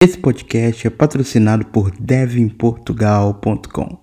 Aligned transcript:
Esse 0.00 0.16
podcast 0.16 0.86
é 0.86 0.90
patrocinado 0.90 1.66
por 1.66 1.90
devinportugal.com. 1.90 3.98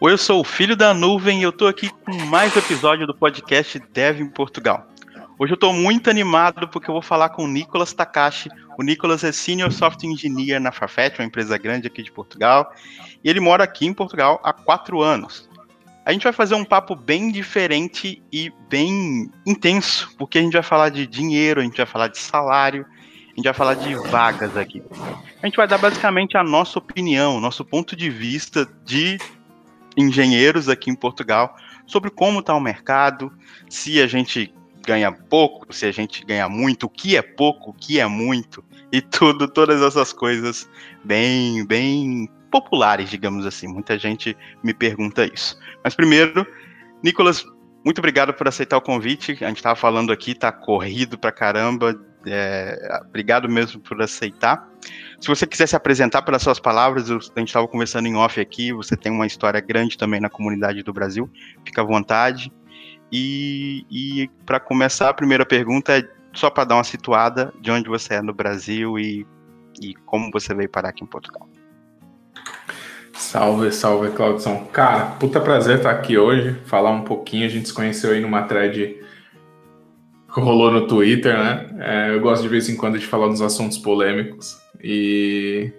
Oi, 0.00 0.12
eu 0.12 0.16
sou 0.16 0.40
o 0.40 0.44
Filho 0.44 0.74
da 0.74 0.94
Nuvem 0.94 1.40
e 1.40 1.42
eu 1.42 1.52
tô 1.52 1.66
aqui 1.66 1.90
com 1.90 2.14
mais 2.24 2.56
episódio 2.56 3.06
do 3.06 3.14
podcast 3.14 3.78
Dev 3.92 4.18
em 4.18 4.30
Portugal. 4.30 4.86
Hoje 5.38 5.52
eu 5.52 5.58
tô 5.58 5.70
muito 5.74 6.08
animado 6.08 6.66
porque 6.68 6.88
eu 6.88 6.94
vou 6.94 7.02
falar 7.02 7.28
com 7.28 7.44
o 7.44 7.48
Nicolas 7.48 7.92
Takashi. 7.92 8.48
O 8.78 8.82
Nicolas 8.82 9.22
é 9.24 9.30
Senior 9.30 9.70
Software 9.70 10.08
Engineer 10.08 10.58
na 10.58 10.72
Farfetch, 10.72 11.18
uma 11.18 11.26
empresa 11.26 11.58
grande 11.58 11.86
aqui 11.86 12.02
de 12.02 12.10
Portugal. 12.10 12.72
E 13.22 13.28
ele 13.28 13.40
mora 13.40 13.62
aqui 13.62 13.84
em 13.84 13.92
Portugal 13.92 14.40
há 14.42 14.54
quatro 14.54 15.02
anos. 15.02 15.52
A 16.04 16.12
gente 16.12 16.24
vai 16.24 16.32
fazer 16.32 16.54
um 16.54 16.64
papo 16.64 16.94
bem 16.94 17.32
diferente 17.32 18.22
e 18.30 18.52
bem 18.68 19.30
intenso, 19.46 20.14
porque 20.18 20.38
a 20.38 20.42
gente 20.42 20.52
vai 20.52 20.62
falar 20.62 20.90
de 20.90 21.06
dinheiro, 21.06 21.60
a 21.60 21.64
gente 21.64 21.78
vai 21.78 21.86
falar 21.86 22.08
de 22.08 22.18
salário, 22.18 22.84
a 23.32 23.36
gente 23.36 23.44
vai 23.44 23.54
falar 23.54 23.74
de 23.74 23.94
vagas 23.94 24.54
aqui. 24.54 24.82
A 25.42 25.46
gente 25.46 25.56
vai 25.56 25.66
dar 25.66 25.78
basicamente 25.78 26.36
a 26.36 26.44
nossa 26.44 26.78
opinião, 26.78 27.40
nosso 27.40 27.64
ponto 27.64 27.96
de 27.96 28.10
vista 28.10 28.68
de 28.84 29.18
engenheiros 29.96 30.68
aqui 30.68 30.90
em 30.90 30.94
Portugal 30.94 31.56
sobre 31.86 32.10
como 32.10 32.40
está 32.40 32.54
o 32.54 32.60
mercado, 32.60 33.32
se 33.68 34.00
a 34.00 34.06
gente 34.06 34.52
ganha 34.86 35.10
pouco, 35.10 35.72
se 35.72 35.86
a 35.86 35.92
gente 35.92 36.24
ganha 36.24 36.48
muito, 36.48 36.84
o 36.84 36.88
que 36.88 37.16
é 37.16 37.22
pouco, 37.22 37.70
o 37.70 37.74
que 37.74 37.98
é 37.98 38.06
muito, 38.06 38.62
e 38.92 39.00
tudo, 39.00 39.48
todas 39.48 39.80
essas 39.82 40.12
coisas 40.12 40.68
bem, 41.02 41.64
bem 41.64 42.28
populares, 42.54 43.10
digamos 43.10 43.44
assim. 43.44 43.66
Muita 43.66 43.98
gente 43.98 44.36
me 44.62 44.72
pergunta 44.72 45.26
isso. 45.26 45.58
Mas 45.82 45.92
primeiro, 45.92 46.46
Nicolas, 47.02 47.44
muito 47.84 47.98
obrigado 47.98 48.32
por 48.32 48.46
aceitar 48.46 48.76
o 48.76 48.80
convite. 48.80 49.32
A 49.40 49.48
gente 49.48 49.56
estava 49.56 49.74
falando 49.74 50.12
aqui, 50.12 50.36
tá 50.36 50.52
corrido 50.52 51.18
pra 51.18 51.32
caramba. 51.32 52.00
É, 52.24 53.00
obrigado 53.08 53.48
mesmo 53.48 53.80
por 53.80 54.00
aceitar. 54.00 54.68
Se 55.18 55.26
você 55.26 55.48
quiser 55.48 55.66
se 55.66 55.74
apresentar 55.74 56.22
pelas 56.22 56.42
suas 56.42 56.60
palavras, 56.60 57.10
a 57.10 57.14
gente 57.14 57.48
estava 57.48 57.66
conversando 57.66 58.06
em 58.06 58.14
off 58.14 58.40
aqui. 58.40 58.72
Você 58.72 58.96
tem 58.96 59.10
uma 59.10 59.26
história 59.26 59.60
grande 59.60 59.98
também 59.98 60.20
na 60.20 60.30
comunidade 60.30 60.80
do 60.84 60.92
Brasil. 60.92 61.28
Fica 61.66 61.82
à 61.82 61.84
vontade. 61.84 62.52
E, 63.10 63.84
e 63.90 64.30
para 64.46 64.60
começar, 64.60 65.08
a 65.08 65.14
primeira 65.14 65.44
pergunta 65.44 65.98
é 65.98 66.08
só 66.32 66.50
para 66.50 66.62
dar 66.62 66.76
uma 66.76 66.84
situada 66.84 67.52
de 67.60 67.72
onde 67.72 67.88
você 67.88 68.14
é 68.14 68.22
no 68.22 68.32
Brasil 68.32 68.96
e, 68.96 69.26
e 69.82 69.92
como 70.06 70.30
você 70.32 70.54
veio 70.54 70.70
parar 70.70 70.90
aqui 70.90 71.02
em 71.02 71.08
Portugal. 71.08 71.48
Salve, 73.14 73.70
salve, 73.70 74.10
Claudson. 74.10 74.64
Cara, 74.72 75.06
puta 75.06 75.40
prazer 75.40 75.76
estar 75.76 75.90
aqui 75.90 76.18
hoje, 76.18 76.56
falar 76.66 76.90
um 76.90 77.04
pouquinho. 77.04 77.46
A 77.46 77.48
gente 77.48 77.68
se 77.68 77.74
conheceu 77.74 78.10
aí 78.10 78.20
numa 78.20 78.42
thread 78.42 78.96
que 80.32 80.40
rolou 80.40 80.70
no 80.72 80.86
Twitter, 80.88 81.32
né? 81.32 81.66
É, 81.78 82.14
eu 82.14 82.20
gosto 82.20 82.42
de 82.42 82.48
vez 82.48 82.68
em 82.68 82.76
quando 82.76 82.98
de 82.98 83.06
falar 83.06 83.28
dos 83.28 83.40
assuntos 83.40 83.78
polêmicos. 83.78 84.58
E. 84.82 85.72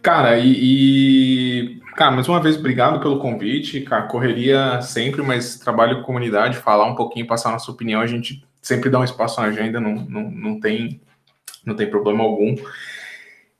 Cara, 0.00 0.38
e, 0.38 0.52
e. 0.56 1.80
Cara, 1.96 2.12
mais 2.12 2.28
uma 2.28 2.40
vez, 2.40 2.56
obrigado 2.56 3.00
pelo 3.00 3.18
convite. 3.18 3.80
Cara, 3.80 4.06
correria 4.06 4.80
sempre, 4.82 5.22
mas 5.22 5.58
trabalho 5.58 5.96
com 5.96 6.04
comunidade, 6.04 6.56
falar 6.56 6.86
um 6.86 6.94
pouquinho, 6.94 7.26
passar 7.26 7.50
nossa 7.50 7.70
opinião. 7.70 8.00
A 8.00 8.06
gente 8.06 8.46
sempre 8.62 8.90
dá 8.90 9.00
um 9.00 9.04
espaço 9.04 9.40
na 9.40 9.48
agenda, 9.48 9.80
não, 9.80 9.94
não, 9.94 10.30
não, 10.30 10.60
tem, 10.60 11.00
não 11.64 11.74
tem 11.74 11.90
problema 11.90 12.22
algum. 12.22 12.54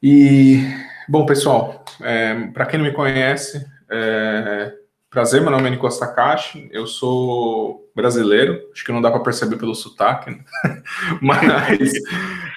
E 0.00 0.60
Bom, 1.08 1.24
pessoal, 1.24 1.84
é, 2.00 2.48
para 2.48 2.66
quem 2.66 2.80
não 2.80 2.86
me 2.86 2.92
conhece, 2.92 3.64
é, 3.88 4.72
prazer, 5.08 5.40
meu 5.40 5.52
nome 5.52 5.68
é 5.68 5.70
Nicolas 5.70 6.00
Takashi, 6.00 6.68
eu 6.72 6.84
sou 6.84 7.88
brasileiro, 7.94 8.60
acho 8.72 8.84
que 8.84 8.90
não 8.90 9.00
dá 9.00 9.08
para 9.08 9.20
perceber 9.20 9.56
pelo 9.56 9.72
sotaque, 9.72 10.30
né? 10.30 10.38
mas 11.22 11.92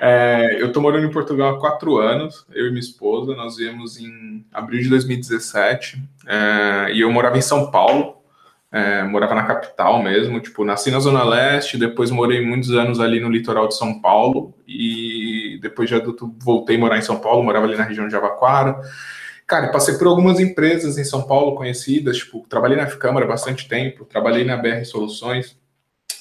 é, 0.01 0.57
eu 0.59 0.67
estou 0.67 0.81
morando 0.81 1.05
em 1.05 1.11
Portugal 1.11 1.55
há 1.55 1.59
quatro 1.59 1.97
anos, 1.97 2.43
eu 2.51 2.65
e 2.65 2.69
minha 2.69 2.79
esposa, 2.79 3.35
nós 3.35 3.57
viemos 3.57 3.99
em 3.99 4.43
abril 4.51 4.81
de 4.81 4.89
2017, 4.89 6.01
é, 6.25 6.91
e 6.93 7.01
eu 7.01 7.11
morava 7.11 7.37
em 7.37 7.41
São 7.41 7.69
Paulo, 7.69 8.17
é, 8.71 9.03
morava 9.03 9.35
na 9.35 9.43
capital 9.43 10.01
mesmo, 10.01 10.39
tipo, 10.39 10.65
nasci 10.65 10.89
na 10.89 10.99
Zona 10.99 11.23
Leste, 11.23 11.77
depois 11.77 12.09
morei 12.09 12.43
muitos 12.43 12.71
anos 12.71 12.99
ali 12.99 13.19
no 13.19 13.29
litoral 13.29 13.67
de 13.67 13.75
São 13.75 14.01
Paulo, 14.01 14.55
e 14.67 15.18
depois 15.59 15.89
de 15.89 15.95
adulto 15.95 16.33
voltei 16.39 16.75
a 16.75 16.79
morar 16.79 16.97
em 16.97 17.01
São 17.01 17.19
Paulo, 17.19 17.43
morava 17.43 17.65
ali 17.65 17.77
na 17.77 17.83
região 17.83 18.05
de 18.05 18.11
Javaquara. 18.11 18.79
Cara, 19.45 19.69
passei 19.69 19.95
por 19.95 20.07
algumas 20.07 20.39
empresas 20.39 20.97
em 20.97 21.03
São 21.03 21.23
Paulo 21.23 21.55
conhecidas, 21.55 22.17
tipo, 22.17 22.45
trabalhei 22.47 22.77
na 22.77 22.85
Câmara 22.85 23.25
bastante 23.25 23.67
tempo, 23.67 24.05
trabalhei 24.05 24.43
na 24.43 24.55
BR 24.55 24.83
Soluções, 24.85 25.57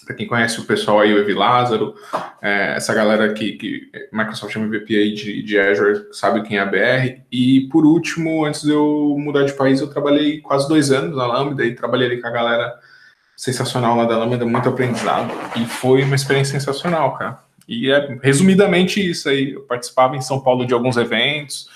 para 0.08 0.16
quem 0.16 0.26
conhece 0.26 0.58
o 0.58 0.64
pessoal 0.64 1.00
aí, 1.00 1.12
o 1.12 1.18
Evi 1.18 1.34
Lázaro, 1.34 1.94
é, 2.40 2.76
essa 2.76 2.94
galera 2.94 3.30
que, 3.34 3.52
que 3.52 3.90
Microsoft 4.10 4.56
MVP 4.56 4.96
aí 4.96 5.12
de, 5.12 5.42
de 5.42 5.60
Azure 5.60 6.06
sabe 6.12 6.40
quem 6.42 6.56
é 6.56 6.60
a 6.62 6.64
BR. 6.64 7.20
E 7.30 7.68
por 7.70 7.84
último, 7.84 8.46
antes 8.46 8.62
de 8.62 8.70
eu 8.70 9.14
mudar 9.18 9.44
de 9.44 9.52
país, 9.52 9.82
eu 9.82 9.88
trabalhei 9.88 10.40
quase 10.40 10.66
dois 10.66 10.90
anos 10.90 11.14
na 11.14 11.26
Lambda 11.26 11.62
e 11.62 11.74
trabalhei 11.74 12.06
ali 12.06 12.22
com 12.22 12.26
a 12.26 12.30
galera 12.30 12.74
sensacional 13.36 13.94
lá 13.98 14.06
da 14.06 14.16
Lambda, 14.16 14.46
muito 14.46 14.70
aprendizado. 14.70 15.30
E 15.54 15.66
foi 15.66 16.02
uma 16.02 16.16
experiência 16.16 16.58
sensacional, 16.58 17.14
cara. 17.14 17.47
E 17.68 17.90
é 17.90 18.18
resumidamente 18.22 18.98
isso 18.98 19.28
aí. 19.28 19.52
Eu 19.52 19.62
participava 19.62 20.16
em 20.16 20.22
São 20.22 20.40
Paulo 20.40 20.66
de 20.66 20.72
alguns 20.72 20.96
eventos, 20.96 21.68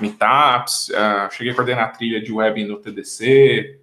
meetups, 0.00 0.88
uh, 0.88 1.32
cheguei 1.32 1.52
a 1.52 1.54
coordenar 1.54 1.84
a 1.84 1.88
trilha 1.88 2.20
de 2.20 2.32
web 2.32 2.64
no 2.64 2.78
TDC. 2.78 3.78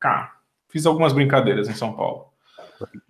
Cara, 0.00 0.32
fiz 0.70 0.86
algumas 0.86 1.12
brincadeiras 1.12 1.68
em 1.68 1.74
São 1.74 1.92
Paulo. 1.92 2.32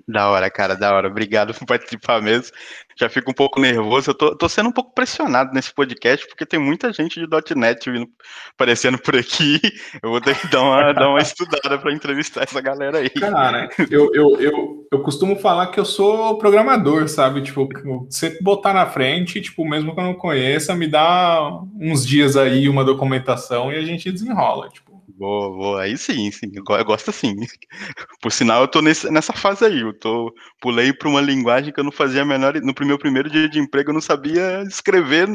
Da 0.07 0.29
hora, 0.29 0.51
cara, 0.51 0.75
da 0.75 0.93
hora. 0.95 1.09
Obrigado 1.09 1.55
por 1.55 1.67
participar 1.67 2.21
mesmo. 2.21 2.55
Já 2.97 3.09
fico 3.09 3.31
um 3.31 3.35
pouco 3.35 3.61
nervoso. 3.61 4.11
Eu 4.11 4.15
tô, 4.15 4.37
tô 4.37 4.49
sendo 4.49 4.69
um 4.69 4.73
pouco 4.73 4.95
pressionado 4.95 5.53
nesse 5.53 5.73
podcast, 5.73 6.27
porque 6.29 6.47
tem 6.47 6.59
muita 6.59 6.93
gente 6.93 7.21
de 7.21 7.55
.NET 7.57 7.91
vindo, 7.91 8.09
aparecendo 8.55 8.99
por 8.99 9.17
aqui. 9.17 9.61
Eu 10.03 10.11
vou 10.11 10.21
ter 10.21 10.39
que 10.39 10.49
dar 10.49 10.63
uma, 10.63 10.93
dar 10.93 11.09
uma 11.09 11.21
estudada 11.21 11.79
para 11.79 11.93
entrevistar 11.93 12.43
essa 12.43 12.61
galera 12.61 12.99
aí. 12.99 13.11
Cara, 13.11 13.69
eu, 13.91 14.11
eu, 14.15 14.41
eu, 14.41 14.89
eu 14.91 15.03
costumo 15.03 15.37
falar 15.37 15.69
que 15.69 15.81
eu 15.81 15.85
sou 15.85 16.39
programador, 16.39 17.09
sabe? 17.09 17.43
Tipo, 17.43 17.69
você 18.09 18.39
botar 18.41 18.73
na 18.73 18.87
frente, 18.87 19.41
tipo, 19.41 19.65
mesmo 19.65 19.95
que 19.95 20.01
eu 20.01 20.05
não 20.05 20.15
conheça, 20.15 20.75
me 20.75 20.87
dá 20.87 21.61
uns 21.81 22.07
dias 22.07 22.37
aí, 22.37 22.69
uma 22.69 22.85
documentação 22.85 23.73
e 23.73 23.77
a 23.77 23.83
gente 23.83 24.11
desenrola. 24.13 24.69
Tipo, 24.69 24.94
Boa, 25.09 25.51
boa. 25.51 25.83
Aí 25.83 25.97
sim, 25.99 26.31
sim. 26.31 26.51
Eu 26.55 26.63
gosto 26.85 27.11
assim. 27.11 27.35
Por 28.23 28.33
sinal, 28.33 28.63
eu 28.63 28.69
tô 28.69 28.81
nesse, 28.83 29.11
nessa 29.11 29.33
fase 29.33 29.65
aí. 29.65 29.81
Eu 29.81 29.93
tô, 29.99 30.33
pulei 30.61 30.93
para 30.93 31.09
uma 31.09 31.21
linguagem 31.21 31.73
que 31.73 31.81
eu 31.81 31.85
não 31.85 31.93
fazia 31.93 32.25
menor. 32.25 32.55
No 32.63 32.75
meu 32.87 32.99
primeiro 32.99 33.31
dia 33.31 33.49
de 33.49 33.59
emprego, 33.59 33.91
eu 33.91 33.95
não 33.95 34.01
sabia 34.01 34.63
escrever 34.63 35.29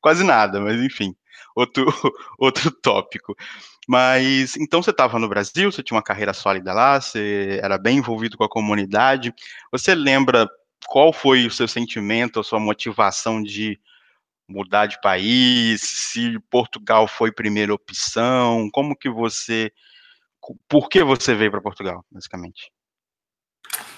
quase 0.00 0.24
nada, 0.24 0.60
mas 0.60 0.80
enfim, 0.82 1.14
outro, 1.54 1.84
outro 2.38 2.70
tópico. 2.82 3.34
Mas 3.88 4.56
então 4.56 4.82
você 4.82 4.90
estava 4.90 5.18
no 5.18 5.28
Brasil, 5.28 5.70
você 5.70 5.82
tinha 5.82 5.96
uma 5.96 6.02
carreira 6.02 6.32
sólida 6.32 6.72
lá, 6.72 7.00
você 7.00 7.60
era 7.62 7.78
bem 7.78 7.98
envolvido 7.98 8.36
com 8.38 8.44
a 8.44 8.48
comunidade. 8.48 9.32
Você 9.72 9.94
lembra 9.94 10.48
qual 10.88 11.12
foi 11.12 11.46
o 11.46 11.50
seu 11.50 11.68
sentimento, 11.68 12.40
a 12.40 12.44
sua 12.44 12.60
motivação 12.60 13.42
de 13.42 13.78
mudar 14.48 14.86
de 14.86 15.00
país, 15.00 15.80
se 15.80 16.38
Portugal 16.50 17.08
foi 17.08 17.32
primeira 17.32 17.72
opção, 17.72 18.68
como 18.72 18.96
que 18.96 19.08
você, 19.08 19.72
por 20.68 20.88
que 20.88 21.02
você 21.02 21.34
veio 21.34 21.50
para 21.50 21.60
Portugal, 21.60 22.04
basicamente? 22.10 22.70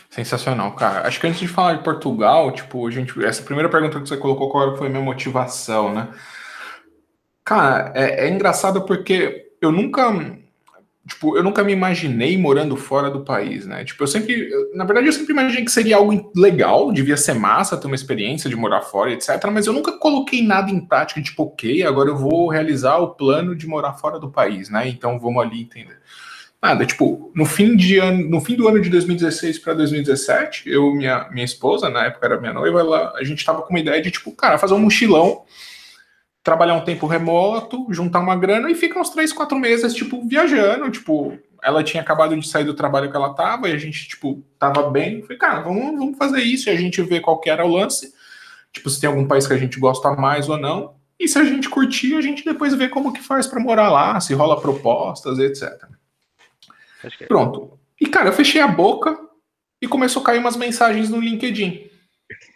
Sensacional, 0.09 0.75
cara. 0.75 1.07
Acho 1.07 1.21
que 1.21 1.27
antes 1.27 1.41
de 1.41 1.49
falar 1.49 1.75
de 1.75 1.85
Portugal, 1.85 2.53
tipo, 2.53 2.91
gente, 2.91 3.23
essa 3.25 3.43
primeira 3.43 3.69
pergunta 3.69 4.01
que 4.01 4.09
você 4.09 4.17
colocou, 4.17 4.51
qual 4.51 4.77
foi 4.77 4.87
a 4.87 4.91
minha 4.91 5.03
motivação, 5.03 5.93
né? 5.93 6.09
Cara, 7.45 7.93
é, 7.95 8.27
é 8.27 8.31
engraçado 8.31 8.85
porque 8.87 9.53
eu 9.61 9.71
nunca 9.71 10.11
tipo, 11.07 11.37
eu 11.37 11.43
nunca 11.43 11.63
me 11.63 11.73
imaginei 11.73 12.37
morando 12.37 12.77
fora 12.77 13.11
do 13.11 13.21
país, 13.21 13.65
né? 13.65 13.85
Tipo, 13.85 14.03
eu 14.03 14.07
sempre, 14.09 14.49
na 14.75 14.85
verdade, 14.85 15.07
eu 15.07 15.13
sempre 15.13 15.33
imaginei 15.33 15.65
que 15.65 15.71
seria 15.71 15.97
algo 15.97 16.33
legal, 16.35 16.93
devia 16.93 17.17
ser 17.17 17.35
massa 17.35 17.77
ter 17.77 17.87
uma 17.87 17.95
experiência 17.95 18.51
de 18.51 18.57
morar 18.57 18.83
fora, 18.83 19.13
etc. 19.13 19.29
Mas 19.53 19.67
eu 19.67 19.73
nunca 19.73 19.93
coloquei 19.93 20.45
nada 20.45 20.71
em 20.71 20.81
prática, 20.81 21.23
tipo, 21.23 21.45
ok, 21.45 21.85
agora 21.85 22.11
eu 22.11 22.17
vou 22.17 22.49
realizar 22.49 22.99
o 22.99 23.15
plano 23.15 23.55
de 23.55 23.67
morar 23.67 23.95
fora 23.95 24.19
do 24.19 24.31
país, 24.31 24.69
né? 24.69 24.89
Então 24.89 25.19
vamos 25.19 25.43
ali 25.43 25.63
entender. 25.63 25.99
Nada, 26.61 26.85
tipo, 26.85 27.31
no 27.35 27.45
fim, 27.45 27.77
de 27.77 27.99
ano, 27.99 28.29
no 28.29 28.41
fim 28.41 28.57
do 28.57 28.67
ano 28.67 28.81
de 28.81 28.91
2016 28.91 29.61
para 29.61 29.75
2017, 29.75 30.69
eu 30.69 30.93
minha, 30.93 31.29
minha 31.31 31.45
esposa, 31.45 31.89
na 31.89 32.07
época 32.07 32.27
era 32.27 32.41
minha 32.41 32.53
noiva, 32.53 32.81
ela, 32.81 33.13
a 33.15 33.23
gente 33.23 33.45
tava 33.45 33.63
com 33.63 33.71
uma 33.71 33.79
ideia 33.79 34.03
de, 34.03 34.11
tipo, 34.11 34.33
cara, 34.33 34.59
fazer 34.59 34.75
um 34.75 34.81
mochilão 34.81 35.45
trabalhar 36.47 36.75
um 36.75 36.85
tempo 36.85 37.09
remoto, 37.09 37.89
juntar 37.91 38.21
uma 38.21 38.37
grana 38.37 38.71
e 38.71 38.75
fica 38.77 39.01
uns 39.01 39.11
três, 39.11 39.33
quatro 39.33 39.59
meses, 39.59 39.93
tipo, 39.93 40.25
viajando, 40.29 40.89
tipo, 40.93 41.37
ela 41.61 41.83
tinha 41.83 42.01
acabado 42.01 42.39
de 42.39 42.47
sair 42.47 42.63
do 42.63 42.73
trabalho 42.73 43.11
que 43.11 43.17
ela 43.17 43.35
tava 43.35 43.69
e 43.69 43.73
a 43.73 43.77
gente, 43.77 44.07
tipo, 44.07 44.45
tava 44.57 44.89
bem. 44.89 45.23
Falei, 45.23 45.39
cara, 45.39 45.61
vamos, 45.63 45.99
vamos 45.99 46.17
fazer 46.17 46.41
isso 46.43 46.69
e 46.69 46.73
a 46.73 46.77
gente 46.77 47.03
vê 47.03 47.19
qual 47.19 47.41
que 47.41 47.51
era 47.51 47.67
o 47.67 47.69
lance. 47.69 48.15
Tipo, 48.73 48.89
se 48.89 49.01
tem 49.01 49.11
algum 49.11 49.27
país 49.27 49.45
que 49.45 49.55
a 49.55 49.59
gente 49.59 49.81
gosta 49.81 50.13
mais 50.13 50.49
ou 50.49 50.57
não. 50.57 50.95
E 51.19 51.27
se 51.27 51.37
a 51.37 51.43
gente 51.43 51.69
curtir, 51.69 52.15
a 52.15 52.21
gente 52.21 52.45
depois 52.45 52.73
vê 52.75 52.89
como 52.89 53.13
que 53.13 53.21
faz 53.21 53.49
para 53.49 53.59
morar 53.59 53.91
lá, 53.91 54.21
se 54.21 54.33
rola 54.33 54.61
propostas, 54.61 55.41
etc. 55.41 55.65
É. 57.03 57.27
Pronto. 57.27 57.77
E, 58.01 58.07
cara, 58.07 58.29
eu 58.29 58.33
fechei 58.33 58.61
a 58.61 58.69
boca 58.69 59.19
e 59.83 59.89
começou 59.89 60.23
a 60.23 60.27
cair 60.27 60.39
umas 60.39 60.57
mensagens 60.57 61.11
no 61.11 61.19
LinkedIn. 61.19 61.91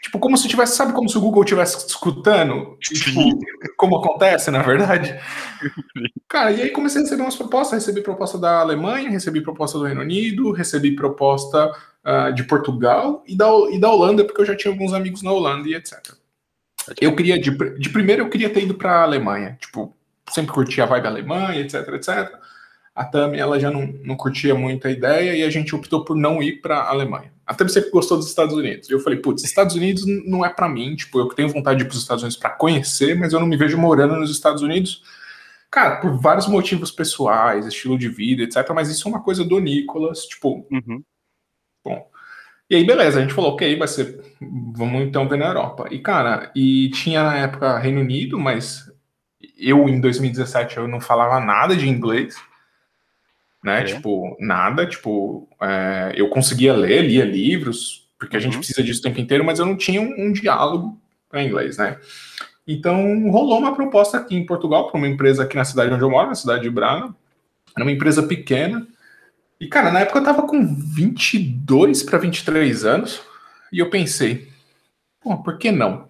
Tipo, 0.03 0.19
como 0.19 0.37
se 0.37 0.49
tivesse, 0.49 0.77
sabe 0.77 0.93
como 0.93 1.09
se 1.09 1.17
o 1.17 1.21
Google 1.21 1.45
estivesse 1.45 1.87
escutando? 1.87 2.77
Tipo, 2.81 3.39
como 3.77 3.99
acontece, 3.99 4.51
na 4.51 4.63
verdade. 4.63 5.19
Cara, 6.29 6.51
e 6.51 6.63
aí 6.63 6.71
comecei 6.71 7.01
a 7.01 7.05
receber 7.05 7.23
umas 7.23 7.37
propostas. 7.37 7.85
Recebi 7.85 8.03
proposta 8.03 8.37
da 8.37 8.61
Alemanha, 8.61 9.11
recebi 9.11 9.41
proposta 9.41 9.79
do 9.79 9.85
Reino 9.85 10.01
Unido, 10.01 10.51
recebi 10.51 10.97
proposta 10.97 11.71
uh, 12.05 12.33
de 12.33 12.43
Portugal 12.45 13.23
e 13.27 13.37
da, 13.37 13.49
e 13.71 13.79
da 13.79 13.91
Holanda, 13.91 14.25
porque 14.25 14.41
eu 14.41 14.47
já 14.47 14.57
tinha 14.57 14.73
alguns 14.73 14.93
amigos 14.93 15.23
na 15.23 15.31
Holanda 15.31 15.69
e 15.69 15.75
etc. 15.75 16.15
Eu 17.01 17.15
queria, 17.15 17.39
de, 17.39 17.51
de 17.79 17.91
primeiro, 17.91 18.25
eu 18.25 18.31
queria 18.31 18.51
ter 18.51 18.65
ido 18.65 18.75
para 18.75 18.93
a 18.93 19.03
Alemanha. 19.03 19.57
Tipo, 19.61 19.95
sempre 20.31 20.53
curti 20.53 20.81
a 20.81 20.87
vibe 20.87 21.07
Alemanha, 21.07 21.61
etc, 21.61 21.87
etc. 21.91 22.40
A 23.01 23.05
Tami, 23.07 23.39
ela 23.39 23.59
já 23.59 23.71
não, 23.71 23.87
não 24.05 24.15
curtia 24.15 24.55
muito 24.55 24.87
a 24.87 24.91
ideia 24.91 25.35
e 25.35 25.43
a 25.43 25.49
gente 25.49 25.75
optou 25.75 26.05
por 26.05 26.15
não 26.15 26.43
ir 26.43 26.61
para 26.61 26.81
a 26.81 26.91
Alemanha. 26.91 27.33
A 27.47 27.55
Tami 27.55 27.71
sempre 27.71 27.89
gostou 27.89 28.19
dos 28.19 28.29
Estados 28.29 28.55
Unidos. 28.55 28.91
E 28.91 28.93
eu 28.93 29.01
falei, 29.01 29.19
putz, 29.19 29.43
Estados 29.43 29.75
Unidos 29.75 30.05
não 30.27 30.45
é 30.45 30.51
para 30.51 30.69
mim. 30.69 30.95
Tipo, 30.95 31.19
eu 31.19 31.29
tenho 31.29 31.49
vontade 31.49 31.79
de 31.79 31.85
ir 31.85 31.89
para 31.89 31.95
os 31.95 32.03
Estados 32.03 32.23
Unidos 32.23 32.37
para 32.37 32.51
conhecer, 32.51 33.17
mas 33.17 33.33
eu 33.33 33.41
não 33.41 33.47
me 33.47 33.57
vejo 33.57 33.79
morando 33.79 34.17
nos 34.17 34.31
Estados 34.31 34.61
Unidos. 34.61 35.03
Cara, 35.71 35.97
por 35.97 36.15
vários 36.21 36.47
motivos 36.47 36.91
pessoais, 36.91 37.65
estilo 37.65 37.97
de 37.97 38.11
vida, 38.11 38.43
etc. 38.43 38.69
Mas 38.75 38.91
isso 38.91 39.09
é 39.09 39.11
uma 39.11 39.23
coisa 39.23 39.43
do 39.47 39.59
Nicolas, 39.59 40.27
tipo. 40.27 40.67
Uhum. 40.71 41.03
Bom, 41.83 42.07
e 42.69 42.77
aí, 42.77 42.85
beleza, 42.85 43.19
a 43.19 43.23
gente 43.23 43.33
falou, 43.33 43.53
ok, 43.53 43.79
vai 43.79 43.89
ser. 43.89 44.21
Vamos 44.77 45.01
então 45.01 45.27
ver 45.27 45.39
na 45.39 45.47
Europa. 45.47 45.89
E, 45.91 46.01
cara, 46.01 46.53
e 46.55 46.91
tinha 46.91 47.23
na 47.23 47.39
época 47.39 47.79
Reino 47.79 48.03
Unido, 48.03 48.39
mas 48.39 48.93
eu 49.57 49.89
em 49.89 50.03
2017 50.03 50.77
eu 50.77 50.87
não 50.87 51.01
falava 51.01 51.43
nada 51.43 51.75
de 51.75 51.89
inglês. 51.89 52.37
Né? 53.63 53.81
É. 53.81 53.85
Tipo, 53.85 54.37
nada, 54.41 54.87
tipo, 54.87 55.49
é, 55.61 56.13
eu 56.17 56.29
conseguia 56.29 56.73
ler, 56.73 57.03
lia 57.03 57.25
livros, 57.25 58.09
porque 58.19 58.37
a 58.37 58.41
gente 58.41 58.55
uhum. 58.55 58.61
precisa 58.61 58.83
disso 58.83 59.01
o 59.01 59.03
tempo 59.03 59.21
inteiro, 59.21 59.45
mas 59.45 59.59
eu 59.59 59.67
não 59.67 59.77
tinha 59.77 60.01
um, 60.01 60.15
um 60.19 60.33
diálogo 60.33 60.99
para 61.29 61.43
inglês, 61.43 61.77
né? 61.77 61.99
Então 62.67 63.31
rolou 63.31 63.59
uma 63.59 63.75
proposta 63.75 64.19
aqui 64.19 64.37
em 64.37 64.47
Portugal 64.47 64.89
para 64.89 64.99
uma 64.99 65.09
empresa 65.09 65.43
aqui 65.43 65.57
na 65.57 65.65
cidade 65.65 65.93
onde 65.93 66.03
eu 66.03 66.11
moro, 66.11 66.29
na 66.29 66.35
cidade 66.35 66.63
de 66.63 66.71
Braga. 66.71 67.15
Era 67.77 67.85
uma 67.85 67.93
empresa 67.93 68.23
pequena, 68.23 68.87
e, 69.61 69.69
cara, 69.69 69.93
na 69.93 70.01
época 70.01 70.19
eu 70.19 70.25
tava 70.25 70.47
com 70.47 70.75
22 70.75 72.03
para 72.03 72.19
23 72.19 72.87
anos 72.87 73.21
e 73.71 73.79
eu 73.79 73.91
pensei, 73.91 74.51
pô, 75.21 75.37
por 75.37 75.59
que 75.59 75.71
não? 75.71 76.09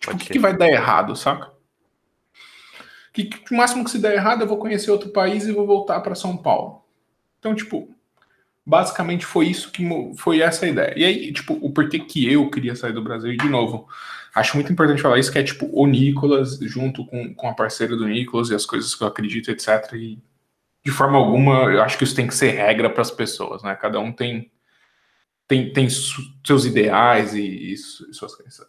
Tipo, 0.00 0.14
o 0.14 0.18
que, 0.18 0.32
que, 0.32 0.38
vai 0.38 0.56
dar 0.56 0.68
errado, 0.68 1.14
saca? 1.14 1.50
Que, 3.12 3.24
que, 3.24 3.54
o 3.54 3.56
máximo 3.56 3.84
que 3.84 3.90
se 3.90 3.98
der 3.98 4.14
errado 4.14 4.42
eu 4.42 4.48
vou 4.48 4.56
conhecer 4.56 4.90
outro 4.90 5.10
país 5.10 5.46
e 5.46 5.52
vou 5.52 5.66
voltar 5.66 6.00
para 6.00 6.14
São 6.14 6.36
Paulo. 6.36 6.82
Então, 7.38 7.54
tipo, 7.54 7.88
basicamente 8.64 9.26
foi 9.26 9.48
isso 9.48 9.70
que 9.70 9.86
foi 10.16 10.40
essa 10.40 10.64
a 10.64 10.68
ideia. 10.68 10.94
E 10.96 11.04
aí, 11.04 11.32
tipo, 11.32 11.54
o 11.60 11.70
porquê 11.70 11.98
que 11.98 12.30
eu 12.30 12.48
queria 12.50 12.74
sair 12.74 12.92
do 12.92 13.02
Brasil, 13.02 13.32
e 13.32 13.36
de 13.36 13.48
novo, 13.48 13.88
acho 14.34 14.56
muito 14.56 14.72
importante 14.72 15.02
falar 15.02 15.18
isso, 15.18 15.30
que 15.30 15.38
é 15.38 15.42
tipo 15.42 15.68
o 15.72 15.86
Nicolas, 15.86 16.58
junto 16.62 17.04
com, 17.06 17.34
com 17.34 17.48
a 17.48 17.54
parceira 17.54 17.96
do 17.96 18.06
Nicolas 18.08 18.50
e 18.50 18.54
as 18.54 18.64
coisas 18.64 18.94
que 18.94 19.02
eu 19.02 19.08
acredito, 19.08 19.50
etc. 19.50 19.92
E 19.94 20.18
de 20.84 20.90
forma 20.90 21.18
alguma, 21.18 21.64
eu 21.72 21.82
acho 21.82 21.98
que 21.98 22.04
isso 22.04 22.16
tem 22.16 22.26
que 22.26 22.34
ser 22.34 22.50
regra 22.50 22.88
para 22.88 23.02
as 23.02 23.10
pessoas, 23.10 23.62
né? 23.62 23.74
Cada 23.74 24.00
um 24.00 24.12
tem 24.12 24.50
tem, 25.52 25.70
tem 25.70 25.88
seus 25.90 26.64
ideais 26.64 27.34
e, 27.34 27.72
e 27.72 27.76
suas 27.76 28.34
crenças. 28.34 28.66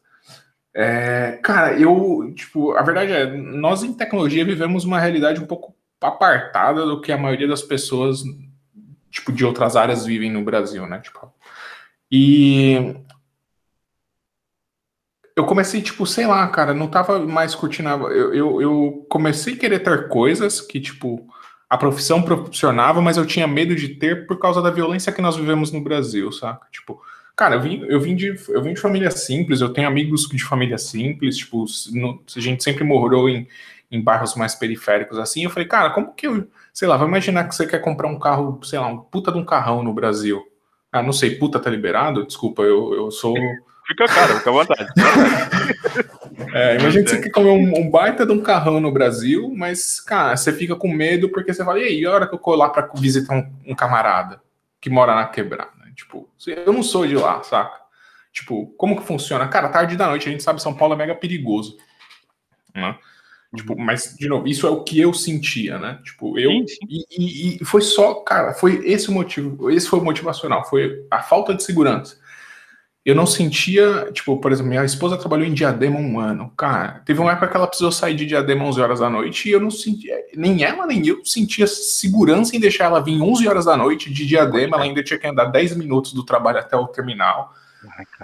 É, 0.76 1.40
cara, 1.44 1.80
eu, 1.80 2.34
tipo, 2.36 2.72
a 2.72 2.82
verdade 2.82 3.12
é, 3.12 3.26
nós 3.38 3.84
em 3.84 3.94
tecnologia 3.94 4.44
vivemos 4.44 4.86
uma 4.86 5.00
realidade 5.00 5.40
um 5.40 5.46
pouco 5.46 5.76
apartada 6.02 6.86
do 6.86 7.00
que 7.00 7.12
a 7.12 7.18
maioria 7.18 7.48
das 7.48 7.62
pessoas, 7.62 8.24
tipo, 9.12 9.32
de 9.32 9.46
outras 9.46 9.76
áreas 9.76 10.06
vivem 10.06 10.32
no 10.32 10.44
Brasil, 10.44 10.88
né? 10.88 11.00
Tipo, 11.00 11.32
e 12.12 12.96
eu 15.36 15.46
comecei, 15.46 15.82
tipo, 15.82 16.06
sei 16.06 16.28
lá, 16.28 16.48
cara, 16.48 16.74
não 16.74 16.88
tava 16.88 17.20
mais 17.20 17.56
curtindo. 17.56 17.90
Eu, 17.90 18.34
eu, 18.34 18.62
eu 18.62 19.06
comecei 19.10 19.54
a 19.56 19.58
querer 19.58 19.80
ter 19.80 20.08
coisas 20.08 20.62
que, 20.62 20.80
tipo, 20.80 21.28
a 21.70 21.78
profissão 21.78 22.22
proporcionava, 22.22 23.02
mas 23.02 23.18
eu 23.18 23.26
tinha 23.26 23.48
medo 23.48 23.76
de 23.76 23.90
ter 23.90 24.28
por 24.28 24.38
causa 24.38 24.62
da 24.62 24.70
violência 24.70 25.12
que 25.12 25.22
nós 25.22 25.36
vivemos 25.36 25.72
no 25.72 25.82
Brasil, 25.82 26.32
saca? 26.32 26.68
Tipo, 26.72 27.02
cara, 27.36 27.56
eu 27.56 27.62
vim, 27.62 27.86
eu 27.88 28.00
vim, 28.00 28.16
de, 28.16 28.36
eu 28.50 28.62
vim 28.62 28.74
de 28.74 28.80
família 28.80 29.12
simples, 29.12 29.62
eu 29.62 29.70
tenho 29.70 29.88
amigos 29.88 30.28
de 30.28 30.44
família 30.44 30.78
simples, 30.78 31.38
tipo, 31.38 31.66
no, 31.92 32.22
a 32.36 32.40
gente 32.40 32.64
sempre 32.64 32.84
morou 32.84 33.30
em, 33.30 33.48
em 33.92 34.02
bairros 34.02 34.36
mais 34.36 34.56
periféricos 34.56 35.18
assim. 35.18 35.44
Eu 35.44 35.50
falei, 35.50 35.68
cara, 35.68 35.92
como 35.92 36.14
que 36.14 36.28
eu, 36.28 36.48
sei 36.74 36.88
lá, 36.88 36.98
vai 36.98 37.08
imaginar 37.08 37.48
que 37.48 37.56
você 37.56 37.68
quer 37.68 37.80
comprar 37.80 38.08
um 38.08 38.20
carro, 38.20 38.60
sei 38.64 38.80
lá, 38.80 38.88
um 38.88 38.98
puta 38.98 39.32
de 39.32 39.38
um 39.38 39.46
carrão 39.46 39.84
no 39.84 39.94
Brasil. 39.94 40.44
Ah, 40.92 41.02
não 41.02 41.14
sei, 41.14 41.36
puta 41.36 41.60
tá 41.60 41.70
liberado? 41.70 42.26
Desculpa, 42.26 42.62
eu, 42.62 42.94
eu 42.94 43.12
sou. 43.12 43.36
Fica 43.88 44.06
caro, 44.06 44.38
fica 44.38 44.50
à 44.50 44.54
vontade. 44.54 44.94
É, 46.54 46.78
imagina 46.80 47.04
que 47.04 47.10
você 47.10 47.22
quer 47.22 47.30
comer 47.30 47.50
um, 47.50 47.80
um, 47.80 47.90
baita 47.90 48.26
de 48.26 48.32
um 48.32 48.42
carrão 48.42 48.80
no 48.80 48.92
Brasil, 48.92 49.52
mas, 49.56 50.00
cara, 50.00 50.36
você 50.36 50.52
fica 50.52 50.76
com 50.76 50.88
medo 50.88 51.30
porque 51.30 51.54
você 51.54 51.64
fala, 51.64 51.80
e 51.80 51.84
aí, 51.84 52.06
a 52.06 52.12
hora 52.12 52.28
que 52.28 52.34
eu 52.34 52.40
colar 52.40 52.70
para 52.70 52.90
visitar 52.96 53.36
um, 53.36 53.72
um, 53.72 53.76
camarada 53.76 54.42
que 54.80 54.90
mora 54.90 55.16
na 55.16 55.26
quebrada? 55.26 55.73
Tipo, 55.96 56.30
eu 56.48 56.74
não 56.74 56.84
sou 56.84 57.06
de 57.08 57.16
lá, 57.16 57.42
saca? 57.44 57.82
Tipo, 58.32 58.68
como 58.78 58.96
que 58.96 59.06
funciona? 59.06 59.48
Cara, 59.48 59.70
tarde 59.70 59.96
da 59.96 60.08
noite, 60.08 60.28
a 60.28 60.32
gente 60.32 60.44
sabe 60.44 60.62
São 60.62 60.74
Paulo 60.74 60.96
é 60.96 60.98
mega 60.98 61.16
perigoso. 61.16 61.78
Né? 62.74 62.98
Tipo, 63.56 63.78
mas, 63.78 64.16
de 64.18 64.28
novo, 64.28 64.48
isso 64.48 64.66
é 64.66 64.70
o 64.72 64.84
que 64.84 65.00
eu 65.00 65.14
sentia, 65.14 65.78
né? 65.78 66.00
Tipo, 66.04 66.40
eu. 66.40 66.50
Sim, 66.50 66.68
sim. 66.68 66.80
E, 66.90 67.06
e, 67.12 67.58
e, 67.62 67.66
foi 67.66 67.82
só, 67.82 68.16
cara, 68.16 68.54
foi 68.54 68.82
esse 68.88 69.10
o 69.10 69.12
motivo, 69.12 69.70
esse 69.70 69.88
foi 69.88 70.00
o 70.00 70.04
motivacional, 70.04 70.66
foi 70.68 71.06
a 71.12 71.22
falta 71.22 71.54
de 71.54 71.64
segurança 71.64 72.23
eu 73.06 73.14
não 73.14 73.26
sentia, 73.26 74.10
tipo, 74.14 74.38
por 74.38 74.52
exemplo, 74.52 74.70
minha 74.70 74.86
esposa 74.86 75.18
trabalhou 75.18 75.46
em 75.46 75.54
Diadema 75.54 76.00
um 76.00 76.20
ano. 76.20 76.54
Cara, 76.56 77.02
teve 77.06 77.20
uma 77.20 77.32
época 77.32 77.50
que 77.50 77.58
ela 77.58 77.68
precisou 77.68 77.92
sair 77.92 78.16
de 78.16 78.26
Diadema 78.26 78.64
11 78.64 78.82
horas 78.82 79.00
da 79.02 79.10
noite 79.10 79.50
e 79.50 79.52
eu 79.52 79.60
não 79.60 79.70
sentia, 79.70 80.16
nem 80.36 80.64
ela 80.64 80.86
nem 80.86 81.06
eu 81.06 81.24
sentia 81.26 81.68
segurança 81.68 82.56
em 82.56 82.62
deixar 82.62 82.86
ela 82.86 83.02
vir 83.02 83.22
11 83.22 83.46
horas 83.48 83.66
da 83.66 83.76
noite 83.76 84.12
de 84.12 84.26
Diadema, 84.26 84.78
ela 84.78 84.86
ainda 84.86 85.04
tinha 85.04 85.20
que 85.20 85.28
andar 85.28 85.46
10 85.46 85.76
minutos 85.76 86.14
do 86.14 86.24
trabalho 86.24 86.60
até 86.60 86.78
o 86.78 86.88
terminal. 86.88 87.54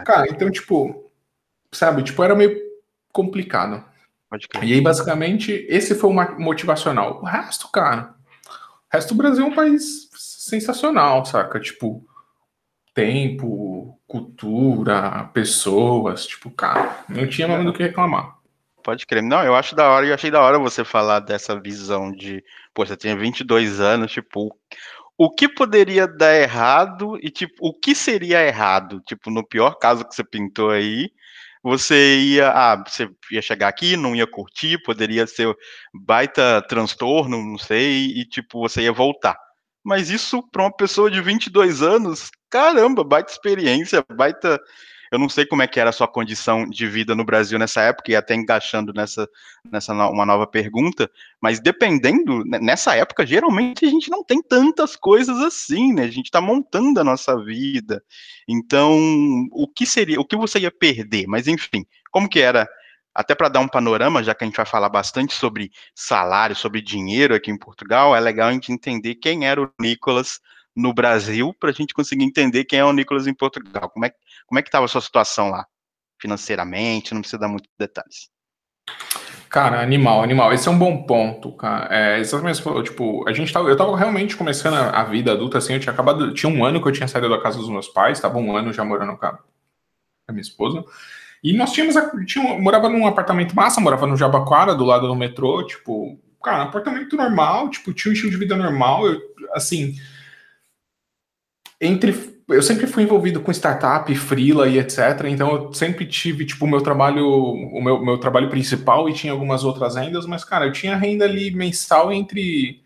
Cara, 0.06 0.30
então, 0.30 0.50
tipo, 0.50 1.12
sabe, 1.72 2.02
tipo, 2.04 2.24
era 2.24 2.34
meio 2.34 2.58
complicado. 3.12 3.84
E 4.62 4.74
aí, 4.74 4.80
basicamente, 4.80 5.66
esse 5.68 5.96
foi 5.96 6.10
o 6.10 6.40
motivacional. 6.40 7.20
O 7.22 7.26
resto, 7.26 7.68
cara, 7.70 8.14
o 8.48 8.94
resto 8.94 9.14
do 9.14 9.18
Brasil 9.18 9.44
é 9.44 9.48
um 9.48 9.56
país 9.56 10.10
sensacional, 10.16 11.26
saca? 11.26 11.60
Tipo, 11.60 12.06
tempo, 12.94 13.79
cultura, 14.10 15.30
pessoas, 15.32 16.26
tipo, 16.26 16.50
cara, 16.50 17.06
não 17.08 17.30
tinha 17.30 17.48
nada 17.48 17.64
do 17.64 17.72
que 17.72 17.84
reclamar. 17.84 18.38
Pode 18.84 19.06
crer. 19.06 19.22
Não, 19.22 19.44
eu 19.44 19.56
acho 19.56 19.76
da 19.76 19.88
hora, 19.88 20.08
eu 20.08 20.14
achei 20.16 20.32
da 20.32 20.42
hora 20.42 20.58
você 20.58 20.84
falar 20.84 21.20
dessa 21.20 21.60
visão 21.60 22.12
de, 22.12 22.44
pô, 22.74 22.84
você 22.84 22.98
tinha 22.98 23.16
22 23.16 23.80
anos, 23.80 24.12
tipo, 24.12 24.50
o 25.16 25.30
que 25.30 25.48
poderia 25.48 26.08
dar 26.08 26.36
errado 26.36 27.20
e, 27.22 27.30
tipo, 27.30 27.54
o 27.60 27.72
que 27.72 27.94
seria 27.94 28.44
errado? 28.44 29.00
Tipo, 29.06 29.30
no 29.30 29.46
pior 29.46 29.76
caso 29.76 30.04
que 30.04 30.16
você 30.16 30.24
pintou 30.24 30.72
aí, 30.72 31.12
você 31.62 32.18
ia, 32.20 32.50
ah, 32.50 32.84
você 32.84 33.08
ia 33.32 33.44
chegar 33.44 33.68
aqui, 33.68 33.96
não 33.96 34.16
ia 34.16 34.26
curtir, 34.26 34.82
poderia 34.82 35.28
ser 35.28 35.56
baita 35.94 36.66
transtorno, 36.68 37.38
não 37.38 37.60
sei, 37.60 38.08
e, 38.08 38.26
tipo, 38.26 38.60
você 38.60 38.82
ia 38.82 38.92
voltar. 38.92 39.38
Mas 39.84 40.10
isso 40.10 40.44
para 40.52 40.64
uma 40.64 40.72
pessoa 40.72 41.10
de 41.10 41.22
22 41.22 41.82
anos, 41.82 42.30
caramba, 42.50 43.04
baita 43.04 43.32
experiência, 43.32 44.04
baita. 44.16 44.60
Eu 45.12 45.18
não 45.18 45.28
sei 45.28 45.44
como 45.44 45.64
é 45.64 45.68
que 45.68 45.80
era 45.80 45.90
a 45.90 45.94
sua 45.94 46.08
condição 46.08 46.70
de 46.70 46.86
vida 46.86 47.16
no 47.16 47.26
Brasil 47.26 47.58
nessa 47.58 47.82
época, 47.82 48.12
e 48.12 48.16
até 48.16 48.36
encaixando 48.36 48.94
nessa, 48.94 49.28
nessa 49.72 49.92
uma 49.92 50.24
nova 50.24 50.46
pergunta, 50.46 51.10
mas 51.42 51.60
dependendo, 51.60 52.46
né, 52.46 52.60
nessa 52.60 52.96
época, 52.96 53.26
geralmente 53.26 53.86
a 53.86 53.90
gente 53.90 54.12
não 54.12 54.24
tem 54.24 54.40
tantas 54.40 54.96
coisas 54.96 55.40
assim, 55.40 55.94
né? 55.94 56.04
A 56.04 56.12
gente 56.12 56.26
está 56.26 56.40
montando 56.40 57.00
a 57.00 57.04
nossa 57.04 57.36
vida. 57.44 58.04
Então, 58.48 59.00
o 59.52 59.68
que 59.68 59.86
seria, 59.86 60.22
o 60.22 60.26
que 60.26 60.36
você 60.36 60.60
ia 60.60 60.72
perder? 60.72 61.26
Mas 61.26 61.48
enfim, 61.48 61.86
como 62.12 62.30
que 62.30 62.40
era 62.40 62.70
até 63.14 63.36
para 63.36 63.50
dar 63.50 63.60
um 63.60 63.68
panorama, 63.68 64.24
já 64.24 64.34
que 64.34 64.44
a 64.44 64.48
gente 64.48 64.56
vai 64.56 64.66
falar 64.66 64.90
bastante 64.90 65.34
sobre 65.34 65.72
salário, 65.96 66.56
sobre 66.56 66.82
dinheiro 66.82 67.36
aqui 67.36 67.52
em 67.52 67.58
Portugal, 67.58 68.16
é 68.16 68.20
legal 68.20 68.50
a 68.50 68.54
gente 68.54 68.72
entender 68.72 69.16
quem 69.16 69.48
era 69.48 69.62
o 69.62 69.72
Nicolas 69.80 70.40
no 70.76 70.94
Brasil, 70.94 71.54
para 71.60 71.70
a 71.70 71.74
gente 71.74 71.94
conseguir 71.94 72.24
entender 72.24 72.66
quem 72.66 72.80
é 72.80 72.86
o 72.86 72.94
Nicolas 72.94 73.28
em 73.28 73.34
Portugal. 73.34 73.90
Como 73.90 74.06
é, 74.06 74.12
como 74.48 74.60
é 74.60 74.62
que 74.62 74.70
estava 74.70 74.86
a 74.86 74.88
sua 74.88 75.02
situação 75.02 75.50
lá, 75.50 75.66
financeiramente? 76.22 77.14
Não 77.14 77.22
precisa 77.22 77.40
dar 77.40 77.48
muitos 77.48 77.70
detalhes. 77.78 78.30
Cara, 79.50 79.82
animal, 79.82 80.22
animal. 80.22 80.54
Esse 80.54 80.68
é 80.68 80.72
um 80.72 80.78
bom 80.78 81.04
ponto, 81.04 81.52
cara. 81.54 81.88
É, 81.94 82.20
exatamente 82.20 82.62
tipo, 82.84 83.28
a 83.28 83.34
gente 83.34 83.52
tava, 83.52 83.68
eu 83.68 83.76
tava 83.76 83.98
realmente 83.98 84.38
começando 84.38 84.76
a, 84.76 85.02
a, 85.02 85.04
vida 85.04 85.32
adulta, 85.32 85.58
assim, 85.58 85.74
eu 85.74 85.80
tinha 85.80 85.92
acabado, 85.92 86.34
tinha 86.34 86.52
um 86.52 86.64
ano 86.64 86.80
que 86.80 86.88
eu 86.88 86.92
tinha 86.92 87.08
saído 87.08 87.28
da 87.28 87.42
casa 87.42 87.58
dos 87.58 87.70
meus 87.70 87.88
pais, 87.88 88.20
tava 88.20 88.38
um 88.38 88.56
ano 88.56 88.72
já 88.72 88.86
morando 88.86 89.18
com 89.18 89.26
a, 89.26 89.32
com 89.32 89.44
a 90.28 90.32
minha 90.32 90.42
esposa, 90.42 90.86
e 91.44 91.54
nós 91.54 91.72
tínhamos, 91.72 91.96
tinha, 92.26 92.60
morava 92.60 92.90
num 92.90 93.08
apartamento 93.08 93.56
massa, 93.56 93.80
morava 93.82 94.06
no 94.06 94.18
Jabaquara, 94.18 94.76
do 94.76 94.86
lado 94.86 95.08
do 95.08 95.16
metrô, 95.16 95.66
tipo, 95.66 96.20
cara, 96.44 96.64
apartamento 96.64 97.16
normal, 97.16 97.70
tipo, 97.70 97.94
tinha 97.94 98.12
um 98.12 98.14
estilo 98.14 98.32
de 98.32 98.38
vida 98.38 98.56
normal, 98.56 99.08
eu, 99.08 99.22
assim, 99.54 99.96
entre 101.80 102.12
eu 102.50 102.64
sempre 102.64 102.88
fui 102.88 103.04
envolvido 103.04 103.40
com 103.42 103.52
startup, 103.52 104.14
freela 104.16 104.68
e 104.68 104.80
etc. 104.80 105.26
Então 105.28 105.54
eu 105.54 105.74
sempre 105.74 106.06
tive 106.06 106.46
tipo 106.46 106.66
o 106.66 106.68
meu 106.68 106.82
trabalho, 106.82 107.28
o 107.28 107.82
meu, 107.82 108.04
meu 108.04 108.18
trabalho 108.18 108.50
principal 108.50 109.08
e 109.08 109.14
tinha 109.14 109.32
algumas 109.32 109.64
outras 109.64 109.96
rendas, 109.96 110.26
mas 110.26 110.44
cara, 110.44 110.66
eu 110.66 110.72
tinha 110.72 110.96
renda 110.96 111.26
ali 111.26 111.52
mensal 111.52 112.12
entre 112.12 112.82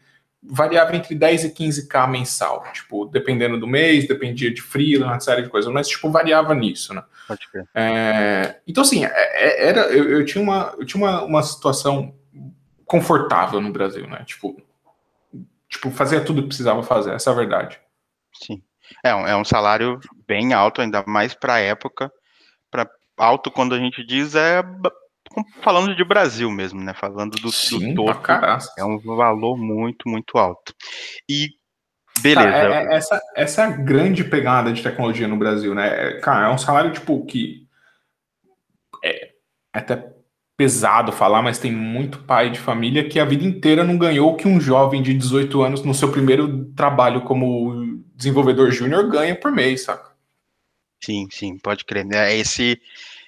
variava 0.45 0.95
entre 0.95 1.15
10 1.15 1.45
e 1.45 1.49
15k 1.49 2.09
mensal, 2.09 2.63
tipo, 2.73 3.05
dependendo 3.05 3.59
do 3.59 3.67
mês, 3.67 4.07
dependia 4.07 4.53
de 4.53 4.61
freela, 4.61 5.07
uma 5.07 5.19
série 5.19 5.43
de 5.43 5.49
coisas, 5.49 5.71
mas 5.71 5.87
tipo 5.87 6.09
variava 6.09 6.53
nisso, 6.53 6.93
né? 6.93 7.03
Pode. 7.27 7.41
É, 7.73 8.59
então 8.67 8.83
assim, 8.83 9.05
é, 9.05 9.11
é, 9.13 9.67
era 9.67 9.81
eu, 9.87 10.09
eu, 10.09 10.25
tinha 10.25 10.43
uma 10.43 10.75
eu 10.77 10.85
tinha 10.85 11.03
uma, 11.03 11.23
uma 11.23 11.43
situação 11.43 12.13
confortável 12.85 13.61
no 13.61 13.71
Brasil, 13.71 14.07
né? 14.07 14.23
Tipo, 14.25 14.61
tipo 15.69 15.89
fazia 15.91 16.21
tudo 16.21 16.41
que 16.41 16.49
precisava 16.49 16.83
fazer, 16.83 17.13
essa 17.13 17.29
é 17.29 17.33
a 17.33 17.35
verdade. 17.35 17.79
Sim. 18.33 18.61
É 19.03 19.15
um, 19.15 19.27
é 19.27 19.35
um 19.35 19.45
salário 19.45 19.99
bem 20.27 20.53
alto, 20.53 20.81
ainda 20.81 21.03
mais 21.07 21.33
para 21.33 21.55
a 21.55 21.59
época. 21.59 22.11
Pra, 22.69 22.87
alto, 23.17 23.49
quando 23.49 23.73
a 23.73 23.79
gente 23.79 24.05
diz, 24.05 24.35
é 24.35 24.61
falando 25.61 25.95
de 25.95 26.03
Brasil 26.03 26.49
mesmo, 26.51 26.81
né? 26.81 26.93
Falando 26.93 27.35
do, 27.37 27.51
Sim, 27.51 27.93
do 27.93 28.05
topo. 28.05 28.31
É 28.77 28.83
um 28.83 28.97
valor 28.99 29.57
muito, 29.57 30.07
muito 30.07 30.37
alto. 30.37 30.73
E 31.27 31.49
beleza. 32.19 32.49
Cara, 32.49 32.75
é, 32.75 32.85
é, 32.85 32.95
essa, 32.95 33.21
essa 33.35 33.61
é 33.61 33.65
a 33.65 33.71
grande 33.71 34.23
pegada 34.23 34.71
de 34.71 34.81
tecnologia 34.81 35.27
no 35.27 35.37
Brasil, 35.37 35.73
né? 35.73 35.87
É, 35.87 36.19
cara, 36.19 36.47
é 36.47 36.49
um 36.51 36.57
salário 36.57 36.91
tipo 36.91 37.25
que 37.25 37.67
é, 39.03 39.25
é 39.25 39.31
até 39.73 40.13
pesado 40.55 41.11
falar, 41.11 41.41
mas 41.41 41.57
tem 41.57 41.71
muito 41.71 42.19
pai 42.19 42.49
de 42.49 42.59
família 42.59 43.07
que 43.07 43.19
a 43.19 43.25
vida 43.25 43.43
inteira 43.43 43.83
não 43.83 43.97
ganhou 43.97 44.31
o 44.31 44.35
que 44.37 44.47
um 44.47 44.61
jovem 44.61 45.01
de 45.01 45.13
18 45.13 45.61
anos 45.61 45.83
no 45.83 45.93
seu 45.93 46.11
primeiro 46.11 46.65
trabalho 46.73 47.21
como 47.21 48.01
desenvolvedor 48.15 48.71
júnior 48.71 49.09
ganha 49.09 49.35
por 49.35 49.51
mês, 49.51 49.83
saca? 49.83 50.13
Sim, 51.03 51.27
sim, 51.29 51.57
pode 51.57 51.83
crer. 51.83 52.05
Né? 52.05 52.35
Esse, 52.35 52.79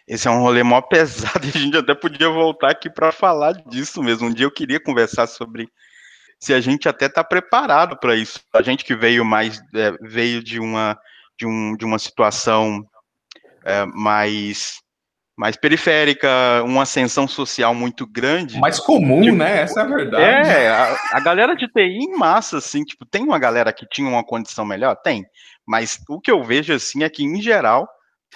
esse 0.08 0.28
é 0.28 0.32
um 0.32 0.40
rolê 0.40 0.62
mó 0.64 0.82
pesado 0.82 1.46
e 1.48 1.58
a 1.58 1.60
gente 1.60 1.78
até 1.78 1.94
podia 1.96 2.30
voltar 2.30 2.72
aqui 2.72 2.90
para 2.90 3.12
falar 3.12 3.54
disso 3.68 4.04
mesmo. 4.04 4.28
Um 4.28 4.34
dia 4.34 4.46
eu 4.46 4.52
queria 4.52 4.80
conversar 4.80 5.28
sobre 5.28 5.68
se 6.40 6.54
a 6.54 6.62
gente 6.62 6.88
até 6.88 7.08
está 7.08 7.24
preparado 7.24 7.98
para 7.98 8.16
isso. 8.16 8.40
A 8.54 8.62
gente 8.62 8.86
que 8.86 8.96
veio 8.96 9.26
mais 9.26 9.60
é, 9.74 9.92
veio 10.02 10.44
de 10.44 10.60
uma 10.60 10.98
de, 11.38 11.46
um, 11.46 11.76
de 11.76 11.84
uma 11.84 12.00
situação 12.00 12.86
é, 13.66 13.86
mais 13.86 14.80
mais 15.38 15.58
periférica, 15.58 16.30
uma 16.64 16.84
ascensão 16.84 17.28
social 17.28 17.76
muito 17.76 18.08
grande. 18.08 18.58
Mais 18.58 18.80
comum, 18.80 19.22
tipo, 19.22 19.36
né? 19.36 19.64
Essa 19.64 19.82
é 19.82 19.84
a 19.84 19.86
verdade. 19.86 20.24
É, 20.24 20.70
a, 20.70 20.98
a, 21.12 21.20
galera 21.20 21.56
de 21.56 21.68
TI 21.68 21.82
em 21.82 22.18
massa, 22.18 22.60
assim, 22.60 22.84
tipo, 22.86 23.06
tem 23.06 23.22
uma 23.22 23.38
galera 23.38 23.74
que 23.74 23.86
tinha 23.86 24.08
uma 24.08 24.24
condição 24.24 24.64
melhor? 24.64 24.96
Tem. 24.96 25.26
Mas 25.68 26.00
o 26.08 26.22
que 26.22 26.32
eu 26.32 26.42
vejo, 26.42 26.72
assim, 26.72 27.04
é 27.04 27.10
que, 27.10 27.22
em 27.22 27.42
geral, 27.42 27.86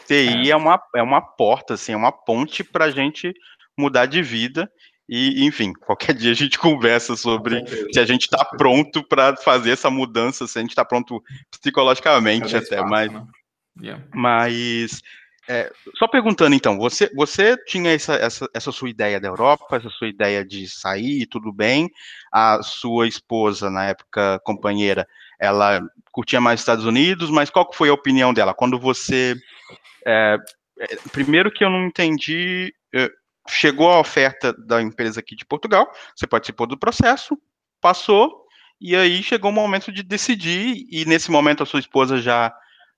TI 0.08 0.48
é, 0.48 0.50
é 0.50 0.56
uma, 0.56 0.82
é 0.96 1.04
uma 1.04 1.22
porta, 1.22 1.74
assim, 1.74 1.94
é 1.94 1.98
uma 1.98 2.12
ponte 2.12 2.64
pra 2.64 2.92
gente 2.92 3.34
mudar 3.78 4.06
de 4.06 4.22
vida. 4.22 4.70
E, 5.08 5.46
enfim, 5.46 5.74
qualquer 5.86 6.14
dia 6.14 6.32
a 6.32 6.36
gente 6.36 6.58
conversa 6.60 7.16
sobre 7.16 7.64
se 7.92 8.00
a 8.00 8.06
gente 8.06 8.24
está 8.24 8.44
pronto 8.46 9.04
para 9.04 9.36
fazer 9.38 9.72
essa 9.72 9.90
mudança, 9.90 10.48
se 10.48 10.58
a 10.58 10.62
gente 10.62 10.72
está 10.72 10.86
pronto 10.86 11.24
psicologicamente 11.52 12.56
até, 12.56 12.78
fácil, 12.78 12.90
mas, 12.90 13.12
né? 13.12 13.26
yeah. 13.82 14.04
mas 14.14 15.02
é, 15.52 15.72
só 15.96 16.08
perguntando 16.08 16.56
então, 16.56 16.78
você, 16.78 17.10
você 17.16 17.58
tinha 17.66 17.92
essa, 17.92 18.14
essa, 18.14 18.48
essa, 18.54 18.72
sua 18.72 18.88
ideia 18.88 19.20
da 19.20 19.30
Europa, 19.30 19.78
essa 19.78 19.90
sua 19.90 20.08
ideia 20.08 20.46
de 20.46 20.70
sair, 20.70 21.26
tudo 21.26 21.52
bem. 21.52 21.90
A 22.32 22.62
sua 22.62 23.08
esposa, 23.08 23.68
na 23.68 23.86
época 23.86 24.40
companheira, 24.44 25.08
ela 25.40 25.82
curtia 26.12 26.40
mais 26.40 26.60
os 26.60 26.62
Estados 26.62 26.86
Unidos, 26.86 27.32
mas 27.32 27.50
qual 27.50 27.68
foi 27.74 27.90
a 27.90 27.94
opinião 27.94 28.32
dela? 28.32 28.54
Quando 28.54 28.78
você. 28.78 29.36
É, 30.06 30.38
é, 30.80 30.96
primeiro 31.12 31.52
que 31.52 31.64
eu 31.64 31.70
não 31.70 31.86
entendi. 31.86 32.74
É, 32.94 33.10
chegou 33.48 33.90
a 33.90 34.00
oferta 34.00 34.54
da 34.54 34.82
empresa 34.82 35.20
aqui 35.20 35.36
de 35.36 35.46
Portugal, 35.46 35.92
você 36.16 36.28
participou 36.28 36.68
do 36.68 36.78
processo, 36.78 37.38
passou, 37.82 38.46
e 38.80 38.96
aí 38.96 39.24
chegou 39.24 39.50
o 39.50 39.54
momento 39.54 39.92
de 39.92 40.04
decidir, 40.04 40.86
e 40.90 41.04
nesse 41.06 41.32
momento 41.32 41.64
a 41.64 41.66
sua 41.66 41.80
esposa 41.80 42.20
já 42.20 42.54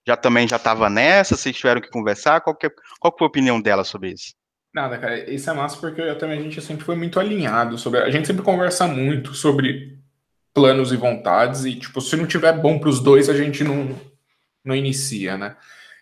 já 0.05 0.17
também 0.17 0.47
já 0.47 0.55
estava 0.55 0.89
nessa? 0.89 1.37
Vocês 1.37 1.55
tiveram 1.55 1.79
que 1.79 1.89
conversar? 1.89 2.41
Qual, 2.41 2.55
que, 2.55 2.65
é, 2.65 2.71
qual 2.99 3.11
que 3.11 3.19
foi 3.19 3.25
a 3.25 3.29
opinião 3.29 3.61
dela 3.61 3.83
sobre 3.83 4.09
isso? 4.09 4.33
Nada, 4.73 4.97
cara, 4.97 5.29
isso 5.29 5.49
é 5.49 5.53
massa 5.53 5.77
porque 5.77 6.01
eu 6.01 6.17
também 6.17 6.39
a 6.39 6.41
gente 6.41 6.61
sempre 6.61 6.85
foi 6.85 6.95
muito 6.95 7.19
alinhado 7.19 7.77
sobre. 7.77 7.99
A 7.99 8.09
gente 8.09 8.25
sempre 8.25 8.41
conversa 8.41 8.87
muito 8.87 9.33
sobre 9.33 9.99
planos 10.53 10.91
e 10.91 10.97
vontades, 10.97 11.65
e 11.65 11.75
tipo, 11.75 12.01
se 12.01 12.15
não 12.15 12.25
tiver 12.25 12.53
bom 12.53 12.79
para 12.79 12.89
os 12.89 12.99
dois, 12.99 13.29
a 13.29 13.33
gente 13.33 13.63
não, 13.63 13.95
não 14.63 14.75
inicia, 14.75 15.37
né? 15.37 15.55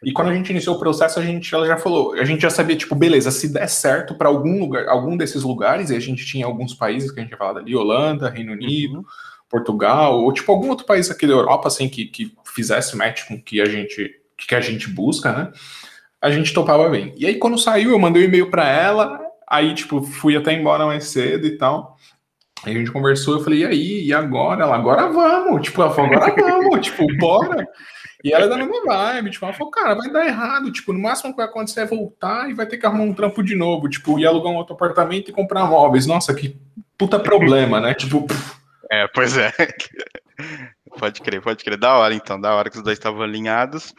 E 0.04 0.14
quando 0.14 0.30
a 0.30 0.34
gente 0.34 0.50
iniciou 0.50 0.76
o 0.76 0.80
processo, 0.80 1.20
a 1.20 1.24
gente 1.24 1.54
ela 1.54 1.68
já 1.68 1.78
falou, 1.78 2.14
a 2.14 2.24
gente 2.24 2.42
já 2.42 2.50
sabia, 2.50 2.76
tipo, 2.76 2.96
beleza, 2.96 3.32
se 3.32 3.52
der 3.52 3.68
certo 3.68 4.16
para 4.16 4.30
algum 4.30 4.60
lugar, 4.60 4.88
algum 4.88 5.18
desses 5.18 5.44
lugares, 5.44 5.90
e 5.90 5.96
a 5.96 6.00
gente 6.00 6.26
tinha 6.26 6.46
alguns 6.46 6.74
países 6.74 7.12
que 7.12 7.20
a 7.20 7.24
gente 7.24 7.32
ia 7.32 7.38
falar 7.38 7.60
ali, 7.60 7.76
Holanda, 7.76 8.30
Reino 8.30 8.54
Unido, 8.54 9.00
uhum. 9.00 9.06
Portugal, 9.50 10.22
ou 10.22 10.32
tipo 10.32 10.52
algum 10.52 10.70
outro 10.70 10.86
país 10.86 11.12
aqui 11.12 11.28
da 11.28 11.34
Europa, 11.34 11.68
assim, 11.68 11.90
que, 11.90 12.06
que 12.06 12.34
fizesse 12.46 12.96
match 12.96 13.28
com 13.28 13.34
o 13.34 13.42
que 13.42 13.60
a 13.60 13.66
gente, 13.66 14.12
que 14.38 14.56
a 14.56 14.62
gente 14.62 14.90
busca, 14.90 15.34
né? 15.34 15.52
A 16.22 16.30
gente 16.32 16.54
topava 16.54 16.90
bem. 16.90 17.14
E 17.18 17.26
aí, 17.26 17.36
quando 17.36 17.58
saiu, 17.58 17.92
eu 17.92 18.00
mandei 18.00 18.24
um 18.24 18.26
e-mail 18.26 18.50
para 18.50 18.68
ela, 18.70 19.20
aí, 19.48 19.74
tipo, 19.74 20.02
fui 20.02 20.36
até 20.36 20.54
embora 20.54 20.86
mais 20.86 21.06
cedo 21.06 21.46
e 21.48 21.58
tal. 21.58 21.98
Aí 22.64 22.76
a 22.76 22.78
gente 22.78 22.92
conversou, 22.92 23.36
eu 23.36 23.44
falei, 23.44 23.60
e 23.60 23.66
aí, 23.66 24.06
e 24.06 24.14
agora? 24.14 24.64
Ela, 24.64 24.76
agora 24.76 25.10
vamos, 25.10 25.62
tipo, 25.62 25.82
ela 25.82 25.94
falou, 25.94 26.14
agora 26.14 26.36
vamos, 26.36 26.80
tipo, 26.86 27.06
bora. 27.18 27.66
E 28.24 28.34
ela 28.34 28.46
é 28.46 28.50
da 28.50 28.58
mesma 28.58 28.84
vibe, 28.84 29.32
tipo, 29.32 29.46
ela 29.46 29.54
falou, 29.54 29.72
cara, 29.72 29.96
vai 29.96 30.10
dar 30.10 30.26
errado, 30.26 30.72
tipo, 30.72 30.92
no 30.92 31.00
máximo 31.00 31.32
que 31.32 31.38
vai 31.38 31.46
acontecer 31.46 31.82
é 31.82 31.86
voltar 31.86 32.50
e 32.50 32.54
vai 32.54 32.66
ter 32.66 32.78
que 32.78 32.86
arrumar 32.86 33.04
um 33.04 33.14
trampo 33.14 33.42
de 33.42 33.56
novo, 33.56 33.88
tipo, 33.88 34.20
ir 34.20 34.26
alugar 34.26 34.52
um 34.52 34.58
outro 34.58 34.74
apartamento 34.74 35.30
e 35.30 35.34
comprar 35.34 35.66
móveis. 35.66 36.06
Nossa, 36.06 36.34
que 36.34 36.58
puta 36.98 37.18
problema, 37.18 37.80
né? 37.80 37.94
Tipo, 37.94 38.28
pff, 38.28 38.60
é, 38.92 39.08
pois 39.08 39.38
é. 39.38 39.54
pode 40.98 41.22
crer, 41.22 41.42
pode 41.42 41.64
crer. 41.64 41.78
Da 41.78 41.96
hora, 41.98 42.14
então, 42.14 42.40
da 42.42 42.54
hora 42.56 42.70
que 42.70 42.78
os 42.78 42.84
dois 42.84 42.98
estavam 42.98 43.22
alinhados. 43.22 43.94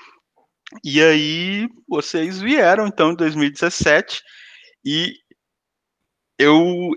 E 0.85 1.01
aí, 1.01 1.69
vocês 1.89 2.41
vieram, 2.41 2.87
então, 2.87 3.13
em 3.13 3.17
2017, 3.17 4.23
e 4.85 5.15
eu. 6.39 6.91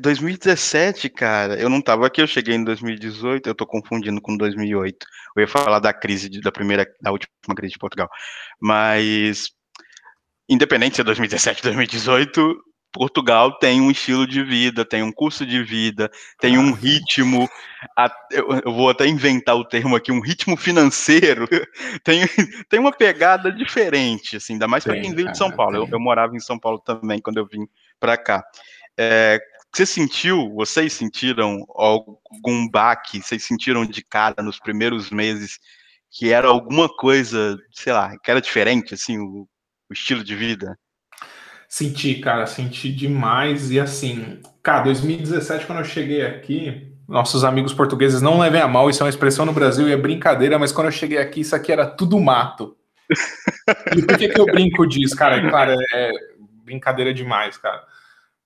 2017, 0.00 1.06
é, 1.06 1.10
cara, 1.10 1.60
eu 1.60 1.68
não 1.68 1.80
tava 1.80 2.06
aqui, 2.06 2.20
eu 2.20 2.26
cheguei 2.26 2.54
em 2.54 2.64
2018, 2.64 3.48
eu 3.48 3.54
tô 3.54 3.66
confundindo 3.66 4.20
com 4.20 4.36
2008. 4.36 5.06
Eu 5.36 5.40
ia 5.40 5.48
falar 5.48 5.78
da 5.78 5.92
crise, 5.92 6.28
de, 6.28 6.40
da 6.40 6.50
primeira, 6.50 6.86
da 7.00 7.10
última 7.10 7.54
crise 7.54 7.72
de 7.72 7.78
Portugal. 7.78 8.08
Mas, 8.60 9.50
independente 10.48 10.96
se 10.96 11.00
é 11.00 11.04
2017 11.04 11.60
ou 11.60 11.72
2018, 11.74 12.64
Portugal 12.92 13.58
tem 13.58 13.80
um 13.80 13.90
estilo 13.90 14.26
de 14.26 14.42
vida, 14.42 14.84
tem 14.84 15.02
um 15.02 15.12
curso 15.12 15.44
de 15.44 15.62
vida, 15.62 16.10
tem 16.40 16.58
um 16.58 16.72
ritmo, 16.72 17.48
eu 18.30 18.72
vou 18.72 18.90
até 18.90 19.06
inventar 19.06 19.56
o 19.56 19.64
termo 19.64 19.94
aqui, 19.94 20.10
um 20.10 20.20
ritmo 20.20 20.56
financeiro, 20.56 21.46
tem, 22.02 22.26
tem 22.68 22.80
uma 22.80 22.92
pegada 22.92 23.52
diferente, 23.52 24.36
assim, 24.36 24.54
ainda 24.54 24.66
mais 24.66 24.84
para 24.84 25.00
quem 25.00 25.14
veio 25.14 25.30
de 25.30 25.36
São 25.38 25.50
Paulo. 25.50 25.76
Eu, 25.76 25.88
eu, 25.90 26.00
morava 26.00 26.34
em 26.34 26.40
São 26.40 26.58
Paulo 26.58 26.78
também 26.78 27.20
quando 27.20 27.36
eu 27.36 27.46
vim 27.46 27.68
para 28.00 28.16
cá. 28.16 28.42
É, 28.96 29.38
você 29.78 29.86
sentiu, 29.86 30.52
vocês 30.54 30.92
sentiram 30.92 31.64
algum 31.68 32.68
baque, 32.68 33.22
vocês 33.22 33.44
sentiram 33.44 33.86
de 33.86 34.02
cara 34.02 34.42
nos 34.42 34.58
primeiros 34.58 35.08
meses 35.08 35.60
que 36.10 36.32
era 36.32 36.48
alguma 36.48 36.88
coisa, 36.88 37.56
sei 37.70 37.92
lá, 37.92 38.18
que 38.18 38.28
era 38.28 38.40
diferente, 38.40 38.94
assim, 38.94 39.18
o, 39.18 39.46
o 39.88 39.92
estilo 39.92 40.24
de 40.24 40.34
vida? 40.34 40.76
Senti, 41.68 42.16
cara, 42.16 42.44
senti 42.46 42.90
demais. 42.90 43.70
E 43.70 43.78
assim, 43.78 44.40
cara, 44.64 44.82
2017, 44.82 45.66
quando 45.66 45.78
eu 45.78 45.84
cheguei 45.84 46.26
aqui, 46.26 46.92
nossos 47.06 47.44
amigos 47.44 47.72
portugueses 47.72 48.20
não 48.20 48.40
levem 48.40 48.60
a 48.60 48.66
mal, 48.66 48.90
isso 48.90 49.00
é 49.02 49.04
uma 49.04 49.10
expressão 49.10 49.46
no 49.46 49.52
Brasil 49.52 49.88
e 49.88 49.92
é 49.92 49.96
brincadeira, 49.96 50.58
mas 50.58 50.72
quando 50.72 50.88
eu 50.88 50.92
cheguei 50.92 51.18
aqui, 51.18 51.42
isso 51.42 51.54
aqui 51.54 51.70
era 51.70 51.86
tudo 51.86 52.18
mato. 52.18 52.76
e 53.96 54.02
por 54.02 54.18
que, 54.18 54.28
que 54.28 54.40
eu 54.40 54.46
brinco 54.46 54.84
disso, 54.88 55.14
cara? 55.14 55.48
Cara, 55.48 55.76
é 55.94 56.10
brincadeira 56.64 57.14
demais, 57.14 57.56
cara. 57.56 57.86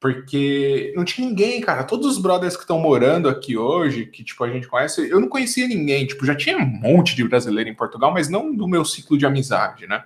Porque 0.03 0.93
não 0.97 1.05
tinha 1.05 1.29
ninguém, 1.29 1.61
cara. 1.61 1.85
Todos 1.85 2.09
os 2.09 2.19
brothers 2.19 2.57
que 2.57 2.63
estão 2.63 2.81
morando 2.81 3.29
aqui 3.29 3.57
hoje, 3.57 4.05
que 4.05 4.25
tipo 4.25 4.43
a 4.43 4.51
gente 4.51 4.67
conhece, 4.67 5.09
eu 5.09 5.21
não 5.21 5.29
conhecia 5.29 5.69
ninguém. 5.69 6.05
Tipo, 6.05 6.27
já 6.27 6.35
tinha 6.35 6.59
um 6.59 6.67
monte 6.67 7.15
de 7.15 7.23
brasileiro 7.23 7.71
em 7.71 7.75
Portugal, 7.75 8.13
mas 8.13 8.29
não 8.29 8.53
do 8.53 8.67
meu 8.67 8.85
ciclo 8.85 9.17
de 9.17 9.25
amizade, 9.25 9.87
né? 9.87 10.03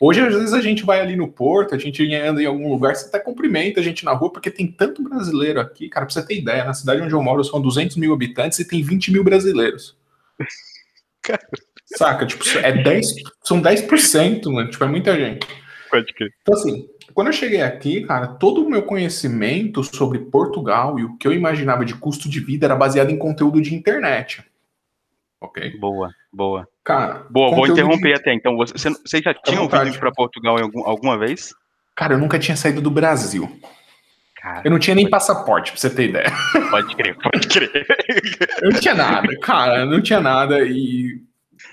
Hoje, 0.00 0.20
às 0.20 0.34
vezes, 0.34 0.52
a 0.52 0.60
gente 0.60 0.84
vai 0.84 1.00
ali 1.00 1.14
no 1.14 1.28
porto, 1.28 1.72
a 1.72 1.78
gente 1.78 2.02
anda 2.12 2.42
em 2.42 2.46
algum 2.46 2.68
lugar, 2.68 2.96
você 2.96 3.06
até 3.06 3.20
cumprimenta 3.20 3.78
a 3.78 3.82
gente 3.84 4.04
na 4.04 4.10
rua, 4.10 4.32
porque 4.32 4.50
tem 4.50 4.66
tanto 4.66 5.04
brasileiro 5.04 5.60
aqui. 5.60 5.88
Cara, 5.88 6.04
pra 6.04 6.12
você 6.12 6.26
ter 6.26 6.38
ideia, 6.38 6.64
na 6.64 6.74
cidade 6.74 7.00
onde 7.00 7.14
eu 7.14 7.22
moro 7.22 7.44
são 7.44 7.60
200 7.60 7.96
mil 7.98 8.12
habitantes 8.12 8.58
e 8.58 8.66
tem 8.66 8.82
20 8.82 9.12
mil 9.12 9.22
brasileiros. 9.22 9.96
Saca? 11.96 12.26
Tipo, 12.26 12.42
é 12.58 12.82
10, 12.82 13.06
são 13.44 13.62
10%, 13.62 14.50
mano. 14.50 14.68
Tipo, 14.68 14.82
é 14.82 14.88
muita 14.88 15.14
gente. 15.16 15.46
Pode 15.92 16.12
crer. 16.14 16.32
Então, 16.40 16.54
assim, 16.54 16.88
quando 17.12 17.26
eu 17.26 17.32
cheguei 17.34 17.60
aqui, 17.62 18.00
cara, 18.06 18.26
todo 18.28 18.64
o 18.64 18.70
meu 18.70 18.82
conhecimento 18.82 19.84
sobre 19.84 20.18
Portugal 20.18 20.98
e 20.98 21.04
o 21.04 21.16
que 21.18 21.28
eu 21.28 21.32
imaginava 21.34 21.84
de 21.84 21.94
custo 21.94 22.28
de 22.30 22.40
vida 22.40 22.64
era 22.66 22.74
baseado 22.74 23.10
em 23.10 23.18
conteúdo 23.18 23.60
de 23.60 23.74
internet. 23.74 24.42
ok? 25.40 25.76
Boa, 25.78 26.10
boa. 26.32 26.66
Cara, 26.84 27.26
Boa, 27.28 27.54
vou 27.54 27.66
interromper 27.66 28.14
de- 28.14 28.20
até. 28.20 28.32
Então, 28.32 28.56
você- 28.56 28.88
você- 28.90 29.20
já 29.22 29.34
tinham 29.34 29.64
vontade. 29.64 29.90
vindo 29.90 30.00
para 30.00 30.10
Portugal 30.12 30.58
em 30.58 30.62
algum- 30.62 30.84
alguma 30.86 31.18
vez? 31.18 31.52
Cara, 31.94 32.14
eu 32.14 32.18
nunca 32.18 32.38
tinha 32.38 32.56
saído 32.56 32.80
do 32.80 32.90
Brasil. 32.90 33.48
Cara, 34.36 34.62
Eu 34.64 34.70
não 34.70 34.78
tinha 34.78 34.94
nem 34.96 35.08
passaporte, 35.10 35.70
pra 35.72 35.80
você 35.80 35.90
ter 35.90 36.08
ideia. 36.08 36.32
pode 36.70 36.96
crer, 36.96 37.16
pode 37.16 37.46
crer. 37.48 37.70
Eu 38.62 38.70
não 38.72 38.80
tinha 38.80 38.94
nada, 38.94 39.28
cara, 39.40 39.84
não 39.86 40.00
tinha 40.00 40.20
nada 40.20 40.60
e, 40.64 41.20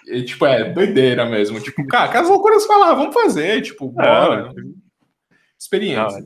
e, 0.10 0.24
tipo, 0.24 0.46
é 0.46 0.72
doideira 0.72 1.26
mesmo. 1.26 1.60
Tipo, 1.60 1.86
cara, 1.88 2.10
que 2.10 2.18
as 2.18 2.28
loucuras 2.28 2.66
falar, 2.66 2.94
vamos 2.94 3.14
fazer, 3.14 3.62
tipo, 3.62 3.90
bora. 3.90 4.54
Experiência. 5.58 6.26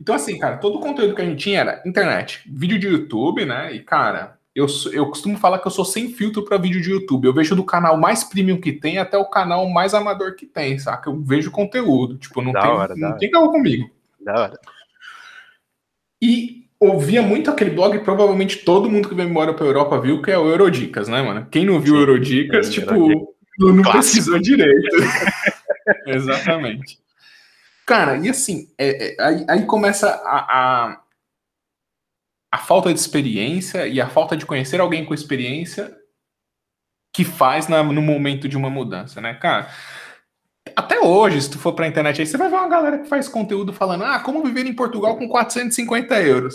Então, 0.00 0.14
assim, 0.14 0.38
cara, 0.38 0.56
todo 0.56 0.78
o 0.78 0.80
conteúdo 0.80 1.14
que 1.14 1.22
a 1.22 1.24
gente 1.24 1.42
tinha 1.42 1.60
era 1.60 1.82
internet, 1.84 2.42
vídeo 2.50 2.78
de 2.78 2.86
YouTube, 2.86 3.44
né? 3.44 3.72
E, 3.74 3.80
cara, 3.80 4.38
eu, 4.54 4.66
eu 4.92 5.06
costumo 5.06 5.36
falar 5.36 5.58
que 5.58 5.66
eu 5.66 5.70
sou 5.70 5.84
sem 5.84 6.08
filtro 6.08 6.44
pra 6.44 6.56
vídeo 6.56 6.80
de 6.80 6.90
YouTube. 6.90 7.26
Eu 7.26 7.34
vejo 7.34 7.54
do 7.54 7.64
canal 7.64 7.96
mais 7.96 8.24
premium 8.24 8.60
que 8.60 8.72
tem 8.72 8.98
até 8.98 9.18
o 9.18 9.28
canal 9.28 9.68
mais 9.68 9.94
amador 9.94 10.34
que 10.34 10.46
tem, 10.46 10.78
saca? 10.78 11.10
Eu 11.10 11.20
vejo 11.20 11.50
conteúdo, 11.50 12.16
tipo, 12.16 12.42
não 12.42 12.52
Da 12.52 12.62
tem, 12.62 12.70
hora, 12.70 12.96
não 12.96 13.16
tem 13.16 13.30
comigo. 13.30 13.90
Da 14.20 14.40
hora. 14.40 14.60
E 16.20 16.57
ouvia 16.80 17.22
muito 17.22 17.50
aquele 17.50 17.70
blog, 17.70 17.98
provavelmente 18.00 18.58
todo 18.58 18.90
mundo 18.90 19.08
que 19.08 19.14
veio 19.14 19.28
embora 19.28 19.52
pra 19.54 19.66
Europa 19.66 20.00
viu, 20.00 20.22
que 20.22 20.30
é 20.30 20.38
o 20.38 20.48
Eurodicas, 20.48 21.08
né, 21.08 21.20
mano? 21.22 21.46
Quem 21.50 21.64
não 21.64 21.80
viu 21.80 21.94
Sim, 21.94 22.00
Eurodicas, 22.00 22.66
sim, 22.66 22.72
tipo, 22.72 22.92
Eurodicas. 22.94 23.28
não, 23.58 23.82
precisou 23.92 24.38
direito. 24.38 24.96
Exatamente. 26.06 26.98
Cara, 27.86 28.16
e 28.18 28.28
assim, 28.28 28.68
é- 28.78 29.14
é- 29.14 29.16
aí, 29.22 29.46
aí 29.48 29.66
começa 29.66 30.08
a, 30.10 30.86
a, 30.90 31.00
a 32.52 32.58
falta 32.58 32.92
de 32.92 32.98
experiência 33.00 33.86
e 33.88 34.00
a 34.00 34.08
falta 34.08 34.36
de 34.36 34.44
conhecer 34.46 34.80
alguém 34.80 35.04
com 35.04 35.14
experiência 35.14 35.96
que 37.12 37.24
faz 37.24 37.66
na- 37.68 37.82
no 37.82 38.02
momento 38.02 38.48
de 38.48 38.56
uma 38.56 38.70
mudança, 38.70 39.20
né, 39.20 39.34
cara? 39.34 39.68
Até 40.78 41.00
hoje, 41.00 41.42
se 41.42 41.50
tu 41.50 41.58
for 41.58 41.72
pra 41.72 41.88
internet 41.88 42.20
aí, 42.20 42.26
você 42.26 42.36
vai 42.36 42.48
ver 42.48 42.54
uma 42.54 42.68
galera 42.68 43.00
que 43.00 43.08
faz 43.08 43.28
conteúdo 43.28 43.72
falando, 43.72 44.04
ah, 44.04 44.20
como 44.20 44.44
viver 44.44 44.64
em 44.64 44.72
Portugal 44.72 45.16
com 45.16 45.28
450 45.28 46.22
euros. 46.22 46.54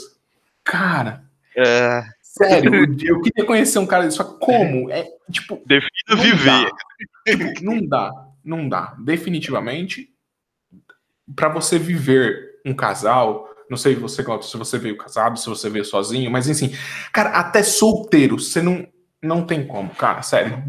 Cara, 0.64 1.26
É, 1.58 2.06
sério, 2.22 2.86
eu 3.04 3.22
queria 3.22 3.46
conhecer 3.46 3.80
um 3.80 3.86
cara 3.86 4.10
só 4.12 4.24
como? 4.24 4.90
É, 4.90 5.06
tipo, 5.30 5.62
defino 5.66 6.22
viver. 6.22 6.46
dá. 6.46 6.70
Tipo, 7.28 7.66
não 7.66 7.86
dá, 7.86 8.12
não 8.46 8.70
dá. 8.70 8.96
Definitivamente, 8.98 10.10
para 11.36 11.50
você 11.50 11.78
viver 11.78 12.62
um 12.66 12.74
casal, 12.74 13.50
não 13.70 13.76
sei 13.76 13.94
você 13.94 14.24
se 14.42 14.56
você 14.56 14.78
veio 14.78 14.96
casado, 14.96 15.38
se 15.38 15.50
você 15.50 15.70
veio 15.70 15.84
sozinho, 15.84 16.32
mas 16.32 16.50
assim, 16.50 16.74
cara, 17.12 17.32
até 17.32 17.62
solteiro, 17.62 18.40
você 18.40 18.62
não 18.62 18.88
não 19.22 19.46
tem 19.46 19.68
como, 19.68 19.90
cara, 19.90 20.22
sério. 20.22 20.64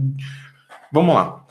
Vamos 0.91 1.15
lá. 1.15 1.44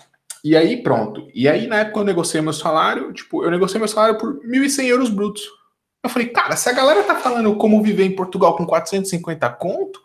E 0.44 0.58
aí, 0.58 0.84
pronto. 0.84 1.28
E 1.34 1.48
aí, 1.48 1.68
na 1.68 1.78
época, 1.78 2.00
eu 2.02 2.04
negociei 2.04 2.42
meu 2.42 2.52
salário, 2.54 3.14
tipo, 3.14 3.44
eu 3.44 3.52
negociei 3.52 3.80
meu 3.80 3.88
salário 3.88 4.18
por 4.18 4.40
1.100 4.46 4.86
euros 4.88 5.10
brutos. 5.10 5.44
Eu 6.04 6.10
falei, 6.10 6.28
cara, 6.28 6.56
se 6.58 6.68
a 6.68 6.74
galera 6.74 7.02
tá 7.04 7.16
falando 7.16 7.56
como 7.56 7.82
viver 7.82 8.04
em 8.04 8.16
Portugal 8.16 8.58
com 8.58 8.66
450 8.66 9.50
conto, 9.52 10.02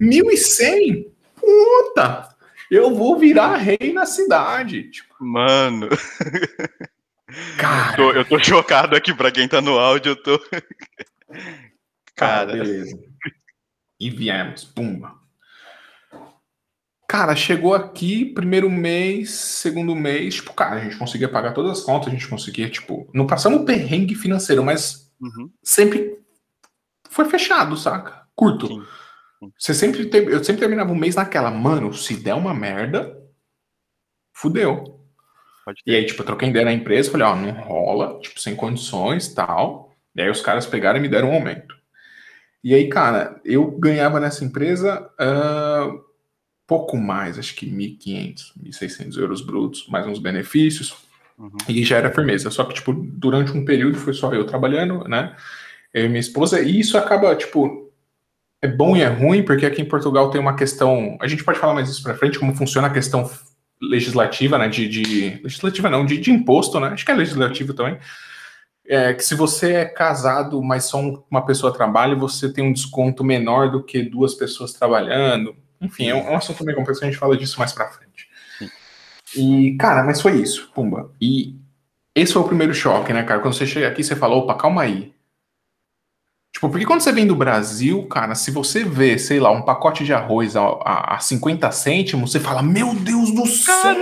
1.100? 0.00 1.06
Puta! 1.34 2.28
Eu 2.70 2.94
vou 2.94 3.18
virar 3.18 3.56
rei 3.56 3.92
na 3.92 4.06
cidade. 4.06 4.88
Tipo, 4.90 5.12
Mano, 5.18 5.88
cara, 7.58 7.96
tô- 7.96 8.12
eu 8.12 8.24
tô 8.24 8.38
chocado 8.38 8.94
aqui 8.94 9.12
pra 9.12 9.32
quem 9.32 9.48
tá 9.48 9.60
no 9.60 9.76
áudio, 9.76 10.10
eu 10.12 10.16
tô. 10.22 10.38
cara, 10.38 10.64
Cara. 12.14 12.52
beleza. 12.52 12.96
E 13.98 14.08
viemos, 14.08 14.64
pumba. 14.64 15.14
Cara, 17.10 17.34
chegou 17.34 17.74
aqui, 17.74 18.24
primeiro 18.24 18.70
mês, 18.70 19.30
segundo 19.32 19.96
mês, 19.96 20.36
tipo, 20.36 20.54
cara, 20.54 20.76
a 20.76 20.84
gente 20.84 20.96
conseguia 20.96 21.28
pagar 21.28 21.52
todas 21.52 21.72
as 21.72 21.84
contas, 21.84 22.06
a 22.06 22.10
gente 22.12 22.28
conseguia, 22.28 22.70
tipo, 22.70 23.10
não 23.12 23.26
passamos 23.26 23.64
perrengue 23.64 24.14
financeiro, 24.14 24.62
mas 24.62 25.10
Uhum, 25.20 25.50
sempre 25.60 26.20
foi 27.08 27.24
fechado, 27.24 27.76
saca? 27.76 28.28
Curto. 28.36 28.68
sim. 28.68 28.82
Você 29.58 29.74
sempre 29.74 30.06
tem- 30.06 30.22
eu 30.28 30.44
sempre 30.44 30.60
terminava 30.60 30.92
o 30.92 30.96
mês 30.96 31.16
naquela, 31.16 31.50
mano, 31.50 31.92
se 31.92 32.14
der 32.14 32.34
uma 32.34 32.54
merda, 32.54 33.20
fudeu. 34.32 35.00
E 35.84 35.96
aí, 35.96 36.06
tipo, 36.06 36.22
eu 36.22 36.26
troquei 36.26 36.48
ideia 36.48 36.64
na 36.64 36.72
empresa, 36.72 37.10
falei, 37.10 37.26
ó, 37.26 37.34
não 37.34 37.50
rola, 37.50 38.20
tipo, 38.20 38.38
sem 38.38 38.54
condições, 38.54 39.34
tal. 39.34 39.92
E 40.14 40.22
aí 40.22 40.30
os 40.30 40.42
caras 40.42 40.64
pegaram 40.64 41.00
e 41.00 41.02
me 41.02 41.08
deram 41.08 41.30
um 41.30 41.34
aumento. 41.34 41.74
E 42.62 42.72
aí, 42.72 42.88
cara, 42.88 43.40
eu 43.44 43.68
ganhava 43.72 44.20
nessa 44.20 44.44
empresa 44.44 45.10
ah, 45.18 45.90
pouco 46.70 46.96
mais, 46.96 47.36
acho 47.36 47.56
que 47.56 47.66
1.500, 47.66 48.52
1.600 48.62 49.18
euros 49.18 49.40
brutos, 49.40 49.88
mais 49.88 50.06
uns 50.06 50.20
benefícios. 50.20 50.94
Uhum. 51.36 51.50
E 51.68 51.82
já 51.82 51.96
era 51.96 52.12
firmeza. 52.12 52.48
Só 52.48 52.62
que, 52.62 52.74
tipo, 52.74 52.92
durante 52.92 53.50
um 53.50 53.64
período 53.64 53.96
foi 53.98 54.14
só 54.14 54.32
eu 54.32 54.44
trabalhando, 54.46 55.02
né? 55.08 55.34
Eu 55.92 56.04
e 56.04 56.08
minha 56.08 56.20
esposa, 56.20 56.60
e 56.60 56.78
isso 56.78 56.96
acaba, 56.96 57.34
tipo, 57.34 57.90
é 58.62 58.68
bom 58.68 58.96
e 58.96 59.00
é 59.02 59.08
ruim, 59.08 59.42
porque 59.42 59.66
aqui 59.66 59.82
em 59.82 59.88
Portugal 59.88 60.30
tem 60.30 60.40
uma 60.40 60.54
questão. 60.54 61.18
A 61.20 61.26
gente 61.26 61.42
pode 61.42 61.58
falar 61.58 61.74
mais 61.74 61.88
isso 61.88 62.04
pra 62.04 62.14
frente, 62.14 62.38
como 62.38 62.54
funciona 62.54 62.86
a 62.86 62.92
questão 62.92 63.28
legislativa, 63.82 64.56
né? 64.56 64.68
De. 64.68 64.86
de- 64.88 65.40
legislativa 65.42 65.90
não, 65.90 66.06
de, 66.06 66.18
de 66.18 66.30
imposto, 66.30 66.78
né? 66.78 66.88
Acho 66.88 67.04
que 67.04 67.10
é 67.10 67.14
legislativo 67.16 67.74
também. 67.74 67.98
É 68.86 69.12
que 69.12 69.24
se 69.24 69.34
você 69.34 69.72
é 69.72 69.84
casado, 69.86 70.62
mas 70.62 70.84
só 70.84 71.00
um- 71.00 71.20
uma 71.28 71.44
pessoa 71.44 71.72
trabalha, 71.72 72.14
você 72.14 72.52
tem 72.52 72.62
um 72.62 72.72
desconto 72.72 73.24
menor 73.24 73.72
do 73.72 73.82
que 73.82 74.02
duas 74.02 74.34
pessoas 74.36 74.72
trabalhando. 74.72 75.56
Enfim, 75.80 76.08
é 76.08 76.14
um, 76.14 76.18
é 76.18 76.30
um 76.30 76.36
assunto 76.36 76.64
meio 76.64 76.76
complexo, 76.76 77.02
a 77.02 77.06
gente 77.06 77.18
fala 77.18 77.36
disso 77.36 77.58
mais 77.58 77.72
pra 77.72 77.88
frente. 77.88 78.28
E, 79.36 79.76
cara, 79.78 80.02
mas 80.02 80.20
foi 80.20 80.40
isso, 80.40 80.70
pumba. 80.74 81.12
E 81.20 81.56
esse 82.14 82.32
foi 82.32 82.42
o 82.42 82.46
primeiro 82.48 82.74
choque, 82.74 83.12
né, 83.12 83.22
cara? 83.22 83.40
Quando 83.40 83.54
você 83.54 83.66
chega 83.66 83.88
aqui, 83.88 84.02
você 84.02 84.16
fala, 84.16 84.34
opa, 84.34 84.54
calma 84.54 84.82
aí. 84.82 85.12
Tipo, 86.52 86.68
porque 86.68 86.84
quando 86.84 87.00
você 87.00 87.12
vem 87.12 87.26
do 87.26 87.36
Brasil, 87.36 88.06
cara, 88.08 88.34
se 88.34 88.50
você 88.50 88.82
vê, 88.82 89.16
sei 89.18 89.38
lá, 89.38 89.50
um 89.50 89.62
pacote 89.62 90.04
de 90.04 90.12
arroz 90.12 90.56
a, 90.56 90.62
a, 90.62 91.14
a 91.14 91.18
50 91.20 91.70
cêntimos, 91.70 92.32
você 92.32 92.40
fala, 92.40 92.62
meu 92.62 92.92
Deus 92.94 93.32
do 93.32 93.46
céu! 93.46 93.94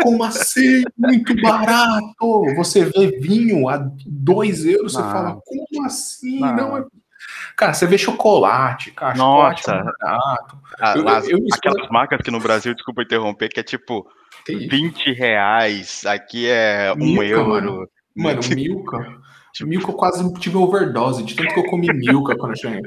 Como 0.00 0.22
assim? 0.22 0.82
Muito 0.96 1.34
barato! 1.42 2.54
Você 2.56 2.84
vê 2.84 3.18
vinho 3.18 3.68
a 3.68 3.76
2 4.06 4.64
euros, 4.64 4.92
você 4.92 5.02
Não. 5.02 5.10
fala, 5.10 5.40
como 5.44 5.84
assim? 5.84 6.40
Não. 6.40 6.56
Não 6.56 6.78
é. 6.78 6.84
Cara, 7.56 7.72
você 7.74 7.86
vê 7.86 7.98
chocolate, 7.98 8.90
cara, 8.92 9.14
chocolate 9.14 9.62
Nossa. 9.68 9.80
é 9.80 9.84
barato. 10.04 10.58
Ah, 10.80 10.94
Eu- 10.96 11.30
eu 11.30 11.38
me 11.42 11.48
aquelas 11.52 11.88
marcas 11.90 12.20
que 12.22 12.30
no 12.30 12.40
Brasil, 12.40 12.74
desculpa 12.74 13.02
interromper, 13.02 13.48
que 13.48 13.60
é 13.60 13.62
tipo 13.62 14.06
Que 14.46 14.52
isso? 14.54 14.68
20 14.70 15.12
reais, 15.12 16.04
aqui 16.06 16.46
é 16.48 16.92
um 16.94 16.96
Milka, 17.04 17.24
euro. 17.26 17.48
mano. 17.48 17.88
Mano, 18.16 18.40
Milka. 18.58 19.20
Milka 19.62 19.90
eu 19.90 19.94
quase 19.94 20.32
tive 20.34 20.56
overdose, 20.56 21.22
de 21.22 21.34
tanto 21.34 21.52
que 21.52 21.60
eu 21.60 21.64
comi 21.66 21.88
Milka 21.92 22.36
quando 22.36 22.52
eu 22.52 22.56
cheguei. 22.56 22.80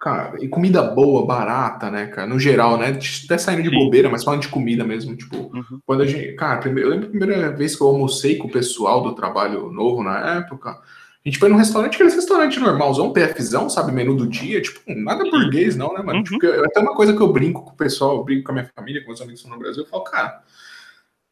Cara, 0.00 0.36
e 0.42 0.48
comida 0.48 0.80
boa, 0.82 1.26
barata, 1.26 1.90
né, 1.90 2.06
cara? 2.06 2.26
No 2.26 2.38
geral, 2.38 2.78
né? 2.78 2.98
Até 3.24 3.36
saindo 3.36 3.62
de 3.62 3.68
Sim. 3.68 3.74
bobeira, 3.76 4.08
mas 4.08 4.22
falando 4.24 4.40
de 4.42 4.48
comida 4.48 4.84
mesmo, 4.84 5.14
tipo, 5.16 5.36
Uhum. 5.54 5.80
quando 5.84 6.02
a 6.02 6.06
gente. 6.06 6.32
Cara, 6.34 6.66
eu 6.68 6.88
lembro 6.88 7.06
a 7.06 7.10
primeira 7.10 7.50
vez 7.54 7.76
que 7.76 7.82
eu 7.82 7.88
almocei 7.88 8.36
com 8.38 8.46
o 8.48 8.50
pessoal 8.50 9.02
do 9.02 9.14
trabalho 9.14 9.70
novo 9.72 10.02
na 10.02 10.36
época. 10.38 10.78
A 11.24 11.28
gente 11.28 11.38
foi 11.38 11.48
num 11.48 11.56
restaurante, 11.56 11.94
aquele 11.94 12.10
restaurante 12.10 12.58
normalzão, 12.58 13.12
PFzão, 13.12 13.70
sabe? 13.70 13.92
Menu 13.92 14.16
do 14.16 14.26
dia, 14.26 14.60
tipo, 14.60 14.80
nada 14.92 15.22
Sim. 15.22 15.30
burguês, 15.30 15.76
não, 15.76 15.92
né, 15.94 16.02
mano? 16.02 16.18
Uhum. 16.18 16.24
Tipo, 16.24 16.46
até 16.64 16.80
uma 16.80 16.96
coisa 16.96 17.14
que 17.14 17.20
eu 17.20 17.32
brinco 17.32 17.62
com 17.62 17.70
o 17.70 17.76
pessoal, 17.76 18.16
eu 18.16 18.24
brinco 18.24 18.44
com 18.44 18.50
a 18.50 18.54
minha 18.54 18.70
família, 18.74 19.00
com 19.02 19.08
meus 19.08 19.20
amigos 19.20 19.44
no 19.44 19.56
Brasil, 19.56 19.84
eu 19.84 19.88
falo, 19.88 20.02
cara, 20.02 20.42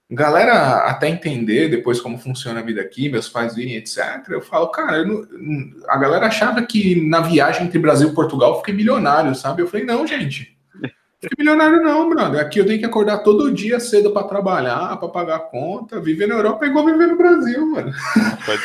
galera 0.08 0.88
até 0.88 1.08
entender 1.08 1.68
depois 1.68 2.00
como 2.00 2.18
funciona 2.18 2.60
a 2.60 2.62
vida 2.62 2.80
aqui, 2.80 3.08
meus 3.08 3.28
pais 3.28 3.54
virem, 3.56 3.76
etc. 3.76 4.28
Eu 4.28 4.40
falo, 4.42 4.68
cara, 4.68 4.98
eu 4.98 5.06
não- 5.06 5.72
a 5.88 5.96
galera 5.96 6.26
achava 6.26 6.62
que 6.62 7.00
na 7.08 7.20
viagem 7.20 7.66
entre 7.66 7.78
Brasil 7.78 8.10
e 8.10 8.14
Portugal 8.14 8.50
eu 8.52 8.58
fiquei 8.58 8.74
milionário, 8.74 9.34
sabe? 9.34 9.62
Eu 9.62 9.66
falei, 9.66 9.84
não, 9.84 10.06
gente. 10.06 10.56
Fiquei 11.22 11.36
milionário 11.44 11.82
não, 11.82 12.08
brother. 12.08 12.40
Aqui 12.40 12.58
eu 12.60 12.66
tenho 12.66 12.78
que 12.78 12.84
acordar 12.86 13.18
todo 13.18 13.52
dia 13.52 13.78
cedo 13.78 14.10
pra 14.10 14.22
trabalhar, 14.22 14.96
pra 14.96 15.08
pagar 15.08 15.36
a 15.36 15.40
conta. 15.40 16.00
Viver 16.00 16.26
na 16.26 16.36
Europa 16.36 16.64
é 16.64 16.68
igual 16.68 16.86
viver 16.86 17.08
no 17.08 17.16
Brasil, 17.18 17.66
mano. 17.66 17.92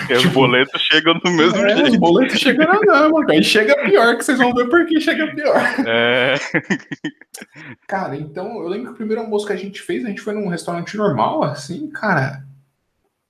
Ser, 0.08 0.13
os 0.15 0.22
Tipo, 0.22 0.34
boletos 0.36 0.82
chegam 0.82 1.20
do 1.20 1.32
mesmo 1.32 1.58
É, 1.58 1.74
os 1.76 1.80
jeito. 1.89 2.00
boletos 2.00 2.39
chegam 2.39 2.65
na 2.65 2.80
dama, 2.80 3.26
cara. 3.26 3.36
E 3.38 3.44
chega 3.44 3.76
pior, 3.84 4.15
que 4.18 4.24
vocês 4.24 4.38
vão 4.38 4.54
ver 4.54 4.70
por 4.70 4.86
que 4.86 5.02
chega 5.02 5.28
pior. 5.36 5.56
É, 5.86 6.36
Cara, 7.88 8.15
então 8.15 8.62
eu 8.62 8.68
lembro 8.70 8.88
que 8.88 8.94
o 8.94 8.98
primeiro 8.98 9.22
almoço 9.22 9.46
que 9.46 9.54
a 9.54 9.58
gente 9.58 9.82
fez, 9.82 10.06
a 10.06 10.08
gente 10.08 10.22
foi 10.22 10.34
num 10.34 10.48
restaurante 10.48 10.96
normal, 10.96 11.44
assim, 11.44 11.89
cara. 11.89 12.44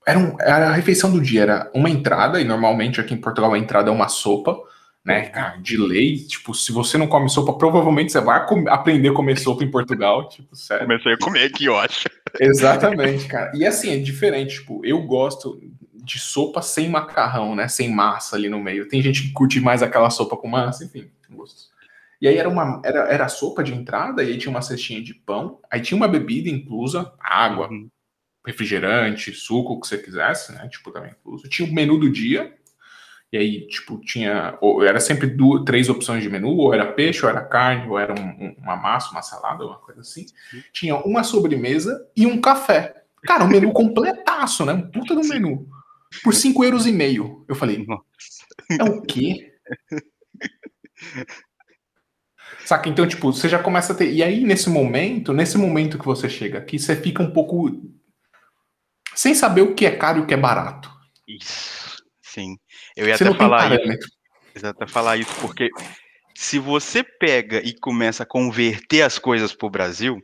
Era, 0.08 0.20
um- 0.20 0.36
era 0.40 0.70
a 0.70 0.74
refeição 0.74 1.12
do 1.12 1.20
dia, 1.20 1.42
era 1.42 1.72
uma 1.74 1.90
entrada, 1.90 2.40
e 2.40 2.44
normalmente 2.44 3.02
aqui 3.02 3.16
em 3.16 3.20
Portugal 3.22 3.52
a 3.54 3.58
entrada 3.58 3.90
é 3.90 3.92
uma 3.94 4.08
sopa, 4.08 4.56
né, 5.06 5.28
cara, 5.28 5.58
de 5.58 5.78
lei. 5.78 6.18
Tipo, 6.18 6.54
se 6.54 6.72
você 6.72 6.98
não 6.98 7.08
come 7.08 7.30
sopa, 7.30 7.54
provavelmente 7.54 8.12
você 8.12 8.20
vai 8.20 8.44
aprender 8.70 9.10
a 9.10 9.14
comer 9.14 9.38
sopa 9.38 9.64
em 9.64 9.70
Portugal, 9.70 10.28
tipo, 10.28 10.56
sério. 10.56 10.88
comecei 10.88 11.14
a 11.14 11.18
comer 11.18 11.44
aqui, 11.44 11.66
eu 11.66 11.78
acho. 11.78 12.10
Exatamente, 12.40 13.28
cara. 13.28 13.52
E 13.54 13.66
assim, 13.66 13.92
é 13.92 13.98
diferente, 13.98 14.56
tipo, 14.56 14.84
eu 14.84 15.02
gosto 15.04 15.62
de 15.94 16.20
sopa 16.20 16.62
sem 16.62 16.90
macarrão, 16.90 17.56
né, 17.56 17.68
sem 17.68 17.90
massa 17.90 18.36
ali 18.36 18.50
no 18.50 18.60
meio. 18.60 18.88
Tem 18.88 19.02
gente 19.02 19.22
que 19.22 19.32
curte 19.32 19.60
mais 19.60 19.84
aquela 19.84 20.10
sopa 20.10 20.36
com 20.36 20.48
massa, 20.48 20.84
enfim, 20.84 21.10
gosto. 21.30 21.76
E 22.20 22.28
aí 22.28 22.38
era 22.38 22.50
uma 22.50 22.82
era, 22.84 23.00
era 23.12 23.28
sopa 23.28 23.64
de 23.64 23.74
entrada, 23.74 24.24
e 24.24 24.30
aí 24.30 24.38
tinha 24.38 24.50
uma 24.50 24.62
cestinha 24.62 25.02
de 25.02 25.14
pão, 25.14 25.60
aí 25.70 25.82
tinha 25.82 25.96
uma 25.96 26.08
bebida 26.08 26.50
inclusa, 26.50 27.14
água, 27.20 27.70
uhum. 27.70 27.90
refrigerante, 28.46 29.34
suco, 29.34 29.74
o 29.74 29.80
que 29.80 29.88
você 29.88 29.98
quisesse, 29.98 30.52
né? 30.54 30.68
Tipo, 30.70 30.92
também 30.92 31.12
incluso. 31.12 31.48
Tinha 31.50 31.70
o 31.70 31.74
menu 31.74 32.00
do 32.00 32.10
dia, 32.10 32.54
e 33.32 33.38
aí, 33.38 33.68
tipo, 33.68 34.00
tinha. 34.00 34.58
Ou 34.62 34.84
era 34.84 35.00
sempre 35.00 35.28
duas, 35.28 35.64
três 35.66 35.90
opções 35.90 36.24
de 36.24 36.30
menu, 36.30 36.50
ou 36.50 36.74
era 36.74 36.94
peixe, 36.94 37.24
ou 37.26 37.30
era 37.30 37.44
carne, 37.44 37.90
ou 37.90 38.00
era 38.00 38.14
um, 38.14 38.26
um, 38.26 38.56
uma 38.60 38.76
massa, 38.76 39.12
uma 39.12 39.22
salada, 39.22 39.66
uma 39.66 39.80
coisa 39.80 40.02
assim. 40.02 40.26
Tinha 40.72 40.96
uma 40.96 41.24
sobremesa 41.24 42.08
e 42.16 42.26
um 42.26 42.40
café. 42.40 43.04
Cara, 43.24 43.44
um 43.44 43.50
menu 43.50 43.72
completaço, 43.74 44.66
né? 44.66 44.74
Um 44.74 44.90
puta 44.90 45.16
do 45.16 45.28
menu. 45.28 45.68
Por 46.24 46.34
cinco 46.34 46.64
euros 46.64 46.86
e 46.86 46.92
meio. 46.92 47.44
Eu 47.48 47.56
falei, 47.56 47.86
é 48.80 48.84
o 48.84 49.02
quê? 49.02 49.52
Saca? 52.66 52.88
Então, 52.90 53.08
tipo, 53.08 53.34
você 53.34 53.50
já 53.50 53.60
começa 53.60 53.94
a 53.94 53.96
ter. 53.96 54.12
E 54.12 54.24
aí, 54.24 54.44
nesse 54.44 54.70
momento, 54.70 55.34
nesse 55.34 55.58
momento 55.58 56.00
que 56.00 56.06
você 56.06 56.30
chega 56.30 56.58
aqui, 56.60 56.80
você 56.80 56.96
fica 56.96 57.22
um 57.22 57.32
pouco. 57.32 57.70
Sem 59.14 59.34
saber 59.34 59.62
o 59.62 59.74
que 59.76 59.86
é 59.86 59.96
caro 59.96 60.20
e 60.20 60.22
o 60.22 60.26
que 60.26 60.34
é 60.34 60.38
barato. 60.38 60.90
Isso. 61.28 61.98
Sim. 62.22 62.58
Eu 62.96 63.08
ia 63.08 63.18
você 63.18 63.26
até 63.26 63.38
falar 63.38 63.74
isso. 63.74 64.10
Até 64.64 64.88
falar 64.88 65.18
isso, 65.18 65.36
porque 65.42 65.70
se 66.34 66.60
você 66.60 67.04
pega 67.04 67.60
e 67.60 67.74
começa 67.74 68.24
a 68.24 68.26
converter 68.26 69.02
as 69.02 69.20
coisas 69.20 69.54
para 69.54 69.68
o 69.68 69.70
Brasil, 69.70 70.22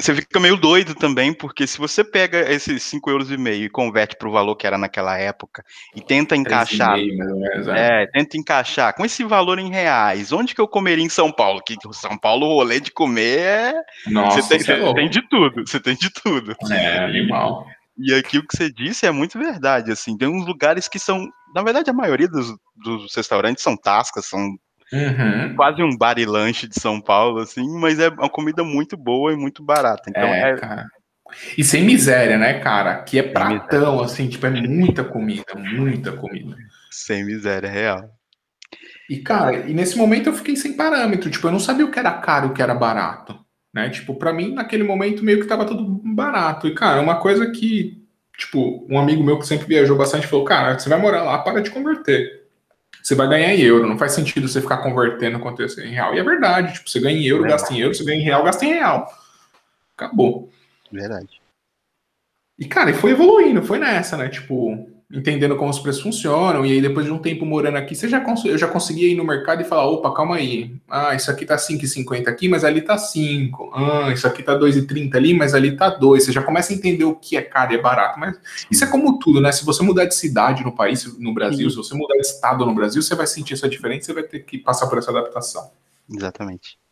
você 0.00 0.12
fica 0.12 0.40
meio 0.40 0.56
doido 0.56 0.92
também, 0.94 1.32
porque 1.32 1.68
se 1.68 1.78
você 1.78 2.02
pega 2.02 2.52
esses 2.52 2.82
5 2.82 3.10
euros 3.10 3.30
e 3.30 3.36
meio 3.36 3.64
e 3.64 3.70
converte 3.70 4.16
para 4.16 4.28
o 4.28 4.32
valor 4.32 4.56
que 4.56 4.66
era 4.66 4.76
naquela 4.76 5.16
época 5.16 5.64
e 5.94 6.00
tenta 6.00 6.34
encaixar, 6.34 6.96
menos, 6.96 7.68
é. 7.68 8.02
é, 8.02 8.06
tenta 8.08 8.36
encaixar 8.36 8.92
com 8.94 9.04
esse 9.04 9.22
valor 9.22 9.58
em 9.60 9.70
reais, 9.70 10.32
onde 10.32 10.52
que 10.52 10.60
eu 10.60 10.66
comeria 10.66 11.04
em 11.04 11.08
São 11.08 11.30
Paulo? 11.30 11.62
Que 11.64 11.76
São 11.92 12.18
Paulo, 12.18 12.46
o 12.46 12.54
rolê 12.54 12.80
de 12.80 12.90
comer 12.90 13.38
é... 13.38 13.74
Nossa, 14.08 14.42
você 14.42 14.58
tem, 14.58 14.74
é 14.74 14.94
tem 14.94 15.08
de 15.08 15.28
tudo, 15.28 15.64
você 15.64 15.78
tem 15.78 15.94
de 15.94 16.10
tudo. 16.10 16.56
É, 16.72 16.98
animal. 16.98 17.64
E 17.98 18.12
aqui 18.12 18.38
o 18.38 18.46
que 18.46 18.56
você 18.56 18.70
disse 18.70 19.06
é 19.06 19.10
muito 19.10 19.38
verdade, 19.38 19.92
assim, 19.92 20.16
tem 20.16 20.28
uns 20.28 20.46
lugares 20.46 20.88
que 20.88 20.98
são, 20.98 21.28
na 21.54 21.62
verdade 21.62 21.90
a 21.90 21.94
maioria 21.94 22.28
dos, 22.28 22.52
dos 22.76 23.14
restaurantes 23.14 23.62
são 23.62 23.76
tascas, 23.76 24.26
são 24.26 24.40
uhum. 24.92 25.54
quase 25.54 25.82
um 25.82 25.96
bar 25.96 26.18
e 26.18 26.26
lanche 26.26 26.66
de 26.66 26.80
São 26.80 27.00
Paulo, 27.00 27.40
assim, 27.40 27.66
mas 27.78 28.00
é 28.00 28.08
uma 28.08 28.28
comida 28.28 28.64
muito 28.64 28.96
boa 28.96 29.32
e 29.32 29.36
muito 29.36 29.62
barata, 29.62 30.10
então 30.10 30.24
é... 30.24 30.50
é... 30.50 30.56
Cara. 30.56 30.86
E 31.56 31.64
sem 31.64 31.84
miséria, 31.84 32.38
né, 32.38 32.60
cara? 32.60 33.02
Que 33.02 33.18
é 33.18 33.22
pratão, 33.22 34.00
assim, 34.00 34.28
tipo, 34.28 34.46
é 34.46 34.50
muita 34.50 35.02
comida, 35.02 35.54
muita 35.56 36.12
comida. 36.12 36.56
Sem 36.90 37.24
miséria, 37.24 37.68
real. 37.68 38.10
E, 39.08 39.18
cara, 39.18 39.68
e 39.68 39.74
nesse 39.74 39.96
momento 39.96 40.28
eu 40.28 40.34
fiquei 40.34 40.56
sem 40.56 40.76
parâmetro, 40.76 41.30
tipo, 41.30 41.46
eu 41.46 41.52
não 41.52 41.60
sabia 41.60 41.84
o 41.84 41.90
que 41.90 41.98
era 41.98 42.12
caro 42.12 42.46
e 42.46 42.50
o 42.50 42.54
que 42.54 42.62
era 42.62 42.74
barato. 42.74 43.43
Né? 43.74 43.90
Tipo, 43.90 44.14
para 44.14 44.32
mim, 44.32 44.54
naquele 44.54 44.84
momento, 44.84 45.24
meio 45.24 45.40
que 45.40 45.48
tava 45.48 45.64
tudo 45.64 45.84
barato. 45.84 46.68
E, 46.68 46.74
cara, 46.74 47.00
uma 47.00 47.16
coisa 47.16 47.50
que, 47.50 48.06
tipo, 48.38 48.86
um 48.88 48.96
amigo 48.96 49.24
meu 49.24 49.36
que 49.36 49.46
sempre 49.46 49.66
viajou 49.66 49.96
bastante 49.96 50.28
falou: 50.28 50.44
cara, 50.44 50.78
você 50.78 50.88
vai 50.88 51.00
morar 51.00 51.24
lá, 51.24 51.38
para 51.38 51.60
de 51.60 51.70
converter. 51.70 52.44
Você 53.02 53.14
vai 53.14 53.28
ganhar 53.28 53.52
em 53.52 53.60
euro, 53.60 53.86
não 53.86 53.98
faz 53.98 54.12
sentido 54.12 54.48
você 54.48 54.62
ficar 54.62 54.78
convertendo 54.78 55.40
quanto 55.40 55.60
em 55.62 55.90
real. 55.90 56.14
E 56.14 56.20
é 56.20 56.22
verdade, 56.22 56.74
tipo, 56.74 56.88
você 56.88 57.00
ganha 57.00 57.18
em 57.18 57.26
euro, 57.26 57.44
é 57.44 57.48
gasta 57.48 57.74
em 57.74 57.80
euro, 57.80 57.94
você 57.94 58.04
ganha 58.04 58.18
em 58.18 58.24
real, 58.24 58.44
gasta 58.44 58.64
em 58.64 58.68
real. 58.68 59.12
Acabou. 59.94 60.50
Verdade. 60.90 61.42
E, 62.58 62.64
cara, 62.66 62.90
e 62.90 62.94
foi 62.94 63.10
evoluindo, 63.10 63.62
foi 63.62 63.78
nessa, 63.78 64.16
né? 64.16 64.28
Tipo, 64.28 64.88
entendendo 65.10 65.56
como 65.56 65.70
os 65.70 65.78
preços 65.78 66.02
funcionam, 66.02 66.64
e 66.64 66.72
aí 66.72 66.80
depois 66.80 67.06
de 67.06 67.12
um 67.12 67.18
tempo 67.18 67.44
morando 67.44 67.76
aqui, 67.76 67.94
você 67.94 68.08
já 68.08 68.24
eu 68.44 68.58
já 68.58 68.66
conseguia 68.66 69.08
ir 69.08 69.14
no 69.14 69.24
mercado 69.24 69.60
e 69.60 69.64
falar, 69.64 69.86
opa, 69.86 70.12
calma 70.12 70.36
aí, 70.36 70.76
ah, 70.88 71.14
isso 71.14 71.30
aqui 71.30 71.44
tá 71.44 71.56
5,50 71.56 72.28
aqui, 72.28 72.48
mas 72.48 72.64
ali 72.64 72.80
tá 72.80 72.96
5, 72.96 73.70
ah, 73.74 74.12
isso 74.12 74.26
aqui 74.26 74.42
tá 74.42 74.54
2,30 74.58 75.14
ali, 75.14 75.34
mas 75.34 75.54
ali 75.54 75.76
tá 75.76 75.88
2, 75.90 76.24
você 76.24 76.32
já 76.32 76.42
começa 76.42 76.72
a 76.72 76.76
entender 76.76 77.04
o 77.04 77.14
que 77.14 77.36
é 77.36 77.42
caro 77.42 77.72
e 77.72 77.76
é 77.76 77.80
barato, 77.80 78.18
mas 78.18 78.38
isso 78.70 78.84
é 78.84 78.86
como 78.86 79.18
tudo, 79.18 79.40
né, 79.40 79.52
se 79.52 79.64
você 79.64 79.82
mudar 79.82 80.04
de 80.06 80.14
cidade 80.14 80.64
no 80.64 80.72
país, 80.72 81.18
no 81.18 81.32
Brasil, 81.32 81.68
se 81.70 81.76
você 81.76 81.94
mudar 81.94 82.14
de 82.14 82.22
estado 82.22 82.64
no 82.64 82.74
Brasil, 82.74 83.02
você 83.02 83.14
vai 83.14 83.26
sentir 83.26 83.54
essa 83.54 83.68
diferença, 83.68 84.06
você 84.06 84.12
vai 84.14 84.22
ter 84.24 84.40
que 84.40 84.58
passar 84.58 84.86
por 84.86 84.98
essa 84.98 85.10
adaptação. 85.10 85.70
Exatamente. 86.10 86.83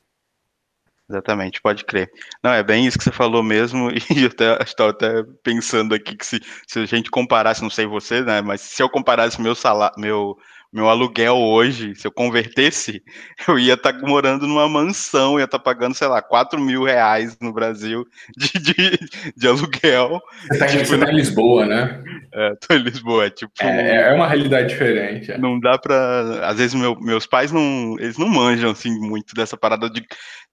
Exatamente, 1.12 1.60
pode 1.60 1.84
crer. 1.84 2.10
Não, 2.42 2.52
é 2.52 2.62
bem 2.62 2.86
isso 2.86 2.96
que 2.96 3.04
você 3.04 3.12
falou 3.12 3.42
mesmo, 3.42 3.90
e 4.10 4.22
eu 4.22 4.28
até 4.28 4.62
estava 4.62 4.90
até 4.90 5.22
pensando 5.42 5.94
aqui 5.94 6.16
que 6.16 6.24
se, 6.24 6.40
se 6.66 6.78
a 6.78 6.86
gente 6.86 7.10
comparasse, 7.10 7.60
não 7.62 7.68
sei 7.68 7.84
você, 7.86 8.22
né, 8.22 8.40
mas 8.40 8.62
se 8.62 8.82
eu 8.82 8.88
comparasse 8.88 9.38
meu 9.40 9.54
salário, 9.54 10.00
meu, 10.00 10.38
meu 10.72 10.88
aluguel 10.88 11.36
hoje, 11.36 11.94
se 11.94 12.06
eu 12.06 12.10
convertesse, 12.10 13.02
eu 13.46 13.58
ia 13.58 13.74
estar 13.74 13.92
tá 13.92 14.06
morando 14.06 14.46
numa 14.46 14.66
mansão, 14.68 15.38
ia 15.38 15.44
estar 15.44 15.58
tá 15.58 15.62
pagando, 15.64 15.94
sei 15.94 16.08
lá, 16.08 16.22
4 16.22 16.58
mil 16.58 16.84
reais 16.84 17.36
no 17.40 17.52
Brasil 17.52 18.06
de, 18.36 18.52
de, 18.58 19.32
de 19.36 19.46
aluguel. 19.46 20.20
Você 20.48 20.54
está 20.54 20.66
tipo, 20.66 20.98
tá 20.98 21.12
em 21.12 21.16
Lisboa, 21.16 21.66
né? 21.66 22.02
É, 22.32 22.54
tô 22.54 22.74
em 22.74 22.82
Lisboa, 22.82 23.26
é 23.26 23.30
tipo. 23.30 23.52
É, 23.60 24.10
é 24.10 24.14
uma 24.14 24.26
realidade 24.26 24.68
diferente. 24.68 25.30
É. 25.30 25.38
Não 25.38 25.60
dá 25.60 25.76
para 25.76 26.48
Às 26.48 26.56
vezes 26.56 26.74
meu, 26.74 26.98
meus 26.98 27.26
pais 27.26 27.52
não. 27.52 27.96
Eles 27.98 28.16
não 28.16 28.28
manjam 28.28 28.70
assim 28.70 28.98
muito 28.98 29.34
dessa 29.34 29.56
parada 29.56 29.90
de, 29.90 30.00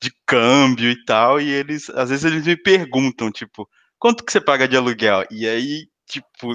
de 0.02 0.12
câmbio 0.26 0.90
e 0.92 1.06
tal, 1.06 1.40
e 1.40 1.50
eles, 1.50 1.90
às 1.92 2.10
vezes, 2.10 2.26
eles 2.26 2.46
me 2.46 2.58
perguntam, 2.58 3.32
tipo, 3.32 3.68
quanto 3.98 4.24
que 4.24 4.32
você 4.32 4.42
paga 4.42 4.68
de 4.68 4.76
aluguel? 4.76 5.26
E 5.32 5.48
aí, 5.48 5.88
tipo, 6.08 6.54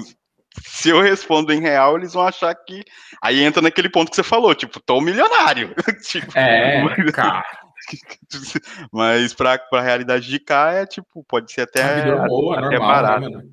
se 0.63 0.89
eu 0.89 1.01
respondo 1.01 1.51
em 1.51 1.61
real, 1.61 1.97
eles 1.97 2.13
vão 2.13 2.27
achar 2.27 2.53
que. 2.55 2.83
Aí 3.21 3.41
entra 3.41 3.61
naquele 3.61 3.89
ponto 3.89 4.09
que 4.09 4.15
você 4.15 4.23
falou, 4.23 4.53
tipo, 4.53 4.79
tô 4.79 5.01
milionário. 5.01 5.73
tipo, 6.03 6.37
é, 6.37 6.83
cara. 7.11 7.43
Mas 8.91 9.33
pra, 9.33 9.57
pra 9.57 9.81
realidade 9.81 10.27
de 10.27 10.39
cá 10.39 10.71
é 10.71 10.85
tipo, 10.85 11.23
pode 11.25 11.51
ser 11.51 11.61
até, 11.61 12.15
boa, 12.27 12.57
até 12.57 12.77
normal, 12.77 12.79
barato. 12.79 13.29
Né, 13.29 13.43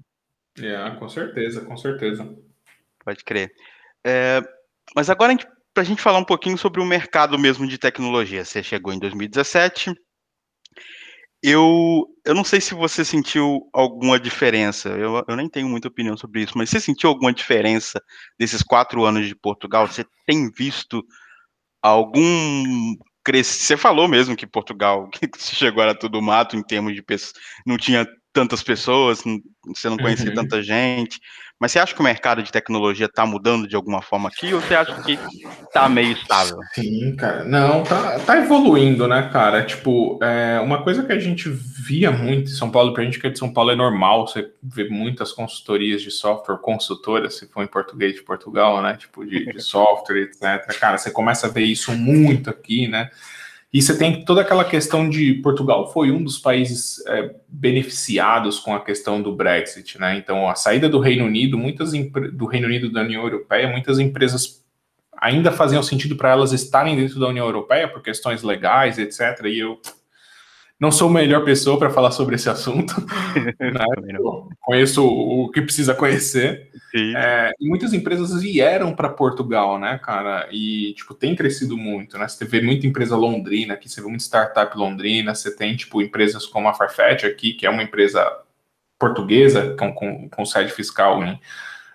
é, 0.60 0.90
com 0.96 1.08
certeza, 1.08 1.64
com 1.64 1.76
certeza. 1.76 2.28
Pode 3.04 3.24
crer. 3.24 3.50
É, 4.04 4.40
mas 4.94 5.10
agora, 5.10 5.36
para 5.72 5.82
a 5.82 5.86
gente 5.86 6.02
falar 6.02 6.18
um 6.18 6.24
pouquinho 6.24 6.56
sobre 6.58 6.80
o 6.80 6.84
mercado 6.84 7.38
mesmo 7.38 7.66
de 7.66 7.78
tecnologia. 7.78 8.44
Você 8.44 8.62
chegou 8.62 8.92
em 8.92 8.98
2017. 8.98 9.92
Eu, 11.42 12.06
eu 12.24 12.34
não 12.34 12.44
sei 12.44 12.60
se 12.60 12.72
você 12.72 13.04
sentiu 13.04 13.68
alguma 13.72 14.18
diferença, 14.18 14.90
eu, 14.90 15.24
eu 15.26 15.36
nem 15.36 15.48
tenho 15.48 15.68
muita 15.68 15.88
opinião 15.88 16.16
sobre 16.16 16.42
isso, 16.42 16.56
mas 16.56 16.70
você 16.70 16.78
sentiu 16.78 17.08
alguma 17.08 17.32
diferença 17.32 18.00
desses 18.38 18.62
quatro 18.62 19.04
anos 19.04 19.26
de 19.26 19.34
Portugal? 19.34 19.88
Você 19.88 20.06
tem 20.24 20.48
visto 20.50 21.04
algum 21.82 22.94
Você 23.42 23.76
falou 23.76 24.06
mesmo 24.06 24.36
que 24.36 24.46
Portugal, 24.46 25.08
que 25.10 25.28
chegou 25.42 25.82
era 25.82 25.98
tudo 25.98 26.22
mato 26.22 26.56
em 26.56 26.62
termos 26.62 26.94
de 26.94 27.02
pessoas, 27.02 27.34
não 27.66 27.76
tinha 27.76 28.06
tantas 28.32 28.62
pessoas, 28.62 29.22
você 29.66 29.90
não 29.90 29.98
conhecia 29.98 30.28
uhum. 30.30 30.34
tanta 30.34 30.62
gente. 30.62 31.20
Mas 31.62 31.70
você 31.70 31.78
acha 31.78 31.94
que 31.94 32.00
o 32.00 32.02
mercado 32.02 32.42
de 32.42 32.50
tecnologia 32.50 33.06
está 33.06 33.24
mudando 33.24 33.68
de 33.68 33.76
alguma 33.76 34.02
forma 34.02 34.28
aqui 34.28 34.52
ou 34.52 34.60
você 34.60 34.74
acha 34.74 35.00
que 35.02 35.16
está 35.64 35.88
meio 35.88 36.10
estável? 36.10 36.58
Sim, 36.74 37.14
cara. 37.14 37.44
Não, 37.44 37.84
tá, 37.84 38.18
tá 38.18 38.36
evoluindo, 38.36 39.06
né, 39.06 39.30
cara? 39.32 39.64
Tipo, 39.64 40.18
é, 40.20 40.58
uma 40.58 40.82
coisa 40.82 41.04
que 41.04 41.12
a 41.12 41.20
gente 41.20 41.48
via 41.48 42.10
muito 42.10 42.50
em 42.50 42.54
São 42.54 42.68
Paulo, 42.68 42.92
pra 42.92 43.04
gente 43.04 43.20
que 43.20 43.28
é 43.28 43.30
de 43.30 43.38
São 43.38 43.52
Paulo 43.52 43.70
é 43.70 43.76
normal, 43.76 44.26
você 44.26 44.50
vê 44.60 44.88
muitas 44.88 45.30
consultorias 45.30 46.02
de 46.02 46.10
software, 46.10 46.56
consultoras, 46.56 47.36
se 47.36 47.46
for 47.46 47.62
em 47.62 47.68
português 47.68 48.16
de 48.16 48.22
Portugal, 48.22 48.82
né? 48.82 48.96
Tipo, 48.96 49.24
de, 49.24 49.52
de 49.52 49.62
software, 49.62 50.22
etc. 50.22 50.66
Cara, 50.80 50.98
você 50.98 51.12
começa 51.12 51.46
a 51.46 51.50
ver 51.50 51.62
isso 51.62 51.92
muito 51.92 52.50
aqui, 52.50 52.88
né? 52.88 53.08
E 53.72 53.80
você 53.80 53.96
tem 53.96 54.22
toda 54.24 54.42
aquela 54.42 54.66
questão 54.66 55.08
de 55.08 55.34
Portugal 55.34 55.90
foi 55.90 56.10
um 56.10 56.22
dos 56.22 56.38
países 56.38 57.02
é, 57.06 57.34
beneficiados 57.48 58.58
com 58.58 58.74
a 58.74 58.84
questão 58.84 59.22
do 59.22 59.34
Brexit, 59.34 59.98
né? 59.98 60.16
Então, 60.18 60.46
a 60.48 60.54
saída 60.54 60.90
do 60.90 60.98
Reino 60.98 61.24
Unido, 61.24 61.56
muitas 61.56 61.92
do 62.34 62.44
Reino 62.44 62.66
Unido 62.66 62.92
da 62.92 63.00
União 63.00 63.22
Europeia, 63.22 63.70
muitas 63.70 63.98
empresas 63.98 64.62
ainda 65.16 65.50
faziam 65.50 65.82
sentido 65.82 66.16
para 66.16 66.30
elas 66.30 66.52
estarem 66.52 66.96
dentro 66.96 67.18
da 67.18 67.28
União 67.28 67.46
Europeia 67.46 67.88
por 67.88 68.02
questões 68.02 68.42
legais, 68.42 68.98
etc. 68.98 69.46
E 69.46 69.60
eu 69.60 69.80
não 70.80 70.90
sou 70.90 71.08
a 71.08 71.12
melhor 71.12 71.44
pessoa 71.44 71.78
para 71.78 71.90
falar 71.90 72.10
sobre 72.10 72.34
esse 72.34 72.48
assunto. 72.48 72.94
né? 73.60 73.84
Conheço 74.60 75.06
o 75.06 75.50
que 75.50 75.62
precisa 75.62 75.94
conhecer. 75.94 76.70
É, 77.16 77.52
muitas 77.60 77.92
empresas 77.92 78.42
vieram 78.42 78.94
para 78.94 79.08
Portugal, 79.08 79.78
né, 79.78 79.98
cara? 80.02 80.48
E, 80.50 80.92
tipo, 80.94 81.14
tem 81.14 81.36
crescido 81.36 81.76
muito, 81.76 82.18
né? 82.18 82.26
Você 82.28 82.44
vê 82.44 82.60
muita 82.60 82.86
empresa 82.86 83.16
londrina 83.16 83.74
aqui, 83.74 83.88
você 83.88 84.00
vê 84.00 84.08
muita 84.08 84.24
startup 84.24 84.76
londrina, 84.76 85.34
você 85.34 85.54
tem, 85.54 85.76
tipo, 85.76 86.02
empresas 86.02 86.46
como 86.46 86.68
a 86.68 86.74
Farfetch 86.74 87.24
aqui, 87.24 87.54
que 87.54 87.64
é 87.64 87.70
uma 87.70 87.82
empresa 87.82 88.26
portuguesa, 88.98 89.74
com, 89.78 89.92
com, 89.92 90.28
com 90.28 90.44
sede 90.44 90.72
fiscal 90.72 91.24
em 91.24 91.38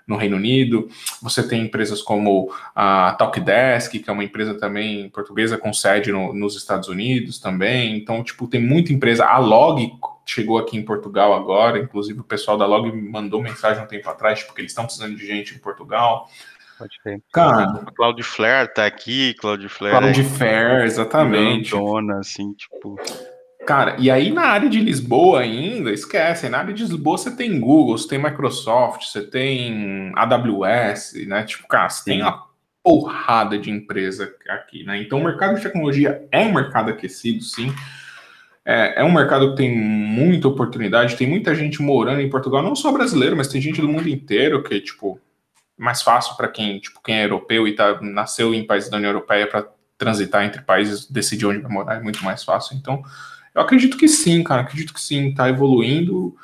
no 0.07 0.15
Reino 0.15 0.37
Unido. 0.37 0.87
Você 1.21 1.45
tem 1.45 1.63
empresas 1.63 2.01
como 2.01 2.51
a 2.73 3.13
Talkdesk, 3.13 3.99
que 3.99 4.09
é 4.09 4.13
uma 4.13 4.23
empresa 4.23 4.53
também 4.55 5.09
portuguesa 5.09 5.57
com 5.57 5.73
sede 5.73 6.11
no, 6.11 6.33
nos 6.33 6.55
Estados 6.55 6.87
Unidos 6.87 7.39
também. 7.39 7.97
Então, 7.97 8.23
tipo, 8.23 8.47
tem 8.47 8.61
muita 8.61 8.93
empresa. 8.93 9.25
A 9.25 9.37
Log 9.37 9.91
chegou 10.25 10.57
aqui 10.57 10.77
em 10.77 10.83
Portugal 10.83 11.33
agora, 11.33 11.77
inclusive 11.79 12.21
o 12.21 12.23
pessoal 12.23 12.57
da 12.57 12.65
Log 12.65 12.91
me 12.91 13.09
mandou 13.09 13.41
mensagem 13.41 13.83
um 13.83 13.87
tempo 13.87 14.09
atrás, 14.09 14.43
porque 14.43 14.61
eles 14.61 14.71
estão 14.71 14.85
precisando 14.85 15.15
de 15.15 15.27
gente 15.27 15.53
em 15.53 15.59
Portugal. 15.59 16.29
Pode 16.77 16.99
crer. 17.01 17.21
Cara, 17.33 17.83
Cloudflare 17.95 18.71
tá 18.71 18.85
aqui, 18.85 19.33
Cloudflare. 19.33 19.97
Cloudflare, 19.97 20.85
exatamente. 20.85 21.71
Grandona, 21.71 22.19
assim, 22.19 22.53
tipo. 22.53 22.99
Cara, 23.67 23.97
e 23.99 24.09
aí 24.09 24.31
na 24.31 24.43
área 24.43 24.69
de 24.69 24.79
Lisboa 24.79 25.41
ainda, 25.41 25.91
esquece, 25.91 26.47
na 26.47 26.59
área 26.59 26.73
de 26.73 26.83
Lisboa 26.83 27.17
você 27.17 27.35
tem 27.35 27.59
Google, 27.59 27.97
você 27.97 28.07
tem 28.07 28.17
Microsoft, 28.17 29.03
você 29.03 29.21
tem 29.21 30.09
AWS, 30.15 31.15
né? 31.27 31.43
Tipo, 31.43 31.67
cara, 31.67 31.89
você 31.89 32.05
tem 32.05 32.21
uma 32.21 32.47
porrada 32.81 33.57
de 33.59 33.69
empresa 33.69 34.33
aqui, 34.47 34.85
né? 34.85 35.01
Então 35.01 35.19
o 35.19 35.23
mercado 35.25 35.57
de 35.57 35.61
tecnologia 35.61 36.25
é 36.31 36.39
um 36.39 36.53
mercado 36.53 36.91
aquecido, 36.91 37.43
sim. 37.43 37.75
É, 38.63 39.01
é 39.01 39.03
um 39.03 39.11
mercado 39.11 39.49
que 39.49 39.57
tem 39.57 39.77
muita 39.77 40.47
oportunidade, 40.47 41.17
tem 41.17 41.27
muita 41.27 41.53
gente 41.53 41.81
morando 41.81 42.21
em 42.21 42.29
Portugal, 42.29 42.63
não 42.63 42.73
só 42.73 42.89
brasileiro, 42.93 43.35
mas 43.35 43.49
tem 43.49 43.59
gente 43.59 43.81
do 43.81 43.89
mundo 43.89 44.07
inteiro 44.07 44.63
que, 44.63 44.79
tipo, 44.79 45.19
mais 45.77 46.01
fácil 46.01 46.37
para 46.37 46.47
quem, 46.47 46.79
tipo, 46.79 47.01
quem 47.03 47.15
é 47.15 47.25
europeu 47.25 47.67
e 47.67 47.75
tá, 47.75 47.99
nasceu 48.01 48.53
em 48.53 48.65
países 48.65 48.89
da 48.89 48.95
União 48.95 49.09
Europeia 49.09 49.45
para 49.45 49.67
transitar 49.97 50.45
entre 50.45 50.61
países, 50.61 51.05
decidir 51.05 51.45
onde 51.45 51.59
vai 51.59 51.71
morar 51.71 51.95
é 51.97 51.99
muito 51.99 52.23
mais 52.23 52.45
fácil. 52.45 52.77
Então, 52.77 53.03
eu 53.57 53.63
acredito 53.63 53.97
que 53.97 54.07
sim, 54.07 54.43
cara. 54.43 54.61
Acredito 54.61 54.93
que 54.93 55.01
sim, 55.01 55.33
tá 55.33 55.49
evoluindo 55.49 56.35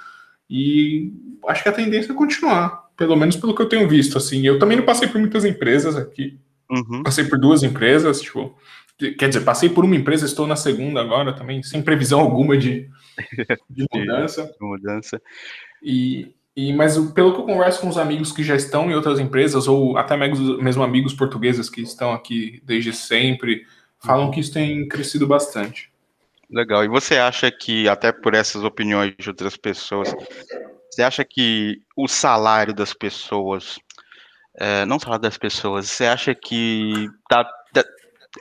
e 0.50 1.14
acho 1.48 1.62
que 1.62 1.70
a 1.70 1.74
tendência 1.74 2.12
é 2.12 2.16
continuar, 2.16 2.90
pelo 2.98 3.16
menos 3.16 3.36
pelo 3.36 3.54
que 3.54 3.62
eu 3.62 3.70
tenho 3.70 3.88
visto. 3.88 4.18
Assim, 4.18 4.46
eu 4.46 4.58
também 4.58 4.78
não 4.78 4.84
passei 4.84 5.08
por 5.08 5.22
muitas 5.22 5.46
empresas 5.46 5.96
aqui. 5.96 6.40
Uhum. 6.72 7.04
Passei 7.04 7.26
por 7.26 7.38
duas 7.38 7.62
empresas, 7.62 8.20
tipo, 8.20 8.58
quer 8.98 9.28
dizer, 9.28 9.42
passei 9.42 9.70
por 9.70 9.86
uma 9.86 9.96
empresa, 9.96 10.26
estou 10.26 10.48
na 10.48 10.56
segunda 10.56 11.02
agora 11.02 11.32
também, 11.34 11.62
sem 11.62 11.84
previsão 11.84 12.20
alguma 12.20 12.58
de, 12.58 12.90
de 13.70 13.86
mudança. 13.94 14.46
De 14.46 14.66
mudança. 14.66 15.22
E, 15.84 16.34
e, 16.56 16.74
mas 16.74 16.98
pelo 17.12 17.32
que 17.36 17.42
eu 17.42 17.46
converso 17.46 17.80
com 17.80 17.90
os 17.90 17.98
amigos 18.00 18.32
que 18.32 18.42
já 18.44 18.56
estão 18.56 18.90
em 18.90 18.96
outras 18.96 19.20
empresas, 19.20 19.68
ou 19.68 19.98
até 19.98 20.18
mesmo 20.18 20.82
amigos 20.82 21.14
portugueses 21.14 21.70
que 21.70 21.82
estão 21.82 22.12
aqui 22.12 22.60
desde 22.66 22.92
sempre, 22.92 23.68
falam 24.00 24.32
que 24.32 24.40
isso 24.40 24.52
tem 24.52 24.88
crescido 24.88 25.28
bastante. 25.28 25.93
Legal. 26.50 26.84
E 26.84 26.88
você 26.88 27.18
acha 27.18 27.52
que, 27.52 27.88
até 27.88 28.12
por 28.12 28.34
essas 28.34 28.64
opiniões 28.64 29.16
de 29.18 29.30
outras 29.30 29.58
pessoas, 29.58 30.14
você 30.92 31.02
acha 31.02 31.26
que 31.26 31.82
o 31.96 32.08
salário 32.08 32.74
das 32.74 32.94
pessoas, 32.94 33.80
é, 34.60 34.86
não 34.86 35.00
salário 35.00 35.24
das 35.24 35.38
pessoas, 35.38 35.90
você 35.90 36.06
acha 36.06 36.36
que 36.36 37.10
tá, 37.28 37.44
tá, 37.74 37.84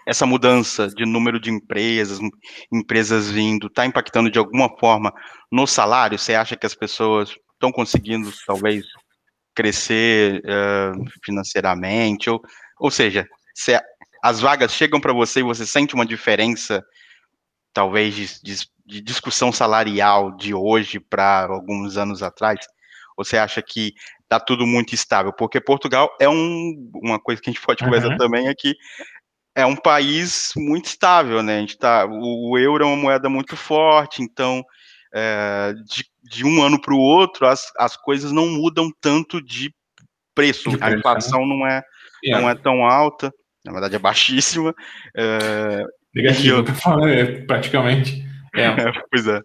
essa 0.07 0.27
mudança 0.27 0.89
de 0.89 1.07
número 1.07 1.41
de 1.41 1.51
empresas, 1.51 2.19
empresas 2.71 3.31
vindo, 3.31 3.69
está 3.69 3.87
impactando 3.87 4.31
de 4.31 4.39
alguma 4.39 4.69
forma 4.79 5.13
no 5.51 5.67
salário? 5.67 6.19
Você 6.19 6.35
acha 6.35 6.57
que 6.57 6.67
as 6.67 6.75
pessoas 6.75 7.35
estão 7.55 7.73
conseguindo, 7.73 8.31
talvez, 8.47 8.85
crescer 9.55 10.43
uh, 10.45 11.05
financeiramente? 11.25 12.29
Ou, 12.29 12.43
ou 12.79 12.91
seja, 12.91 13.27
se 13.55 13.79
as 14.23 14.41
vagas 14.41 14.73
chegam 14.73 15.01
para 15.01 15.13
você 15.13 15.41
e 15.41 15.45
você 15.45 15.67
sente 15.67 15.95
uma 15.95 16.07
diferença 16.07 16.85
talvez 17.73 18.41
de, 18.43 18.57
de, 18.85 19.01
discussão 19.01 19.53
salarial 19.53 20.37
de 20.37 20.55
hoje 20.55 21.01
para 21.01 21.47
alguns 21.47 21.97
anos 21.97 22.23
atrás? 22.23 22.61
Ou 23.17 23.25
você 23.25 23.37
acha 23.37 23.63
que 23.63 23.95
está 24.23 24.41
tudo 24.41 24.67
muito 24.67 24.95
estável? 24.95 25.33
Porque 25.33 25.61
Portugal 25.61 26.15
é 26.21 26.29
um, 26.29 26.91
uma 26.95 27.19
coisa 27.21 27.41
que 27.41 27.51
a 27.51 27.53
gente 27.53 27.65
pode 27.65 27.85
conversar 27.85 28.11
uhum. 28.11 28.17
também 28.17 28.49
é 28.49 28.55
que 28.55 28.75
é 29.55 29.67
um 29.67 29.77
país 29.77 30.53
muito 30.57 30.87
estável, 30.87 31.43
né? 31.43 31.59
A 31.59 31.61
gente 31.61 31.77
tá, 31.77 32.07
o, 32.07 32.51
o 32.51 32.59
euro 32.59 32.85
é 32.85 32.87
uma 32.87 32.97
moeda 32.97 33.29
muito 33.29 33.57
forte, 33.57 34.23
então 34.23 34.65
é, 35.15 35.75
de, 35.85 36.07
de, 36.23 36.45
um 36.45 36.63
ano 36.63 36.81
para 36.81 36.95
o 36.95 36.99
outro 36.99 37.47
as, 37.47 37.71
as 37.77 37.97
coisas 37.97 38.33
não 38.33 38.47
mudam 38.49 38.91
tanto 39.01 39.43
de 39.43 39.75
preço. 40.35 40.71
De 40.71 40.83
a 40.83 40.91
né? 40.91 40.97
inflação 40.97 41.47
não 41.47 41.67
é, 41.67 41.83
yeah. 42.25 42.43
não 42.43 42.49
é 42.49 42.55
tão 42.55 42.87
alta, 42.87 43.33
na 43.65 43.73
verdade 43.73 43.95
é 43.95 43.99
baixíssima. 43.99 44.75
É, 45.15 45.85
Negativo, 46.15 46.59
eu... 46.59 46.67
falando, 46.75 47.09
é, 47.09 47.25
praticamente. 47.43 48.23
É. 48.55 48.69
pois 49.11 49.27
é. 49.27 49.41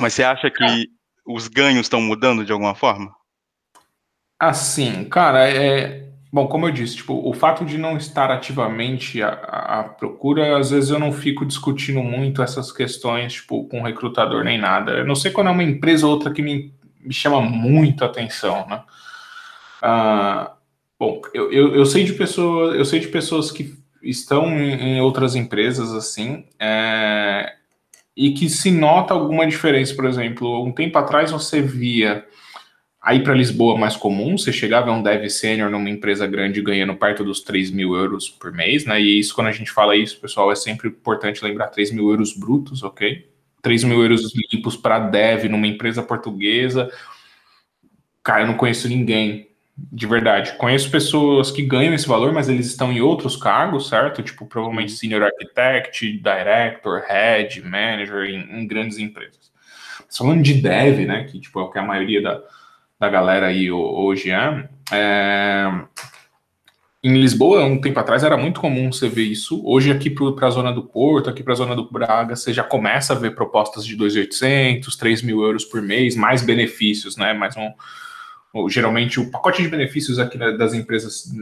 Mas 0.00 0.14
você 0.14 0.24
acha 0.24 0.50
que 0.50 0.88
os 1.24 1.46
ganhos 1.46 1.82
estão 1.82 2.00
mudando 2.00 2.44
de 2.44 2.50
alguma 2.50 2.74
forma? 2.74 3.14
Assim, 4.36 5.04
cara, 5.04 5.48
é. 5.48 6.08
Bom, 6.32 6.48
como 6.48 6.66
eu 6.66 6.72
disse, 6.72 6.96
tipo, 6.96 7.14
o 7.14 7.32
fato 7.32 7.64
de 7.64 7.78
não 7.78 7.96
estar 7.96 8.32
ativamente 8.32 9.22
à, 9.22 9.28
à 9.28 9.84
procura, 9.84 10.58
às 10.58 10.72
vezes 10.72 10.90
eu 10.90 10.98
não 10.98 11.12
fico 11.12 11.46
discutindo 11.46 12.02
muito 12.02 12.42
essas 12.42 12.72
questões, 12.72 13.34
tipo, 13.34 13.68
com 13.68 13.80
recrutador 13.80 14.42
nem 14.42 14.58
nada. 14.58 14.90
Eu 14.90 15.06
não 15.06 15.14
sei 15.14 15.30
quando 15.30 15.46
é 15.46 15.52
uma 15.52 15.62
empresa 15.62 16.04
ou 16.04 16.14
outra 16.14 16.32
que 16.32 16.42
me, 16.42 16.74
me 17.00 17.14
chama 17.14 17.40
muito 17.40 18.02
a 18.02 18.08
atenção, 18.08 18.66
né? 18.66 18.82
Ah, 19.80 20.54
bom, 20.98 21.22
eu, 21.32 21.52
eu, 21.52 21.76
eu 21.76 21.86
sei 21.86 22.02
de 22.02 22.14
pessoas, 22.14 22.74
eu 22.74 22.84
sei 22.84 22.98
de 22.98 23.06
pessoas 23.06 23.52
que 23.52 23.83
estão 24.04 24.48
em, 24.58 25.00
outras 25.00 25.34
empresas 25.34 25.92
assim, 25.92 26.46
é, 26.58 27.54
e 28.16 28.32
que 28.32 28.48
se 28.48 28.70
nota 28.70 29.14
alguma 29.14 29.46
diferença, 29.46 29.94
por 29.94 30.04
exemplo, 30.04 30.64
um 30.64 30.72
tempo 30.72 30.96
atrás 30.98 31.30
você 31.30 31.60
via 31.60 32.24
aí 33.00 33.22
para 33.22 33.34
Lisboa 33.34 33.76
mais 33.76 33.96
comum, 33.96 34.38
você 34.38 34.52
chegava 34.52 34.90
a 34.90 34.94
um 34.94 35.02
dev 35.02 35.28
sênior 35.28 35.70
numa 35.70 35.90
empresa 35.90 36.26
grande 36.26 36.62
ganhando 36.62 36.96
perto 36.96 37.22
dos 37.22 37.40
3 37.40 37.70
mil 37.70 37.94
euros 37.94 38.28
por 38.30 38.50
mês, 38.52 38.86
né? 38.86 39.00
E 39.00 39.18
isso, 39.18 39.34
quando 39.34 39.48
a 39.48 39.52
gente 39.52 39.70
fala 39.70 39.94
isso, 39.94 40.18
pessoal, 40.20 40.50
é 40.50 40.54
sempre 40.54 40.88
importante 40.88 41.44
lembrar 41.44 41.68
3 41.68 41.92
mil 41.92 42.08
euros 42.08 42.32
brutos, 42.32 42.82
ok? 42.82 43.28
3 43.60 43.84
mil 43.84 44.00
euros 44.00 44.32
limpos 44.52 44.76
para 44.76 44.98
dev 44.98 45.44
numa 45.50 45.66
empresa 45.66 46.02
portuguesa. 46.02 46.90
Cara, 48.22 48.42
eu 48.42 48.46
não 48.46 48.56
conheço 48.56 48.88
ninguém 48.88 49.53
de 49.76 50.06
verdade. 50.06 50.56
Conheço 50.56 50.90
pessoas 50.90 51.50
que 51.50 51.62
ganham 51.62 51.94
esse 51.94 52.06
valor, 52.06 52.32
mas 52.32 52.48
eles 52.48 52.66
estão 52.66 52.92
em 52.92 53.00
outros 53.00 53.36
cargos, 53.36 53.88
certo? 53.88 54.22
Tipo, 54.22 54.46
provavelmente 54.46 54.92
uhum. 54.92 54.96
senior 54.96 55.22
architect, 55.22 56.18
director, 56.18 57.02
head, 57.08 57.60
manager 57.62 58.24
em, 58.24 58.60
em 58.60 58.66
grandes 58.66 58.98
empresas. 58.98 59.52
Mas 60.06 60.16
falando 60.16 60.42
de 60.42 60.54
dev, 60.54 61.06
né, 61.06 61.24
que 61.24 61.40
tipo, 61.40 61.58
é 61.58 61.62
o 61.62 61.70
que 61.70 61.78
a 61.78 61.82
maioria 61.82 62.22
da, 62.22 62.40
da 63.00 63.08
galera 63.08 63.46
aí 63.46 63.70
hoje 63.70 64.30
é, 64.30 64.68
é 64.92 65.70
em 67.04 67.20
Lisboa, 67.20 67.62
um 67.66 67.78
tempo 67.78 68.00
atrás, 68.00 68.24
era 68.24 68.34
muito 68.34 68.58
comum 68.58 68.90
você 68.90 69.10
ver 69.10 69.24
isso. 69.24 69.60
Hoje, 69.62 69.92
aqui 69.92 70.08
para 70.08 70.46
a 70.46 70.50
zona 70.50 70.72
do 70.72 70.82
Porto, 70.82 71.28
aqui 71.28 71.42
para 71.42 71.52
a 71.52 71.56
zona 71.56 71.76
do 71.76 71.90
Braga, 71.90 72.34
você 72.34 72.50
já 72.50 72.64
começa 72.64 73.12
a 73.12 73.16
ver 73.16 73.34
propostas 73.34 73.84
de 73.84 73.94
2.800, 73.94 74.96
3 74.98 75.20
mil 75.20 75.42
euros 75.42 75.66
por 75.66 75.82
mês, 75.82 76.16
mais 76.16 76.42
benefícios, 76.42 77.18
né? 77.18 77.34
Mais 77.34 77.58
um, 77.58 77.70
geralmente 78.68 79.20
o 79.20 79.30
pacote 79.30 79.62
de 79.62 79.68
benefícios 79.68 80.18
aqui 80.18 80.38
das 80.38 80.74
empresas 80.74 81.32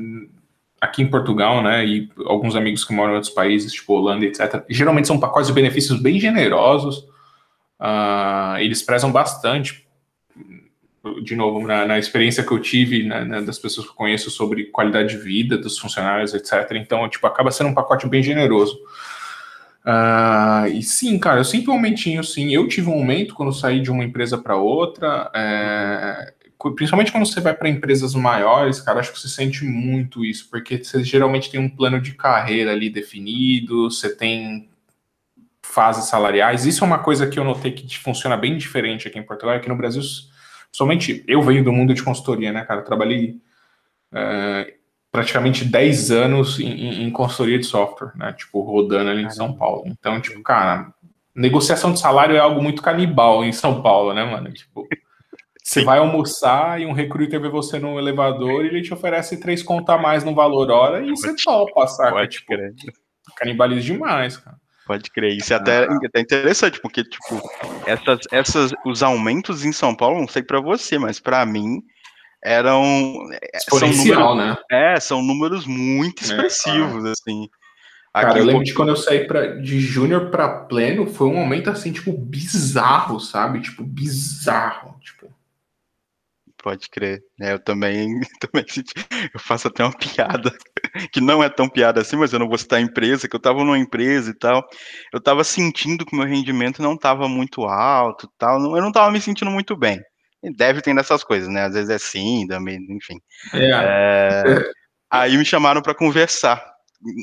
aqui 0.82 1.00
em 1.00 1.06
Portugal, 1.06 1.62
né, 1.62 1.86
e 1.86 2.10
alguns 2.26 2.56
amigos 2.56 2.84
que 2.84 2.92
moram 2.92 3.12
em 3.12 3.14
outros 3.14 3.32
países, 3.32 3.72
tipo 3.72 3.92
Holanda, 3.92 4.24
etc., 4.24 4.64
geralmente 4.68 5.06
são 5.06 5.20
pacotes 5.20 5.46
de 5.46 5.54
benefícios 5.54 6.02
bem 6.02 6.18
generosos, 6.18 7.06
uh, 7.78 8.58
eles 8.58 8.82
prezam 8.82 9.12
bastante, 9.12 9.86
de 11.22 11.36
novo, 11.36 11.64
na, 11.64 11.86
na 11.86 11.98
experiência 12.00 12.42
que 12.42 12.50
eu 12.50 12.58
tive, 12.58 13.04
né, 13.04 13.24
né, 13.24 13.40
das 13.42 13.60
pessoas 13.60 13.86
que 13.86 13.92
eu 13.92 13.96
conheço 13.96 14.28
sobre 14.28 14.64
qualidade 14.66 15.10
de 15.10 15.18
vida 15.18 15.56
dos 15.56 15.78
funcionários, 15.78 16.34
etc., 16.34 16.72
então, 16.72 17.08
tipo, 17.08 17.28
acaba 17.28 17.52
sendo 17.52 17.70
um 17.70 17.74
pacote 17.74 18.08
bem 18.08 18.22
generoso. 18.22 18.76
Uh, 19.84 20.66
e 20.68 20.82
sim, 20.82 21.16
cara, 21.16 21.40
eu 21.40 21.44
sempre 21.44 21.70
um 21.70 21.74
aumentinho, 21.74 22.22
sim. 22.22 22.52
Eu 22.52 22.68
tive 22.68 22.88
um 22.88 22.94
aumento 22.94 23.34
quando 23.34 23.52
saí 23.52 23.80
de 23.80 23.90
uma 23.90 24.04
empresa 24.04 24.38
para 24.38 24.56
outra. 24.56 25.30
É, 25.34 26.32
principalmente 26.70 27.10
quando 27.10 27.26
você 27.26 27.40
vai 27.40 27.54
para 27.54 27.68
empresas 27.68 28.14
maiores, 28.14 28.80
cara, 28.80 29.00
acho 29.00 29.12
que 29.12 29.18
você 29.18 29.28
sente 29.28 29.64
muito 29.64 30.24
isso, 30.24 30.48
porque 30.50 30.82
você 30.82 31.02
geralmente 31.02 31.50
tem 31.50 31.58
um 31.58 31.68
plano 31.68 32.00
de 32.00 32.14
carreira 32.14 32.72
ali 32.72 32.88
definido, 32.88 33.90
você 33.90 34.14
tem 34.14 34.68
fases 35.62 36.04
salariais. 36.04 36.66
Isso 36.66 36.84
é 36.84 36.86
uma 36.86 36.98
coisa 36.98 37.26
que 37.26 37.38
eu 37.38 37.44
notei 37.44 37.72
que 37.72 37.98
funciona 37.98 38.36
bem 38.36 38.56
diferente 38.56 39.08
aqui 39.08 39.18
em 39.18 39.22
Portugal, 39.22 39.56
aqui 39.56 39.68
no 39.68 39.76
Brasil, 39.76 40.02
somente 40.70 41.24
eu 41.26 41.42
venho 41.42 41.64
do 41.64 41.72
mundo 41.72 41.94
de 41.94 42.02
consultoria, 42.02 42.52
né, 42.52 42.64
cara? 42.64 42.82
trabalhei 42.82 43.40
é, 44.12 44.74
praticamente 45.10 45.64
10 45.64 46.10
anos 46.10 46.60
em, 46.60 47.04
em, 47.04 47.10
consultoria 47.10 47.58
de 47.58 47.66
software, 47.66 48.12
né? 48.14 48.32
Tipo, 48.32 48.62
rodando 48.62 49.10
ali 49.10 49.22
em 49.22 49.30
São 49.30 49.52
Paulo. 49.52 49.84
Então, 49.86 50.20
tipo, 50.20 50.42
cara, 50.42 50.92
negociação 51.34 51.92
de 51.92 52.00
salário 52.00 52.36
é 52.36 52.38
algo 52.38 52.62
muito 52.62 52.82
canibal 52.82 53.44
em 53.44 53.52
São 53.52 53.82
Paulo, 53.82 54.12
né, 54.14 54.24
mano? 54.24 54.52
Tipo. 54.52 54.86
Você 55.62 55.84
vai 55.84 55.98
almoçar 55.98 56.80
e 56.80 56.86
um 56.86 56.92
recruiter 56.92 57.40
vê 57.40 57.48
você 57.48 57.78
no 57.78 57.98
elevador 57.98 58.64
e 58.64 58.68
ele 58.68 58.82
te 58.82 58.92
oferece 58.92 59.38
três 59.38 59.62
contas 59.62 59.94
a 59.94 59.98
mais 59.98 60.24
no 60.24 60.34
valor 60.34 60.70
hora 60.70 61.04
e 61.04 61.10
você 61.10 61.34
topa, 61.36 61.86
saca? 61.86 62.10
Pode 62.10 62.30
tipo, 62.30 62.48
crer. 62.48 62.74
Canibaliza 63.36 63.82
demais, 63.82 64.36
cara. 64.36 64.56
Pode 64.86 65.10
crer. 65.10 65.36
Isso 65.36 65.52
é 65.52 65.56
até, 65.56 65.84
ah. 65.84 65.98
até 66.04 66.20
interessante, 66.20 66.80
porque, 66.80 67.04
tipo, 67.04 67.40
essas, 67.86 68.20
essas, 68.32 68.72
os 68.84 69.02
aumentos 69.02 69.64
em 69.64 69.72
São 69.72 69.94
Paulo, 69.94 70.20
não 70.20 70.28
sei 70.28 70.42
para 70.42 70.60
você, 70.60 70.98
mas 70.98 71.20
para 71.20 71.46
mim, 71.46 71.80
eram. 72.44 72.82
É, 73.32 73.56
Exponencial, 73.56 74.18
são 74.18 74.36
números, 74.36 74.56
né? 74.58 74.62
É, 74.70 75.00
são 75.00 75.22
números 75.22 75.66
muito 75.66 76.22
expressivos, 76.22 77.04
é, 77.04 77.08
ah. 77.08 77.12
assim. 77.12 77.48
Cara, 78.12 78.38
eu 78.38 78.44
lembro 78.44 78.64
de 78.64 78.74
quando 78.74 78.90
eu 78.90 78.96
saí 78.96 79.26
pra, 79.26 79.56
de 79.56 79.80
júnior 79.80 80.30
para 80.30 80.64
pleno, 80.64 81.06
foi 81.06 81.28
um 81.28 81.38
aumento 81.38 81.70
assim, 81.70 81.92
tipo, 81.92 82.12
bizarro, 82.12 83.18
sabe? 83.18 83.62
Tipo, 83.62 83.82
bizarro. 83.82 84.98
Tipo, 85.00 85.21
Pode 86.62 86.88
crer. 86.88 87.20
É, 87.40 87.52
eu 87.52 87.58
também, 87.58 88.20
também 88.40 88.64
eu 89.34 89.40
faço 89.40 89.68
até 89.68 89.82
uma 89.82 89.96
piada, 89.96 90.52
que 91.12 91.20
não 91.20 91.42
é 91.42 91.48
tão 91.48 91.68
piada 91.68 92.00
assim, 92.00 92.16
mas 92.16 92.32
eu 92.32 92.38
não 92.38 92.48
vou 92.48 92.56
citar 92.56 92.78
a 92.78 92.82
empresa, 92.82 93.28
que 93.28 93.34
eu 93.34 93.38
estava 93.38 93.58
numa 93.64 93.78
empresa 93.78 94.30
e 94.30 94.38
tal, 94.38 94.62
eu 95.12 95.18
estava 95.18 95.42
sentindo 95.42 96.06
que 96.06 96.16
meu 96.16 96.26
rendimento 96.26 96.80
não 96.80 96.94
estava 96.94 97.28
muito 97.28 97.64
alto 97.64 98.30
tal, 98.38 98.60
eu 98.76 98.80
não 98.80 98.88
estava 98.88 99.10
me 99.10 99.20
sentindo 99.20 99.50
muito 99.50 99.76
bem. 99.76 100.00
Deve 100.56 100.80
ter 100.80 100.94
dessas 100.94 101.22
coisas, 101.22 101.48
né? 101.48 101.62
Às 101.62 101.74
vezes 101.74 101.90
é 101.90 101.98
síndrome, 101.98 102.76
enfim. 102.90 103.20
É. 103.54 103.70
É, 103.70 104.42
aí 105.10 105.36
me 105.36 105.44
chamaram 105.44 105.80
para 105.80 105.94
conversar. 105.94 106.62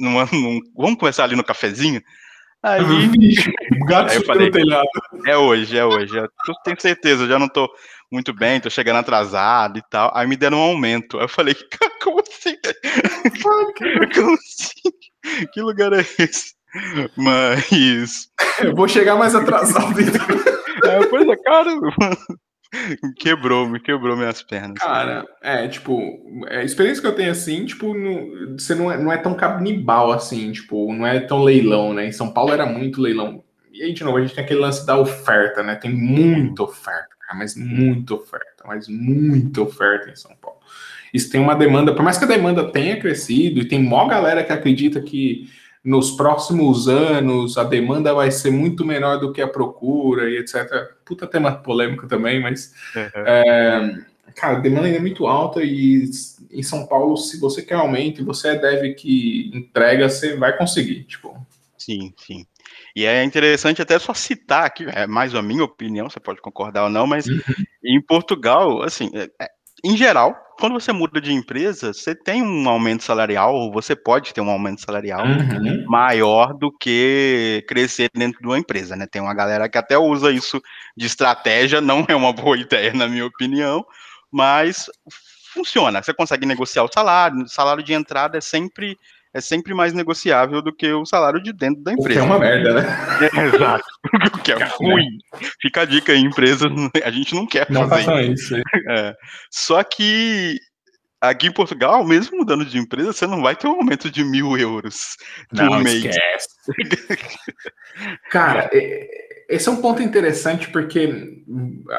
Numa, 0.01 0.25
num, 0.31 0.59
vamos 0.75 0.97
conversar 0.97 1.25
ali 1.25 1.35
no 1.35 1.43
cafezinho? 1.43 2.01
Aí, 2.61 2.81
gato 3.87 4.11
aí 4.11 4.17
eu 4.17 4.25
falei, 4.25 4.51
telhado. 4.51 4.87
É 5.25 5.37
hoje, 5.37 5.77
é 5.77 5.85
hoje. 5.85 6.17
Eu 6.17 6.29
tenho 6.63 6.79
certeza, 6.79 7.23
eu 7.23 7.27
já 7.29 7.39
não 7.39 7.47
tô 7.47 7.69
muito 8.11 8.33
bem, 8.33 8.59
tô 8.59 8.69
chegando 8.69 8.97
atrasado 8.97 9.77
e 9.77 9.83
tal. 9.89 10.11
Aí 10.13 10.27
me 10.27 10.35
deram 10.35 10.57
um 10.57 10.61
aumento. 10.61 11.17
Aí 11.17 11.23
eu 11.23 11.29
falei, 11.29 11.55
como 12.03 12.21
assim? 12.21 12.57
como 14.13 14.33
assim? 14.33 15.47
Que 15.53 15.61
lugar 15.61 15.93
é 15.93 16.01
esse? 16.01 16.53
Mas. 17.15 18.29
Eu 18.61 18.75
vou 18.75 18.87
chegar 18.87 19.15
mais 19.15 19.35
atrasado 19.35 19.99
então. 20.01 20.25
É, 20.81 21.05
pois 21.07 21.27
é, 21.27 21.35
cara, 21.35 21.71
quebrou, 23.17 23.67
me 23.67 23.79
quebrou 23.79 24.15
minhas 24.15 24.43
pernas. 24.43 24.77
Cara, 24.77 25.25
é, 25.41 25.67
tipo, 25.67 26.45
é, 26.47 26.59
a 26.59 26.63
experiência 26.63 27.01
que 27.01 27.07
eu 27.07 27.15
tenho 27.15 27.31
assim, 27.31 27.65
tipo, 27.65 27.93
no, 27.93 28.57
você 28.57 28.75
não 28.75 28.91
é, 28.91 28.97
não 28.97 29.11
é 29.11 29.17
tão 29.17 29.33
canibal 29.33 30.11
assim, 30.11 30.51
tipo, 30.51 30.91
não 30.93 31.05
é 31.05 31.19
tão 31.19 31.43
leilão, 31.43 31.93
né? 31.93 32.07
Em 32.07 32.11
São 32.11 32.31
Paulo 32.31 32.53
era 32.53 32.65
muito 32.65 33.01
leilão. 33.01 33.43
E 33.71 33.83
aí, 33.83 33.93
de 33.93 34.03
novo, 34.03 34.17
a 34.17 34.21
gente 34.21 34.35
tem 34.35 34.43
aquele 34.43 34.59
lance 34.59 34.85
da 34.85 34.97
oferta, 34.97 35.63
né? 35.63 35.75
Tem 35.75 35.91
muita 35.91 36.63
oferta, 36.63 37.09
cara, 37.21 37.39
mas 37.39 37.55
muita 37.55 38.13
oferta, 38.13 38.63
mas 38.65 38.87
muita 38.87 39.61
oferta 39.61 40.09
em 40.09 40.15
São 40.15 40.35
Paulo. 40.41 40.59
Isso 41.13 41.31
tem 41.31 41.41
uma 41.41 41.55
demanda, 41.55 41.93
por 41.93 42.03
mais 42.03 42.17
que 42.17 42.25
a 42.25 42.27
demanda 42.27 42.71
tenha 42.71 42.99
crescido, 42.99 43.59
e 43.59 43.67
tem 43.67 43.81
mó 43.81 44.07
galera 44.07 44.43
que 44.43 44.51
acredita 44.51 45.01
que 45.01 45.49
nos 45.83 46.11
próximos 46.11 46.87
anos 46.87 47.57
a 47.57 47.63
demanda 47.63 48.13
vai 48.13 48.31
ser 48.31 48.51
muito 48.51 48.85
menor 48.85 49.19
do 49.19 49.31
que 49.31 49.41
a 49.41 49.47
procura 49.47 50.29
e 50.29 50.37
etc. 50.37 50.67
Puta 51.05 51.25
tema 51.25 51.51
polêmico 51.51 52.07
também, 52.07 52.41
mas 52.41 52.73
uhum. 52.95 53.23
é, 53.25 54.03
cara, 54.35 54.57
a 54.57 54.59
demanda 54.59 54.87
ainda 54.87 54.97
é 54.97 55.01
muito 55.01 55.27
alta 55.27 55.63
e 55.63 56.09
em 56.51 56.63
São 56.63 56.85
Paulo, 56.87 57.15
se 57.15 57.39
você 57.39 57.61
quer 57.61 57.75
aumento 57.75 58.21
e 58.21 58.25
você 58.25 58.49
é 58.49 58.55
dev 58.55 58.95
que 58.95 59.51
entrega, 59.53 60.09
você 60.09 60.35
vai 60.35 60.57
conseguir, 60.57 61.03
tipo. 61.03 61.35
Sim, 61.77 62.13
sim. 62.17 62.45
E 62.95 63.05
é 63.05 63.23
interessante 63.23 63.81
até 63.81 63.97
só 63.99 64.13
citar 64.13 64.65
aqui, 64.65 64.85
é 64.89 65.07
mais 65.07 65.33
a 65.33 65.41
minha 65.41 65.63
opinião, 65.63 66.09
você 66.09 66.19
pode 66.19 66.41
concordar 66.41 66.83
ou 66.83 66.89
não, 66.89 67.07
mas 67.07 67.27
uhum. 67.27 67.39
em 67.83 68.01
Portugal, 68.01 68.81
assim, 68.81 69.09
é, 69.13 69.29
é 69.41 69.49
em 69.83 69.95
geral, 69.95 70.35
quando 70.59 70.73
você 70.73 70.91
muda 70.91 71.21
de 71.21 71.33
empresa, 71.33 71.93
você 71.93 72.13
tem 72.13 72.43
um 72.43 72.67
aumento 72.67 73.03
salarial, 73.03 73.55
ou 73.55 73.71
você 73.71 73.95
pode 73.95 74.33
ter 74.33 74.41
um 74.41 74.49
aumento 74.49 74.81
salarial 74.81 75.25
uhum. 75.25 75.85
maior 75.87 76.53
do 76.53 76.71
que 76.71 77.63
crescer 77.67 78.09
dentro 78.13 78.41
de 78.41 78.47
uma 78.47 78.59
empresa, 78.59 78.95
né? 78.95 79.07
Tem 79.09 79.21
uma 79.21 79.33
galera 79.33 79.69
que 79.69 79.77
até 79.77 79.97
usa 79.97 80.31
isso 80.31 80.61
de 80.95 81.05
estratégia, 81.05 81.79
não 81.79 82.05
é 82.07 82.15
uma 82.15 82.33
boa 82.33 82.57
ideia, 82.59 82.93
na 82.93 83.07
minha 83.07 83.25
opinião, 83.25 83.85
mas 84.31 84.89
funciona. 85.53 86.03
Você 86.03 86.13
consegue 86.13 86.45
negociar 86.45 86.83
o 86.83 86.91
salário, 86.93 87.43
o 87.43 87.47
salário 87.47 87.81
de 87.81 87.93
entrada 87.93 88.37
é 88.37 88.41
sempre 88.41 88.97
é 89.33 89.41
sempre 89.41 89.73
mais 89.73 89.93
negociável 89.93 90.61
do 90.61 90.73
que 90.73 90.91
o 90.91 91.05
salário 91.05 91.41
de 91.41 91.53
dentro 91.53 91.83
da 91.83 91.93
empresa. 91.93 92.09
O 92.09 92.13
que 92.13 92.19
é 92.19 92.23
uma 92.23 92.39
merda, 92.39 92.73
né? 92.73 92.87
É, 93.21 93.45
exato. 93.55 93.85
O 94.33 94.37
que 94.39 94.51
é 94.51 94.63
ruim. 94.63 95.17
Fica 95.61 95.81
a 95.81 95.85
dica 95.85 96.11
aí, 96.11 96.19
empresas, 96.19 96.69
a 97.03 97.11
gente 97.11 97.35
não 97.35 97.45
quer 97.45 97.69
não 97.69 97.87
fazer 97.87 98.31
isso. 98.31 98.55
É. 98.89 99.15
Só 99.51 99.83
que 99.83 100.57
aqui 101.21 101.47
em 101.47 101.53
Portugal, 101.53 102.03
mesmo 102.03 102.37
mudando 102.37 102.65
de 102.65 102.79
empresa, 102.79 103.13
você 103.13 103.27
não 103.27 103.41
vai 103.41 103.55
ter 103.55 103.67
um 103.67 103.75
aumento 103.75 104.09
de 104.09 104.23
mil 104.23 104.57
euros 104.57 105.15
por 105.49 105.63
não, 105.63 105.79
mês. 105.79 106.05
Esquece. 106.05 106.47
Cara, 108.31 108.69
esse 109.47 109.67
é 109.67 109.71
um 109.71 109.81
ponto 109.81 110.01
interessante 110.01 110.69
porque 110.69 111.43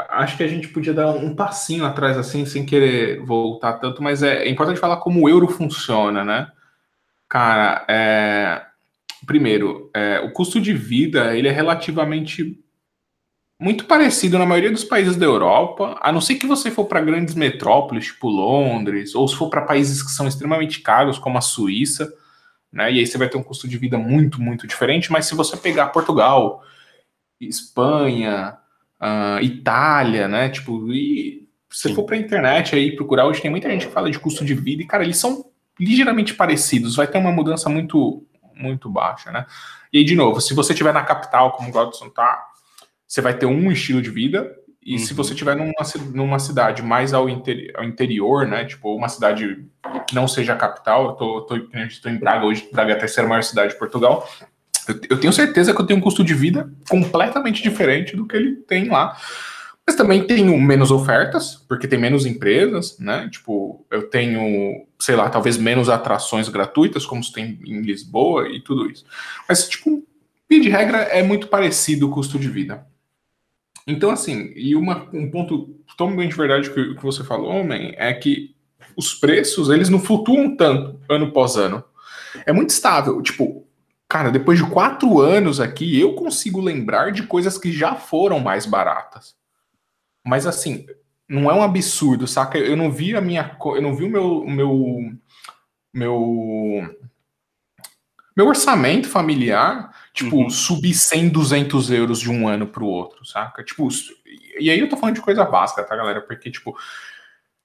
acho 0.09 0.37
que 0.37 0.43
a 0.43 0.49
gente 0.49 0.69
podia 0.69 0.95
dar 0.95 1.11
um 1.11 1.35
passinho 1.35 1.85
atrás 1.85 2.17
assim, 2.17 2.45
sem 2.45 2.67
querer 2.67 3.21
voltar 3.25 3.75
tanto, 3.75 4.03
mas 4.03 4.23
é 4.23 4.49
importante 4.49 4.81
falar 4.81 4.97
como 4.97 5.23
o 5.23 5.29
euro 5.29 5.47
funciona, 5.47 6.25
né? 6.25 6.49
Cara, 7.31 7.87
é... 7.89 8.63
primeiro, 9.27 9.91
é... 9.95 10.21
o 10.21 10.33
custo 10.33 10.61
de 10.61 10.75
vida 10.75 11.35
ele 11.35 11.49
é 11.49 11.53
relativamente 11.53 12.63
muito 13.61 13.85
parecido 13.85 14.39
na 14.39 14.47
maioria 14.47 14.71
dos 14.71 14.85
países 14.85 15.17
da 15.17 15.27
Europa, 15.27 15.99
a 16.01 16.11
não 16.11 16.21
ser 16.21 16.37
que 16.37 16.47
você 16.47 16.71
for 16.71 16.87
para 16.87 17.03
grandes 17.03 17.35
metrópoles, 17.35 18.07
tipo 18.07 18.29
Londres, 18.29 19.15
ou 19.15 19.29
se 19.29 19.37
for 19.37 19.51
para 19.51 19.61
países 19.61 20.03
que 20.03 20.11
são 20.11 20.27
extremamente 20.27 20.81
caros, 20.81 21.19
como 21.19 21.37
a 21.37 21.43
Suíça, 21.43 22.11
né? 22.73 22.91
E 22.91 22.99
aí 22.99 23.07
você 23.07 23.19
vai 23.19 23.29
ter 23.29 23.37
um 23.37 23.43
custo 23.43 23.69
de 23.69 23.77
vida 23.77 23.99
muito, 23.99 24.41
muito 24.41 24.67
diferente. 24.67 25.13
Mas 25.13 25.27
se 25.27 25.35
você 25.35 25.57
pegar 25.59 25.89
Portugal, 25.89 26.65
Espanha, 27.39 28.57
uh, 29.01 29.43
Itália, 29.43 30.27
né? 30.27 30.49
Tipo, 30.49 30.91
e 30.93 31.47
se 31.69 31.89
você 31.89 31.95
for 31.95 32.05
para 32.05 32.17
a 32.17 32.19
internet 32.19 32.75
aí 32.75 32.97
procurar, 32.97 33.27
hoje 33.27 33.43
tem 33.43 33.51
muita 33.51 33.69
gente 33.69 33.87
que 33.87 33.93
fala 33.93 34.11
de 34.11 34.19
custo 34.19 34.45
de 34.45 34.55
vida, 34.55 34.83
e, 34.83 34.87
cara, 34.87 35.05
eles 35.05 35.19
são 35.19 35.50
ligeiramente 35.81 36.35
parecidos, 36.35 36.95
vai 36.95 37.07
ter 37.07 37.19
uma 37.19 37.33
mudança 37.33 37.69
muito 37.69 38.25
muito 38.55 38.91
baixa, 38.91 39.31
né? 39.31 39.47
E 39.93 39.99
aí, 39.99 40.05
de 40.05 40.15
novo, 40.15 40.41
se 40.41 40.53
você 40.55 40.73
estiver 40.73 40.93
na 40.93 41.03
capital, 41.03 41.53
como 41.53 41.71
o 41.71 41.73
Godson 41.73 42.11
tá, 42.11 42.47
você 43.07 43.21
vai 43.21 43.35
ter 43.35 43.47
um 43.47 43.73
estilo 43.73 44.03
de 44.03 44.11
vida, 44.11 44.55
e 44.85 44.93
uhum. 44.93 44.99
se 44.99 45.15
você 45.15 45.33
estiver 45.33 45.57
numa, 45.57 45.73
numa 46.13 46.39
cidade 46.39 46.83
mais 46.83 47.13
ao, 47.13 47.29
interi 47.29 47.73
ao, 47.77 47.85
interior, 47.85 48.47
né? 48.47 48.65
Tipo, 48.65 48.95
uma 48.95 49.09
cidade 49.09 49.65
que 50.07 50.15
não 50.15 50.29
seja 50.29 50.53
a 50.53 50.57
capital, 50.57 51.07
eu 51.07 51.13
tô, 51.13 51.41
tô, 51.43 51.59
tô 51.59 52.09
em 52.09 52.19
Braga 52.19 52.47
hoje, 52.47 52.69
Braga 52.73 52.93
é 52.93 52.97
a 52.97 52.99
terceira 52.99 53.29
maior 53.29 53.43
cidade 53.43 53.73
de 53.73 53.79
Portugal. 53.79 54.29
Eu, 54.89 55.01
eu 55.11 55.21
tenho 55.21 55.33
certeza 55.33 55.75
que 55.75 55.81
eu 55.81 55.87
tenho 55.87 55.99
um 55.99 56.03
custo 56.03 56.25
de 56.25 56.35
vida 56.35 56.71
completamente 56.89 57.63
diferente 57.63 58.17
do 58.17 58.27
que 58.27 58.37
ele 58.37 58.57
tem 58.57 58.89
lá. 58.89 59.17
Mas 59.91 59.97
também 59.97 60.23
tenho 60.23 60.57
menos 60.57 60.93
ofertas, 60.93 61.57
porque 61.69 61.89
tem 61.89 61.99
menos 61.99 62.25
empresas, 62.25 62.97
né? 63.01 63.29
Tipo, 63.29 63.85
eu 63.91 64.09
tenho, 64.09 64.87
sei 65.01 65.17
lá, 65.17 65.29
talvez 65.29 65.59
menos 65.59 65.89
atrações 65.89 66.49
gratuitas, 66.49 67.05
como 67.05 67.25
se 67.25 67.33
tem 67.33 67.59
em 67.67 67.81
Lisboa 67.81 68.49
e 68.49 68.61
tudo 68.61 68.89
isso. 68.89 69.05
Mas, 69.49 69.69
tipo, 69.69 70.07
via 70.49 70.61
de 70.61 70.69
regra, 70.69 70.99
é 70.99 71.25
muito 71.25 71.49
parecido 71.49 72.07
o 72.07 72.13
custo 72.13 72.39
de 72.39 72.49
vida. 72.49 72.87
Então, 73.85 74.11
assim, 74.11 74.53
e 74.55 74.77
uma, 74.77 75.09
um 75.13 75.29
ponto 75.29 75.75
totalmente 75.89 76.37
verdade 76.37 76.71
que, 76.71 76.95
que 76.95 77.03
você 77.03 77.25
falou, 77.25 77.51
homem, 77.51 77.93
é 77.97 78.15
que 78.15 78.55
os 78.97 79.13
preços, 79.13 79.71
eles 79.71 79.89
não 79.89 79.99
flutuam 79.99 80.57
tanto 80.57 81.01
ano 81.09 81.27
após 81.27 81.57
ano. 81.57 81.83
É 82.47 82.53
muito 82.53 82.71
estável. 82.71 83.21
Tipo, 83.23 83.67
cara, 84.09 84.31
depois 84.31 84.57
de 84.57 84.71
quatro 84.71 85.21
anos 85.21 85.59
aqui, 85.59 85.99
eu 85.99 86.15
consigo 86.15 86.61
lembrar 86.61 87.11
de 87.11 87.25
coisas 87.25 87.59
que 87.59 87.73
já 87.73 87.97
foram 87.97 88.39
mais 88.39 88.67
baratas. 88.67 89.40
Mas 90.31 90.47
assim, 90.47 90.87
não 91.29 91.51
é 91.51 91.55
um 91.55 91.63
absurdo, 91.63 92.25
saca? 92.29 92.57
Eu 92.57 92.77
não 92.77 92.89
vi 92.89 93.17
a 93.17 93.21
minha. 93.21 93.57
Eu 93.65 93.83
não 93.83 93.97
vi 93.97 94.05
o 94.05 94.09
meu. 94.09 94.45
meu 94.47 95.13
meu 95.93 96.97
meu 98.37 98.47
orçamento 98.47 99.09
familiar, 99.09 99.91
tipo, 100.15 100.37
uhum. 100.37 100.49
subir 100.49 100.95
100, 100.95 101.31
200 101.31 101.91
euros 101.91 102.21
de 102.21 102.31
um 102.31 102.47
ano 102.47 102.65
para 102.65 102.85
o 102.85 102.87
outro, 102.87 103.27
saca? 103.27 103.63
Tipo, 103.65 103.89
e 104.59 104.71
aí 104.71 104.79
eu 104.79 104.89
tô 104.89 104.97
falando 104.97 105.17
de 105.17 105.21
coisa 105.21 105.45
básica, 105.45 105.83
tá, 105.83 105.97
galera? 105.97 106.21
Porque, 106.23 106.49
tipo, 106.49 106.75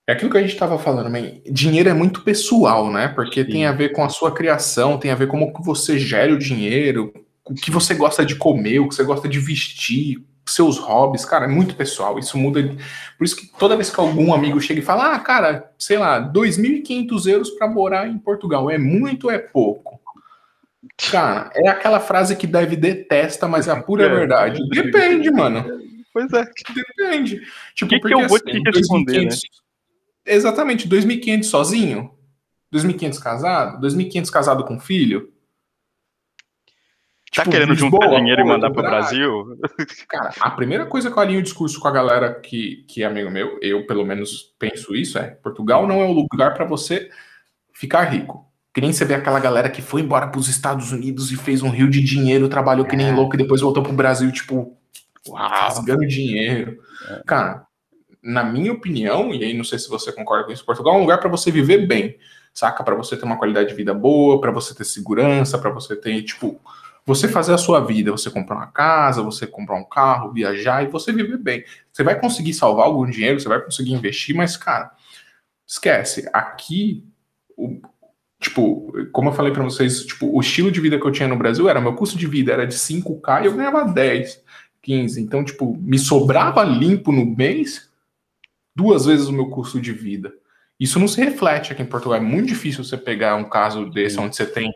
é 0.08 0.14
aquilo 0.14 0.32
que 0.32 0.38
a 0.38 0.42
gente 0.42 0.58
tava 0.58 0.78
falando, 0.80 1.10
man, 1.10 1.40
dinheiro 1.50 1.88
é 1.88 1.94
muito 1.94 2.24
pessoal, 2.24 2.92
né? 2.92 3.08
Porque 3.08 3.46
Sim. 3.46 3.52
tem 3.52 3.66
a 3.68 3.72
ver 3.72 3.90
com 3.90 4.04
a 4.04 4.10
sua 4.10 4.34
criação, 4.34 4.98
tem 4.98 5.12
a 5.12 5.16
ver 5.16 5.28
como 5.28 5.54
que 5.54 5.64
você 5.64 6.00
gera 6.00 6.34
o 6.34 6.40
dinheiro, 6.40 7.14
o 7.46 7.54
que 7.54 7.70
você 7.70 7.94
gosta 7.94 8.26
de 8.26 8.36
comer, 8.36 8.80
o 8.80 8.90
que 8.90 8.96
você 8.96 9.04
gosta 9.04 9.30
de 9.30 9.40
vestir, 9.40 10.26
seus 10.48 10.78
hobbies, 10.78 11.26
cara, 11.26 11.46
é 11.46 11.48
muito 11.48 11.76
pessoal. 11.76 12.20
Isso 12.20 12.38
muda. 12.38 12.62
Por 13.18 13.26
isso 13.26 13.36
que 13.36 13.48
toda 13.58 13.76
vez 13.76 13.90
que 13.90 14.00
algum 14.00 14.34
amigo 14.34 14.60
chega 14.62 14.80
e 14.80 14.84
fala, 14.84 15.16
ah, 15.16 15.20
cara, 15.20 15.72
sei 15.78 15.98
lá, 15.98 16.22
2.500 16.22 17.28
euros 17.28 17.50
para 17.52 17.68
morar 17.68 18.08
em 18.08 18.18
Portugal, 18.18 18.70
é 18.70 18.78
muito 18.78 19.26
ou 19.26 19.32
é 19.32 19.40
pouco? 19.40 20.00
Cara, 21.12 21.52
é 21.56 21.68
aquela 21.68 22.00
frase 22.00 22.36
que 22.36 22.48
deve 22.48 22.76
detesta, 22.76 23.48
mas 23.48 23.68
é 23.68 23.72
a 23.72 23.82
pura 23.82 24.06
é, 24.06 24.10
verdade. 24.10 24.62
Depende, 24.70 25.30
mano. 25.32 25.66
Pois 26.14 26.32
é. 26.32 26.46
Depende. 26.74 27.42
Tipo, 27.74 27.90
que, 27.90 28.00
porque, 28.00 28.16
que 28.16 28.24
eu 28.24 28.28
vou 28.28 28.38
assim, 28.38 28.64
te 28.64 28.72
responder, 28.72 29.24
2, 29.24 29.26
né? 29.26 29.40
Exatamente, 30.26 30.88
2.500 30.88 31.44
sozinho? 31.44 32.12
2.500 32.74 33.20
casado? 33.20 33.86
2.500 33.86 34.30
casado 34.30 34.64
com 34.64 34.80
filho? 34.80 35.34
Tá 37.36 37.42
tipo, 37.42 37.52
querendo 37.52 37.74
Lisboa, 37.74 38.06
juntar 38.06 38.16
dinheiro 38.16 38.42
e 38.42 38.46
mandar 38.46 38.72
para 38.72 38.80
o 38.80 38.90
Brasil? 38.90 39.60
Cara, 40.08 40.32
a 40.40 40.52
primeira 40.52 40.86
coisa 40.86 41.12
que 41.12 41.18
eu 41.18 41.22
alinho 41.22 41.40
o 41.40 41.44
discurso 41.44 41.82
com 41.82 41.88
a 41.90 41.92
galera 41.92 42.34
que, 42.34 42.86
que 42.88 43.04
é 43.04 43.06
amigo 43.06 43.30
meu, 43.30 43.60
eu 43.62 43.86
pelo 43.86 44.06
menos 44.06 44.56
penso 44.58 44.96
isso, 44.96 45.18
é 45.18 45.32
Portugal 45.32 45.86
não 45.86 46.02
é 46.02 46.06
o 46.06 46.14
lugar 46.14 46.54
para 46.54 46.64
você 46.64 47.10
ficar 47.74 48.04
rico. 48.04 48.50
Que 48.74 48.80
nem 48.80 48.94
você 48.94 49.04
vê 49.04 49.16
aquela 49.16 49.40
galera 49.40 49.70
que 49.70 49.82
foi 49.82 50.02
embora 50.02 50.28
para 50.28 50.40
os 50.40 50.48
Estados 50.48 50.94
Unidos 50.94 51.30
e 51.30 51.36
fez 51.36 51.62
um 51.62 51.70
rio 51.70 51.90
de 51.90 52.02
dinheiro, 52.02 52.48
trabalhou 52.48 52.86
que 52.86 52.96
nem 52.96 53.10
é. 53.10 53.12
louco 53.12 53.36
e 53.36 53.38
depois 53.38 53.60
voltou 53.60 53.84
pro 53.84 53.92
Brasil, 53.92 54.32
tipo, 54.32 54.78
Uau. 55.28 55.50
rasgando 55.50 56.08
dinheiro. 56.08 56.78
É. 57.10 57.22
Cara, 57.26 57.66
na 58.24 58.46
minha 58.46 58.72
opinião, 58.72 59.34
e 59.34 59.44
aí 59.44 59.54
não 59.54 59.66
sei 59.66 59.78
se 59.78 59.90
você 59.90 60.10
concorda 60.10 60.46
com 60.46 60.52
isso, 60.54 60.66
Portugal 60.66 60.96
é 60.96 60.98
um 60.98 61.02
lugar 61.02 61.20
para 61.20 61.30
você 61.30 61.52
viver 61.52 61.86
bem, 61.86 62.18
saca? 62.54 62.82
Para 62.82 62.96
você 62.96 63.18
ter 63.18 63.26
uma 63.26 63.38
qualidade 63.38 63.70
de 63.70 63.76
vida 63.76 63.94
boa, 63.94 64.40
para 64.40 64.52
você 64.52 64.74
ter 64.74 64.86
segurança, 64.86 65.58
para 65.58 65.70
você 65.70 65.98
ter, 65.98 66.22
tipo, 66.24 66.62
você 67.06 67.28
fazer 67.28 67.54
a 67.54 67.58
sua 67.58 67.80
vida, 67.80 68.12
você 68.12 68.32
comprar 68.32 68.56
uma 68.56 68.68
casa, 68.68 69.22
você 69.22 69.46
comprar 69.46 69.78
um 69.78 69.84
carro, 69.84 70.34
viajar 70.34 70.84
e 70.84 70.88
você 70.88 71.12
viver 71.12 71.38
bem. 71.38 71.64
Você 71.94 72.04
vai 72.04 72.20
conseguir 72.20 72.54
salvar 72.54 72.88
algum 72.88 73.06
dinheiro, 73.06 73.40
você 73.40 73.48
vai 73.48 73.62
conseguir 73.62 73.94
investir, 73.94 74.36
mas, 74.36 74.58
cara, 74.58 74.92
esquece. 75.68 76.28
Aqui, 76.34 77.06
o, 77.56 77.80
tipo, 78.40 78.92
como 79.12 79.30
eu 79.30 79.34
falei 79.34 79.54
para 79.54 79.64
vocês, 79.64 80.04
tipo, 80.04 80.36
o 80.36 80.42
estilo 80.42 80.72
de 80.72 80.82
vida 80.82 81.00
que 81.00 81.06
eu 81.06 81.12
tinha 81.12 81.28
no 81.28 81.38
Brasil 81.38 81.70
era, 81.70 81.80
meu 81.80 81.94
custo 81.94 82.18
de 82.18 82.26
vida 82.26 82.52
era 82.52 82.66
de 82.66 82.76
5K 82.76 83.44
e 83.44 83.46
eu 83.46 83.54
ganhava 83.54 83.86
10, 83.86 84.44
15. 84.82 85.22
Então, 85.22 85.44
tipo, 85.44 85.78
me 85.78 86.00
sobrava 86.00 86.64
limpo 86.64 87.12
no 87.12 87.26
mês 87.26 87.90
duas 88.76 89.06
vezes 89.06 89.28
o 89.28 89.34
meu 89.34 89.50
custo 89.50 89.80
de 89.80 89.94
vida. 89.94 90.34
Isso 90.80 91.00
não 91.00 91.08
se 91.08 91.24
reflete 91.24 91.72
aqui 91.72 91.82
em 91.82 91.86
Portugal. 91.88 92.18
É 92.18 92.22
muito 92.22 92.48
difícil 92.48 92.84
você 92.84 92.98
pegar 92.98 93.36
um 93.36 93.48
caso 93.48 93.90
desse, 93.90 94.20
onde 94.20 94.36
você 94.36 94.46
tem 94.46 94.74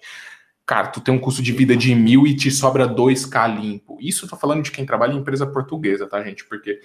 cara, 0.69 0.85
tu 0.85 1.01
tem 1.01 1.11
um 1.11 1.17
custo 1.17 1.41
de 1.41 1.51
vida 1.51 1.75
de 1.75 1.95
mil 1.95 2.27
e 2.27 2.35
te 2.35 2.51
sobra 2.51 2.87
2k 2.87 3.59
limpo. 3.59 3.97
Isso 3.99 4.25
eu 4.25 4.29
tô 4.29 4.35
falando 4.35 4.61
de 4.61 4.69
quem 4.69 4.85
trabalha 4.85 5.13
em 5.13 5.17
empresa 5.17 5.47
portuguesa, 5.47 6.05
tá, 6.05 6.23
gente? 6.23 6.45
Porque 6.45 6.79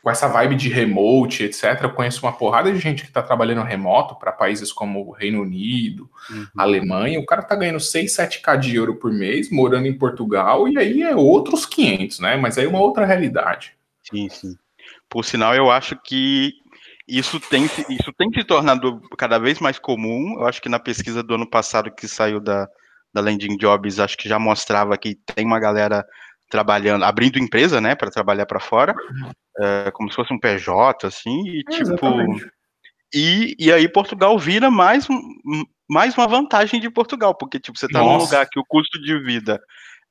com 0.00 0.08
essa 0.08 0.28
vibe 0.28 0.54
de 0.54 0.68
remote, 0.68 1.42
etc., 1.42 1.80
eu 1.82 1.90
conheço 1.90 2.24
uma 2.24 2.32
porrada 2.32 2.72
de 2.72 2.78
gente 2.78 3.04
que 3.04 3.10
tá 3.10 3.20
trabalhando 3.20 3.64
remoto 3.64 4.14
para 4.14 4.30
países 4.30 4.72
como 4.72 5.04
o 5.04 5.10
Reino 5.10 5.42
Unido, 5.42 6.08
uhum. 6.30 6.46
Alemanha, 6.56 7.18
o 7.18 7.26
cara 7.26 7.42
tá 7.42 7.56
ganhando 7.56 7.80
6, 7.80 8.14
7k 8.14 8.56
de 8.56 8.76
euro 8.76 8.94
por 8.94 9.12
mês, 9.12 9.50
morando 9.50 9.88
em 9.88 9.98
Portugal, 9.98 10.68
e 10.68 10.78
aí 10.78 11.02
é 11.02 11.16
outros 11.16 11.66
500, 11.66 12.20
né? 12.20 12.36
Mas 12.36 12.56
aí 12.56 12.66
é 12.66 12.68
uma 12.68 12.78
outra 12.78 13.04
realidade. 13.04 13.72
Sim, 14.08 14.28
sim. 14.28 14.56
Por 15.08 15.24
sinal, 15.24 15.56
eu 15.56 15.72
acho 15.72 15.96
que 16.04 16.52
isso 17.08 17.38
tem, 17.38 17.64
isso 17.64 18.12
tem 18.18 18.30
se 18.32 18.42
tornado 18.44 19.00
cada 19.16 19.38
vez 19.38 19.60
mais 19.60 19.78
comum. 19.78 20.36
Eu 20.38 20.46
acho 20.46 20.60
que 20.60 20.68
na 20.68 20.78
pesquisa 20.78 21.22
do 21.22 21.34
ano 21.34 21.48
passado 21.48 21.90
que 21.90 22.08
saiu 22.08 22.40
da, 22.40 22.68
da 23.14 23.20
Landing 23.20 23.56
Jobs, 23.56 24.00
acho 24.00 24.16
que 24.16 24.28
já 24.28 24.38
mostrava 24.38 24.96
que 24.98 25.14
tem 25.14 25.44
uma 25.44 25.60
galera 25.60 26.04
trabalhando, 26.50 27.04
abrindo 27.04 27.38
empresa, 27.38 27.80
né, 27.80 27.94
para 27.94 28.10
trabalhar 28.10 28.46
para 28.46 28.60
fora, 28.60 28.94
é, 29.58 29.90
como 29.92 30.10
se 30.10 30.16
fosse 30.16 30.32
um 30.32 30.38
PJ, 30.38 31.06
assim, 31.06 31.42
e 31.46 31.60
é, 31.60 31.72
tipo. 31.72 32.06
E, 33.14 33.54
e 33.58 33.72
aí 33.72 33.88
Portugal 33.88 34.38
vira 34.38 34.70
mais, 34.70 35.06
mais 35.88 36.16
uma 36.16 36.26
vantagem 36.26 36.80
de 36.80 36.90
Portugal, 36.90 37.34
porque 37.34 37.60
tipo, 37.60 37.78
você 37.78 37.86
está 37.86 38.00
num 38.00 38.18
lugar 38.18 38.46
que 38.50 38.58
o 38.58 38.64
custo 38.66 39.00
de 39.00 39.18
vida 39.22 39.60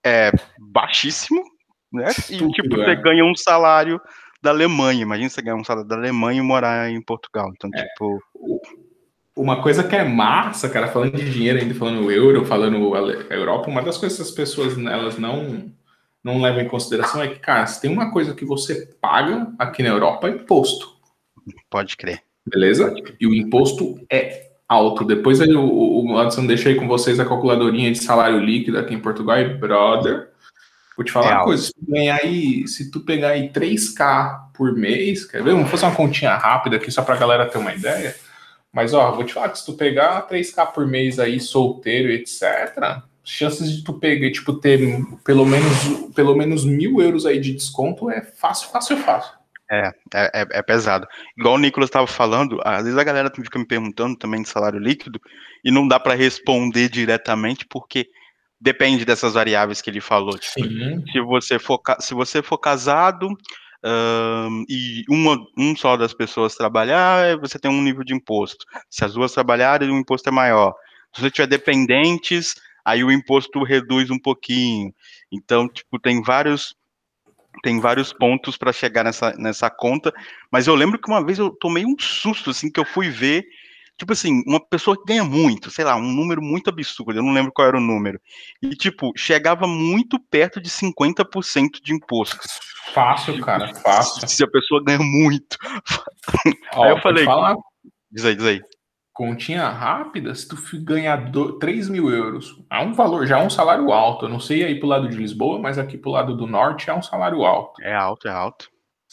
é 0.03 0.31
baixíssimo, 0.59 1.43
né? 1.91 2.09
E 2.29 2.37
tipo, 2.51 2.81
é. 2.81 2.85
você 2.85 2.95
ganha 2.95 3.25
um 3.25 3.35
salário 3.35 3.99
da 4.45 4.51
Alemanha. 4.51 5.01
Imagina 5.01 5.29
você 5.29 5.41
ganhar 5.41 5.55
um 5.55 5.63
salário 5.63 5.89
da 5.89 5.95
Alemanha 5.95 6.39
e 6.39 6.43
morar 6.43 6.89
em 6.89 7.01
Portugal. 7.01 7.51
Então, 7.55 7.69
é. 7.73 7.83
tipo. 7.83 8.21
Uma 9.35 9.61
coisa 9.61 9.83
que 9.83 9.93
é 9.93 10.03
massa, 10.03 10.69
cara, 10.69 10.87
falando 10.87 11.17
de 11.17 11.29
dinheiro 11.29 11.59
ainda, 11.59 11.75
falando 11.75 12.09
euro, 12.09 12.45
falando 12.45 12.95
Europa, 13.29 13.69
uma 13.69 13.81
das 13.81 13.97
coisas 13.97 14.17
que 14.17 14.23
as 14.23 14.31
pessoas 14.31 14.77
elas 14.77 15.17
não, 15.17 15.69
não 16.23 16.41
levam 16.41 16.61
em 16.61 16.69
consideração 16.69 17.21
é 17.21 17.27
que, 17.27 17.39
cara, 17.39 17.65
se 17.67 17.81
tem 17.81 17.91
uma 17.91 18.11
coisa 18.11 18.33
que 18.33 18.45
você 18.45 18.95
paga 19.01 19.51
aqui 19.59 19.83
na 19.83 19.89
Europa 19.89 20.29
é 20.29 20.31
imposto. 20.31 20.95
Pode 21.69 21.97
crer. 21.97 22.21
Beleza? 22.45 22.87
Pode 22.87 23.01
crer. 23.01 23.17
E 23.19 23.27
o 23.27 23.33
imposto 23.33 23.99
é 24.09 24.51
alto. 24.69 25.03
Depois 25.03 25.41
aí, 25.41 25.53
o, 25.53 26.05
o 26.05 26.17
Adson 26.17 26.45
deixa 26.45 26.69
aí 26.69 26.75
com 26.75 26.87
vocês 26.87 27.19
a 27.19 27.25
calculadorinha 27.25 27.91
de 27.91 27.97
salário 27.97 28.39
líquido 28.39 28.79
aqui 28.79 28.93
em 28.93 29.01
Portugal 29.01 29.37
e, 29.37 29.53
brother, 29.53 30.29
Vou 30.95 31.05
te 31.05 31.11
falar 31.11 31.37
uma 31.37 31.43
coisa, 31.43 31.63
se 31.63 31.73
tu 31.73 31.91
ganhar 31.91 32.19
aí, 32.23 32.67
se 32.67 32.91
tu 32.91 32.99
pegar 33.01 33.29
aí 33.29 33.49
3K 33.49 34.51
por 34.53 34.73
mês, 34.73 35.25
quer 35.25 35.43
ver? 35.43 35.51
Vamos 35.51 35.69
fazer 35.69 35.85
uma 35.85 35.95
continha 35.95 36.35
rápida 36.35 36.77
aqui 36.77 36.89
só 36.89 37.01
pra 37.01 37.17
galera 37.17 37.45
ter 37.45 37.57
uma 37.57 37.73
ideia. 37.73 38.15
Mas 38.71 38.93
ó, 38.93 39.11
vou 39.11 39.23
te 39.23 39.33
falar 39.33 39.49
que 39.49 39.59
se 39.59 39.65
tu 39.65 39.73
pegar 39.73 40.27
3K 40.27 40.71
por 40.71 40.87
mês 40.87 41.19
aí, 41.19 41.39
solteiro, 41.39 42.09
etc., 42.11 43.01
chances 43.23 43.71
de 43.71 43.83
tu 43.83 43.93
pegar, 43.93 44.31
tipo, 44.31 44.53
ter 44.53 44.79
pelo 45.23 45.45
menos, 45.45 45.73
pelo 46.13 46.35
menos 46.35 46.63
mil 46.63 47.01
euros 47.01 47.25
aí 47.25 47.39
de 47.39 47.53
desconto 47.53 48.09
é 48.09 48.21
fácil, 48.21 48.69
fácil, 48.69 48.97
fácil. 48.97 49.33
É, 49.69 49.91
é, 50.13 50.41
é, 50.41 50.47
é 50.51 50.61
pesado. 50.61 51.07
Igual 51.37 51.55
o 51.55 51.57
Nicolas 51.57 51.89
estava 51.89 52.05
falando, 52.05 52.59
às 52.63 52.83
vezes 52.83 52.97
a 52.97 53.03
galera 53.03 53.31
fica 53.35 53.57
me 53.57 53.65
perguntando 53.65 54.15
também 54.15 54.41
de 54.41 54.49
salário 54.49 54.79
líquido 54.79 55.19
e 55.63 55.71
não 55.71 55.87
dá 55.87 55.99
para 55.99 56.13
responder 56.13 56.87
diretamente 56.87 57.65
porque 57.67 58.07
depende 58.59 59.05
dessas 59.05 59.33
variáveis 59.33 59.81
que 59.81 59.89
ele 59.89 60.01
falou. 60.01 60.37
Tipo, 60.37 60.61
se 61.11 61.19
você 61.21 61.59
for 61.59 61.79
se 61.99 62.13
você 62.13 62.41
for 62.41 62.57
casado 62.57 63.27
um, 63.83 64.65
e 64.67 65.03
uma, 65.09 65.37
um 65.57 65.75
só 65.75 65.95
das 65.95 66.13
pessoas 66.13 66.55
trabalhar, 66.55 67.37
você 67.37 67.59
tem 67.59 67.69
um 67.69 67.81
nível 67.81 68.03
de 68.03 68.13
imposto. 68.13 68.65
Se 68.89 69.05
as 69.05 69.13
duas 69.13 69.31
trabalharem, 69.31 69.91
o 69.91 69.99
imposto 69.99 70.27
é 70.29 70.31
maior. 70.31 70.73
Se 71.13 71.21
você 71.21 71.29
tiver 71.29 71.47
dependentes, 71.47 72.55
aí 72.83 73.03
o 73.03 73.11
imposto 73.11 73.63
reduz 73.63 74.09
um 74.09 74.19
pouquinho. 74.19 74.93
Então, 75.31 75.67
tipo, 75.67 75.99
tem 75.99 76.21
vários 76.21 76.75
tem 77.63 77.79
vários 77.79 78.11
pontos 78.11 78.57
para 78.57 78.73
chegar 78.73 79.03
nessa, 79.03 79.31
nessa 79.37 79.69
conta, 79.69 80.13
mas 80.51 80.67
eu 80.67 80.75
lembro 80.75 80.99
que 80.99 81.07
uma 81.07 81.25
vez 81.25 81.39
eu 81.39 81.49
tomei 81.49 81.85
um 81.85 81.95
susto 81.97 82.49
assim 82.49 82.69
que 82.69 82.79
eu 82.79 82.83
fui 82.83 83.09
ver 83.09 83.47
tipo 83.97 84.13
assim, 84.13 84.43
uma 84.45 84.59
pessoa 84.59 84.97
que 84.97 85.05
ganha 85.05 85.23
muito, 85.23 85.69
sei 85.69 85.85
lá, 85.85 85.95
um 85.95 86.11
número 86.11 86.41
muito 86.41 86.69
absurdo, 86.69 87.17
eu 87.17 87.23
não 87.23 87.33
lembro 87.33 87.51
qual 87.51 87.67
era 87.67 87.77
o 87.77 87.81
número. 87.81 88.19
E, 88.61 88.69
tipo, 88.69 89.11
chegava 89.15 89.67
muito 89.67 90.19
perto 90.19 90.59
de 90.61 90.69
50% 90.69 91.81
de 91.81 91.93
imposto. 91.93 92.37
Fácil, 92.93 93.33
tipo, 93.33 93.45
cara, 93.45 93.73
fácil. 93.75 94.27
Se 94.27 94.43
a 94.43 94.47
pessoa 94.47 94.83
ganha 94.83 94.99
muito. 94.99 95.57
Ó, 96.73 96.83
aí 96.83 96.91
eu 96.91 97.01
falei. 97.01 97.25
Falar... 97.25 97.55
Diz 98.11 98.25
aí, 98.25 98.35
diz 98.35 98.45
aí. 98.45 98.61
Continha 99.13 99.69
rápida, 99.69 100.35
se 100.35 100.45
tu 100.45 100.57
ganhar 100.83 101.31
do, 101.31 101.57
3 101.57 101.87
mil 101.87 102.11
euros, 102.11 102.61
é 102.69 102.79
um 102.81 102.93
valor, 102.93 103.25
já 103.25 103.39
é 103.39 103.45
um 103.45 103.49
salário 103.49 103.93
alto. 103.93 104.25
Eu 104.25 104.29
não 104.29 104.41
sei 104.41 104.65
aí 104.65 104.77
pro 104.77 104.89
lado 104.89 105.07
de 105.07 105.15
Lisboa, 105.15 105.57
mas 105.57 105.77
aqui 105.77 105.97
pro 105.97 106.11
lado 106.11 106.35
do 106.35 106.45
norte 106.45 106.89
é 106.89 106.93
um 106.93 107.01
salário 107.01 107.45
alto. 107.45 107.81
É 107.81 107.95
alto, 107.95 108.27
é 108.27 108.31
alto. 108.31 108.69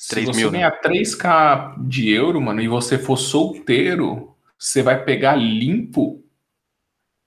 3 0.09 0.27
se 0.27 0.33
você 0.33 0.41
mil, 0.41 0.51
né? 0.51 0.59
ganhar 0.59 0.71
né? 0.73 0.81
3k 0.85 1.87
de 1.87 2.11
euro, 2.11 2.41
mano, 2.41 2.61
e 2.61 2.67
você 2.67 2.99
for 2.99 3.17
solteiro, 3.17 4.32
você 4.63 4.81
vai 4.81 5.05
pegar 5.05 5.35
limpo 5.35 6.25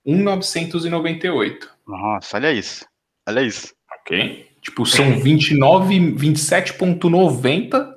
1,998. 0.06 1.70
Nossa, 1.86 2.38
olha 2.38 2.50
isso. 2.50 2.86
Olha 3.28 3.42
isso. 3.42 3.74
Ok? 4.00 4.48
Tipo, 4.62 4.86
são 4.86 5.20
29, 5.20 6.14
27,90%, 6.14 7.94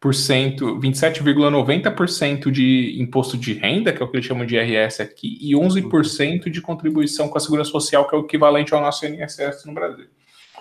27,90% 0.00 2.50
de 2.52 2.96
imposto 3.02 3.36
de 3.36 3.54
renda, 3.54 3.92
que 3.92 4.00
é 4.00 4.04
o 4.04 4.08
que 4.08 4.16
eles 4.16 4.26
chamam 4.26 4.46
de 4.46 4.54
IRS 4.54 5.02
aqui, 5.02 5.36
e 5.40 5.52
11% 5.52 6.48
de 6.48 6.60
contribuição 6.60 7.28
com 7.28 7.38
a 7.38 7.40
Segurança 7.40 7.72
Social, 7.72 8.08
que 8.08 8.14
é 8.14 8.18
o 8.18 8.22
equivalente 8.22 8.72
ao 8.72 8.80
nosso 8.80 9.04
INSS 9.04 9.64
no 9.66 9.74
Brasil. 9.74 10.06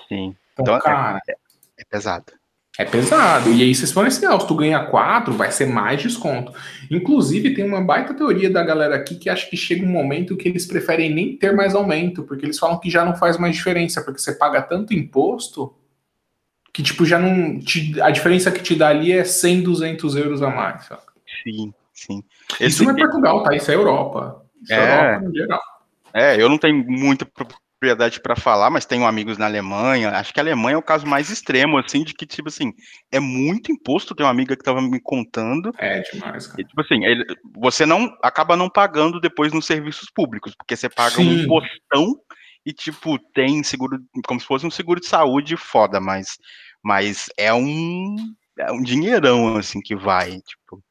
Sim. 0.07 0.36
Então, 0.53 0.76
então 0.76 0.80
cara. 0.80 1.20
É, 1.30 1.36
é 1.78 1.86
pesado. 1.88 2.34
É 2.78 2.86
pesado. 2.86 3.51
E 3.51 3.61
aí 3.61 3.76
vocês 3.76 3.91
falam 3.91 4.07
assim, 4.07 4.26
ah, 4.26 4.39
se 4.39 4.47
tu 4.47 4.55
ganha 4.55 4.86
4, 4.86 5.34
vai 5.34 5.51
ser 5.51 5.65
mais 5.65 6.01
desconto. 6.01 6.53
Inclusive, 6.89 7.53
tem 7.53 7.65
uma 7.65 7.82
baita 7.82 8.13
teoria 8.13 8.49
da 8.49 8.63
galera 8.63 8.95
aqui 8.95 9.15
que 9.15 9.30
acha 9.30 9.49
que 9.49 9.57
chega 9.57 9.86
um 9.86 9.89
momento 9.89 10.38
que 10.38 10.47
eles 10.47 10.65
preferem 10.65 11.13
nem 11.13 11.36
ter 11.36 11.53
mais 11.53 11.76
aumento, 11.76 12.24
porque 12.24 12.45
eles 12.45 12.57
falam 12.57 12.80
que 12.80 12.89
já 12.89 13.03
não 13.03 13.15
faz 13.15 13.38
mais 13.38 13.55
diferença, 13.55 14.01
porque 14.01 14.20
você 14.20 14.34
paga 14.34 14.61
tanto 14.61 14.93
imposto 14.93 15.76
que, 16.74 16.84
tipo, 16.84 17.05
já 17.05 17.20
não. 17.20 17.59
Te, 17.59 17.99
a 18.01 18.09
diferença 18.11 18.51
que 18.51 18.61
te 18.61 18.76
dá 18.76 18.89
ali 18.89 19.11
é 19.11 19.24
100, 19.24 19.63
200 19.63 20.15
euros 20.15 20.41
a 20.41 20.49
mais. 20.49 20.86
Sabe? 20.86 21.01
Sim, 21.43 21.74
sim. 21.93 22.24
Esse... 22.59 22.67
Isso 22.67 22.84
não 22.86 22.91
é 22.91 22.97
Portugal, 22.97 23.43
tá? 23.43 23.55
Isso 23.55 23.72
é 23.72 23.76
Europa. 23.76 24.45
Isso 24.61 24.74
é, 24.74 24.78
é 24.78 24.93
Europa 24.93 25.26
no 25.26 25.36
geral. 25.36 25.61
É, 26.13 26.41
eu 26.41 26.47
não 26.47 26.57
tenho 26.57 26.84
muita 26.88 27.26
propriedade 27.80 28.20
para 28.20 28.36
falar, 28.36 28.70
mas 28.70 28.86
tenho 28.86 29.06
amigos 29.06 29.38
na 29.38 29.46
Alemanha. 29.46 30.10
Acho 30.10 30.34
que 30.34 30.40
a 30.40 30.44
Alemanha 30.44 30.76
é 30.76 30.78
o 30.78 30.84
caso 30.84 31.08
mais 31.08 31.30
extremo, 31.30 31.78
assim, 31.78 32.04
de 32.04 32.14
que, 32.14 32.26
tipo 32.26 32.50
assim, 32.50 32.74
é 33.10 33.20
muito 33.20 33.72
imposto. 33.72 34.14
Tem 34.14 34.26
uma 34.26 34.32
amiga 34.32 34.56
que 34.56 34.62
estava 34.62 34.82
me 34.82 35.00
contando. 35.00 35.72
É 35.78 36.02
demais, 36.02 36.48
cara. 36.48 36.62
E, 36.62 36.66
tipo 36.66 36.82
assim, 36.82 37.06
ele, 37.06 37.26
você 37.56 37.86
não 37.86 38.14
acaba 38.22 38.58
não 38.58 38.70
pagando 38.70 39.22
depois 39.22 39.54
nos 39.54 39.66
serviços 39.66 40.10
públicos, 40.14 40.54
porque 40.56 40.76
você 40.76 40.90
paga 40.90 41.16
Sim. 41.16 41.30
um 41.30 41.44
impostão 41.44 42.20
e, 42.66 42.74
tipo, 42.74 43.18
tem 43.34 43.64
seguro, 43.64 43.98
como 44.28 44.40
se 44.40 44.46
fosse 44.46 44.66
um 44.66 44.72
seguro 44.72 45.00
de 45.00 45.08
saúde 45.08 45.56
foda, 45.56 46.02
mas, 46.02 46.38
mas 46.84 47.30
é 47.38 47.54
um. 47.54 48.16
É 48.58 48.74
um 48.74 48.84
dinheirão, 48.84 49.56
assim, 49.56 49.80
que 49.80 49.96
vai, 49.96 50.32
tipo. 50.42 50.84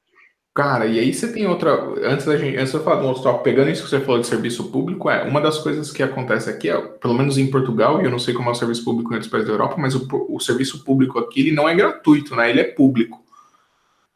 Cara, 0.59 0.87
e 0.87 0.99
aí 0.99 1.15
você 1.15 1.33
tem 1.33 1.47
outra. 1.47 1.71
Antes 2.03 2.27
da 2.27 2.37
gente. 2.37 2.57
Antes 2.57 2.73
de 2.73 2.79
eu 2.79 2.83
falar 2.83 3.01
do 3.01 3.07
outro 3.07 3.23
tópico, 3.23 3.45
pegando 3.45 3.71
isso 3.71 3.85
que 3.85 3.91
você 3.91 4.01
falou 4.01 4.21
de 4.21 4.27
serviço 4.27 4.73
público, 4.73 5.09
é 5.09 5.23
uma 5.23 5.41
das 5.41 5.57
coisas 5.59 5.93
que 5.93 6.03
acontece 6.03 6.51
aqui, 6.51 6.69
é, 6.69 6.77
pelo 6.77 7.15
menos 7.15 7.39
em 7.39 7.49
Portugal, 7.49 8.03
e 8.03 8.05
eu 8.05 8.11
não 8.11 8.19
sei 8.19 8.35
como 8.35 8.49
é 8.49 8.51
o 8.51 8.57
serviço 8.57 8.85
público 8.85 9.13
em 9.13 9.15
outros 9.15 9.31
países 9.31 9.47
da 9.47 9.55
Europa, 9.55 9.77
mas 9.79 9.95
o, 9.95 10.09
o 10.29 10.41
serviço 10.41 10.83
público 10.83 11.17
aqui 11.21 11.43
ele 11.43 11.53
não 11.53 11.69
é 11.69 11.77
gratuito, 11.77 12.35
né? 12.35 12.51
Ele 12.51 12.59
é 12.59 12.65
público. 12.65 13.25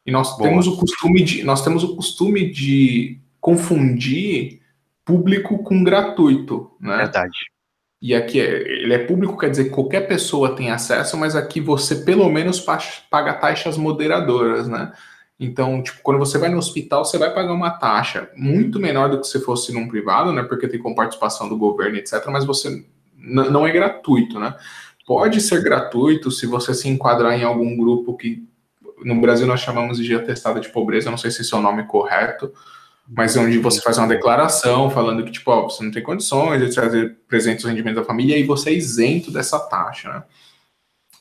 E 0.05 0.11
nós 0.11 0.37
Boa. 0.37 0.49
temos 0.49 0.67
o 0.67 0.77
costume 0.77 1.23
de. 1.23 1.45
Nós 1.45 1.63
temos 1.63 1.85
o 1.85 1.95
costume 1.95 2.51
de 2.51 3.21
confundir 3.41 4.63
público 5.05 5.63
com 5.63 5.85
gratuito, 5.85 6.73
né? 6.81 6.97
Verdade. 6.97 7.39
E 8.01 8.17
aqui 8.17 8.41
é, 8.41 8.83
ele 8.83 8.95
é 8.95 8.99
público, 8.99 9.39
quer 9.39 9.49
dizer 9.51 9.67
que 9.67 9.71
qualquer 9.71 10.09
pessoa 10.09 10.57
tem 10.57 10.73
acesso, 10.73 11.17
mas 11.17 11.37
aqui 11.37 11.61
você 11.61 11.95
pelo 11.95 12.29
menos 12.29 12.59
paga 13.09 13.33
taxas 13.33 13.77
moderadoras, 13.77 14.67
né? 14.67 14.93
Então, 15.39 15.83
tipo, 15.83 16.01
quando 16.03 16.19
você 16.19 16.39
vai 16.39 16.49
no 16.49 16.59
hospital, 16.59 17.05
você 17.05 17.19
vai 17.19 17.33
pagar 17.35 17.53
uma 17.53 17.71
taxa 17.71 18.31
muito 18.37 18.79
menor 18.79 19.11
do 19.11 19.21
que 19.21 19.27
se 19.27 19.41
fosse 19.41 19.73
num 19.73 19.89
privado, 19.89 20.33
né? 20.33 20.43
Porque 20.43 20.69
tem 20.69 20.81
participação 20.95 21.49
do 21.49 21.57
governo, 21.57 21.97
etc. 21.97 22.25
Mas 22.29 22.45
você 22.45 22.85
não 23.17 23.67
é 23.67 23.73
gratuito, 23.73 24.39
né? 24.39 24.55
Pode 25.07 25.41
ser 25.41 25.63
gratuito 25.63 26.31
se 26.31 26.47
você 26.47 26.73
se 26.75 26.89
enquadrar 26.89 27.39
em 27.39 27.43
algum 27.43 27.77
grupo 27.77 28.17
que 28.17 28.47
no 29.05 29.21
Brasil 29.21 29.47
nós 29.47 29.61
chamamos 29.61 29.99
de 29.99 30.15
atestado 30.15 30.61
de 30.61 30.69
pobreza, 30.69 31.11
não 31.11 31.19
sei 31.19 31.31
se 31.31 31.43
esse 31.43 31.53
é 31.53 31.57
o 31.57 31.61
nome 31.61 31.85
correto, 31.87 32.53
mas 33.09 33.37
é 33.37 33.41
onde 33.41 33.59
você 33.59 33.81
faz 33.81 33.99
uma 33.99 34.07
declaração 34.07 34.89
falando 34.91 35.25
que, 35.25 35.33
tipo, 35.33 35.51
ó, 35.51 35.65
você 35.65 35.83
não 35.83 35.91
tem 35.91 36.03
condições 36.03 36.61
de 36.61 36.73
trazer 36.73 37.19
presentes 37.27 37.65
os 37.65 37.71
rendimentos 37.71 38.01
da 38.01 38.07
família 38.07 38.39
e 38.39 38.45
você 38.45 38.71
é 38.71 38.75
isento 38.75 39.31
dessa 39.31 39.59
taxa, 39.59 40.09
né? 40.09 40.23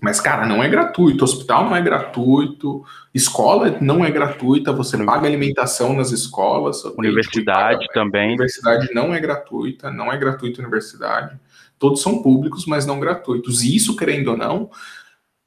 Mas, 0.02 0.20
cara, 0.20 0.48
não 0.48 0.64
é 0.64 0.68
gratuito, 0.68 1.24
hospital 1.24 1.66
não 1.66 1.76
é 1.76 1.82
gratuito, 1.82 2.84
escola 3.14 3.78
não 3.80 4.04
é 4.04 4.10
gratuita, 4.10 4.74
você 4.74 4.98
paga 5.06 5.28
alimentação 5.28 5.94
nas 5.94 6.12
escolas. 6.12 6.84
Universidade 6.98 7.86
paga, 7.86 7.94
também. 7.94 8.30
Universidade 8.30 8.92
não 8.96 9.14
é 9.14 9.20
gratuita, 9.20 9.92
não 9.92 10.12
é 10.12 10.18
gratuita 10.18 10.60
universidade. 10.60 11.40
Todos 11.78 12.02
são 12.02 12.24
públicos, 12.24 12.66
mas 12.66 12.84
não 12.84 13.00
gratuitos. 13.00 13.62
E 13.62 13.76
isso, 13.76 13.96
querendo 13.96 14.30
ou 14.30 14.38
não, 14.38 14.72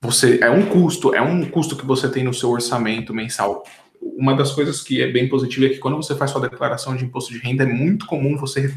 você 0.01 0.39
é 0.41 0.51
um 0.51 0.65
custo, 0.67 1.13
é 1.13 1.21
um 1.21 1.45
custo 1.51 1.77
que 1.77 1.85
você 1.85 2.09
tem 2.09 2.23
no 2.23 2.33
seu 2.33 2.51
orçamento 2.51 3.13
mensal 3.13 3.65
uma 4.17 4.35
das 4.35 4.53
coisas 4.53 4.83
que 4.83 5.03
é 5.03 5.11
bem 5.11 5.29
positiva 5.29 5.67
é 5.67 5.69
que 5.71 5.79
quando 5.79 5.97
você 5.97 6.15
faz 6.15 6.31
sua 6.31 6.49
declaração 6.49 6.95
de 6.95 7.05
imposto 7.05 7.33
de 7.33 7.39
renda, 7.39 7.65
é 7.65 7.67
muito 7.67 8.07
comum 8.07 8.37
você 8.37 8.73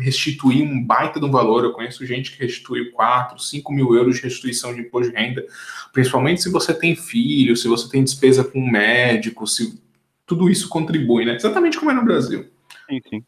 restituir 0.00 0.62
um 0.62 0.84
baita 0.84 1.18
de 1.18 1.26
um 1.26 1.30
valor. 1.30 1.64
Eu 1.64 1.72
conheço 1.72 2.06
gente 2.06 2.32
que 2.32 2.42
restitui 2.42 2.90
4, 2.90 3.38
5 3.38 3.72
mil 3.72 3.94
euros 3.94 4.16
de 4.16 4.22
restituição 4.22 4.74
de 4.74 4.80
imposto 4.80 5.10
de 5.10 5.18
renda, 5.18 5.44
principalmente 5.92 6.42
se 6.42 6.50
você 6.50 6.72
tem 6.72 6.96
filho, 6.96 7.56
se 7.56 7.68
você 7.68 7.88
tem 7.90 8.02
despesa 8.04 8.44
com 8.44 8.60
médico, 8.60 9.46
se 9.46 9.80
tudo 10.24 10.48
isso 10.48 10.68
contribui, 10.68 11.24
né? 11.24 11.34
Exatamente 11.34 11.78
como 11.78 11.90
é 11.90 11.94
no 11.94 12.04
Brasil. 12.04 12.46
Sim, 12.88 13.00
sim. 13.08 13.24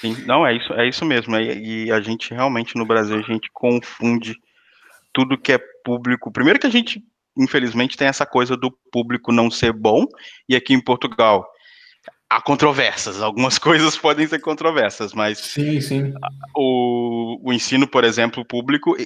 Sim, 0.00 0.16
não, 0.26 0.46
é 0.46 0.56
isso, 0.56 0.72
é 0.74 0.88
isso 0.88 1.04
mesmo. 1.04 1.36
E 1.36 1.90
a 1.90 2.00
gente 2.00 2.32
realmente 2.32 2.76
no 2.76 2.86
Brasil 2.86 3.16
a 3.16 3.22
gente 3.22 3.50
confunde 3.52 4.36
tudo 5.12 5.38
que 5.38 5.52
é 5.52 5.58
público. 5.84 6.30
Primeiro 6.30 6.58
que 6.58 6.66
a 6.66 6.70
gente 6.70 7.02
infelizmente, 7.38 7.96
tem 7.96 8.08
essa 8.08 8.26
coisa 8.26 8.56
do 8.56 8.70
público 8.92 9.32
não 9.32 9.50
ser 9.50 9.72
bom, 9.72 10.06
e 10.48 10.56
aqui 10.56 10.74
em 10.74 10.80
Portugal 10.80 11.46
há 12.30 12.42
controvérsias, 12.42 13.22
algumas 13.22 13.56
coisas 13.58 13.96
podem 13.96 14.26
ser 14.26 14.40
controversas, 14.40 15.12
mas 15.14 15.38
sim, 15.38 15.80
sim. 15.80 16.12
O, 16.54 17.38
o 17.42 17.52
ensino, 17.52 17.86
por 17.86 18.04
exemplo, 18.04 18.44
público, 18.44 18.96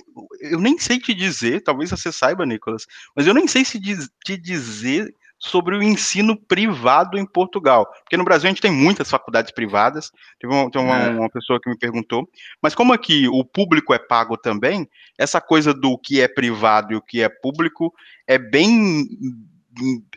eu 0.41 0.59
nem 0.59 0.79
sei 0.79 0.99
te 0.99 1.15
dizer, 1.15 1.63
talvez 1.63 1.91
você 1.91 2.11
saiba, 2.11 2.45
Nicolas, 2.45 2.87
mas 3.15 3.27
eu 3.27 3.35
nem 3.35 3.47
sei 3.47 3.65
se 3.65 3.79
diz, 3.79 4.09
te 4.25 4.37
dizer 4.37 5.15
sobre 5.43 5.77
o 5.77 5.83
ensino 5.83 6.37
privado 6.37 7.19
em 7.19 7.27
Portugal. 7.27 7.85
Porque 8.05 8.17
no 8.17 8.25
Brasil 8.25 8.47
a 8.47 8.53
gente 8.53 8.63
tem 8.63 8.71
muitas 8.71 9.11
faculdades 9.11 9.51
privadas, 9.51 10.13
teve 10.39 10.55
uma, 10.55 10.71
uma, 10.73 10.99
é. 10.99 11.11
uma, 11.11 11.29
pessoa 11.29 11.61
que 11.61 11.69
me 11.69 11.77
perguntou, 11.77 12.29
mas 12.63 12.77
como 12.77 12.93
aqui 12.93 13.27
o 13.27 13.45
público 13.45 13.93
é 13.93 13.99
pago 13.99 14.37
também, 14.37 14.89
essa 15.19 15.41
coisa 15.41 15.75
do 15.75 15.99
que 15.99 16.21
é 16.21 16.29
privado 16.29 16.93
e 16.93 16.97
o 16.97 17.03
que 17.03 17.21
é 17.21 17.29
público 17.29 17.93
é 18.27 18.39
bem 18.39 19.05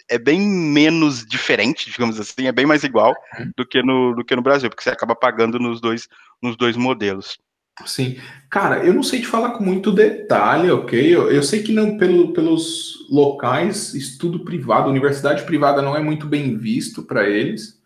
é 0.10 0.20
bem 0.20 0.42
menos 0.42 1.26
diferente, 1.26 1.90
digamos 1.90 2.20
assim, 2.20 2.46
é 2.46 2.52
bem 2.52 2.66
mais 2.66 2.84
igual 2.84 3.16
uhum. 3.40 3.52
do 3.56 3.66
que 3.66 3.82
no, 3.82 4.14
do 4.14 4.24
que 4.24 4.36
no 4.36 4.42
Brasil, 4.42 4.70
porque 4.70 4.84
você 4.84 4.90
acaba 4.90 5.16
pagando 5.16 5.58
nos 5.58 5.80
dois, 5.80 6.10
nos 6.42 6.58
dois 6.58 6.76
modelos. 6.76 7.40
Sim. 7.86 8.18
Cara, 8.50 8.86
eu 8.86 8.94
não 8.94 9.04
sei 9.04 9.20
te 9.20 9.28
falar 9.28 9.52
com 9.52 9.64
muito 9.64 9.92
detalhe, 9.92 10.72
ok? 10.72 11.14
Eu, 11.14 11.30
eu 11.30 11.44
sei 11.44 11.62
que 11.62 11.74
não 11.74 11.98
pelo, 11.98 12.32
pelos 12.32 13.06
locais, 13.10 13.94
estudo 13.94 14.46
privado, 14.46 14.90
universidade 14.90 15.44
privada 15.44 15.82
não 15.82 15.96
é 15.96 16.02
muito 16.02 16.26
bem 16.26 16.58
visto 16.58 17.04
para 17.04 17.28
eles. 17.28 17.82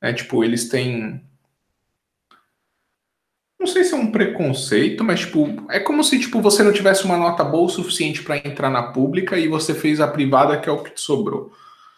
É 0.00 0.12
tipo, 0.12 0.42
eles 0.42 0.68
têm. 0.68 1.22
Não 3.58 3.66
sei 3.66 3.84
se 3.84 3.94
é 3.94 3.96
um 3.96 4.10
preconceito, 4.10 5.04
mas 5.04 5.20
tipo, 5.20 5.66
é 5.70 5.80
como 5.80 6.02
se 6.02 6.18
tipo, 6.18 6.40
você 6.40 6.62
não 6.62 6.72
tivesse 6.72 7.04
uma 7.04 7.16
nota 7.16 7.44
boa 7.44 7.66
o 7.66 7.70
suficiente 7.70 8.22
para 8.22 8.38
entrar 8.38 8.70
na 8.70 8.84
pública 8.84 9.38
e 9.38 9.48
você 9.48 9.74
fez 9.74 10.00
a 10.00 10.08
privada, 10.08 10.58
que 10.58 10.68
é 10.68 10.72
o 10.72 10.82
que 10.82 10.92
te 10.92 11.00
sobrou. 11.00 11.52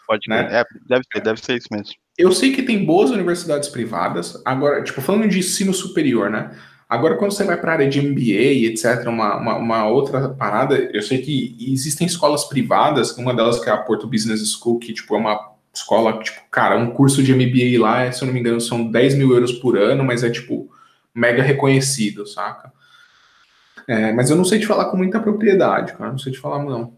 Pode 0.07 0.23
né? 0.29 0.61
É, 0.61 0.65
deve 0.89 1.05
ser, 1.13 1.21
deve 1.21 1.41
ser 1.41 1.57
isso 1.57 1.69
mesmo. 1.71 1.95
Eu 2.17 2.33
sei 2.33 2.53
que 2.53 2.63
tem 2.63 2.85
boas 2.85 3.11
universidades 3.11 3.69
privadas. 3.69 4.41
Agora, 4.45 4.83
tipo, 4.83 5.01
falando 5.01 5.29
de 5.29 5.39
ensino 5.39 5.75
superior, 5.75 6.31
né? 6.31 6.51
Agora, 6.89 7.17
quando 7.17 7.33
você 7.33 7.45
vai 7.45 7.61
para 7.61 7.73
a 7.73 7.75
área 7.75 7.89
de 7.89 8.01
MBA, 8.01 8.67
etc., 8.67 9.07
uma, 9.09 9.37
uma, 9.37 9.57
uma, 9.57 9.87
outra 9.89 10.31
parada, 10.31 10.75
eu 10.75 11.03
sei 11.03 11.19
que 11.19 11.55
existem 11.61 12.07
escolas 12.07 12.45
privadas, 12.45 13.17
uma 13.19 13.35
delas 13.35 13.61
que 13.61 13.69
é 13.69 13.73
a 13.73 13.77
Porto 13.77 14.07
Business 14.07 14.41
School, 14.53 14.79
que 14.79 14.95
tipo, 14.95 15.15
é 15.15 15.19
uma 15.19 15.53
escola, 15.75 16.19
tipo, 16.23 16.41
cara, 16.51 16.79
um 16.79 16.91
curso 16.91 17.23
de 17.23 17.35
MBA 17.35 17.79
lá, 17.79 18.11
se 18.11 18.23
eu 18.23 18.27
não 18.27 18.33
me 18.33 18.41
engano, 18.41 18.61
são 18.61 18.91
10 18.91 19.17
mil 19.17 19.33
euros 19.35 19.53
por 19.53 19.77
ano, 19.77 20.03
mas 20.03 20.25
é 20.25 20.31
tipo 20.31 20.71
mega 21.15 21.43
reconhecido, 21.43 22.27
saca? 22.27 22.73
É, 23.87 24.13
mas 24.13 24.31
eu 24.31 24.37
não 24.37 24.45
sei 24.45 24.59
te 24.59 24.67
falar 24.67 24.87
com 24.87 24.97
muita 24.97 25.21
propriedade, 25.21 25.93
cara, 25.93 26.11
não 26.11 26.19
sei 26.19 26.33
te 26.33 26.39
falar, 26.39 26.65
não. 26.65 26.98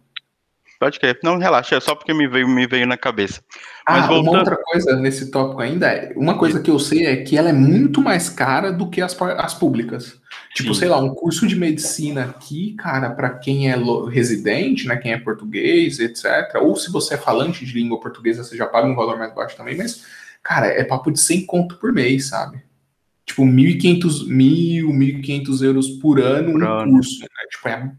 Pode 0.81 0.99
crer. 0.99 1.21
Não, 1.23 1.37
relaxa, 1.37 1.77
é 1.77 1.81
só 1.81 1.95
porque 1.95 2.15
me 2.15 2.27
veio, 2.27 2.49
me 2.49 2.67
veio 2.67 2.87
na 2.87 2.97
cabeça. 2.97 3.43
Mas 3.87 4.05
ah, 4.05 4.07
voltando... 4.07 4.31
uma 4.31 4.39
outra 4.39 4.57
coisa 4.57 4.97
nesse 4.97 5.31
tópico 5.31 5.61
ainda, 5.61 5.87
é, 5.89 6.15
uma 6.17 6.39
coisa 6.39 6.59
que 6.59 6.71
eu 6.71 6.79
sei 6.79 7.05
é 7.05 7.17
que 7.17 7.37
ela 7.37 7.51
é 7.51 7.53
muito 7.53 8.01
mais 8.01 8.31
cara 8.31 8.73
do 8.73 8.89
que 8.89 9.03
as, 9.03 9.15
as 9.21 9.53
públicas. 9.53 10.19
Tipo, 10.55 10.73
Sim. 10.73 10.81
sei 10.81 10.89
lá, 10.89 10.99
um 10.99 11.15
curso 11.15 11.47
de 11.47 11.55
medicina 11.55 12.25
aqui, 12.25 12.75
cara, 12.79 13.11
para 13.11 13.29
quem 13.29 13.71
é 13.71 13.77
residente, 14.11 14.89
né, 14.89 14.97
quem 14.97 15.13
é 15.13 15.19
português, 15.19 16.01
etc. 16.01 16.57
Ou 16.63 16.75
se 16.75 16.91
você 16.91 17.13
é 17.13 17.19
falante 17.19 17.67
de 17.67 17.75
língua 17.75 18.01
portuguesa, 18.01 18.43
você 18.43 18.57
já 18.57 18.67
paga 18.67 18.89
um 18.89 18.97
valor 18.97 19.19
mais 19.19 19.35
baixo 19.35 19.59
também, 19.59 19.77
mas, 19.77 20.07
cara, 20.43 20.67
é 20.67 20.83
papo 20.83 21.11
de 21.11 21.21
100 21.21 21.45
conto 21.45 21.77
por 21.77 21.93
mês, 21.93 22.29
sabe? 22.29 22.63
Tipo, 23.27 23.43
1.500, 23.43 24.27
1.000, 24.27 24.87
1.500 24.87 25.63
euros 25.63 25.89
por 25.91 26.19
ano 26.19 26.53
por 26.53 26.63
um 26.63 26.67
ano. 26.67 26.93
curso, 26.93 27.21
né? 27.21 27.29
Tipo, 27.51 27.69
é 27.69 27.93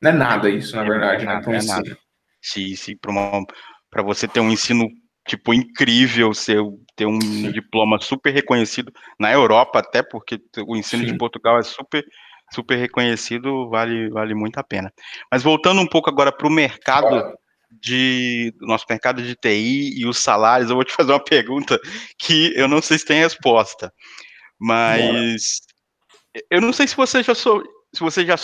não 0.00 0.10
é 0.10 0.14
nada 0.14 0.50
isso, 0.50 0.76
na 0.76 0.84
verdade, 0.84 1.24
né? 1.24 1.38
Então, 1.40 1.54
é 1.54 1.62
nada. 1.62 1.98
Sim, 2.42 2.76
sim, 2.76 2.96
para 3.90 4.02
você 4.02 4.28
ter 4.28 4.40
um 4.40 4.50
ensino 4.50 4.88
tipo 5.26 5.52
incrível, 5.52 6.32
ser, 6.32 6.60
ter 6.94 7.06
um 7.06 7.20
sim. 7.20 7.50
diploma 7.50 8.00
super 8.00 8.32
reconhecido 8.32 8.92
na 9.18 9.32
Europa, 9.32 9.80
até 9.80 10.02
porque 10.02 10.40
o 10.66 10.76
ensino 10.76 11.04
sim. 11.04 11.12
de 11.12 11.18
Portugal 11.18 11.58
é 11.58 11.62
super 11.62 12.04
super 12.54 12.76
reconhecido, 12.76 13.68
vale 13.68 14.08
vale 14.10 14.34
muito 14.34 14.58
a 14.58 14.62
pena. 14.62 14.92
Mas 15.30 15.42
voltando 15.42 15.80
um 15.80 15.86
pouco 15.86 16.08
agora 16.08 16.30
para 16.30 16.46
o 16.46 16.50
mercado 16.50 17.36
de 17.70 18.54
nosso 18.60 18.84
mercado 18.88 19.20
de 19.20 19.34
TI 19.34 20.00
e 20.00 20.06
os 20.06 20.18
salários, 20.18 20.70
eu 20.70 20.76
vou 20.76 20.84
te 20.84 20.92
fazer 20.92 21.12
uma 21.12 21.22
pergunta 21.24 21.78
que 22.18 22.52
eu 22.56 22.68
não 22.68 22.80
sei 22.80 22.98
se 22.98 23.04
tem 23.04 23.20
resposta, 23.20 23.92
mas 24.58 25.60
eu 26.50 26.60
não 26.60 26.72
sei 26.72 26.86
se 26.86 26.96
você 26.96 27.22
já 27.22 27.34
sou, 27.34 27.62
se 27.92 28.00
você 28.00 28.24
já 28.24 28.36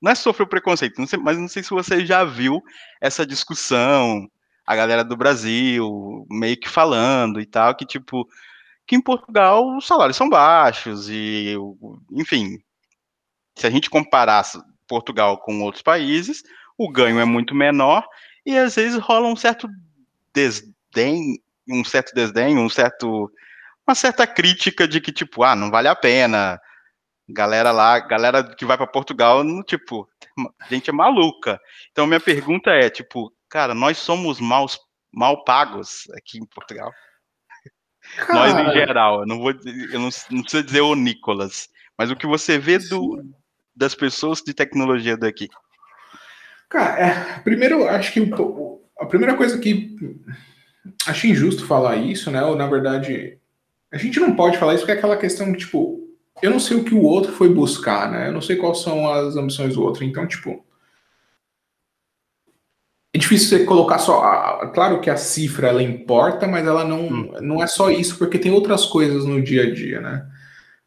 não 0.00 0.12
é 0.12 0.14
sofreu 0.14 0.46
preconceito, 0.46 0.98
não 0.98 1.06
sei, 1.06 1.18
mas 1.18 1.38
não 1.38 1.48
sei 1.48 1.62
se 1.62 1.70
você 1.70 2.04
já 2.06 2.24
viu 2.24 2.62
essa 3.00 3.26
discussão, 3.26 4.28
a 4.66 4.76
galera 4.76 5.02
do 5.02 5.16
Brasil 5.16 6.26
meio 6.30 6.58
que 6.58 6.68
falando 6.68 7.40
e 7.40 7.46
tal, 7.46 7.74
que 7.74 7.84
tipo, 7.84 8.28
que 8.86 8.96
em 8.96 9.00
Portugal 9.00 9.76
os 9.76 9.86
salários 9.86 10.16
são 10.16 10.28
baixos 10.28 11.08
e, 11.08 11.54
enfim, 12.12 12.58
se 13.56 13.66
a 13.66 13.70
gente 13.70 13.90
comparar 13.90 14.44
Portugal 14.86 15.38
com 15.38 15.62
outros 15.62 15.82
países, 15.82 16.42
o 16.76 16.90
ganho 16.90 17.18
é 17.18 17.24
muito 17.24 17.54
menor 17.54 18.06
e 18.46 18.56
às 18.56 18.76
vezes 18.76 18.98
rola 18.98 19.26
um 19.26 19.36
certo 19.36 19.68
desdém, 20.32 21.40
um 21.68 21.84
certo 21.84 22.14
desdém, 22.14 22.56
um 22.58 22.68
certo 22.68 23.30
uma 23.86 23.94
certa 23.94 24.26
crítica 24.26 24.86
de 24.86 25.00
que 25.00 25.10
tipo, 25.10 25.42
ah, 25.42 25.56
não 25.56 25.70
vale 25.70 25.88
a 25.88 25.96
pena, 25.96 26.60
Galera 27.28 27.70
lá, 27.70 27.98
galera 28.00 28.42
que 28.42 28.64
vai 28.64 28.76
para 28.76 28.86
Portugal, 28.86 29.44
tipo, 29.64 30.08
gente 30.70 30.88
é 30.88 30.92
maluca. 30.92 31.60
Então 31.92 32.06
minha 32.06 32.20
pergunta 32.20 32.70
é, 32.70 32.88
tipo, 32.88 33.32
cara, 33.48 33.74
nós 33.74 33.98
somos 33.98 34.40
maus, 34.40 34.78
mal 35.12 35.44
pagos 35.44 36.04
aqui 36.16 36.38
em 36.38 36.46
Portugal. 36.46 36.90
Cara... 38.16 38.32
Nós 38.32 38.68
em 38.68 38.72
geral, 38.72 39.20
eu 39.20 39.26
não 39.26 39.38
vou, 39.38 39.50
eu 39.50 40.00
não, 40.00 40.08
não 40.30 40.42
preciso 40.42 40.62
dizer 40.62 40.80
o 40.80 40.94
Nicolas, 40.94 41.68
mas 41.98 42.10
o 42.10 42.16
que 42.16 42.26
você 42.26 42.58
vê 42.58 42.78
do, 42.78 43.22
das 43.76 43.94
pessoas 43.94 44.40
de 44.40 44.54
tecnologia 44.54 45.16
daqui. 45.16 45.48
Cara, 46.70 46.98
é, 46.98 47.38
primeiro, 47.40 47.86
acho 47.88 48.12
que 48.12 48.30
a 48.98 49.06
primeira 49.06 49.36
coisa 49.36 49.58
que 49.58 49.96
acho 51.06 51.26
injusto 51.26 51.66
falar 51.66 51.96
isso, 51.96 52.30
né? 52.30 52.42
Ou 52.42 52.56
na 52.56 52.66
verdade, 52.66 53.38
a 53.92 53.96
gente 53.96 54.20
não 54.20 54.34
pode 54.34 54.58
falar 54.58 54.74
isso 54.74 54.82
porque 54.82 54.92
é 54.92 54.96
aquela 54.96 55.16
questão 55.16 55.52
que, 55.52 55.58
tipo, 55.58 55.97
eu 56.42 56.50
não 56.50 56.60
sei 56.60 56.76
o 56.76 56.84
que 56.84 56.94
o 56.94 57.02
outro 57.02 57.32
foi 57.32 57.48
buscar, 57.48 58.10
né? 58.10 58.28
Eu 58.28 58.32
não 58.32 58.40
sei 58.40 58.56
quais 58.56 58.78
são 58.80 59.10
as 59.10 59.36
ambições 59.36 59.74
do 59.74 59.82
outro. 59.82 60.04
Então, 60.04 60.26
tipo. 60.26 60.64
É 63.14 63.18
difícil 63.18 63.48
você 63.58 63.64
colocar 63.64 63.98
só. 63.98 64.22
A, 64.22 64.68
claro 64.68 65.00
que 65.00 65.10
a 65.10 65.16
cifra 65.16 65.68
ela 65.68 65.82
importa, 65.82 66.46
mas 66.46 66.66
ela 66.66 66.84
não, 66.84 67.06
hum. 67.06 67.32
não 67.40 67.62
é 67.62 67.66
só 67.66 67.90
isso, 67.90 68.18
porque 68.18 68.38
tem 68.38 68.52
outras 68.52 68.84
coisas 68.86 69.24
no 69.24 69.42
dia 69.42 69.64
a 69.64 69.74
dia, 69.74 70.00
né? 70.00 70.28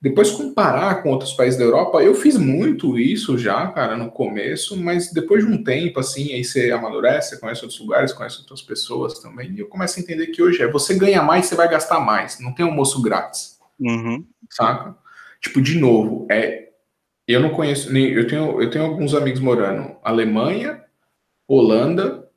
depois 0.02 0.32
comparar 0.32 1.04
com 1.04 1.12
outros 1.12 1.34
países 1.34 1.60
da 1.60 1.64
Europa, 1.64 2.02
eu 2.02 2.16
fiz 2.16 2.36
muito 2.36 2.97
isso 2.97 3.38
já, 3.38 3.68
cara, 3.68 3.95
no 3.95 4.10
começo, 4.10 4.76
mas 4.76 5.14
depois 5.14 5.45
de 5.45 5.52
um 5.52 5.64
tempo, 5.64 5.99
assim, 5.99 6.34
aí 6.34 6.43
você 6.43 6.72
amadurece, 6.72 7.30
você 7.30 7.39
conhece 7.39 7.62
outros 7.62 7.80
lugares, 7.80 8.12
conhece 8.12 8.39
outras 8.39 8.64
pessoas 8.64 9.20
também, 9.20 9.52
e 9.52 9.60
eu 9.60 9.68
começo 9.68 9.99
a 9.99 10.02
entender 10.02 10.28
que 10.28 10.41
hoje 10.41 10.64
é 10.64 10.72
você 10.72 10.95
ganha 10.95 11.22
mais, 11.22 11.45
você 11.45 11.56
vai 11.56 11.70
gastar 11.70 11.99
mais, 11.99 12.39
não 12.39 12.52
tem 12.52 12.66
almoço 12.66 12.99
grátis, 12.99 13.60
Uhum. 13.80 14.26
saca? 14.49 14.95
Tipo, 15.42 15.62
de 15.62 15.80
novo, 15.80 16.28
é, 16.32 16.70
eu 17.28 17.39
não 17.39 17.50
conheço, 17.50 17.92
nem, 17.92 18.10
eu 18.12 18.28
tenho, 18.28 18.62
eu 18.62 18.70
tenho 18.70 18.86
alguns 18.86 19.14
amigos 19.14 19.39
morando 19.39 19.98
Alemanha, 20.04 20.84
Holanda, 21.48 22.30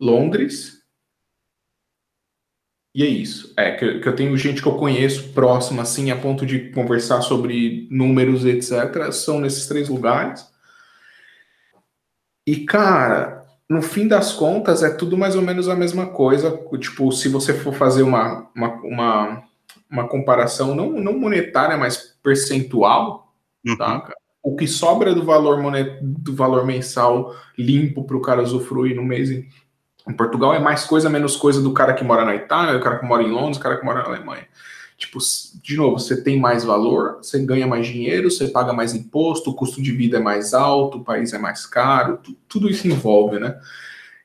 Londres, 0.00 0.84
e 2.94 3.02
é 3.02 3.06
isso. 3.06 3.52
É 3.56 3.72
que, 3.72 3.98
que 3.98 4.08
eu 4.08 4.14
tenho 4.14 4.36
gente 4.36 4.62
que 4.62 4.68
eu 4.68 4.76
conheço 4.76 5.32
próxima, 5.32 5.82
assim, 5.82 6.10
a 6.12 6.16
ponto 6.16 6.46
de 6.46 6.70
conversar 6.70 7.22
sobre 7.22 7.88
números, 7.90 8.44
etc. 8.44 9.10
São 9.12 9.40
nesses 9.40 9.66
três 9.66 9.88
lugares. 9.88 10.46
E, 12.46 12.64
cara, 12.64 13.44
no 13.68 13.82
fim 13.82 14.06
das 14.06 14.32
contas, 14.32 14.82
é 14.82 14.90
tudo 14.94 15.18
mais 15.18 15.34
ou 15.34 15.42
menos 15.42 15.68
a 15.68 15.74
mesma 15.74 16.06
coisa. 16.06 16.56
Tipo, 16.78 17.10
se 17.10 17.28
você 17.28 17.52
for 17.52 17.74
fazer 17.74 18.02
uma, 18.02 18.48
uma, 18.54 18.68
uma, 18.82 19.44
uma 19.90 20.08
comparação, 20.08 20.74
não, 20.74 20.92
não 20.92 21.18
monetária, 21.18 21.76
mas 21.76 22.14
percentual, 22.22 23.32
Uhum. 23.66 23.76
tá? 23.76 24.12
O 24.42 24.54
que 24.56 24.66
sobra 24.66 25.14
do 25.14 25.24
valor, 25.24 25.60
monet, 25.62 25.98
do 26.02 26.34
valor 26.34 26.66
mensal 26.66 27.34
limpo 27.56 28.04
para 28.04 28.16
o 28.16 28.20
cara 28.20 28.42
usufruir 28.42 28.94
no 28.94 29.02
mês 29.02 29.30
em, 29.30 29.48
em 30.06 30.12
Portugal 30.12 30.54
é 30.54 30.58
mais 30.58 30.84
coisa, 30.84 31.08
menos 31.08 31.34
coisa 31.34 31.62
do 31.62 31.72
cara 31.72 31.94
que 31.94 32.04
mora 32.04 32.24
na 32.26 32.34
Itália, 32.34 32.74
do 32.74 32.80
cara 32.84 32.98
que 32.98 33.06
mora 33.06 33.22
em 33.22 33.30
Londres, 33.30 33.56
do 33.56 33.62
cara 33.62 33.78
que 33.78 33.84
mora 33.84 34.02
na 34.02 34.08
Alemanha. 34.08 34.46
Tipo, 34.98 35.18
de 35.62 35.76
novo, 35.76 35.98
você 35.98 36.22
tem 36.22 36.38
mais 36.38 36.62
valor, 36.62 37.16
você 37.22 37.38
ganha 37.44 37.66
mais 37.66 37.86
dinheiro, 37.86 38.30
você 38.30 38.48
paga 38.48 38.72
mais 38.72 38.94
imposto, 38.94 39.50
o 39.50 39.54
custo 39.54 39.82
de 39.82 39.92
vida 39.92 40.18
é 40.18 40.20
mais 40.20 40.52
alto, 40.54 40.98
o 40.98 41.04
país 41.04 41.32
é 41.32 41.38
mais 41.38 41.64
caro, 41.66 42.18
tu- 42.22 42.36
tudo 42.48 42.68
isso 42.68 42.86
envolve, 42.86 43.38
né? 43.40 43.58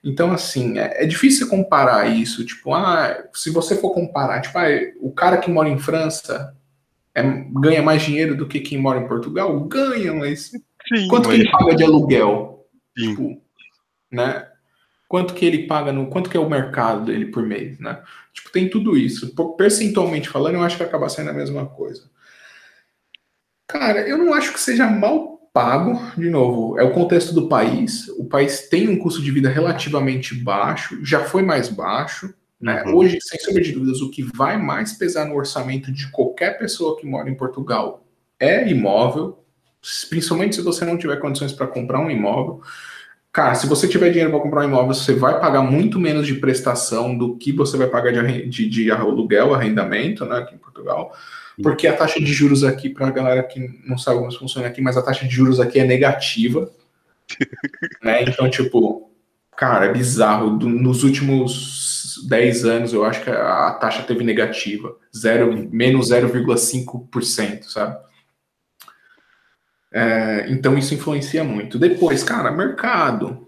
Então, 0.04 0.32
assim, 0.32 0.78
é, 0.80 1.04
é 1.04 1.06
difícil 1.06 1.50
comparar 1.50 2.08
isso. 2.08 2.46
Tipo, 2.46 2.74
ah, 2.74 3.26
se 3.34 3.50
você 3.50 3.76
for 3.76 3.92
comparar, 3.94 4.42
tipo, 4.42 4.58
ah, 4.58 4.66
o 5.02 5.12
cara 5.12 5.38
que 5.38 5.52
mora 5.52 5.68
em 5.70 5.78
França 5.78 6.56
é- 7.14 7.22
ganha 7.60 7.82
mais 7.84 8.02
dinheiro 8.02 8.36
do 8.36 8.48
que 8.48 8.60
quem 8.62 8.78
mora 8.78 9.00
em 9.00 9.08
Portugal? 9.08 9.60
Ganha, 9.66 10.14
mas 10.14 10.52
Sim, 10.88 11.08
quanto 11.10 11.30
que 11.30 11.38
mas- 11.38 11.40
ele 11.42 11.52
paga 11.52 11.76
de 11.76 11.84
aluguel? 11.84 12.66
Sim. 12.98 13.10
Tipo, 13.10 13.42
né? 14.12 14.48
Quanto 15.08 15.34
que 15.34 15.44
ele 15.44 15.66
paga 15.68 15.92
no. 15.92 16.08
Quanto 16.08 16.30
que 16.30 16.38
é 16.38 16.40
o 16.40 16.50
mercado 16.50 17.06
dele 17.06 17.26
por 17.26 17.44
mês, 17.44 17.80
né? 17.80 18.02
Tipo, 18.32 18.52
tem 18.52 18.70
tudo 18.70 18.96
isso. 18.96 19.34
Percentualmente 19.58 20.30
falando, 20.30 20.56
eu 20.56 20.62
acho 20.64 20.78
que 20.78 20.84
acaba 20.84 21.10
sendo 21.10 21.32
a 21.32 21.34
mesma 21.34 21.66
coisa. 21.66 22.10
Cara, 23.68 24.08
eu 24.08 24.18
não 24.18 24.34
acho 24.34 24.54
que 24.54 24.60
seja 24.60 24.88
mal 24.88 25.39
pago, 25.54 26.00
de 26.18 26.30
novo, 26.30 26.80
é 26.80 26.84
o 26.84 26.92
contexto 26.92 27.34
do 27.34 27.48
país. 27.48 28.08
O 28.18 28.26
país 28.26 28.68
tem 28.70 28.90
um 28.90 28.98
custo 28.98 29.22
de 29.22 29.32
vida 29.32 29.50
relativamente 29.50 30.36
baixo, 30.36 31.00
já 31.04 31.24
foi 31.24 31.42
mais 31.42 31.70
baixo. 31.70 32.34
Né? 32.60 32.84
Uhum. 32.84 32.96
Hoje, 32.96 33.18
sem 33.22 33.40
sombra 33.40 33.62
de 33.62 33.72
dúvidas, 33.72 34.02
o 34.02 34.12
que 34.12 34.22
vai 34.22 34.58
mais 34.58 34.94
pesar 34.94 35.26
no 35.26 35.36
orçamento 35.36 35.92
de 35.92 36.12
qualquer 36.12 36.58
pessoa 36.58 36.98
que 36.98 37.06
mora 37.06 37.30
em 37.30 37.36
Portugal 37.36 38.06
é 38.40 38.70
imóvel, 38.70 39.44
principalmente 40.10 40.56
se 40.56 40.62
você 40.62 40.84
não 40.86 40.98
tiver 40.98 41.18
condições 41.18 41.54
para 41.54 41.68
comprar 41.68 42.00
um 42.00 42.12
imóvel. 42.12 42.62
Cara, 43.32 43.54
se 43.56 43.68
você 43.68 43.88
tiver 43.88 44.10
dinheiro 44.10 44.32
para 44.32 44.42
comprar 44.42 44.62
um 44.62 44.70
imóvel, 44.70 44.94
você 44.94 45.14
vai 45.14 45.40
pagar 45.40 45.62
muito 45.62 46.00
menos 46.00 46.26
de 46.26 46.36
prestação 46.36 47.18
do 47.18 47.38
que 47.38 47.52
você 47.52 47.78
vai 47.78 47.88
pagar 47.88 48.12
de, 48.12 48.48
de, 48.48 48.68
de 48.68 48.92
aluguel, 48.92 49.54
arrendamento, 49.54 50.26
né, 50.26 50.40
aqui 50.40 50.56
em 50.56 50.58
Portugal. 50.58 51.16
Porque 51.62 51.88
a 51.88 51.96
taxa 51.96 52.20
de 52.20 52.32
juros 52.32 52.64
aqui, 52.64 52.90
para 52.90 53.08
a 53.08 53.12
galera 53.12 53.44
que 53.44 53.60
não 53.86 53.98
sabe 53.98 54.20
como 54.20 54.32
funciona 54.32 54.68
aqui, 54.68 54.82
mas 54.82 54.98
a 54.98 55.02
taxa 55.02 55.26
de 55.26 55.34
juros 55.34 55.60
aqui 55.60 55.80
é 55.80 55.86
negativa. 55.86 56.72
né? 58.04 58.24
Então, 58.24 58.50
tipo, 58.50 59.12
cara, 59.58 59.86
é 59.86 59.94
bizarro. 59.94 60.52
Nos 60.52 61.04
últimos 61.04 62.26
10 62.28 62.66
anos, 62.66 62.94
eu 62.94 63.04
acho 63.04 63.24
que 63.24 63.30
a, 63.30 63.68
a 63.68 63.72
taxa 63.74 64.04
teve 64.04 64.24
negativa. 64.24 64.96
Zero, 65.16 65.68
menos 65.72 66.12
0,5%, 66.12 67.64
sabe? 67.64 67.98
É, 69.92 70.46
então 70.50 70.78
isso 70.78 70.94
influencia 70.94 71.44
muito. 71.44 71.80
Depois, 71.80 72.24
cara, 72.24 72.52
mercado. 72.52 73.48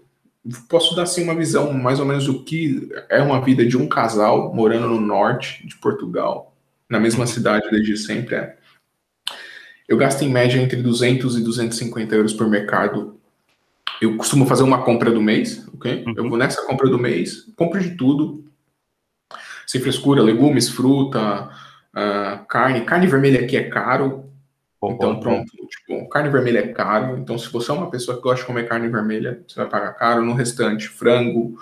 Posso 0.68 0.96
dar 0.96 1.04
assim 1.04 1.22
uma 1.22 1.36
visão 1.36 1.72
mais 1.72 2.00
ou 2.00 2.06
menos 2.06 2.26
do 2.26 2.42
que 2.42 2.90
é 3.08 3.22
uma 3.22 3.40
vida 3.40 3.64
de 3.64 3.76
um 3.76 3.88
casal 3.88 4.52
morando 4.52 4.88
no 4.88 5.00
norte 5.00 5.64
de 5.64 5.76
Portugal, 5.76 6.51
na 6.92 7.00
mesma 7.00 7.26
cidade 7.26 7.70
desde 7.70 7.96
sempre. 7.96 8.34
É. 8.34 8.54
Eu 9.88 9.96
gasto 9.96 10.22
em 10.22 10.28
média 10.28 10.60
entre 10.60 10.80
200 10.82 11.38
e 11.38 11.42
250 11.42 12.14
euros 12.14 12.34
por 12.34 12.46
mercado. 12.46 13.18
Eu 14.00 14.14
costumo 14.18 14.46
fazer 14.46 14.62
uma 14.62 14.82
compra 14.82 15.10
do 15.10 15.22
mês, 15.22 15.66
ok? 15.72 16.04
Uhum. 16.06 16.14
Eu 16.14 16.28
vou 16.28 16.36
nessa 16.36 16.66
compra 16.66 16.90
do 16.90 16.98
mês, 16.98 17.50
compro 17.56 17.80
de 17.80 17.96
tudo, 17.96 18.44
sem 19.66 19.80
frescura, 19.80 20.22
legumes, 20.22 20.68
fruta, 20.68 21.48
ah, 21.94 22.44
carne. 22.46 22.82
Carne 22.82 23.06
vermelha 23.06 23.40
aqui 23.40 23.56
é 23.56 23.70
caro, 23.70 24.30
então, 24.84 25.18
pronto, 25.18 25.50
tipo, 25.68 26.08
carne 26.10 26.28
vermelha 26.28 26.58
é 26.58 26.68
caro. 26.68 27.16
Então, 27.16 27.38
se 27.38 27.50
você 27.50 27.70
é 27.70 27.74
uma 27.74 27.90
pessoa 27.90 28.16
que 28.16 28.22
gosta 28.22 28.40
de 28.40 28.46
comer 28.46 28.68
carne 28.68 28.88
vermelha, 28.88 29.42
você 29.46 29.54
vai 29.56 29.68
pagar 29.68 29.92
caro. 29.94 30.24
No 30.24 30.34
restante, 30.34 30.88
frango, 30.88 31.56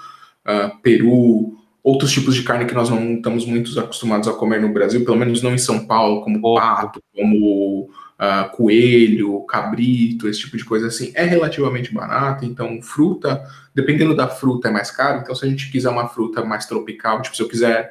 ah, 0.44 0.70
peru, 0.82 1.59
outros 1.82 2.12
tipos 2.12 2.34
de 2.34 2.42
carne 2.42 2.66
que 2.66 2.74
nós 2.74 2.90
não 2.90 3.14
estamos 3.14 3.46
muito 3.46 3.78
acostumados 3.78 4.28
a 4.28 4.32
comer 4.32 4.60
no 4.60 4.72
Brasil, 4.72 5.04
pelo 5.04 5.16
menos 5.16 5.42
não 5.42 5.54
em 5.54 5.58
São 5.58 5.86
Paulo, 5.86 6.22
como 6.22 6.54
pato, 6.54 7.00
como 7.14 7.90
ah, 8.22 8.44
coelho, 8.44 9.40
cabrito, 9.46 10.28
esse 10.28 10.40
tipo 10.40 10.56
de 10.56 10.64
coisa 10.64 10.88
assim, 10.88 11.10
é 11.14 11.24
relativamente 11.24 11.92
barato. 11.92 12.44
Então, 12.44 12.82
fruta, 12.82 13.42
dependendo 13.74 14.14
da 14.14 14.28
fruta, 14.28 14.68
é 14.68 14.70
mais 14.70 14.90
caro. 14.90 15.20
Então, 15.20 15.34
se 15.34 15.46
a 15.46 15.48
gente 15.48 15.70
quiser 15.70 15.88
uma 15.88 16.06
fruta 16.06 16.44
mais 16.44 16.66
tropical, 16.66 17.22
tipo, 17.22 17.34
se 17.34 17.42
eu 17.42 17.48
quiser 17.48 17.90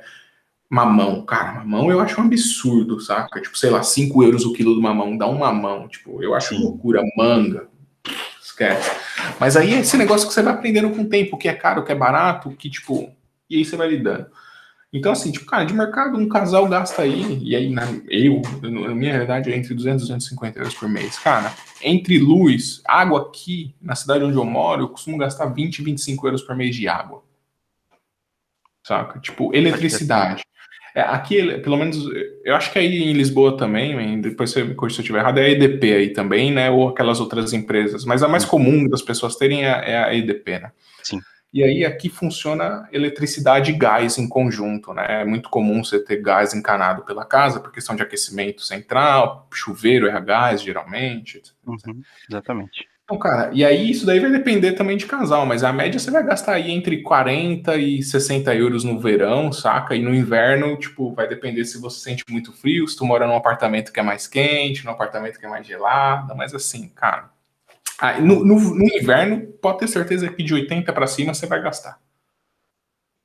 mamão, 0.69 1.25
cara, 1.25 1.53
mamão 1.53 1.89
eu 1.89 1.99
acho 1.99 2.21
um 2.21 2.25
absurdo, 2.25 2.99
saca? 2.99 3.41
Tipo, 3.41 3.57
sei 3.57 3.71
lá, 3.71 3.81
5 3.81 4.21
euros 4.21 4.45
o 4.45 4.53
quilo 4.53 4.75
do 4.75 4.81
mamão, 4.81 5.17
dá 5.17 5.27
um 5.27 5.39
mamão, 5.39 5.87
tipo, 5.87 6.21
eu 6.21 6.35
acho 6.35 6.49
Sim. 6.49 6.61
loucura, 6.61 7.01
manga, 7.17 7.67
esquece. 8.39 8.91
Mas 9.39 9.57
aí 9.57 9.73
é 9.73 9.79
esse 9.79 9.97
negócio 9.97 10.27
que 10.27 10.33
você 10.33 10.43
vai 10.43 10.53
aprendendo 10.53 10.91
com 10.91 11.01
o 11.01 11.09
tempo, 11.09 11.35
o 11.35 11.39
que 11.39 11.49
é 11.49 11.53
caro, 11.53 11.81
o 11.81 11.83
que 11.83 11.91
é 11.91 11.95
barato, 11.95 12.51
que, 12.51 12.69
tipo, 12.69 13.11
e 13.49 13.57
aí 13.57 13.65
você 13.65 13.75
vai 13.75 13.89
lidando. 13.89 14.27
Então, 14.91 15.11
assim, 15.11 15.31
tipo, 15.31 15.45
cara, 15.45 15.65
de 15.65 15.73
mercado, 15.73 16.17
um 16.17 16.27
casal 16.27 16.67
gasta 16.67 17.03
aí, 17.03 17.39
e 17.43 17.55
aí, 17.55 17.69
na, 17.69 17.83
eu, 18.09 18.41
na 18.63 18.95
minha 18.95 19.11
realidade, 19.11 19.51
é 19.51 19.55
entre 19.55 19.75
200 19.75 20.01
e 20.01 20.07
250 20.07 20.59
euros 20.59 20.73
por 20.73 20.89
mês. 20.89 21.19
Cara, 21.19 21.53
entre 21.83 22.17
luz, 22.17 22.81
água 22.87 23.21
aqui, 23.21 23.75
na 23.79 23.93
cidade 23.93 24.23
onde 24.23 24.35
eu 24.35 24.45
moro, 24.45 24.83
eu 24.83 24.89
costumo 24.89 25.17
gastar 25.17 25.45
20, 25.45 25.83
25 25.83 26.27
euros 26.27 26.41
por 26.41 26.55
mês 26.55 26.75
de 26.75 26.87
água. 26.87 27.23
Saca? 28.83 29.19
Tipo, 29.19 29.55
eletricidade. 29.55 30.41
É, 30.95 31.01
aqui, 31.01 31.59
pelo 31.59 31.77
menos, 31.77 31.97
eu 32.43 32.55
acho 32.55 32.71
que 32.71 32.79
aí 32.79 33.03
em 33.03 33.13
Lisboa 33.13 33.55
também, 33.55 34.19
depois 34.19 34.49
você 34.49 34.63
me 34.63 34.73
corrija 34.73 34.95
se 34.95 35.01
eu 35.01 35.03
estiver 35.03 35.19
errado, 35.19 35.37
é 35.37 35.43
a 35.43 35.49
EDP 35.49 35.93
aí 35.93 36.09
também, 36.09 36.51
né? 36.51 36.71
Ou 36.71 36.89
aquelas 36.89 37.19
outras 37.19 37.53
empresas. 37.53 38.03
Mas 38.05 38.23
a 38.23 38.27
mais 38.27 38.43
comum 38.43 38.87
das 38.87 39.03
pessoas 39.03 39.35
terem 39.35 39.65
é, 39.65 39.91
é 39.91 39.97
a 40.03 40.13
EDP, 40.15 40.59
né? 40.59 40.71
Sim. 41.03 41.19
E 41.51 41.63
aí 41.63 41.83
aqui 41.83 42.09
funciona 42.09 42.87
eletricidade 42.91 43.71
e 43.71 43.77
gás 43.77 44.17
em 44.17 44.29
conjunto, 44.29 44.93
né? 44.93 45.21
É 45.21 45.25
muito 45.25 45.49
comum 45.49 45.83
você 45.83 46.03
ter 46.03 46.21
gás 46.21 46.53
encanado 46.53 47.03
pela 47.03 47.25
casa 47.25 47.59
por 47.59 47.71
questão 47.71 47.95
de 47.95 48.03
aquecimento 48.03 48.61
central, 48.61 49.47
chuveiro 49.51 50.07
é 50.07 50.11
a 50.11 50.19
gás, 50.19 50.61
geralmente. 50.61 51.41
Uhum, 51.65 52.01
exatamente. 52.29 52.87
Então, 53.09 53.17
cara, 53.17 53.49
e 53.51 53.65
aí 53.65 53.89
isso 53.89 54.05
daí 54.05 54.19
vai 54.19 54.29
depender 54.29 54.73
também 54.73 54.95
de 54.95 55.07
casal, 55.07 55.43
mas 55.43 55.63
a 55.63 55.73
média 55.73 55.99
você 55.99 56.11
vai 56.11 56.23
gastar 56.23 56.53
aí 56.53 56.69
entre 56.69 57.01
40 57.01 57.75
e 57.75 58.03
60 58.03 58.53
euros 58.53 58.83
no 58.83 58.99
verão, 58.99 59.51
saca? 59.51 59.95
E 59.95 60.01
no 60.03 60.13
inverno, 60.13 60.77
tipo, 60.77 61.11
vai 61.15 61.27
depender 61.27 61.65
se 61.65 61.81
você 61.81 62.01
sente 62.01 62.23
muito 62.29 62.53
frio, 62.53 62.87
se 62.87 62.95
tu 62.95 63.03
mora 63.03 63.25
num 63.25 63.35
apartamento 63.35 63.91
que 63.91 63.99
é 63.99 64.03
mais 64.03 64.27
quente, 64.27 64.85
num 64.85 64.91
apartamento 64.91 65.39
que 65.39 65.45
é 65.47 65.49
mais 65.49 65.65
gelado, 65.65 66.35
mas 66.35 66.53
assim, 66.53 66.87
cara. 66.89 67.31
Ah, 68.01 68.19
no, 68.19 68.43
no- 68.45 68.75
no 68.75 68.85
inverno, 68.97 69.47
pode 69.61 69.79
ter 69.79 69.87
certeza 69.87 70.29
que 70.29 70.43
de 70.43 70.53
80 70.53 70.91
para 70.93 71.07
cima 71.07 71.33
você 71.33 71.45
vai 71.47 71.61
gastar. 71.61 71.99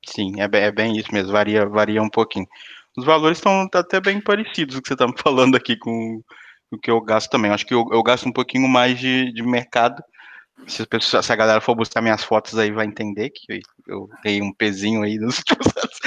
Sim, 0.07 0.41
é 0.41 0.47
bem, 0.49 0.63
é 0.63 0.73
bem 0.73 0.97
isso 0.97 1.13
mesmo, 1.13 1.33
varia, 1.33 1.65
varia 1.67 2.03
um 2.03 2.11
pouquinho. 2.11 2.47
Os 2.97 3.05
valores 3.05 3.39
estão 3.39 3.69
até 3.75 4.01
bem 4.01 4.21
parecidos 4.21 4.77
o 4.77 4.83
que 4.83 4.89
você 4.89 4.95
está 4.95 5.07
me 5.07 5.15
falando 5.19 5.57
aqui 5.57 5.77
com 5.77 6.21
o 6.71 6.79
que 6.79 6.91
eu 6.91 7.01
gasto 7.01 7.31
também. 7.31 7.51
Acho 7.51 7.67
que 7.67 7.75
eu, 7.75 7.85
eu 7.91 8.03
gasto 8.03 8.29
um 8.29 8.33
pouquinho 8.33 8.69
mais 8.69 8.99
de, 8.99 9.33
de 9.33 9.43
mercado. 9.43 10.03
Se, 10.69 10.83
as 10.83 10.87
pessoas- 10.89 11.27
se 11.27 11.33
a 11.33 11.37
galera 11.37 11.61
for 11.61 11.75
buscar 11.75 12.01
minhas 12.01 12.23
fotos 12.23 12.57
aí, 12.59 12.71
vai 12.71 12.87
entender 12.87 13.31
que 13.31 13.61
eu 13.89 14.09
dei 14.23 14.41
um 14.41 14.53
pezinho 14.53 15.03
aí 15.03 15.19
nos 15.19 15.39
últimos 15.41 15.67
anos. 15.77 15.99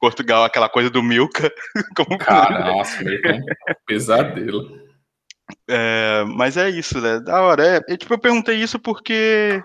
Portugal, 0.00 0.44
aquela 0.44 0.68
coisa 0.68 0.90
do 0.90 1.02
Milka. 1.02 1.50
como- 1.96 2.18
Cara, 2.18 2.60
nossa, 2.66 3.02
irmão, 3.02 3.40
pesadelo. 3.86 4.87
É, 5.68 6.24
mas 6.24 6.56
é 6.56 6.68
isso, 6.70 7.00
né? 7.00 7.20
Da 7.20 7.40
hora. 7.42 7.66
É, 7.66 7.92
é, 7.92 7.96
tipo, 7.96 8.14
eu 8.14 8.18
perguntei 8.18 8.56
isso 8.56 8.78
porque. 8.78 9.62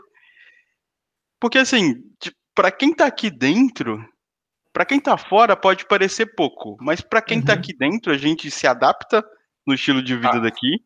Porque, 1.39 1.57
assim, 1.57 1.95
tipo, 2.19 2.37
pra 2.55 2.71
quem 2.71 2.93
tá 2.93 3.05
aqui 3.05 3.29
dentro, 3.29 4.03
pra 4.71 4.85
quem 4.85 4.99
tá 4.99 5.17
fora 5.17 5.55
pode 5.55 5.85
parecer 5.87 6.35
pouco, 6.35 6.77
mas 6.79 7.01
pra 7.01 7.21
quem 7.21 7.41
tá 7.41 7.53
Uhum. 7.53 7.59
aqui 7.59 7.75
dentro, 7.75 8.11
a 8.11 8.17
gente 8.17 8.49
se 8.49 8.65
adapta 8.65 9.23
no 9.65 9.73
estilo 9.73 10.01
de 10.01 10.15
vida 10.15 10.37
ah, 10.37 10.39
daqui. 10.39 10.81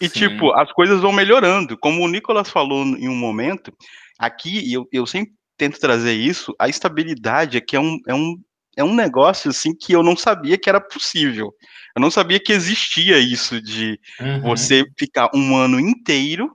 E, 0.00 0.08
sim. 0.08 0.28
tipo, 0.28 0.52
as 0.52 0.72
coisas 0.72 1.00
vão 1.00 1.12
melhorando. 1.12 1.76
Como 1.78 2.02
o 2.02 2.08
Nicolas 2.08 2.48
falou 2.48 2.84
em 2.84 3.08
um 3.08 3.16
momento, 3.16 3.72
aqui, 4.18 4.72
eu, 4.72 4.88
eu 4.92 5.06
sempre 5.06 5.34
tento 5.56 5.78
trazer 5.78 6.14
isso, 6.14 6.54
a 6.58 6.68
estabilidade 6.68 7.58
aqui 7.58 7.76
é 7.76 7.80
um, 7.80 7.98
é 8.08 8.14
um, 8.14 8.34
é 8.76 8.84
um 8.84 8.94
negócio, 8.94 9.50
assim, 9.50 9.74
que 9.74 9.92
eu 9.92 10.02
não 10.02 10.16
sabia 10.16 10.58
que 10.58 10.68
era 10.68 10.80
possível. 10.80 11.52
Eu 11.94 12.00
não 12.00 12.10
sabia 12.10 12.38
que 12.38 12.52
existia 12.52 13.18
isso 13.18 13.60
de 13.60 13.98
uhum. 14.20 14.42
você 14.42 14.84
ficar 14.98 15.28
um 15.34 15.56
ano 15.56 15.80
inteiro 15.80 16.50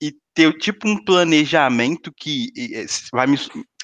e 0.00 0.12
ter, 0.34 0.52
tipo, 0.54 0.88
um 0.88 1.02
planejamento 1.04 2.12
que 2.16 2.50
vai 3.12 3.26
me, 3.26 3.38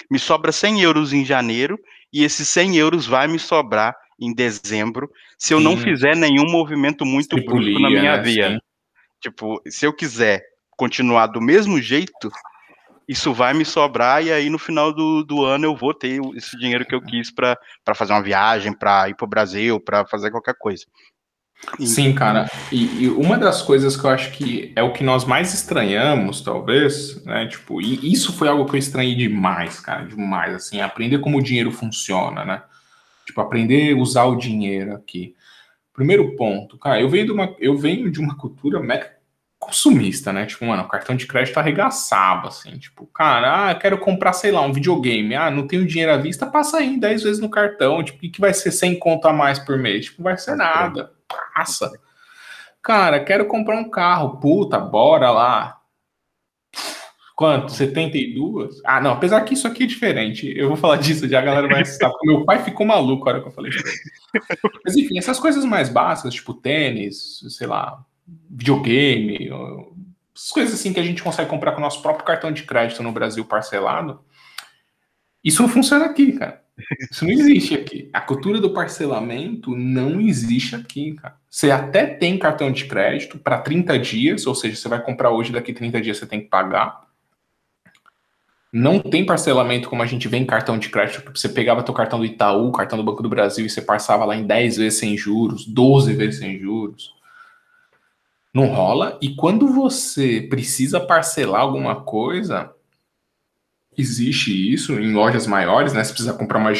me 0.09 0.19
sobra 0.19 0.51
100 0.51 0.81
euros 0.81 1.13
em 1.13 1.23
janeiro 1.23 1.77
e 2.11 2.23
esses 2.23 2.49
100 2.49 2.77
euros 2.77 3.05
vai 3.05 3.27
me 3.27 3.39
sobrar 3.39 3.95
em 4.19 4.33
dezembro 4.33 5.09
se 5.37 5.53
eu 5.53 5.57
Sim. 5.57 5.63
não 5.63 5.77
fizer 5.77 6.15
nenhum 6.15 6.45
movimento 6.51 7.05
muito 7.05 7.35
brusco 7.43 7.79
na 7.79 7.89
minha 7.89 8.17
né? 8.17 8.21
via. 8.21 8.49
Sim. 8.51 8.57
Tipo, 9.21 9.61
se 9.67 9.85
eu 9.85 9.93
quiser 9.93 10.43
continuar 10.71 11.27
do 11.27 11.41
mesmo 11.41 11.79
jeito, 11.79 12.31
isso 13.11 13.33
vai 13.33 13.53
me 13.53 13.65
sobrar 13.65 14.23
e 14.23 14.31
aí 14.31 14.49
no 14.49 14.57
final 14.57 14.93
do, 14.93 15.21
do 15.21 15.43
ano 15.43 15.65
eu 15.65 15.75
vou 15.75 15.93
ter 15.93 16.21
esse 16.33 16.57
dinheiro 16.57 16.85
que 16.85 16.95
eu 16.95 17.01
quis 17.01 17.29
para 17.29 17.57
fazer 17.93 18.13
uma 18.13 18.23
viagem, 18.23 18.71
para 18.71 19.09
ir 19.09 19.15
para 19.15 19.25
o 19.25 19.29
Brasil, 19.29 19.81
para 19.81 20.05
fazer 20.05 20.31
qualquer 20.31 20.55
coisa. 20.57 20.85
Sim, 21.77 22.13
cara. 22.13 22.49
E, 22.71 23.03
e, 23.03 23.09
uma 23.09 23.37
das 23.37 23.61
coisas 23.61 23.97
que 23.97 24.05
eu 24.05 24.09
acho 24.09 24.31
que 24.31 24.71
é 24.77 24.81
o 24.81 24.93
que 24.93 25.03
nós 25.03 25.25
mais 25.25 25.53
estranhamos, 25.53 26.41
talvez, 26.41 27.23
né? 27.25 27.47
Tipo, 27.47 27.81
e 27.81 28.11
isso 28.11 28.31
foi 28.33 28.47
algo 28.47 28.65
que 28.65 28.75
eu 28.75 28.79
estranhei 28.79 29.13
demais, 29.13 29.79
cara, 29.81 30.05
demais. 30.05 30.55
Assim, 30.55 30.79
aprender 30.79 31.19
como 31.19 31.37
o 31.37 31.43
dinheiro 31.43 31.71
funciona, 31.71 32.45
né? 32.45 32.63
Tipo, 33.25 33.41
aprender 33.41 33.93
a 33.93 33.97
usar 33.97 34.23
o 34.23 34.37
dinheiro 34.37 34.95
aqui. 34.95 35.35
Primeiro 35.93 36.35
ponto, 36.37 36.79
cara, 36.79 36.99
eu 37.01 37.09
venho 37.09 37.25
de 37.25 37.31
uma, 37.31 37.55
eu 37.59 37.77
venho 37.77 38.09
de 38.09 38.19
uma 38.19 38.35
cultura 38.37 38.79
consumista, 39.61 40.33
né? 40.33 40.47
Tipo, 40.47 40.65
mano, 40.65 40.81
o 40.81 40.87
cartão 40.87 41.15
de 41.15 41.27
crédito 41.27 41.57
arregaçava, 41.59 42.47
assim. 42.47 42.79
Tipo, 42.79 43.05
cara, 43.05 43.67
ah, 43.67 43.71
eu 43.71 43.77
quero 43.79 43.97
comprar, 43.99 44.33
sei 44.33 44.51
lá, 44.51 44.61
um 44.61 44.73
videogame. 44.73 45.35
Ah, 45.35 45.51
não 45.51 45.67
tenho 45.67 45.85
dinheiro 45.85 46.11
à 46.11 46.17
vista, 46.17 46.47
passa 46.47 46.79
aí 46.79 46.99
10 46.99 47.23
vezes 47.23 47.39
no 47.39 47.49
cartão. 47.49 48.03
Tipo, 48.03 48.25
o 48.25 48.31
que 48.31 48.41
vai 48.41 48.53
ser 48.55 48.71
100 48.71 48.97
conto 48.97 49.27
a 49.27 49.33
mais 49.33 49.59
por 49.59 49.77
mês? 49.77 50.05
Tipo, 50.05 50.23
vai 50.23 50.35
ser 50.35 50.55
nada. 50.55 51.11
Passa. 51.55 51.91
Cara, 52.81 53.23
quero 53.23 53.45
comprar 53.45 53.77
um 53.77 53.89
carro. 53.89 54.39
Puta, 54.39 54.79
bora 54.79 55.29
lá. 55.29 55.77
Quanto? 57.35 57.71
72? 57.71 58.81
Ah, 58.83 58.99
não, 58.99 59.11
apesar 59.11 59.41
que 59.41 59.53
isso 59.53 59.67
aqui 59.67 59.83
é 59.83 59.87
diferente. 59.87 60.51
Eu 60.57 60.69
vou 60.69 60.77
falar 60.77 60.97
disso, 60.97 61.29
já 61.29 61.39
a 61.39 61.43
galera 61.43 61.67
vai 61.67 61.81
assustar. 61.81 62.11
Meu 62.23 62.43
pai 62.45 62.63
ficou 62.63 62.85
maluco 62.85 63.25
na 63.25 63.31
hora 63.31 63.41
que 63.41 63.47
eu 63.47 63.51
falei 63.51 63.71
isso. 63.71 63.83
Mas 64.83 64.97
enfim, 64.97 65.19
essas 65.19 65.39
coisas 65.39 65.63
mais 65.65 65.87
básicas, 65.87 66.33
tipo 66.33 66.53
tênis, 66.53 67.43
sei 67.49 67.67
lá, 67.67 68.03
videogame, 68.49 69.49
essas 70.35 70.51
coisas 70.51 70.73
assim 70.73 70.93
que 70.93 70.99
a 70.99 71.03
gente 71.03 71.23
consegue 71.23 71.49
comprar 71.49 71.71
com 71.71 71.79
o 71.79 71.83
nosso 71.83 72.01
próprio 72.01 72.25
cartão 72.25 72.51
de 72.51 72.63
crédito 72.63 73.03
no 73.03 73.11
Brasil 73.11 73.45
parcelado. 73.45 74.21
Isso 75.43 75.61
não 75.61 75.69
funciona 75.69 76.05
aqui, 76.05 76.33
cara. 76.33 76.61
Isso 77.11 77.25
não 77.25 77.31
existe 77.31 77.75
aqui. 77.75 78.09
A 78.13 78.21
cultura 78.21 78.59
do 78.59 78.73
parcelamento 78.73 79.75
não 79.75 80.19
existe 80.19 80.75
aqui, 80.75 81.13
cara. 81.13 81.35
Você 81.49 81.69
até 81.69 82.05
tem 82.05 82.37
cartão 82.37 82.71
de 82.71 82.85
crédito 82.85 83.37
para 83.37 83.59
30 83.59 83.99
dias, 83.99 84.47
ou 84.47 84.55
seja, 84.55 84.75
você 84.75 84.87
vai 84.87 85.01
comprar 85.01 85.31
hoje, 85.31 85.51
daqui 85.51 85.73
30 85.73 86.01
dias 86.01 86.17
você 86.17 86.25
tem 86.25 86.41
que 86.41 86.47
pagar 86.47 87.11
não 88.71 88.99
tem 88.99 89.25
parcelamento 89.25 89.89
como 89.89 90.01
a 90.01 90.05
gente 90.05 90.29
vê 90.29 90.37
em 90.37 90.45
cartão 90.45 90.77
de 90.77 90.87
crédito, 90.89 91.29
você 91.35 91.49
pegava 91.49 91.83
teu 91.83 91.93
cartão 91.93 92.19
do 92.19 92.25
Itaú, 92.25 92.71
cartão 92.71 92.97
do 92.97 93.03
Banco 93.03 93.21
do 93.21 93.27
Brasil, 93.27 93.65
e 93.65 93.69
você 93.69 93.81
passava 93.81 94.23
lá 94.23 94.35
em 94.35 94.45
10 94.45 94.77
vezes 94.77 94.99
sem 94.99 95.17
juros, 95.17 95.65
12 95.65 96.13
vezes 96.13 96.39
sem 96.39 96.57
juros. 96.57 97.13
Não 98.53 98.65
rola. 98.67 99.17
E 99.21 99.35
quando 99.35 99.67
você 99.67 100.41
precisa 100.41 100.99
parcelar 100.99 101.61
alguma 101.61 102.03
coisa, 102.03 102.73
existe 103.97 104.51
isso 104.51 104.99
em 104.99 105.13
lojas 105.13 105.47
maiores, 105.47 105.93
né? 105.93 106.03
Você 106.03 106.11
precisa 106.11 106.33
comprar 106.33 106.59
uma, 106.59 106.71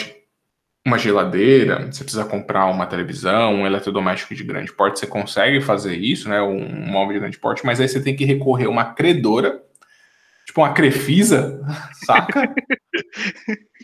uma 0.86 0.98
geladeira, 0.98 1.92
você 1.92 2.04
precisa 2.04 2.26
comprar 2.26 2.66
uma 2.66 2.86
televisão, 2.86 3.56
um 3.56 3.66
eletrodoméstico 3.66 4.36
de 4.36 4.44
grande 4.44 4.74
porte, 4.74 5.00
você 5.00 5.08
consegue 5.08 5.62
fazer 5.62 5.96
isso, 5.96 6.28
né? 6.28 6.42
Um 6.42 6.88
móvel 6.88 7.14
de 7.14 7.20
grande 7.20 7.40
porte, 7.40 7.66
mas 7.66 7.80
aí 7.80 7.88
você 7.88 8.02
tem 8.02 8.16
que 8.16 8.26
recorrer 8.26 8.66
a 8.66 8.70
uma 8.70 8.94
credora 8.94 9.62
tipo 10.46 10.62
uma 10.62 10.74
Crefisa, 10.74 11.62
saca? 12.06 12.54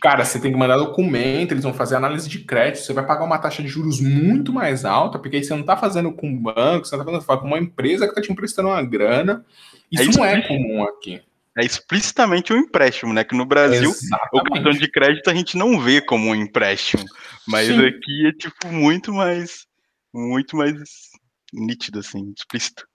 Cara, 0.00 0.24
você 0.24 0.40
tem 0.40 0.52
que 0.52 0.58
mandar 0.58 0.76
documento, 0.76 1.52
eles 1.52 1.64
vão 1.64 1.74
fazer 1.74 1.96
análise 1.96 2.28
de 2.28 2.40
crédito, 2.40 2.82
você 2.84 2.92
vai 2.92 3.04
pagar 3.04 3.24
uma 3.24 3.38
taxa 3.38 3.62
de 3.62 3.68
juros 3.68 4.00
muito 4.00 4.52
mais 4.52 4.84
alta, 4.84 5.18
porque 5.18 5.36
aí 5.36 5.44
você 5.44 5.54
não 5.54 5.62
tá 5.62 5.76
fazendo 5.76 6.12
com 6.12 6.28
um 6.28 6.36
banco, 6.36 6.86
você 6.86 6.96
tá 6.96 7.04
fazendo 7.04 7.24
com 7.24 7.46
uma 7.46 7.58
empresa 7.58 8.06
que 8.06 8.14
tá 8.14 8.20
te 8.20 8.30
emprestando 8.30 8.68
uma 8.68 8.82
grana. 8.82 9.44
Isso 9.90 10.10
é 10.10 10.16
não 10.16 10.24
é 10.24 10.42
comum 10.42 10.84
aqui. 10.84 11.20
É 11.56 11.64
explicitamente 11.64 12.52
um 12.52 12.58
empréstimo, 12.58 13.12
né? 13.12 13.24
Que 13.24 13.36
no 13.36 13.44
Brasil, 13.44 13.90
Exatamente. 13.90 14.28
o 14.32 14.44
cartão 14.44 14.72
de 14.72 14.90
crédito 14.90 15.28
a 15.28 15.34
gente 15.34 15.56
não 15.56 15.80
vê 15.80 16.00
como 16.00 16.28
um 16.30 16.34
empréstimo. 16.34 17.04
Mas 17.48 17.66
Sim. 17.66 17.84
aqui 17.84 18.28
é 18.28 18.32
tipo 18.32 18.68
muito 18.68 19.12
mais 19.12 19.66
muito 20.14 20.56
mais 20.56 20.74
nítido, 21.52 21.98
assim, 21.98 22.32
explícito. 22.36 22.86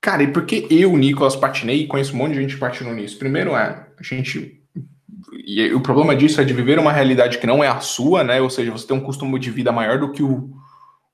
Cara, 0.00 0.22
e 0.22 0.32
porque 0.32 0.66
eu, 0.70 0.96
Nicolas, 0.96 1.36
patinei 1.36 1.82
e 1.82 1.86
conheço 1.86 2.14
um 2.14 2.16
monte 2.16 2.32
de 2.32 2.40
gente 2.40 2.54
que 2.54 2.60
patinou 2.60 2.94
nisso? 2.94 3.18
Primeiro 3.18 3.50
é, 3.50 3.86
a 3.98 4.02
gente. 4.02 4.59
E 5.32 5.72
o 5.72 5.80
problema 5.80 6.14
disso 6.14 6.40
é 6.40 6.44
de 6.44 6.52
viver 6.52 6.78
uma 6.78 6.92
realidade 6.92 7.38
que 7.38 7.46
não 7.46 7.62
é 7.62 7.68
a 7.68 7.80
sua, 7.80 8.24
né? 8.24 8.40
Ou 8.40 8.50
seja, 8.50 8.70
você 8.70 8.86
tem 8.86 8.96
um 8.96 9.00
custo 9.00 9.38
de 9.38 9.50
vida 9.50 9.72
maior 9.72 9.98
do 9.98 10.12
que 10.12 10.22
o, 10.22 10.50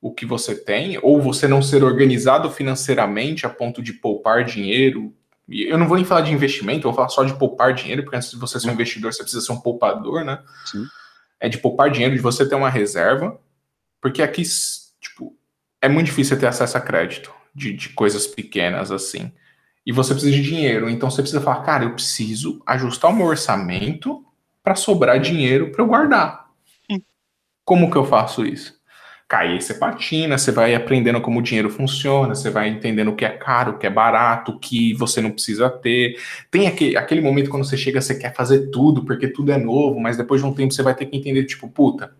o 0.00 0.12
que 0.12 0.26
você 0.26 0.54
tem, 0.54 0.98
ou 1.02 1.20
você 1.20 1.48
não 1.48 1.62
ser 1.62 1.82
organizado 1.82 2.50
financeiramente 2.50 3.46
a 3.46 3.48
ponto 3.48 3.82
de 3.82 3.92
poupar 3.92 4.44
dinheiro. 4.44 5.14
E 5.48 5.64
eu 5.64 5.78
não 5.78 5.88
vou 5.88 5.96
nem 5.96 6.04
falar 6.04 6.22
de 6.22 6.32
investimento, 6.32 6.86
eu 6.86 6.92
vou 6.92 6.94
falar 6.94 7.09
só 7.09 7.24
de 7.24 7.34
poupar 7.38 7.72
dinheiro, 7.72 8.02
porque 8.02 8.16
antes 8.16 8.30
de 8.30 8.36
você 8.36 8.59
ser 8.59 8.68
um 8.68 8.72
investidor, 8.72 9.12
você 9.12 9.22
precisa 9.22 9.44
ser 9.44 9.52
um 9.52 9.61
poupador, 9.61 10.24
né? 10.24 10.40
Sim. 10.66 10.84
É 11.38 11.48
de 11.48 11.59
poupar 11.59 11.90
dinheiro, 11.90 12.14
de 12.14 12.20
você 12.20 12.48
ter 12.48 12.54
uma 12.54 12.70
reserva, 12.70 13.38
porque 14.00 14.22
aqui, 14.22 14.42
tipo, 15.00 15.36
é 15.80 15.88
muito 15.88 16.07
difícil 16.07 16.38
ter 16.38 16.46
acesso 16.46 16.76
a 16.76 16.80
crédito 16.80 17.32
de, 17.54 17.72
de 17.72 17.88
coisas 17.90 18.26
pequenas 18.26 18.90
assim. 18.90 19.32
E 19.87 19.93
você 19.93 20.12
precisa 20.12 20.34
de 20.34 20.43
dinheiro. 20.43 20.91
Então 20.91 21.09
você 21.09 21.22
precisa 21.22 21.41
falar, 21.41 21.62
cara, 21.62 21.84
eu 21.84 21.95
preciso 21.95 22.61
ajustar 22.66 23.11
o 23.11 23.14
meu 23.14 23.26
orçamento 23.26 24.24
para 24.62 24.74
sobrar 24.74 25.20
dinheiro 25.20 25.70
para 25.70 25.80
eu 25.80 25.87
guardar. 25.87 26.47
Como 27.64 27.91
que 27.91 27.97
eu 27.97 28.05
faço 28.05 28.45
isso? 28.45 28.76
Cair, 29.28 29.61
você 29.61 29.74
patina, 29.74 30.39
você 30.39 30.53
vai 30.53 30.74
aprendendo 30.74 31.20
como 31.20 31.41
o 31.41 31.43
dinheiro 31.43 31.68
funciona, 31.68 32.32
você 32.32 32.49
vai 32.49 32.68
entendendo 32.68 33.09
o 33.09 33.16
que 33.16 33.24
é 33.24 33.28
caro, 33.28 33.72
o 33.72 33.78
que 33.78 33.87
é 33.87 33.91
barato, 33.91 34.53
o 34.53 34.59
que 34.59 34.95
você 34.95 35.20
não 35.20 35.32
precisa 35.32 35.68
ter. 35.68 36.16
Tem 36.49 36.68
aquele, 36.68 36.97
aquele 36.97 37.20
momento 37.20 37.51
quando 37.51 37.64
você 37.64 37.76
chega, 37.76 38.01
você 38.01 38.16
quer 38.16 38.32
fazer 38.34 38.70
tudo, 38.70 39.05
porque 39.05 39.26
tudo 39.26 39.51
é 39.51 39.59
novo, 39.59 39.99
mas 39.99 40.16
depois 40.16 40.41
de 40.41 40.47
um 40.47 40.55
tempo 40.55 40.72
você 40.72 40.82
vai 40.82 40.95
ter 40.95 41.07
que 41.07 41.16
entender, 41.16 41.45
tipo, 41.45 41.68
puta, 41.68 42.14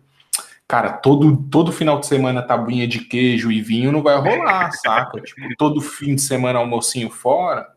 Cara, 0.67 0.91
todo, 0.91 1.37
todo 1.49 1.71
final 1.71 1.97
de 1.99 2.07
semana 2.07 2.41
tabuinha 2.41 2.85
de 2.85 2.99
queijo 2.99 3.49
e 3.49 3.61
vinho 3.61 3.91
não 3.91 4.03
vai 4.03 4.17
rolar, 4.17 4.69
saca? 4.73 5.21
Tipo, 5.21 5.41
todo 5.57 5.79
fim 5.79 6.15
de 6.15 6.21
semana 6.21 6.59
almocinho 6.59 7.09
fora, 7.09 7.67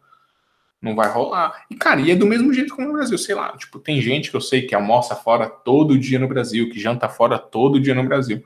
não 0.82 0.96
vai 0.96 1.08
rolar. 1.08 1.66
E, 1.70 1.76
cara, 1.76 2.00
e 2.00 2.10
é 2.10 2.16
do 2.16 2.26
mesmo 2.26 2.52
jeito 2.52 2.74
como 2.74 2.88
no 2.88 2.94
Brasil, 2.94 3.16
sei 3.16 3.36
lá. 3.36 3.56
Tipo, 3.56 3.78
tem 3.78 4.00
gente 4.00 4.28
que 4.28 4.36
eu 4.36 4.40
sei 4.40 4.62
que 4.62 4.74
almoça 4.74 5.14
fora 5.14 5.48
todo 5.48 5.96
dia 5.96 6.18
no 6.18 6.26
Brasil, 6.26 6.68
que 6.68 6.80
janta 6.80 7.08
fora 7.08 7.38
todo 7.38 7.78
dia 7.78 7.94
no 7.94 8.02
Brasil. 8.02 8.42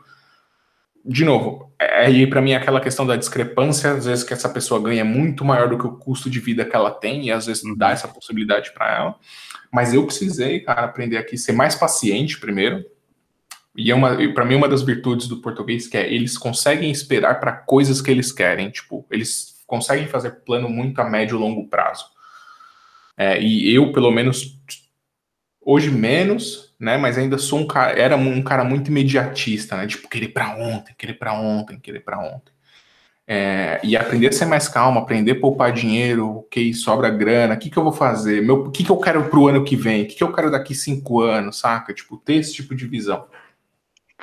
De 1.07 1.25
novo, 1.25 1.73
é, 1.79 2.07
aí 2.07 2.27
para 2.27 2.43
mim 2.43 2.53
é 2.53 2.57
aquela 2.57 2.81
questão 2.81 3.07
da 3.07 3.17
discrepância, 3.17 3.93
às 3.93 4.05
vezes 4.05 4.25
que 4.25 4.33
essa 4.33 4.49
pessoa 4.49 4.81
ganha 4.81 5.05
muito 5.05 5.45
maior 5.45 5.69
do 5.69 5.79
que 5.79 5.87
o 5.87 5.97
custo 5.97 6.29
de 6.29 6.41
vida 6.41 6.65
que 6.65 6.77
ela 6.77 6.91
tem, 6.91 7.27
e 7.27 7.33
às 7.33 7.47
vezes 7.47 7.63
dá 7.79 7.91
essa 7.91 8.09
possibilidade 8.09 8.73
para 8.75 8.95
ela. 8.95 9.15
Mas 9.73 9.95
eu 9.95 10.05
precisei, 10.05 10.61
cara, 10.61 10.85
aprender 10.85 11.17
aqui, 11.17 11.39
ser 11.39 11.53
mais 11.53 11.75
paciente 11.75 12.39
primeiro, 12.39 12.85
e 13.77 13.91
é 13.91 13.95
uma, 13.95 14.17
para 14.33 14.45
mim, 14.45 14.55
uma 14.55 14.69
das 14.69 14.83
virtudes 14.83 15.27
do 15.27 15.41
português 15.41 15.89
que 15.89 15.97
é 15.97 16.13
eles 16.13 16.39
conseguem 16.39 16.91
esperar 16.91 17.41
para 17.41 17.53
coisas 17.53 18.01
que 18.01 18.11
eles 18.11 18.31
querem. 18.31 18.71
Tipo, 18.71 19.05
eles 19.11 19.63
conseguem 19.67 20.07
fazer 20.07 20.31
plano 20.45 20.69
muito 20.69 21.01
a 21.01 21.11
médio 21.11 21.37
e 21.37 21.41
longo 21.41 21.67
prazo. 21.69 22.05
É, 23.17 23.41
e 23.41 23.73
eu, 23.75 23.93
pelo 23.93 24.11
menos, 24.13 24.57
hoje 25.61 25.91
menos, 25.91 26.75
né? 26.79 26.97
Mas 26.97 27.19
ainda 27.19 27.37
sou 27.37 27.61
um 27.61 27.67
cara, 27.67 27.99
era 27.99 28.17
um 28.17 28.43
cara 28.43 28.65
muito 28.65 28.89
imediatista, 28.89 29.77
né? 29.77 29.87
Tipo, 29.87 30.09
querer 30.09 30.29
para 30.29 30.57
ontem, 30.57 30.95
querer 30.97 31.15
para 31.15 31.33
ontem, 31.33 31.79
querer 31.79 32.01
para 32.01 32.19
ontem. 32.21 32.55
É, 33.27 33.81
e 33.83 33.97
aprender 33.97 34.29
a 34.29 34.33
ser 34.33 34.45
mais 34.45 34.69
calmo, 34.69 35.01
aprender 35.01 35.33
a 35.33 35.41
poupar 35.41 35.73
dinheiro, 35.73 36.41
ok, 36.41 36.75
sobra 36.75 37.09
grana, 37.09 37.55
o 37.55 37.59
que, 37.59 37.71
que 37.71 37.77
eu 37.79 37.83
vou 37.83 37.93
fazer? 37.93 38.49
O 38.51 38.71
que, 38.71 38.85
que 38.85 38.91
eu 38.91 38.99
quero 38.99 39.31
pro 39.31 39.49
ano 39.49 39.65
que 39.65 39.77
vem? 39.77 40.03
O 40.03 40.07
que, 40.07 40.15
que 40.15 40.23
eu 40.23 40.33
quero 40.33 40.51
daqui 40.51 40.75
cinco 40.75 41.23
anos, 41.23 41.59
saca? 41.59 41.95
Tipo, 41.95 42.19
ter 42.19 42.35
esse 42.35 42.53
tipo 42.53 42.75
de 42.75 42.87
visão. 42.87 43.27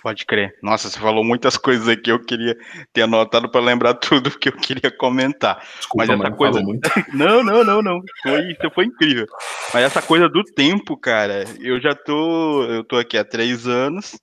Pode 0.02 0.26
crer. 0.26 0.58
Nossa, 0.64 0.90
você 0.90 1.00
falou 1.00 1.24
muitas 1.24 1.58
coisas 1.58 1.88
aqui, 1.88 2.12
eu 2.12 2.20
queria 2.20 2.58
ter 2.92 3.04
anotado 3.04 3.50
para 3.52 3.62
lembrar 3.62 3.94
tudo 3.94 4.38
que 4.38 4.50
eu 4.50 4.58
queria 4.58 4.90
comentar. 4.90 5.60
Desculpa, 5.78 5.98
Mas 5.98 6.10
essa 6.10 6.18
mano, 6.18 6.36
coisa. 6.36 6.62
Muito. 6.62 6.90
não, 7.14 7.44
não, 7.44 7.64
não, 7.64 7.82
não. 7.84 8.02
Foi, 8.24 8.52
isso 8.52 8.72
foi 8.74 8.86
incrível. 8.86 9.28
Mas 9.72 9.84
essa 9.84 10.02
coisa 10.02 10.28
do 10.28 10.44
tempo, 10.44 10.98
cara, 10.98 11.46
eu 11.60 11.80
já 11.80 11.94
tô. 11.94 12.64
Eu 12.64 12.84
tô 12.84 12.98
aqui 12.98 13.16
há 13.16 13.24
três 13.24 13.68
anos, 13.68 14.20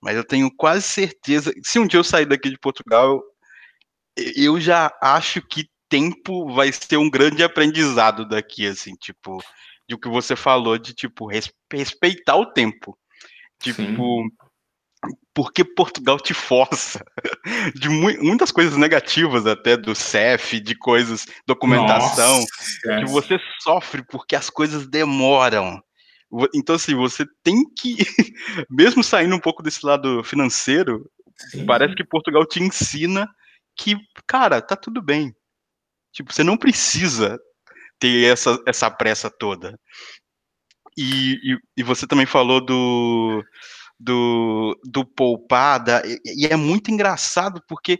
mas 0.00 0.16
eu 0.16 0.24
tenho 0.24 0.50
quase 0.50 0.82
certeza. 0.82 1.52
Se 1.62 1.78
um 1.78 1.86
dia 1.86 2.00
eu 2.00 2.04
sair 2.04 2.24
daqui 2.24 2.48
de 2.48 2.58
Portugal, 2.58 3.22
eu 4.34 4.58
já 4.58 4.90
acho 5.02 5.42
que 5.42 5.68
tempo 5.90 6.52
vai 6.54 6.72
ser 6.72 6.96
um 6.96 7.10
grande 7.10 7.42
aprendizado 7.42 8.26
daqui, 8.26 8.66
assim, 8.66 8.94
tipo, 8.94 9.42
de 9.86 9.94
o 9.94 9.98
que 9.98 10.08
você 10.08 10.34
falou 10.34 10.78
de, 10.78 10.94
tipo, 10.94 11.28
respeitar 11.70 12.36
o 12.36 12.46
tempo. 12.46 12.96
Tipo, 13.60 13.82
Sim. 13.82 14.28
Porque 15.38 15.62
Portugal 15.64 16.18
te 16.18 16.34
força 16.34 17.00
de 17.80 17.88
mu 17.88 18.12
muitas 18.20 18.50
coisas 18.50 18.76
negativas 18.76 19.46
até 19.46 19.76
do 19.76 19.94
CEF, 19.94 20.58
de 20.58 20.74
coisas, 20.74 21.26
documentação, 21.46 22.40
Nossa, 22.40 22.98
que 22.98 23.04
você 23.04 23.38
sofre 23.60 24.02
porque 24.02 24.34
as 24.34 24.50
coisas 24.50 24.88
demoram. 24.88 25.80
Então, 26.52 26.74
assim, 26.74 26.92
você 26.96 27.24
tem 27.44 27.62
que, 27.72 27.98
mesmo 28.68 29.04
saindo 29.04 29.36
um 29.36 29.38
pouco 29.38 29.62
desse 29.62 29.86
lado 29.86 30.24
financeiro, 30.24 31.08
Sim. 31.36 31.64
parece 31.64 31.94
que 31.94 32.02
Portugal 32.02 32.44
te 32.44 32.60
ensina 32.60 33.28
que, 33.76 33.94
cara, 34.26 34.60
tá 34.60 34.74
tudo 34.74 35.00
bem. 35.00 35.32
Tipo, 36.12 36.32
você 36.32 36.42
não 36.42 36.56
precisa 36.56 37.38
ter 38.00 38.24
essa, 38.24 38.60
essa 38.66 38.90
pressa 38.90 39.30
toda. 39.30 39.78
E, 40.96 41.34
e, 41.34 41.58
e 41.76 41.82
você 41.84 42.08
também 42.08 42.26
falou 42.26 42.60
do, 42.60 43.44
do, 43.98 44.78
do 44.84 45.04
poupada, 45.04 46.02
e, 46.06 46.44
e 46.44 46.46
é 46.46 46.56
muito 46.56 46.90
engraçado 46.90 47.62
porque 47.68 47.98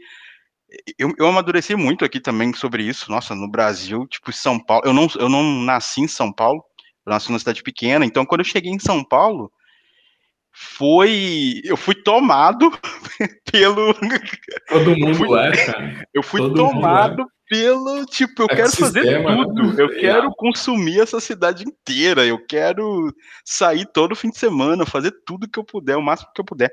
eu, 0.99 1.13
eu 1.19 1.27
amadureci 1.27 1.75
muito 1.75 2.05
aqui 2.05 2.21
também 2.21 2.53
sobre 2.53 2.83
isso. 2.83 3.11
Nossa, 3.11 3.35
no 3.35 3.51
Brasil, 3.51 4.07
tipo, 4.07 4.33
São 4.33 4.59
Paulo, 4.59 4.83
eu 4.87 4.93
não, 4.93 5.09
eu 5.19 5.29
não 5.29 5.43
nasci 5.63 6.03
em 6.03 6.09
São 6.09 6.33
Paulo, 6.33 6.63
eu 7.07 7.11
nasci 7.13 7.31
numa 7.31 7.39
cidade 7.39 7.63
pequena, 7.63 8.05
então 8.05 8.27
quando 8.27 8.41
eu 8.41 8.45
cheguei 8.45 8.71
em 8.71 8.79
São 8.79 9.03
Paulo, 9.03 9.51
foi. 10.61 11.61
Eu 11.63 11.77
fui 11.77 11.95
tomado 11.95 12.71
pelo. 13.51 13.95
Todo 14.69 14.97
mundo 14.97 15.15
fui, 15.15 15.39
é, 15.39 15.67
cara. 15.67 16.09
Eu 16.13 16.23
fui 16.23 16.41
Todo 16.41 16.55
tomado 16.55 17.27
pelo. 17.49 18.05
Tipo, 18.07 18.43
eu 18.43 18.49
é 18.51 18.57
quero 18.57 18.71
fazer 18.73 19.03
sistema, 19.03 19.37
né? 19.37 19.45
tudo. 19.45 19.73
Né? 19.73 19.75
Eu 19.79 19.91
é. 19.91 20.01
quero 20.01 20.35
consumir 20.35 21.01
essa 21.01 21.21
cidade 21.21 21.65
inteira. 21.65 22.27
Eu 22.27 22.45
quero 22.45 23.15
sair 23.45 23.87
todo 23.87 24.17
fim 24.17 24.31
de 24.31 24.39
semana, 24.39 24.85
fazer 24.85 25.13
tudo 25.25 25.49
que 25.49 25.61
eu 25.61 25.65
puder, 25.65 25.97
o 25.97 26.03
máximo 26.03 26.31
que 26.35 26.41
eu 26.41 26.45
puder. 26.45 26.71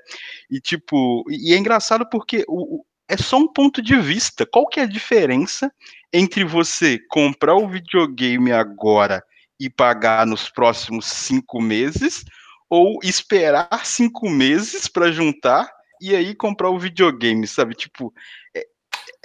E, 0.49 0.59
tipo, 0.59 1.23
e 1.29 1.53
é 1.53 1.57
engraçado 1.57 2.09
porque 2.09 2.43
o, 2.47 2.83
é 3.07 3.15
só 3.15 3.37
um 3.37 3.47
ponto 3.47 3.83
de 3.83 3.95
vista. 3.97 4.47
Qual 4.47 4.67
que 4.67 4.79
é 4.79 4.83
a 4.83 4.87
diferença 4.87 5.71
entre 6.11 6.43
você 6.43 6.99
comprar 7.07 7.53
o 7.53 7.69
videogame 7.69 8.51
agora 8.51 9.23
e 9.59 9.69
pagar 9.69 10.25
nos 10.25 10.49
próximos 10.49 11.05
cinco 11.05 11.61
meses? 11.61 12.25
Ou 12.69 12.99
esperar 13.03 13.85
cinco 13.85 14.29
meses 14.29 14.87
para 14.87 15.11
juntar 15.11 15.69
e 16.01 16.15
aí 16.15 16.35
comprar 16.35 16.69
o 16.69 16.79
videogame, 16.79 17.47
sabe? 17.47 17.75
Tipo. 17.75 18.13
É, 18.55 18.65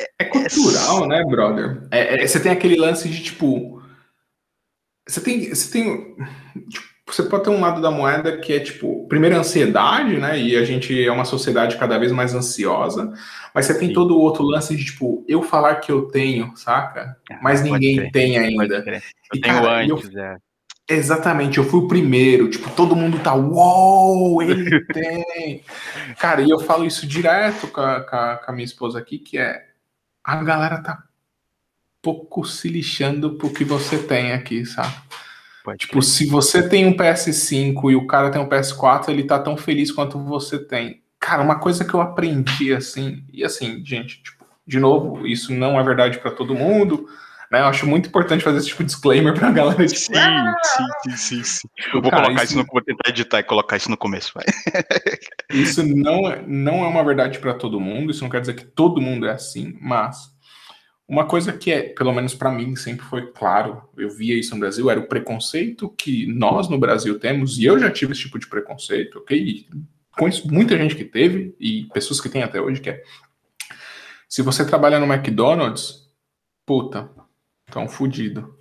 é, 0.00 0.08
é 0.20 0.24
cultural, 0.24 1.06
né, 1.06 1.24
brother? 1.24 1.86
É, 1.90 2.22
é, 2.22 2.26
você 2.26 2.40
tem 2.40 2.52
aquele 2.52 2.76
lance 2.76 3.08
de 3.08 3.22
tipo. 3.22 3.82
Você 5.06 5.20
tem. 5.20 5.48
Você 5.54 5.70
tem. 5.70 6.16
Tipo, 6.68 6.90
você 7.06 7.24
pode 7.24 7.44
ter 7.44 7.50
um 7.50 7.60
lado 7.60 7.80
da 7.80 7.90
moeda 7.90 8.38
que 8.38 8.52
é 8.52 8.60
tipo, 8.60 9.06
primeiro 9.08 9.36
ansiedade, 9.36 10.16
né? 10.16 10.38
E 10.38 10.56
a 10.56 10.64
gente 10.64 11.04
é 11.04 11.10
uma 11.10 11.24
sociedade 11.24 11.76
cada 11.76 11.98
vez 11.98 12.12
mais 12.12 12.34
ansiosa, 12.34 13.12
mas 13.54 13.66
você 13.66 13.78
tem 13.78 13.88
Sim. 13.88 13.94
todo 13.94 14.16
o 14.16 14.20
outro 14.20 14.44
lance 14.44 14.76
de 14.76 14.84
tipo, 14.84 15.24
eu 15.26 15.42
falar 15.42 15.76
que 15.76 15.90
eu 15.90 16.06
tenho, 16.06 16.56
saca? 16.56 17.16
Ah, 17.30 17.38
mas 17.42 17.62
ninguém 17.62 18.10
tem 18.12 18.38
ainda. 18.38 18.76
Eu 18.76 19.00
e, 19.34 19.40
tenho 19.40 19.54
cara, 19.54 19.80
antes, 19.80 20.14
eu, 20.14 20.22
é. 20.22 20.36
Exatamente, 20.90 21.58
eu 21.58 21.64
fui 21.64 21.78
o 21.78 21.86
primeiro, 21.86 22.50
tipo, 22.50 22.68
todo 22.70 22.96
mundo 22.96 23.20
tá, 23.20 23.32
uou, 23.32 24.42
ele 24.42 24.84
tem. 24.92 25.62
Cara, 26.18 26.42
e 26.42 26.50
eu 26.50 26.58
falo 26.58 26.84
isso 26.84 27.06
direto 27.06 27.68
com 27.68 27.80
a, 27.80 28.00
com 28.00 28.16
a, 28.16 28.36
com 28.38 28.50
a 28.50 28.54
minha 28.54 28.64
esposa 28.64 28.98
aqui, 28.98 29.18
que 29.18 29.38
é, 29.38 29.68
a 30.24 30.42
galera 30.42 30.82
tá 30.82 31.04
pouco 32.02 32.44
se 32.44 32.68
lixando 32.68 33.36
pro 33.36 33.52
que 33.52 33.64
você 33.64 33.98
tem 33.98 34.32
aqui, 34.32 34.66
sabe? 34.66 34.92
Pode 35.62 35.78
tipo, 35.78 36.02
se 36.02 36.26
você 36.26 36.68
tem 36.68 36.84
um 36.84 36.96
PS5 36.96 37.92
e 37.92 37.94
o 37.94 38.06
cara 38.08 38.30
tem 38.30 38.40
um 38.40 38.48
PS4, 38.48 39.10
ele 39.10 39.22
tá 39.22 39.38
tão 39.38 39.56
feliz 39.56 39.92
quanto 39.92 40.18
você 40.18 40.58
tem. 40.58 41.04
Cara, 41.20 41.42
uma 41.42 41.60
coisa 41.60 41.84
que 41.84 41.94
eu 41.94 42.00
aprendi 42.00 42.74
assim, 42.74 43.24
e 43.32 43.44
assim, 43.44 43.84
gente, 43.84 44.24
tipo, 44.24 44.44
de 44.66 44.80
novo, 44.80 45.24
isso 45.24 45.52
não 45.54 45.78
é 45.78 45.84
verdade 45.84 46.18
para 46.18 46.32
todo 46.32 46.54
mundo, 46.54 47.06
né? 47.50 47.60
Eu 47.60 47.66
acho 47.66 47.86
muito 47.86 48.08
importante 48.08 48.44
fazer 48.44 48.58
esse 48.58 48.68
tipo 48.68 48.82
de 48.82 48.86
disclaimer 48.86 49.34
pra 49.34 49.50
galera. 49.50 49.86
Tipo, 49.86 49.98
sim, 49.98 50.16
ah! 50.16 50.54
sim, 50.62 51.16
sim, 51.16 51.42
sim, 51.42 51.68
Eu 51.92 52.00
vou 52.00 52.10
Cara, 52.10 52.24
colocar 52.24 52.44
isso, 52.44 52.56
no, 52.56 52.64
vou 52.64 52.82
tentar 52.82 53.10
editar 53.10 53.40
e 53.40 53.44
colocar 53.44 53.76
isso 53.76 53.90
no 53.90 53.96
começo, 53.96 54.32
vai. 54.34 54.44
isso 55.52 55.84
não 55.84 56.30
é, 56.30 56.42
não 56.46 56.84
é 56.84 56.88
uma 56.88 57.04
verdade 57.04 57.38
para 57.38 57.54
todo 57.54 57.80
mundo, 57.80 58.10
isso 58.10 58.22
não 58.22 58.30
quer 58.30 58.40
dizer 58.40 58.54
que 58.54 58.64
todo 58.64 59.00
mundo 59.00 59.26
é 59.26 59.32
assim, 59.32 59.76
mas 59.80 60.30
uma 61.08 61.26
coisa 61.26 61.52
que 61.52 61.72
é, 61.72 61.82
pelo 61.82 62.12
menos 62.12 62.34
para 62.36 62.52
mim, 62.52 62.76
sempre 62.76 63.04
foi 63.04 63.32
claro, 63.32 63.82
eu 63.96 64.10
via 64.10 64.38
isso 64.38 64.54
no 64.54 64.60
Brasil, 64.60 64.88
era 64.88 65.00
o 65.00 65.08
preconceito 65.08 65.92
que 65.98 66.24
nós 66.26 66.68
no 66.68 66.78
Brasil 66.78 67.18
temos, 67.18 67.58
e 67.58 67.64
eu 67.64 67.80
já 67.80 67.90
tive 67.90 68.12
esse 68.12 68.22
tipo 68.22 68.38
de 68.38 68.46
preconceito, 68.46 69.18
ok? 69.18 69.36
E 69.36 69.68
conheço 70.12 70.46
muita 70.52 70.78
gente 70.78 70.94
que 70.94 71.04
teve, 71.04 71.52
e 71.58 71.88
pessoas 71.92 72.20
que 72.20 72.28
têm 72.28 72.44
até 72.44 72.60
hoje, 72.60 72.80
que 72.80 72.90
é 72.90 73.02
se 74.28 74.42
você 74.42 74.64
trabalha 74.64 75.00
no 75.00 75.12
McDonald's, 75.12 76.08
puta, 76.64 77.10
Então, 77.70 77.88
fudido. 77.88 78.58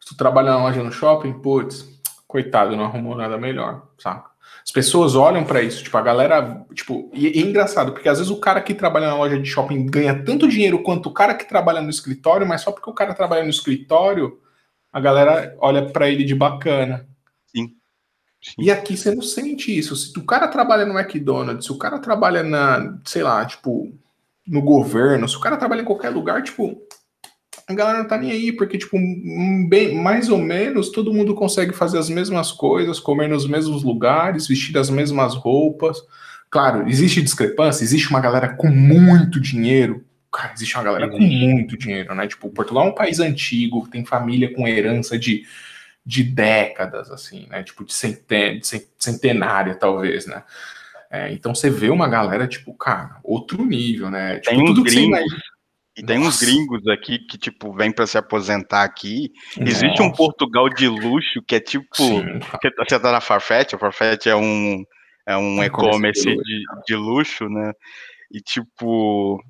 Se 0.00 0.08
tu 0.08 0.16
trabalha 0.16 0.52
na 0.52 0.62
loja 0.62 0.82
no 0.82 0.92
shopping, 0.92 1.32
putz, 1.32 1.84
coitado, 2.26 2.76
não 2.76 2.84
arrumou 2.84 3.16
nada 3.16 3.36
melhor, 3.36 3.88
saca? 3.98 4.32
As 4.64 4.70
pessoas 4.70 5.14
olham 5.16 5.44
para 5.44 5.60
isso, 5.60 5.82
tipo, 5.82 5.96
a 5.96 6.00
galera, 6.00 6.64
tipo, 6.72 7.10
e, 7.12 7.26
é 7.26 7.38
engraçado, 7.38 7.92
porque 7.92 8.08
às 8.08 8.18
vezes 8.18 8.30
o 8.30 8.38
cara 8.38 8.62
que 8.62 8.72
trabalha 8.72 9.08
na 9.08 9.16
loja 9.16 9.38
de 9.38 9.48
shopping 9.48 9.86
ganha 9.86 10.24
tanto 10.24 10.48
dinheiro 10.48 10.82
quanto 10.82 11.08
o 11.08 11.12
cara 11.12 11.34
que 11.34 11.48
trabalha 11.48 11.82
no 11.82 11.90
escritório, 11.90 12.46
mas 12.46 12.60
só 12.62 12.70
porque 12.70 12.88
o 12.88 12.94
cara 12.94 13.12
trabalha 13.12 13.42
no 13.42 13.50
escritório, 13.50 14.40
a 14.92 15.00
galera 15.00 15.54
olha 15.58 15.90
para 15.90 16.08
ele 16.08 16.24
de 16.24 16.34
bacana. 16.34 17.06
Sim. 17.46 17.74
Sim. 18.40 18.54
E 18.58 18.70
aqui 18.70 18.96
você 18.96 19.12
não 19.14 19.22
sente 19.22 19.76
isso. 19.76 19.96
Se 19.96 20.16
o 20.18 20.24
cara 20.24 20.46
trabalha 20.46 20.86
no 20.86 20.98
McDonald's, 20.98 21.66
se 21.66 21.72
o 21.72 21.78
cara 21.78 21.98
trabalha 21.98 22.42
na, 22.42 22.98
sei 23.04 23.22
lá, 23.22 23.44
tipo, 23.44 23.92
no 24.46 24.62
governo, 24.62 25.28
se 25.28 25.36
o 25.36 25.40
cara 25.40 25.56
trabalha 25.56 25.82
em 25.82 25.86
qualquer 25.86 26.10
lugar, 26.10 26.42
tipo, 26.42 26.80
a 27.66 27.74
galera 27.74 27.98
não 27.98 28.06
tá 28.06 28.18
nem 28.18 28.30
aí, 28.30 28.52
porque, 28.52 28.76
tipo, 28.76 28.98
bem, 29.68 29.94
mais 29.94 30.28
ou 30.28 30.38
menos 30.38 30.90
todo 30.90 31.12
mundo 31.12 31.34
consegue 31.34 31.72
fazer 31.72 31.98
as 31.98 32.10
mesmas 32.10 32.52
coisas, 32.52 33.00
comer 33.00 33.28
nos 33.28 33.46
mesmos 33.46 33.82
lugares, 33.82 34.46
vestir 34.46 34.76
as 34.76 34.90
mesmas 34.90 35.34
roupas. 35.34 35.98
Claro, 36.50 36.86
existe 36.88 37.22
discrepância, 37.22 37.82
existe 37.82 38.10
uma 38.10 38.20
galera 38.20 38.54
com 38.54 38.68
muito 38.68 39.40
dinheiro. 39.40 40.04
Cara, 40.30 40.52
existe 40.52 40.74
uma 40.76 40.84
galera 40.84 41.08
com 41.08 41.18
muito 41.18 41.76
dinheiro, 41.78 42.14
né? 42.14 42.26
Tipo, 42.26 42.50
Portugal 42.50 42.86
é 42.86 42.90
um 42.90 42.94
país 42.94 43.18
antigo, 43.18 43.88
tem 43.88 44.04
família 44.04 44.52
com 44.52 44.68
herança 44.68 45.18
de, 45.18 45.44
de 46.04 46.22
décadas, 46.22 47.10
assim, 47.10 47.46
né? 47.48 47.62
Tipo, 47.62 47.84
de, 47.84 47.94
centen 47.94 48.58
de 48.58 48.86
centenária, 48.98 49.74
talvez, 49.74 50.26
né? 50.26 50.42
É, 51.10 51.32
então 51.32 51.54
você 51.54 51.70
vê 51.70 51.88
uma 51.88 52.08
galera, 52.08 52.46
tipo, 52.46 52.74
cara, 52.74 53.20
outro 53.22 53.64
nível, 53.64 54.10
né? 54.10 54.40
Tipo, 54.40 54.56
tem 54.56 54.64
tudo 54.66 54.84
que 54.84 54.90
gringos, 54.90 55.20
e 55.96 56.02
tem 56.02 56.18
uns 56.18 56.40
gringos 56.40 56.86
aqui 56.88 57.18
que, 57.18 57.38
tipo, 57.38 57.72
vem 57.72 57.92
para 57.92 58.06
se 58.06 58.18
aposentar 58.18 58.82
aqui. 58.82 59.30
Nossa. 59.56 59.70
Existe 59.70 60.02
um 60.02 60.10
Portugal 60.10 60.68
de 60.68 60.88
luxo 60.88 61.40
que 61.46 61.54
é 61.54 61.60
tipo. 61.60 61.86
Que 62.60 62.70
você 62.76 62.98
tá 62.98 63.12
na 63.12 63.20
Farfetch, 63.20 63.74
a 63.74 63.78
Farfetch 63.78 64.26
é 64.26 64.34
um, 64.34 64.84
é 65.26 65.36
um 65.36 65.62
e-commerce 65.62 66.24
de, 66.24 66.62
de 66.86 66.96
luxo, 66.96 67.48
né? 67.48 67.72
E 68.32 68.40
tipo. 68.40 69.40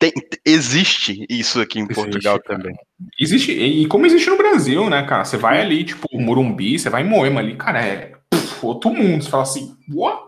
Tem, 0.00 0.12
existe 0.46 1.26
isso 1.28 1.60
aqui 1.60 1.80
em 1.80 1.82
existe, 1.82 1.94
Portugal 1.94 2.40
cara. 2.40 2.58
também. 2.58 2.76
Existe, 3.18 3.50
e 3.50 3.84
como 3.88 4.06
existe 4.06 4.30
no 4.30 4.36
Brasil, 4.36 4.88
né, 4.88 5.02
cara? 5.02 5.24
Você 5.24 5.36
vai 5.36 5.60
ali, 5.60 5.82
tipo, 5.82 6.06
Morumbi, 6.12 6.78
você 6.78 6.88
vai 6.88 7.02
em 7.02 7.08
Moema 7.08 7.40
ali, 7.40 7.56
cara, 7.56 7.84
é 7.84 8.12
puf, 8.30 8.64
outro 8.64 8.94
mundo. 8.94 9.24
Você 9.24 9.30
fala 9.30 9.42
assim, 9.42 9.74
what? 9.92 10.27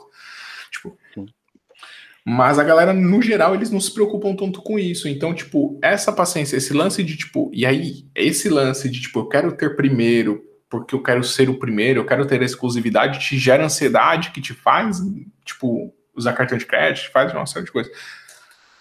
Mas 2.33 2.61
a 2.61 2.63
galera, 2.63 2.93
no 2.93 3.21
geral, 3.21 3.57
eles 3.57 3.73
não 3.73 3.81
se 3.81 3.93
preocupam 3.93 4.37
tanto 4.37 4.63
com 4.63 4.79
isso. 4.79 5.09
Então, 5.09 5.35
tipo, 5.35 5.77
essa 5.83 6.13
paciência, 6.13 6.57
esse 6.57 6.73
lance 6.73 7.03
de, 7.03 7.17
tipo, 7.17 7.51
e 7.53 7.67
aí, 7.67 8.05
esse 8.15 8.49
lance 8.49 8.89
de, 8.89 9.01
tipo, 9.01 9.19
eu 9.19 9.27
quero 9.27 9.51
ter 9.51 9.75
primeiro, 9.75 10.41
porque 10.69 10.95
eu 10.95 11.03
quero 11.03 11.25
ser 11.25 11.51
o 11.51 11.59
primeiro, 11.59 11.99
eu 11.99 12.07
quero 12.07 12.25
ter 12.25 12.41
a 12.41 12.45
exclusividade, 12.45 13.19
te 13.19 13.37
gera 13.37 13.65
ansiedade 13.65 14.31
que 14.31 14.41
te 14.41 14.55
faz, 14.55 15.01
tipo, 15.45 15.93
usar 16.15 16.33
cartão 16.35 16.57
de 16.57 16.67
crédito, 16.67 17.11
faz 17.11 17.33
uma 17.33 17.47
série 17.47 17.65
de 17.65 17.73
coisas. 17.73 17.93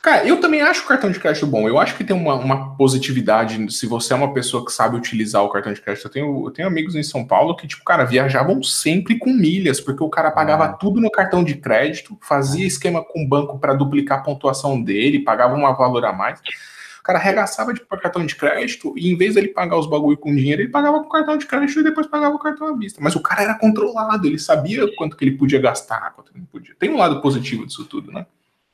Cara, 0.02 0.26
eu 0.26 0.40
também 0.40 0.62
acho 0.62 0.86
o 0.86 0.88
cartão 0.88 1.12
de 1.12 1.20
crédito 1.20 1.46
bom. 1.46 1.68
Eu 1.68 1.78
acho 1.78 1.96
que 1.98 2.06
tem 2.06 2.16
uma, 2.16 2.34
uma, 2.36 2.76
positividade 2.78 3.70
se 3.74 3.86
você 3.86 4.14
é 4.14 4.16
uma 4.16 4.34
pessoa 4.34 4.64
que 4.66 4.72
sabe 4.72 4.96
utilizar 4.96 5.44
o 5.44 5.50
cartão 5.50 5.74
de 5.74 5.82
crédito. 5.82 6.06
Eu 6.06 6.12
tenho, 6.12 6.48
eu 6.48 6.52
tenho 6.52 6.68
amigos 6.70 6.96
em 6.96 7.04
São 7.04 7.26
Paulo 7.26 7.54
que, 7.54 7.68
tipo, 7.68 7.84
cara, 7.84 8.06
viajavam 8.06 8.64
sempre 8.64 9.20
com 9.20 9.34
milhas, 9.34 9.82
porque 9.82 10.02
o 10.02 10.10
cara 10.10 10.32
pagava 10.32 10.66
ah. 10.66 10.74
tudo 10.74 11.02
no 11.02 11.12
cartão 11.12 11.44
de 11.44 11.56
crédito, 11.56 12.18
fazia 12.22 12.66
esquema 12.66 13.04
com 13.04 13.24
o 13.24 13.28
banco 13.28 13.60
para 13.60 13.74
duplicar 13.74 14.20
a 14.20 14.22
pontuação 14.22 14.82
dele, 14.82 15.20
pagava 15.20 15.56
um 15.56 15.62
valor 15.76 16.06
a 16.06 16.14
mais. 16.14 16.40
O 17.02 17.04
cara 17.04 17.20
arregaçava 17.20 17.74
de 17.74 17.82
tipo, 17.82 17.98
cartão 17.98 18.26
de 18.26 18.36
crédito 18.36 18.94
e 18.96 19.12
em 19.12 19.18
vez 19.18 19.36
dele 19.36 19.50
pagar 19.50 19.78
os 19.78 19.90
bagulho 19.90 20.18
com 20.18 20.34
dinheiro, 20.34 20.62
ele 20.62 20.72
pagava 20.72 21.04
com 21.04 21.10
cartão 21.10 21.38
de 21.38 21.46
crédito 21.46 21.82
e 21.82 21.84
depois 21.84 22.08
pagava 22.08 22.36
o 22.36 22.40
cartão 22.40 22.68
à 22.68 22.78
vista. 22.78 23.02
Mas 23.02 23.18
o 23.18 23.22
cara 23.22 23.44
era 23.44 23.56
controlado, 23.56 24.26
ele 24.26 24.40
sabia 24.40 24.88
quanto 24.96 25.18
que 25.18 25.26
ele 25.26 25.36
podia 25.38 25.60
gastar, 25.60 26.14
quanto 26.14 26.32
ele 26.32 26.40
não 26.40 26.46
podia. 26.46 26.74
Tem 26.80 26.90
um 26.90 26.98
lado 26.98 27.22
positivo 27.22 27.66
disso 27.66 27.84
tudo, 27.84 28.14
né? 28.14 28.26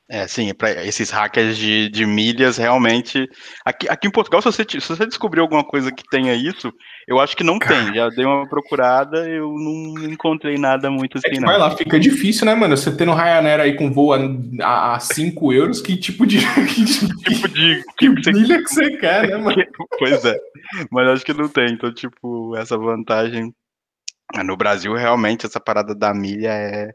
É, 0.07 0.27
sim, 0.27 0.53
para 0.53 0.85
esses 0.85 1.09
hackers 1.09 1.57
de, 1.57 1.89
de 1.89 2.05
milhas, 2.05 2.57
realmente. 2.57 3.27
Aqui, 3.65 3.89
aqui 3.89 4.07
em 4.07 4.11
Portugal, 4.11 4.39
se 4.39 4.51
você, 4.51 4.63
se 4.63 4.87
você 4.87 5.03
descobrir 5.03 5.39
alguma 5.39 5.63
coisa 5.63 5.91
que 5.91 6.03
tenha 6.07 6.35
isso, 6.35 6.71
eu 7.07 7.19
acho 7.19 7.35
que 7.35 7.43
não 7.43 7.57
tem. 7.57 7.91
Já 7.91 8.09
dei 8.09 8.23
uma 8.23 8.47
procurada, 8.47 9.27
eu 9.27 9.51
não 9.51 10.05
encontrei 10.05 10.59
nada 10.59 10.91
muito 10.91 11.17
assim, 11.17 11.37
é 11.37 11.39
não. 11.39 11.47
Vai 11.47 11.57
lá, 11.57 11.75
fica 11.75 11.99
difícil, 11.99 12.45
né, 12.45 12.53
mano? 12.53 12.77
Você 12.77 12.95
tendo 12.95 13.13
Ryanair 13.13 13.59
aí 13.59 13.75
com 13.75 13.91
voo 13.91 14.13
a 14.61 14.99
5 14.99 15.51
euros, 15.51 15.81
que 15.81 15.97
tipo 15.97 16.23
de. 16.27 16.37
Que 16.67 16.85
tipo 16.85 17.47
de. 17.47 17.83
Que 17.97 18.09
milha 18.09 18.61
que 18.61 18.69
você 18.69 18.97
quer, 18.97 19.27
né, 19.27 19.37
mano? 19.37 19.55
pois 19.97 20.23
é. 20.23 20.37
Mas 20.91 21.07
acho 21.07 21.25
que 21.25 21.33
não 21.33 21.47
tem. 21.47 21.71
Então, 21.71 21.91
tipo, 21.91 22.55
essa 22.55 22.77
vantagem. 22.77 23.51
No 24.43 24.57
Brasil, 24.57 24.93
realmente, 24.93 25.45
essa 25.45 25.59
parada 25.59 25.95
da 25.95 26.13
milha 26.13 26.49
é 26.49 26.91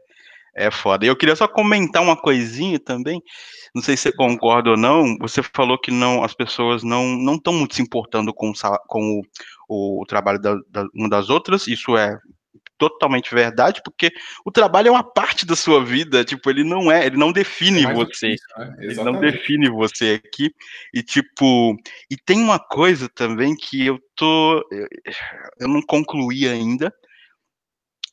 é 0.55 0.69
foda. 0.69 1.05
E 1.05 1.07
eu 1.07 1.15
queria 1.15 1.35
só 1.35 1.47
comentar 1.47 2.01
uma 2.01 2.15
coisinha 2.15 2.79
também. 2.79 3.21
Não 3.73 3.81
sei 3.81 3.95
se 3.95 4.03
você 4.03 4.11
concorda 4.11 4.71
ou 4.71 4.77
não. 4.77 5.17
Você 5.19 5.41
falou 5.41 5.79
que 5.79 5.91
não, 5.91 6.23
as 6.23 6.33
pessoas 6.33 6.83
não 6.83 7.15
não 7.17 7.35
estão 7.35 7.53
muito 7.53 7.75
se 7.75 7.81
importando 7.81 8.33
com, 8.33 8.51
com 8.87 9.21
o, 9.69 10.01
o, 10.01 10.05
trabalho 10.05 10.39
da, 10.39 10.55
da, 10.69 10.85
uma 10.93 11.09
das 11.09 11.29
outras. 11.29 11.67
Isso 11.67 11.95
é 11.97 12.17
totalmente 12.81 13.33
verdade, 13.35 13.79
porque 13.85 14.11
o 14.43 14.51
trabalho 14.51 14.87
é 14.87 14.91
uma 14.91 15.03
parte 15.03 15.45
da 15.45 15.55
sua 15.55 15.85
vida, 15.85 16.25
tipo, 16.25 16.49
ele 16.49 16.63
não 16.63 16.91
é, 16.91 17.05
ele 17.05 17.15
não 17.15 17.31
define 17.31 17.85
é 17.85 17.93
você. 17.93 18.29
Isso, 18.29 18.43
né? 18.57 18.75
Ele 18.79 18.95
não 18.95 19.19
define 19.19 19.69
você 19.69 20.19
aqui. 20.25 20.51
E 20.91 21.03
tipo, 21.03 21.77
e 22.09 22.17
tem 22.17 22.41
uma 22.41 22.57
coisa 22.57 23.07
também 23.07 23.55
que 23.55 23.85
eu 23.85 23.99
tô 24.15 24.67
eu, 24.71 24.87
eu 25.59 25.67
não 25.67 25.79
concluí 25.83 26.47
ainda, 26.47 26.91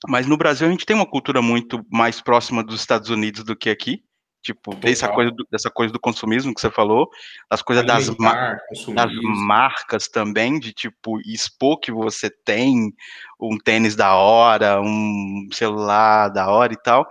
mas 0.06 0.26
no 0.26 0.36
Brasil 0.36 0.66
a 0.66 0.70
gente 0.70 0.86
tem 0.86 0.94
uma 0.94 1.06
cultura 1.06 1.42
muito 1.42 1.84
mais 1.90 2.20
próxima 2.20 2.62
dos 2.62 2.80
Estados 2.80 3.10
Unidos 3.10 3.42
do 3.44 3.56
que 3.56 3.70
aqui. 3.70 4.02
Tipo, 4.40 4.74
dessa 4.76 5.08
coisa, 5.08 5.32
do, 5.32 5.46
dessa 5.50 5.68
coisa 5.68 5.92
do 5.92 5.98
consumismo 5.98 6.54
que 6.54 6.60
você 6.60 6.70
falou, 6.70 7.10
as 7.50 7.60
coisas 7.60 7.84
das, 7.84 8.06
das 8.06 9.12
marcas 9.22 10.06
também, 10.06 10.60
de 10.60 10.72
tipo, 10.72 11.20
expor 11.26 11.78
que 11.80 11.90
você 11.90 12.30
tem 12.44 12.92
um 13.40 13.58
tênis 13.58 13.96
da 13.96 14.14
hora, 14.14 14.80
um 14.80 15.48
celular 15.52 16.28
da 16.28 16.48
hora 16.48 16.72
e 16.72 16.80
tal. 16.80 17.06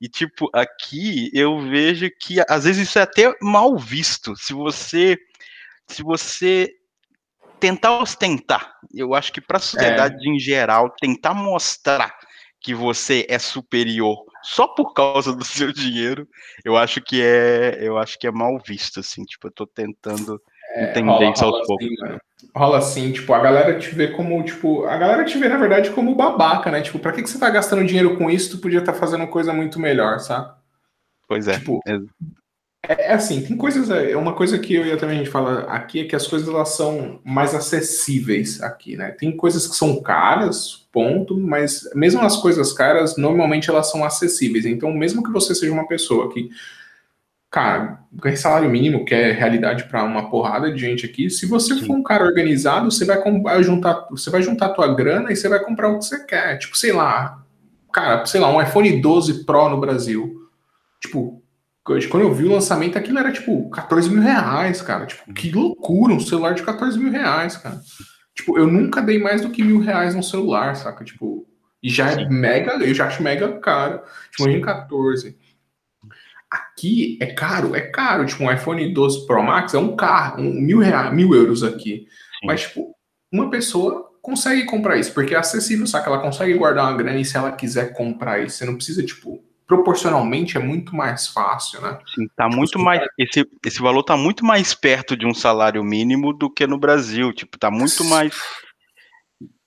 E, 0.00 0.08
tipo, 0.08 0.50
aqui 0.52 1.30
eu 1.32 1.60
vejo 1.60 2.10
que 2.20 2.42
às 2.48 2.64
vezes 2.64 2.88
isso 2.88 2.98
é 2.98 3.02
até 3.02 3.32
mal 3.40 3.76
visto. 3.78 4.36
Se 4.36 4.52
você. 4.52 5.16
Se 5.88 6.02
você 6.02 6.68
tentar 7.60 8.00
ostentar, 8.00 8.74
eu 8.92 9.14
acho 9.14 9.32
que 9.32 9.40
para 9.40 9.58
a 9.58 9.60
sociedade 9.60 10.16
é. 10.26 10.30
em 10.30 10.38
geral, 10.38 10.92
tentar 11.00 11.32
mostrar 11.32 12.12
que 12.62 12.74
você 12.74 13.26
é 13.28 13.38
superior 13.38 14.24
só 14.42 14.66
por 14.66 14.92
causa 14.92 15.34
do 15.34 15.44
seu 15.44 15.72
dinheiro, 15.72 16.28
eu 16.64 16.76
acho 16.76 17.00
que 17.00 17.22
é, 17.22 17.78
eu 17.80 17.96
acho 17.96 18.18
que 18.18 18.26
é 18.26 18.30
mal 18.30 18.58
visto, 18.66 19.00
assim, 19.00 19.24
tipo, 19.24 19.46
eu 19.46 19.52
tô 19.52 19.66
tentando 19.66 20.40
é, 20.74 20.90
entender 20.90 21.10
rola, 21.10 21.30
isso 21.30 21.44
aos 21.44 21.66
poucos. 21.66 22.02
Assim, 22.02 22.18
rola 22.54 22.78
assim, 22.78 23.12
tipo, 23.12 23.32
a 23.32 23.40
galera 23.40 23.78
te 23.78 23.94
vê 23.94 24.08
como, 24.08 24.42
tipo, 24.42 24.84
a 24.84 24.96
galera 24.96 25.24
te 25.24 25.38
vê, 25.38 25.48
na 25.48 25.56
verdade, 25.56 25.90
como 25.90 26.14
babaca, 26.14 26.70
né? 26.70 26.82
Tipo, 26.82 26.98
pra 26.98 27.12
que, 27.12 27.22
que 27.22 27.30
você 27.30 27.38
tá 27.38 27.48
gastando 27.50 27.84
dinheiro 27.84 28.16
com 28.16 28.28
isso? 28.28 28.56
Tu 28.56 28.60
podia 28.60 28.80
estar 28.80 28.92
tá 28.92 28.98
fazendo 28.98 29.26
coisa 29.28 29.52
muito 29.52 29.78
melhor, 29.78 30.18
sabe? 30.18 30.52
Pois 31.28 31.46
é. 31.46 31.58
Tipo, 31.58 31.80
é. 31.86 31.98
É, 32.88 33.10
é, 33.10 33.12
assim, 33.12 33.42
tem 33.42 33.56
coisas. 33.56 33.90
É 33.90 34.16
uma 34.16 34.34
coisa 34.34 34.58
que 34.58 34.74
eu 34.74 34.84
e 34.86 34.96
também 34.96 35.16
a 35.16 35.18
gente 35.18 35.30
fala 35.30 35.60
aqui 35.72 36.00
é 36.00 36.04
que 36.04 36.16
as 36.16 36.26
coisas 36.26 36.48
elas 36.48 36.70
são 36.70 37.20
mais 37.24 37.54
acessíveis 37.54 38.60
aqui, 38.60 38.96
né? 38.96 39.12
Tem 39.12 39.36
coisas 39.36 39.66
que 39.68 39.76
são 39.76 40.02
caras, 40.02 40.86
ponto, 40.92 41.38
mas 41.38 41.88
mesmo 41.94 42.20
as 42.22 42.36
coisas 42.36 42.72
caras, 42.72 43.16
normalmente 43.16 43.70
elas 43.70 43.88
são 43.90 44.04
acessíveis. 44.04 44.66
Então, 44.66 44.92
mesmo 44.92 45.22
que 45.22 45.30
você 45.30 45.54
seja 45.54 45.72
uma 45.72 45.86
pessoa 45.86 46.32
que, 46.32 46.50
cara, 47.50 48.00
ganha 48.12 48.36
salário 48.36 48.68
mínimo, 48.68 49.04
que 49.04 49.14
é 49.14 49.30
realidade 49.30 49.84
para 49.84 50.02
uma 50.04 50.28
porrada 50.28 50.72
de 50.72 50.80
gente 50.80 51.06
aqui, 51.06 51.30
se 51.30 51.46
você 51.46 51.74
Sim. 51.74 51.86
for 51.86 51.94
um 51.94 52.02
cara 52.02 52.24
organizado, 52.24 52.90
você 52.90 53.04
vai 53.04 53.62
juntar, 53.62 54.08
você 54.10 54.28
vai 54.28 54.42
juntar 54.42 54.66
a 54.66 54.74
tua 54.74 54.92
grana 54.92 55.30
e 55.32 55.36
você 55.36 55.48
vai 55.48 55.60
comprar 55.60 55.88
o 55.88 55.98
que 55.98 56.04
você 56.04 56.24
quer. 56.24 56.58
Tipo, 56.58 56.76
sei 56.76 56.92
lá, 56.92 57.44
cara, 57.92 58.26
sei 58.26 58.40
lá, 58.40 58.50
um 58.52 58.60
iPhone 58.60 59.00
12 59.00 59.44
Pro 59.44 59.68
no 59.68 59.80
Brasil. 59.80 60.48
Tipo, 61.00 61.41
quando 61.84 62.22
eu 62.22 62.32
vi 62.32 62.44
o 62.44 62.52
lançamento, 62.52 62.96
aquilo 62.96 63.18
era 63.18 63.32
tipo 63.32 63.68
14 63.70 64.08
mil 64.08 64.22
reais, 64.22 64.80
cara. 64.80 65.06
Tipo, 65.06 65.32
que 65.34 65.50
loucura, 65.50 66.14
um 66.14 66.20
celular 66.20 66.54
de 66.54 66.62
14 66.62 66.98
mil 66.98 67.10
reais, 67.10 67.56
cara. 67.56 67.80
Tipo, 68.34 68.56
eu 68.56 68.66
nunca 68.66 69.02
dei 69.02 69.18
mais 69.18 69.42
do 69.42 69.50
que 69.50 69.62
mil 69.62 69.80
reais 69.80 70.14
num 70.14 70.22
celular, 70.22 70.76
saca? 70.76 71.04
Tipo, 71.04 71.46
e 71.82 71.90
já 71.90 72.12
é 72.12 72.28
mega, 72.28 72.72
eu 72.84 72.94
já 72.94 73.06
acho 73.06 73.22
mega 73.22 73.58
caro. 73.58 74.00
Tipo, 74.30 74.44
imagina 74.44 74.66
14. 74.66 75.36
Aqui 76.50 77.18
é 77.20 77.26
caro, 77.26 77.74
é 77.74 77.80
caro. 77.80 78.26
Tipo, 78.26 78.44
um 78.44 78.52
iPhone 78.52 78.92
12 78.92 79.26
Pro 79.26 79.42
Max 79.42 79.74
é 79.74 79.78
um 79.78 79.96
carro, 79.96 80.40
um 80.40 80.52
mil, 80.52 80.78
reais, 80.78 81.12
mil 81.12 81.34
euros 81.34 81.64
aqui. 81.64 82.06
Sim. 82.40 82.46
Mas, 82.46 82.62
tipo, 82.62 82.94
uma 83.32 83.50
pessoa 83.50 84.10
consegue 84.22 84.64
comprar 84.64 84.98
isso, 84.98 85.12
porque 85.12 85.34
é 85.34 85.38
acessível, 85.38 85.86
saca? 85.86 86.08
Ela 86.08 86.22
consegue 86.22 86.54
guardar 86.54 86.88
uma 86.88 86.96
grana 86.96 87.18
e 87.18 87.24
se 87.24 87.36
ela 87.36 87.50
quiser 87.50 87.92
comprar 87.92 88.38
isso, 88.40 88.58
você 88.58 88.64
não 88.64 88.76
precisa, 88.76 89.02
tipo, 89.02 89.42
proporcionalmente 89.72 90.58
é 90.58 90.60
muito 90.60 90.94
mais 90.94 91.26
fácil, 91.26 91.80
né? 91.80 91.98
Sim, 92.14 92.26
tá 92.36 92.44
tipo, 92.44 92.56
muito 92.56 92.78
mais. 92.78 93.02
Esse, 93.18 93.48
esse 93.64 93.80
valor 93.80 94.02
tá 94.02 94.18
muito 94.18 94.44
mais 94.44 94.74
perto 94.74 95.16
de 95.16 95.26
um 95.26 95.32
salário 95.32 95.82
mínimo 95.82 96.34
do 96.34 96.50
que 96.50 96.66
no 96.66 96.78
Brasil. 96.78 97.32
Tipo, 97.32 97.58
tá 97.58 97.70
muito 97.70 98.04
mais. 98.04 98.34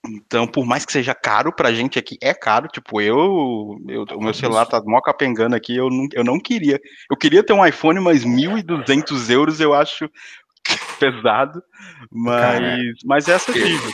Então, 0.08 0.45
por 0.45 0.64
mais 0.64 0.86
que 0.86 0.91
seja 0.91 1.16
caro 1.16 1.51
pra 1.51 1.74
gente 1.74 1.97
aqui, 1.97 2.18
é 2.22 2.36
caro. 2.36 2.68
Tipo, 2.68 3.01
eu, 3.01 3.80
eu 3.89 4.06
o 4.16 4.24
meu 4.24 4.34
celular 4.34 4.68
tá 4.68 4.80
mó 4.86 5.01
capengando 5.01 5.56
aqui, 5.56 5.76
eu 5.76 5.89
não, 5.89 6.08
eu 6.14 6.24
não 6.24 6.39
queria. 6.39 6.80
Eu 7.10 7.18
queria 7.18 7.43
ter 7.43 7.53
um 7.53 7.66
iPhone, 7.66 7.99
mas 7.99 8.24
1.200 8.24 9.32
euros 9.32 9.60
eu 9.60 9.74
acho 9.74 10.08
pesado, 10.99 11.64
mas, 12.12 12.41
Cara, 12.41 12.78
mas 13.03 13.28
é 13.28 13.34
acessível. 13.34 13.91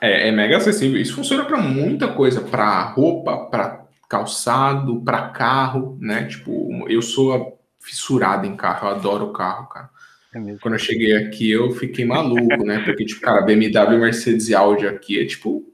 É, 0.00 0.28
é 0.28 0.32
mega 0.32 0.56
acessível. 0.56 1.00
Isso 1.00 1.14
funciona 1.14 1.44
para 1.44 1.58
muita 1.58 2.08
coisa, 2.08 2.40
para 2.40 2.90
roupa, 2.90 3.46
para 3.46 3.89
calçado, 4.10 5.00
para 5.02 5.28
carro, 5.28 5.96
né? 6.00 6.24
Tipo, 6.24 6.84
eu 6.88 7.00
sou 7.00 7.56
fissurado 7.78 8.44
em 8.44 8.56
carro, 8.56 8.88
eu 8.88 8.94
adoro 8.96 9.32
carro, 9.32 9.68
cara. 9.68 9.88
É 10.34 10.56
Quando 10.60 10.74
eu 10.74 10.80
cheguei 10.80 11.16
aqui, 11.16 11.48
eu 11.48 11.70
fiquei 11.70 12.04
maluco, 12.04 12.64
né? 12.64 12.82
Porque, 12.84 13.04
tipo, 13.04 13.20
cara, 13.20 13.40
BMW, 13.42 13.98
Mercedes 13.98 14.48
e 14.48 14.54
Audi 14.54 14.86
aqui 14.86 15.20
é 15.20 15.24
tipo. 15.24 15.64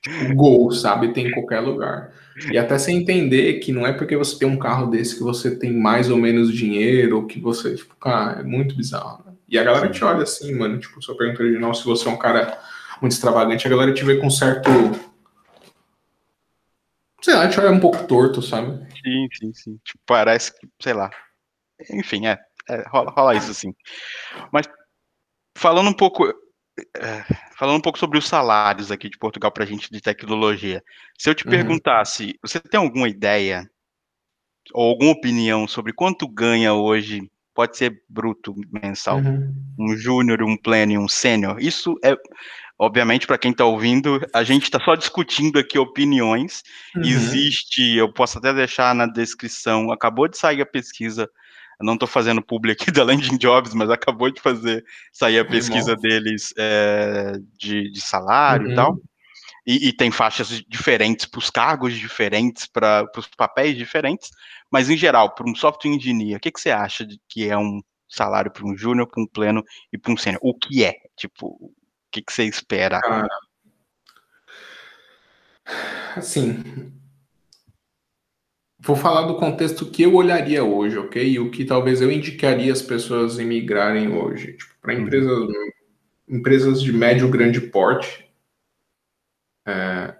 tipo, 0.00 0.32
gol, 0.34 0.72
sabe? 0.72 1.12
Tem 1.12 1.26
em 1.26 1.32
qualquer 1.32 1.60
lugar. 1.60 2.12
E 2.50 2.56
até 2.56 2.78
sem 2.78 2.96
entender 2.96 3.54
que 3.60 3.72
não 3.72 3.86
é 3.86 3.92
porque 3.92 4.16
você 4.16 4.38
tem 4.38 4.48
um 4.48 4.58
carro 4.58 4.90
desse 4.90 5.16
que 5.16 5.22
você 5.22 5.54
tem 5.54 5.70
mais 5.70 6.10
ou 6.10 6.16
menos 6.16 6.50
dinheiro, 6.50 7.16
ou 7.16 7.26
que 7.26 7.38
você, 7.38 7.74
tipo, 7.74 7.94
cara, 7.96 8.40
é 8.40 8.42
muito 8.42 8.74
bizarro. 8.74 9.22
Né? 9.26 9.32
E 9.46 9.58
a 9.58 9.64
galera 9.64 9.90
te 9.90 10.02
olha 10.02 10.22
assim, 10.22 10.54
mano, 10.54 10.78
tipo, 10.78 11.02
se 11.02 11.10
eu 11.10 11.16
pergunto 11.16 11.42
original 11.42 11.74
se 11.74 11.84
você 11.84 12.08
é 12.08 12.10
um 12.10 12.18
cara 12.18 12.58
muito 13.02 13.12
extravagante, 13.12 13.66
a 13.66 13.70
galera 13.70 13.92
te 13.92 14.04
vê 14.04 14.16
com 14.16 14.30
certo 14.30 14.70
Sei 17.22 17.34
lá, 17.34 17.42
a 17.42 17.44
gente 17.44 17.60
olha 17.60 17.70
um 17.70 17.80
pouco 17.80 18.06
torto, 18.06 18.40
sabe? 18.40 18.78
Sim, 19.02 19.28
sim, 19.32 19.52
sim. 19.52 19.80
Tipo, 19.84 20.00
parece 20.06 20.52
que, 20.58 20.66
sei 20.80 20.94
lá. 20.94 21.10
Enfim, 21.90 22.26
é, 22.26 22.38
é 22.68 22.88
rola, 22.88 23.10
rola, 23.10 23.34
isso 23.34 23.50
assim. 23.50 23.74
Mas 24.52 24.68
falando 25.56 25.88
um 25.88 25.94
pouco. 25.94 26.26
É, 26.96 27.24
falando 27.58 27.76
um 27.76 27.82
pouco 27.82 27.98
sobre 27.98 28.16
os 28.16 28.26
salários 28.26 28.90
aqui 28.90 29.10
de 29.10 29.18
Portugal 29.18 29.52
para 29.52 29.64
a 29.64 29.66
gente 29.66 29.90
de 29.90 30.00
tecnologia. 30.00 30.82
Se 31.18 31.28
eu 31.28 31.34
te 31.34 31.44
uhum. 31.44 31.50
perguntasse, 31.50 32.38
você 32.42 32.58
tem 32.58 32.80
alguma 32.80 33.08
ideia 33.08 33.68
ou 34.72 34.90
alguma 34.90 35.12
opinião 35.12 35.68
sobre 35.68 35.92
quanto 35.92 36.26
ganha 36.26 36.72
hoje? 36.72 37.30
Pode 37.52 37.76
ser 37.76 38.02
bruto 38.08 38.54
mensal, 38.72 39.18
uhum. 39.18 39.52
um 39.78 39.96
júnior, 39.96 40.42
um 40.42 40.56
pleno 40.56 40.92
e 40.92 40.98
um 40.98 41.08
sênior. 41.08 41.60
Isso 41.60 41.94
é 42.02 42.16
Obviamente, 42.82 43.26
para 43.26 43.36
quem 43.36 43.50
está 43.50 43.66
ouvindo, 43.66 44.26
a 44.32 44.42
gente 44.42 44.62
está 44.62 44.80
só 44.80 44.94
discutindo 44.94 45.58
aqui 45.58 45.78
opiniões. 45.78 46.62
Uhum. 46.96 47.02
Existe, 47.02 47.94
eu 47.94 48.10
posso 48.10 48.38
até 48.38 48.54
deixar 48.54 48.94
na 48.94 49.06
descrição, 49.06 49.92
acabou 49.92 50.26
de 50.26 50.38
sair 50.38 50.62
a 50.62 50.66
pesquisa. 50.66 51.28
Eu 51.78 51.84
não 51.84 51.92
estou 51.92 52.08
fazendo 52.08 52.40
publi 52.40 52.72
aqui 52.72 52.86
da 52.90 53.04
Landing 53.04 53.36
Jobs, 53.36 53.74
mas 53.74 53.90
acabou 53.90 54.30
de 54.30 54.40
fazer 54.40 54.82
sair 55.12 55.40
a 55.40 55.44
pesquisa 55.44 55.94
deles 55.94 56.54
é, 56.56 57.34
de, 57.58 57.90
de, 57.90 58.00
salário 58.00 58.68
uhum. 58.68 58.72
e 58.72 58.74
tal. 58.74 58.96
E, 59.66 59.88
e, 59.88 59.92
tem 59.92 60.10
faixas 60.10 60.48
diferentes 60.66 61.26
para 61.26 61.38
os 61.38 61.50
cargos 61.50 61.92
diferentes, 61.92 62.66
para 62.66 63.06
os 63.14 63.28
papéis 63.36 63.76
diferentes, 63.76 64.30
mas 64.72 64.88
em 64.88 64.96
geral, 64.96 65.34
para 65.34 65.46
um 65.46 65.54
software 65.54 65.90
engineer, 65.90 66.38
o 66.38 66.40
que, 66.40 66.50
que 66.50 66.58
você 66.58 66.70
acha 66.70 67.04
de 67.04 67.20
que 67.28 67.46
é 67.46 67.58
um 67.58 67.82
salário 68.08 68.50
para 68.50 68.64
um 68.64 68.74
júnior, 68.74 69.06
para 69.06 69.22
um 69.22 69.26
pleno 69.26 69.62
e 69.92 69.98
para 69.98 70.14
um 70.14 70.16
sênior? 70.16 70.40
O 70.42 70.54
que 70.54 70.82
é? 70.82 70.94
Tipo, 71.14 71.70
que, 72.10 72.22
que 72.22 72.32
você 72.32 72.44
espera? 72.44 73.00
Cara, 73.00 73.28
assim, 76.16 76.92
vou 78.78 78.96
falar 78.96 79.26
do 79.26 79.36
contexto 79.36 79.86
que 79.86 80.02
eu 80.02 80.14
olharia 80.14 80.64
hoje, 80.64 80.98
ok? 80.98 81.22
E 81.22 81.38
o 81.38 81.50
que 81.50 81.64
talvez 81.64 82.00
eu 82.00 82.10
indicaria 82.10 82.72
as 82.72 82.82
pessoas 82.82 83.38
imigrarem 83.38 84.12
hoje. 84.12 84.54
Tipo, 84.54 84.74
para 84.80 84.94
uhum. 84.94 85.02
empresas, 85.02 85.48
empresas 86.28 86.82
de 86.82 86.92
médio 86.92 87.28
grande 87.28 87.60
porte, 87.60 88.28
é, 89.66 90.14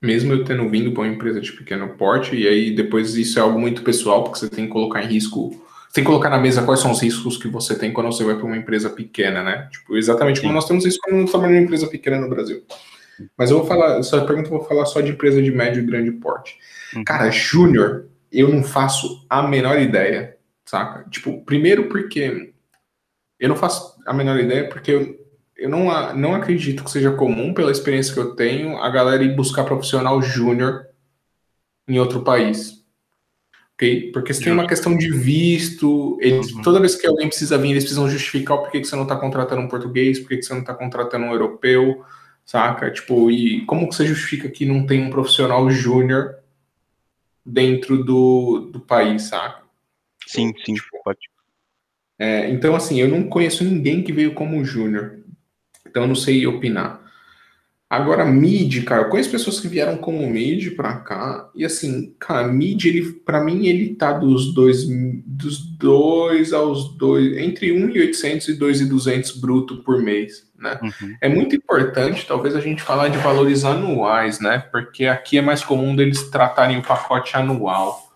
mesmo 0.00 0.32
eu 0.32 0.44
tendo 0.44 0.68
vindo 0.68 0.92
para 0.92 1.02
uma 1.02 1.12
empresa 1.12 1.40
de 1.40 1.52
pequeno 1.52 1.96
porte, 1.96 2.36
e 2.36 2.46
aí 2.46 2.74
depois 2.74 3.14
isso 3.14 3.38
é 3.38 3.42
algo 3.42 3.58
muito 3.58 3.82
pessoal, 3.82 4.22
porque 4.22 4.38
você 4.38 4.50
tem 4.50 4.66
que 4.66 4.72
colocar 4.72 5.02
em 5.02 5.08
risco, 5.08 5.65
tem 5.96 6.04
que 6.04 6.10
colocar 6.10 6.28
na 6.28 6.38
mesa 6.38 6.62
quais 6.62 6.80
são 6.80 6.90
os 6.90 7.00
riscos 7.00 7.38
que 7.38 7.48
você 7.48 7.74
tem 7.74 7.90
quando 7.90 8.12
você 8.12 8.22
vai 8.22 8.36
para 8.36 8.44
uma 8.44 8.56
empresa 8.56 8.90
pequena, 8.90 9.42
né? 9.42 9.66
Tipo, 9.72 9.96
exatamente 9.96 10.36
Sim. 10.36 10.42
como 10.42 10.54
nós 10.54 10.66
temos 10.66 10.84
isso 10.84 10.98
quando 11.02 11.22
nós 11.22 11.30
trabalhamos 11.30 11.56
em 11.56 11.60
uma 11.62 11.64
empresa 11.64 11.86
pequena 11.86 12.20
no 12.20 12.28
Brasil. 12.28 12.62
Mas 13.36 13.50
eu 13.50 13.58
vou 13.58 13.66
falar, 13.66 13.98
essa 13.98 14.22
pergunta 14.26 14.48
eu 14.48 14.58
vou 14.58 14.64
falar 14.68 14.84
só 14.84 15.00
de 15.00 15.12
empresa 15.12 15.42
de 15.42 15.50
médio 15.50 15.82
e 15.82 15.86
grande 15.86 16.10
porte. 16.10 16.58
Uhum. 16.94 17.02
Cara, 17.02 17.30
júnior, 17.30 18.08
eu 18.30 18.48
não 18.48 18.62
faço 18.62 19.24
a 19.30 19.42
menor 19.42 19.80
ideia, 19.80 20.36
saca? 20.66 21.08
Tipo, 21.08 21.42
primeiro 21.46 21.88
porque 21.88 22.52
eu 23.40 23.48
não 23.48 23.56
faço 23.56 23.98
a 24.06 24.12
menor 24.12 24.38
ideia 24.38 24.68
porque 24.68 24.90
eu, 24.90 25.18
eu 25.56 25.70
não, 25.70 26.14
não 26.14 26.34
acredito 26.34 26.84
que 26.84 26.90
seja 26.90 27.10
comum, 27.12 27.54
pela 27.54 27.70
experiência 27.70 28.12
que 28.12 28.20
eu 28.20 28.36
tenho, 28.36 28.76
a 28.76 28.90
galera 28.90 29.22
ir 29.22 29.34
buscar 29.34 29.64
profissional 29.64 30.20
júnior 30.20 30.86
em 31.88 31.98
outro 31.98 32.22
país. 32.22 32.75
Ok? 33.76 34.10
Porque 34.10 34.32
se 34.32 34.42
tem 34.42 34.52
uma 34.52 34.66
questão 34.66 34.96
de 34.96 35.10
visto, 35.12 36.16
eles, 36.18 36.50
toda 36.64 36.80
vez 36.80 36.96
que 36.96 37.06
alguém 37.06 37.28
precisa 37.28 37.58
vir, 37.58 37.72
eles 37.72 37.84
precisam 37.84 38.08
justificar 38.08 38.56
o 38.56 38.60
porquê 38.62 38.80
que 38.80 38.86
você 38.86 38.96
não 38.96 39.02
está 39.02 39.14
contratando 39.16 39.60
um 39.60 39.68
português, 39.68 40.18
porquê 40.18 40.38
que 40.38 40.42
você 40.42 40.54
não 40.54 40.60
está 40.60 40.72
contratando 40.72 41.26
um 41.26 41.32
europeu, 41.32 42.02
saca? 42.42 42.90
Tipo, 42.90 43.30
e 43.30 43.66
como 43.66 43.86
que 43.86 43.94
você 43.94 44.06
justifica 44.06 44.48
que 44.48 44.64
não 44.64 44.86
tem 44.86 45.02
um 45.02 45.10
profissional 45.10 45.70
júnior 45.70 46.36
dentro 47.44 48.02
do, 48.02 48.70
do 48.72 48.80
país, 48.80 49.24
saca? 49.24 49.62
Sim, 50.26 50.54
sim, 50.64 50.74
tipo, 50.74 51.02
pode. 51.04 51.20
É, 52.18 52.48
então, 52.48 52.74
assim, 52.74 52.98
eu 52.98 53.08
não 53.08 53.24
conheço 53.24 53.62
ninguém 53.62 54.02
que 54.02 54.10
veio 54.10 54.32
como 54.32 54.64
júnior. 54.64 55.18
Então, 55.86 56.04
eu 56.04 56.08
não 56.08 56.16
sei 56.16 56.46
opinar. 56.46 57.05
Agora, 57.88 58.24
mid, 58.24 58.82
cara, 58.82 59.02
eu 59.02 59.08
conheço 59.08 59.30
pessoas 59.30 59.60
que 59.60 59.68
vieram 59.68 59.96
como 59.96 60.28
mid 60.28 60.74
pra 60.74 60.96
cá, 60.96 61.48
e 61.54 61.64
assim, 61.64 62.12
cara, 62.18 62.48
mid, 62.48 62.84
ele, 62.84 63.12
pra 63.12 63.42
mim, 63.44 63.66
ele 63.66 63.94
tá 63.94 64.12
dos 64.12 64.52
dois, 64.52 64.84
dos 65.24 65.58
dois 65.58 66.52
aos 66.52 66.96
dois, 66.96 67.36
entre 67.38 67.68
1.800 67.68 68.48
e 68.48 68.58
2.200 68.58 69.40
bruto 69.40 69.84
por 69.84 70.02
mês, 70.02 70.48
né? 70.58 70.80
Uhum. 70.82 71.16
É 71.20 71.28
muito 71.28 71.54
importante, 71.54 72.26
talvez, 72.26 72.56
a 72.56 72.60
gente 72.60 72.82
falar 72.82 73.06
de 73.06 73.18
valores 73.18 73.64
anuais, 73.64 74.40
né? 74.40 74.58
Porque 74.72 75.06
aqui 75.06 75.38
é 75.38 75.42
mais 75.42 75.62
comum 75.62 75.94
deles 75.94 76.28
tratarem 76.28 76.78
o 76.78 76.82
pacote 76.82 77.36
anual. 77.36 78.12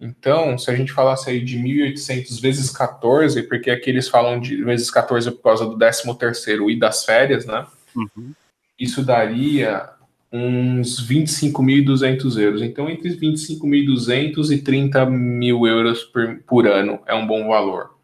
Então, 0.00 0.58
se 0.58 0.68
a 0.72 0.74
gente 0.74 0.92
falasse 0.92 1.30
aí 1.30 1.40
de 1.40 1.56
1.800 1.56 2.40
vezes 2.40 2.68
14, 2.68 3.44
porque 3.44 3.70
aqui 3.70 3.90
eles 3.90 4.08
falam 4.08 4.40
de 4.40 4.62
vezes 4.64 4.90
14 4.90 5.30
por 5.30 5.42
causa 5.42 5.66
do 5.66 5.78
13 5.78 6.18
terceiro 6.18 6.68
e 6.68 6.76
das 6.76 7.04
férias, 7.04 7.46
né? 7.46 7.64
Uhum. 7.94 8.32
Isso 8.78 9.04
daria 9.04 9.90
uns 10.32 11.00
25.200 11.06 12.36
euros. 12.38 12.60
Então, 12.60 12.90
entre 12.90 13.16
25.200 13.16 14.50
e 14.50 14.58
30 14.58 15.06
mil 15.06 15.64
euros 15.64 16.02
por, 16.02 16.40
por 16.46 16.66
ano 16.66 17.00
é 17.06 17.14
um 17.14 17.26
bom 17.26 17.46
valor, 17.46 17.96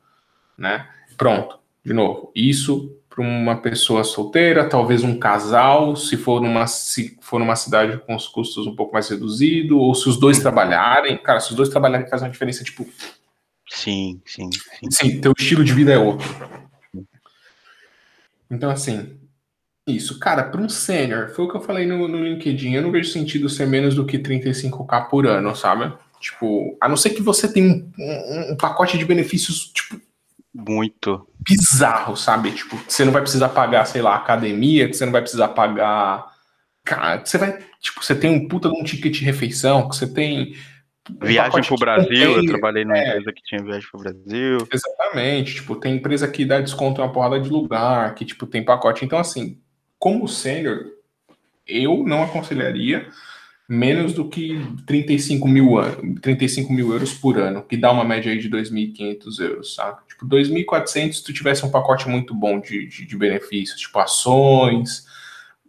né? 0.56 0.88
Pronto, 1.16 1.58
de 1.84 1.92
novo, 1.92 2.30
isso 2.34 2.96
para 3.08 3.20
uma 3.20 3.56
pessoa 3.56 4.04
solteira, 4.04 4.68
talvez 4.68 5.02
um 5.02 5.18
casal, 5.18 5.96
se 5.96 6.16
for 6.16 6.40
numa, 6.40 6.68
se 6.68 7.18
for 7.20 7.40
numa 7.40 7.56
cidade 7.56 7.98
com 8.06 8.14
os 8.14 8.28
custos 8.28 8.64
um 8.68 8.76
pouco 8.76 8.92
mais 8.94 9.08
reduzido, 9.08 9.80
ou 9.80 9.92
se 9.96 10.08
os 10.08 10.16
dois 10.16 10.38
trabalharem, 10.38 11.18
cara, 11.18 11.40
se 11.40 11.50
os 11.50 11.56
dois 11.56 11.68
trabalharem 11.68 12.08
faz 12.08 12.22
uma 12.22 12.30
diferença, 12.30 12.62
tipo. 12.62 12.88
Sim, 13.68 14.22
sim, 14.24 14.48
sim. 14.52 14.90
Sim, 14.90 15.20
teu 15.20 15.32
estilo 15.36 15.64
de 15.64 15.72
vida 15.72 15.92
é 15.92 15.98
outro. 15.98 16.28
Então, 18.48 18.70
assim, 18.70 19.19
isso. 19.86 20.18
Cara, 20.18 20.44
para 20.44 20.60
um 20.60 20.68
sênior, 20.68 21.30
foi 21.30 21.44
o 21.44 21.48
que 21.48 21.56
eu 21.56 21.60
falei 21.60 21.86
no, 21.86 22.06
no 22.06 22.22
LinkedIn, 22.22 22.74
eu 22.74 22.82
não 22.82 22.90
vejo 22.90 23.10
sentido 23.10 23.48
ser 23.48 23.66
menos 23.66 23.94
do 23.94 24.06
que 24.06 24.18
35k 24.18 25.08
por 25.08 25.26
ano, 25.26 25.54
sabe? 25.56 25.92
Tipo, 26.20 26.76
a 26.80 26.88
não 26.88 26.96
ser 26.96 27.10
que 27.10 27.22
você 27.22 27.50
tenha 27.50 27.72
um, 27.72 27.92
um, 27.98 28.52
um 28.52 28.56
pacote 28.56 28.98
de 28.98 29.04
benefícios, 29.04 29.70
tipo, 29.72 30.00
muito. 30.54 31.26
Bizarro, 31.38 32.16
sabe? 32.16 32.50
Tipo, 32.52 32.76
você 32.86 33.04
não 33.04 33.12
vai 33.12 33.22
precisar 33.22 33.48
pagar, 33.50 33.84
sei 33.86 34.02
lá, 34.02 34.16
academia, 34.16 34.88
que 34.88 34.94
você 34.94 35.04
não 35.04 35.12
vai 35.12 35.22
precisar 35.22 35.48
pagar. 35.48 36.26
Cara, 36.84 37.24
você 37.24 37.38
vai. 37.38 37.58
Tipo, 37.80 38.04
você 38.04 38.14
tem 38.14 38.30
um 38.30 38.48
puta 38.48 38.68
de 38.68 38.78
um 38.78 38.84
ticket 38.84 39.14
de 39.14 39.24
refeição, 39.24 39.88
que 39.88 39.96
você 39.96 40.12
tem. 40.12 40.54
Um 41.08 41.26
viagem 41.26 41.64
pro 41.64 41.76
Brasil, 41.76 42.36
eu 42.36 42.46
trabalhei 42.46 42.84
numa 42.84 42.98
é, 42.98 43.08
empresa 43.08 43.32
que 43.32 43.42
tinha 43.42 43.64
viagem 43.64 43.88
pro 43.90 44.00
Brasil. 44.00 44.58
Exatamente, 44.70 45.54
tipo, 45.54 45.74
tem 45.74 45.96
empresa 45.96 46.28
que 46.28 46.44
dá 46.44 46.60
desconto 46.60 47.00
em 47.00 47.04
uma 47.04 47.12
porrada 47.12 47.40
de 47.40 47.48
lugar, 47.48 48.14
que, 48.14 48.24
tipo, 48.24 48.46
tem 48.46 48.64
pacote. 48.64 49.04
Então, 49.04 49.18
assim, 49.18 49.58
como 50.00 50.26
sênior, 50.26 50.86
eu 51.68 52.02
não 52.04 52.22
aconselharia 52.22 53.06
menos 53.68 54.14
do 54.14 54.28
que 54.28 54.60
35 54.86 55.46
mil, 55.46 55.76
35 56.20 56.72
mil 56.72 56.90
euros 56.90 57.14
por 57.14 57.38
ano, 57.38 57.62
que 57.62 57.76
dá 57.76 57.92
uma 57.92 58.02
média 58.02 58.32
aí 58.32 58.38
de 58.38 58.50
2.500 58.50 59.40
euros, 59.40 59.74
sabe? 59.76 59.98
Tipo, 60.08 60.26
2.400 60.26 61.12
se 61.12 61.22
tu 61.22 61.32
tivesse 61.32 61.64
um 61.64 61.70
pacote 61.70 62.08
muito 62.08 62.34
bom 62.34 62.58
de, 62.58 62.88
de, 62.88 63.06
de, 63.06 63.16
benefícios, 63.16 63.78
tipo 63.78 63.96
ações, 64.00 65.06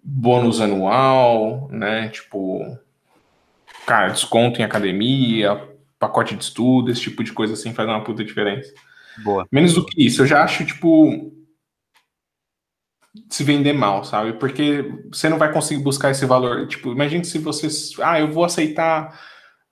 bônus 0.01 0.59
anual, 0.61 1.69
né? 1.71 2.09
Tipo, 2.09 2.75
cara, 3.85 4.07
desconto 4.07 4.59
em 4.59 4.63
academia, 4.63 5.61
pacote 5.99 6.35
de 6.35 6.43
estudo, 6.43 6.89
esse 6.89 7.01
tipo 7.01 7.23
de 7.23 7.33
coisa 7.33 7.53
assim 7.53 7.73
faz 7.73 7.87
uma 7.87 8.03
puta 8.03 8.23
diferença. 8.23 8.73
Boa. 9.23 9.45
Menos 9.51 9.73
do 9.75 9.85
que 9.85 10.03
isso, 10.03 10.23
eu 10.23 10.25
já 10.25 10.43
acho, 10.43 10.65
tipo, 10.65 11.31
se 13.29 13.43
vender 13.43 13.73
mal, 13.73 14.03
sabe? 14.03 14.33
Porque 14.33 14.89
você 15.11 15.27
não 15.27 15.37
vai 15.37 15.51
conseguir 15.51 15.83
buscar 15.83 16.11
esse 16.11 16.25
valor. 16.25 16.67
Tipo, 16.67 16.91
imagine 16.91 17.25
se 17.25 17.37
você. 17.39 17.67
Ah, 18.01 18.19
eu 18.19 18.31
vou 18.31 18.43
aceitar 18.43 19.19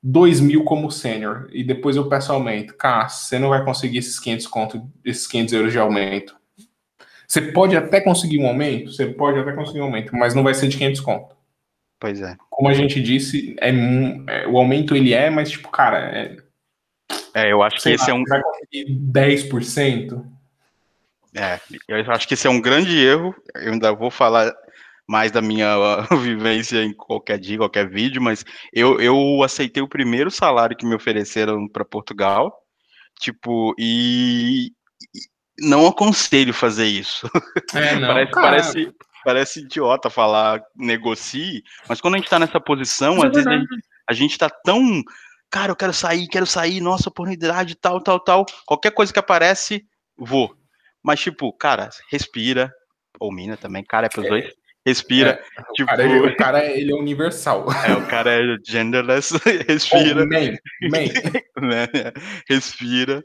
2 0.02 0.40
mil 0.40 0.64
como 0.64 0.92
sênior 0.92 1.50
e 1.52 1.64
depois 1.64 1.96
eu 1.96 2.08
peço 2.08 2.32
aumento. 2.32 2.76
Cara, 2.76 3.08
você 3.08 3.40
não 3.40 3.50
vai 3.50 3.64
conseguir 3.64 4.00
esses 4.00 4.20
500 4.20 4.48
conto, 4.48 4.92
esses 5.06 5.28
500 5.28 5.54
euros 5.54 5.72
de 5.72 5.80
aumento. 5.80 6.36
Você 7.28 7.42
pode 7.42 7.78
até 7.78 8.02
conseguir 8.02 8.40
um 8.40 8.48
aumento, 8.48 8.92
você 8.92 9.06
pode 9.06 9.40
até 9.40 9.52
conseguir 9.54 9.82
um 9.82 9.84
aumento, 9.84 10.16
mas 10.16 10.34
não 10.34 10.44
vai 10.44 10.54
ser 10.54 10.68
de 10.68 10.78
500 10.78 11.02
conto. 11.02 11.36
Pois 12.00 12.22
é. 12.22 12.36
Como 12.50 12.70
a 12.70 12.74
gente 12.74 13.02
disse, 13.02 13.56
é, 13.60 13.70
é 13.70 14.48
o 14.48 14.58
aumento 14.58 14.96
ele 14.96 15.14
é, 15.14 15.30
mas 15.30 15.52
tipo, 15.52 15.70
cara, 15.70 16.00
é, 16.00 16.38
é 17.36 17.52
eu 17.52 17.62
acho 17.62 17.82
que 17.82 17.90
esse 17.90 18.10
lá, 18.10 18.18
é 18.18 18.20
um. 18.20 18.24
Vai 18.24 18.42
conseguir 18.42 19.00
10%. 19.12 20.39
É, 21.40 21.58
eu 21.88 22.12
acho 22.12 22.28
que 22.28 22.34
esse 22.34 22.48
é 22.48 22.50
um 22.50 22.60
grande 22.60 22.98
erro. 22.98 23.34
Eu 23.56 23.72
ainda 23.72 23.94
vou 23.94 24.12
falar 24.12 24.54
mais 25.08 25.32
da 25.32 25.42
minha 25.42 25.74
vivência 26.22 26.84
em 26.84 26.94
qualquer 26.94 27.40
dia, 27.40 27.58
qualquer 27.58 27.90
vídeo, 27.90 28.22
mas 28.22 28.46
eu, 28.74 29.00
eu 29.00 29.42
aceitei 29.42 29.82
o 29.82 29.88
primeiro 29.88 30.30
salário 30.30 30.76
que 30.76 30.86
me 30.86 30.94
ofereceram 30.94 31.68
para 31.68 31.86
Portugal, 31.86 32.54
tipo, 33.20 33.74
e, 33.80 34.72
não 35.62 35.88
aconselho 35.88 36.54
fazer 36.54 36.86
isso. 36.86 37.26
É, 37.74 37.96
não, 37.98 38.08
parece, 38.10 38.32
parece, 38.32 38.96
parece, 39.24 39.60
idiota 39.62 40.10
falar 40.10 40.62
negocie, 40.76 41.64
mas 41.88 42.02
quando 42.02 42.16
a 42.16 42.18
gente 42.18 42.26
está 42.26 42.38
nessa 42.38 42.60
posição, 42.60 43.24
às 43.24 43.32
vezes 43.32 43.48
a 43.48 43.58
gente, 43.58 43.76
a 44.10 44.14
gente 44.14 44.38
tá 44.38 44.50
tão. 44.50 45.02
Cara, 45.50 45.72
eu 45.72 45.76
quero 45.76 45.94
sair, 45.94 46.28
quero 46.28 46.46
sair, 46.46 46.82
nossa, 46.82 47.10
oportunidade, 47.10 47.76
tal, 47.76 48.02
tal, 48.02 48.20
tal. 48.20 48.46
Qualquer 48.66 48.92
coisa 48.92 49.12
que 49.12 49.18
aparece, 49.18 49.86
vou. 50.18 50.59
Mas, 51.10 51.22
tipo, 51.22 51.52
cara, 51.52 51.90
respira. 52.12 52.72
Ou 53.20 53.34
mina 53.34 53.58
também, 53.58 53.84
cara, 53.84 54.06
é 54.06 54.10
pros 54.10 54.28
é, 54.28 54.30
dois. 54.30 54.54
Respira. 54.86 55.44
É, 55.58 55.64
tipo, 55.74 55.82
o, 55.82 55.86
cara, 55.88 56.04
ele, 56.04 56.20
o 56.20 56.36
cara, 56.38 56.66
ele 56.66 56.92
é 56.92 56.96
universal. 56.96 57.66
É, 57.84 57.94
o 57.94 58.06
cara 58.06 58.32
é 58.32 58.58
genderless, 58.64 59.34
respira. 59.68 60.22
Oh, 60.22 60.28
man, 60.28 60.52
man. 60.92 61.66
né? 61.68 61.88
Respira. 62.48 63.24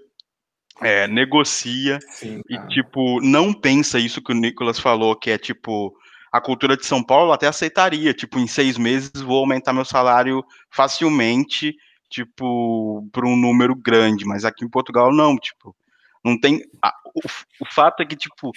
É, 0.81 1.07
negocia 1.07 1.99
Sim, 2.11 2.41
e, 2.49 2.59
tipo, 2.69 3.21
não 3.21 3.53
pensa 3.53 3.99
isso 3.99 4.23
que 4.23 4.33
o 4.33 4.35
Nicolas 4.35 4.81
falou, 4.81 5.15
que 5.15 5.31
é, 5.31 5.37
tipo, 5.37 5.95
a 6.33 6.41
cultura 6.41 6.79
de 6.79 6.87
São 6.87 7.05
Paulo 7.05 7.33
até 7.33 7.47
aceitaria, 7.47 8.15
tipo, 8.15 8.39
em 8.39 8.47
seis 8.47 8.79
meses 8.79 9.13
vou 9.21 9.41
aumentar 9.41 9.75
meu 9.75 9.85
salário 9.85 10.43
facilmente, 10.71 11.77
tipo, 12.09 13.07
para 13.13 13.27
um 13.27 13.37
número 13.37 13.77
grande, 13.77 14.25
mas 14.25 14.47
aqui 14.47 14.65
em 14.65 14.71
Portugal 14.71 15.13
não, 15.13 15.37
tipo, 15.37 15.77
não 16.25 16.41
tem. 16.41 16.63
A, 16.83 16.93
o, 17.15 17.21
o, 17.61 17.67
fato 17.67 18.03
é 18.03 18.07
que, 18.07 18.17
tipo, 18.17 18.51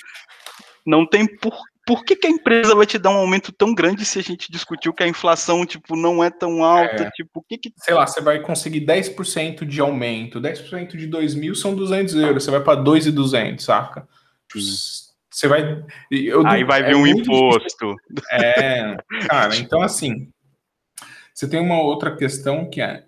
não 0.85 1.05
tem 1.05 1.27
por. 1.27 1.53
Por 1.85 2.03
que, 2.03 2.17
que, 2.17 2.27
a 2.27 2.29
empresa 2.29 2.75
vai 2.75 2.85
te 2.85 2.97
dar 2.97 3.11
um 3.11 3.17
aumento 3.17 3.49
tão 3.53 3.73
grande 3.73 4.03
se 4.03 4.19
a 4.19 4.21
gente 4.21 4.51
discutiu 4.51 4.93
que 4.93 5.03
a 5.03 5.07
inflação, 5.07 5.65
tipo, 5.65 5.95
não 5.95 6.21
é 6.21 6.29
tão 6.29 6.61
alta? 6.61 7.03
É, 7.03 7.11
tipo, 7.11 7.39
o 7.39 7.41
que 7.41 7.57
que... 7.57 7.71
Sei 7.77 7.93
lá, 7.93 8.05
você 8.05 8.19
vai 8.19 8.41
conseguir 8.41 8.81
10% 8.81 9.63
de 9.63 9.79
aumento. 9.79 10.41
10% 10.41 10.97
de 10.97 11.07
2 11.07 11.35
mil 11.35 11.55
são 11.55 11.73
200 11.73 12.15
euros. 12.15 12.43
Você 12.43 12.51
vai 12.51 12.59
para 12.59 12.81
2,200, 12.81 13.63
saca? 13.63 14.05
Você 14.53 15.47
vai... 15.47 15.81
Eu, 16.11 16.45
Aí 16.45 16.65
vai 16.65 16.81
é 16.81 16.87
vir 16.87 16.95
um 16.97 17.07
imposto. 17.07 17.95
Difícil. 18.09 18.33
É, 18.33 18.97
cara, 19.29 19.55
então 19.55 19.81
assim... 19.81 20.29
Você 21.33 21.47
tem 21.47 21.61
uma 21.61 21.81
outra 21.81 22.13
questão 22.17 22.69
que 22.69 22.81
é... 22.81 23.05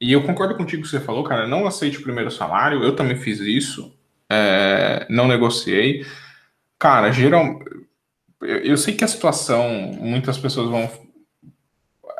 E 0.00 0.10
eu 0.10 0.24
concordo 0.24 0.56
contigo 0.56 0.82
que 0.82 0.88
você 0.88 1.00
falou, 1.00 1.22
cara, 1.22 1.46
não 1.46 1.66
aceite 1.66 1.98
o 1.98 2.02
primeiro 2.02 2.30
salário. 2.30 2.82
Eu 2.82 2.96
também 2.96 3.16
fiz 3.18 3.40
isso 3.40 3.91
é, 4.32 5.06
não 5.10 5.28
negociei. 5.28 6.06
Cara, 6.78 7.12
geral, 7.12 7.60
eu 8.40 8.76
sei 8.76 8.94
que 8.94 9.04
a 9.04 9.08
situação, 9.08 9.92
muitas 10.00 10.38
pessoas 10.38 10.70
vão. 10.70 10.90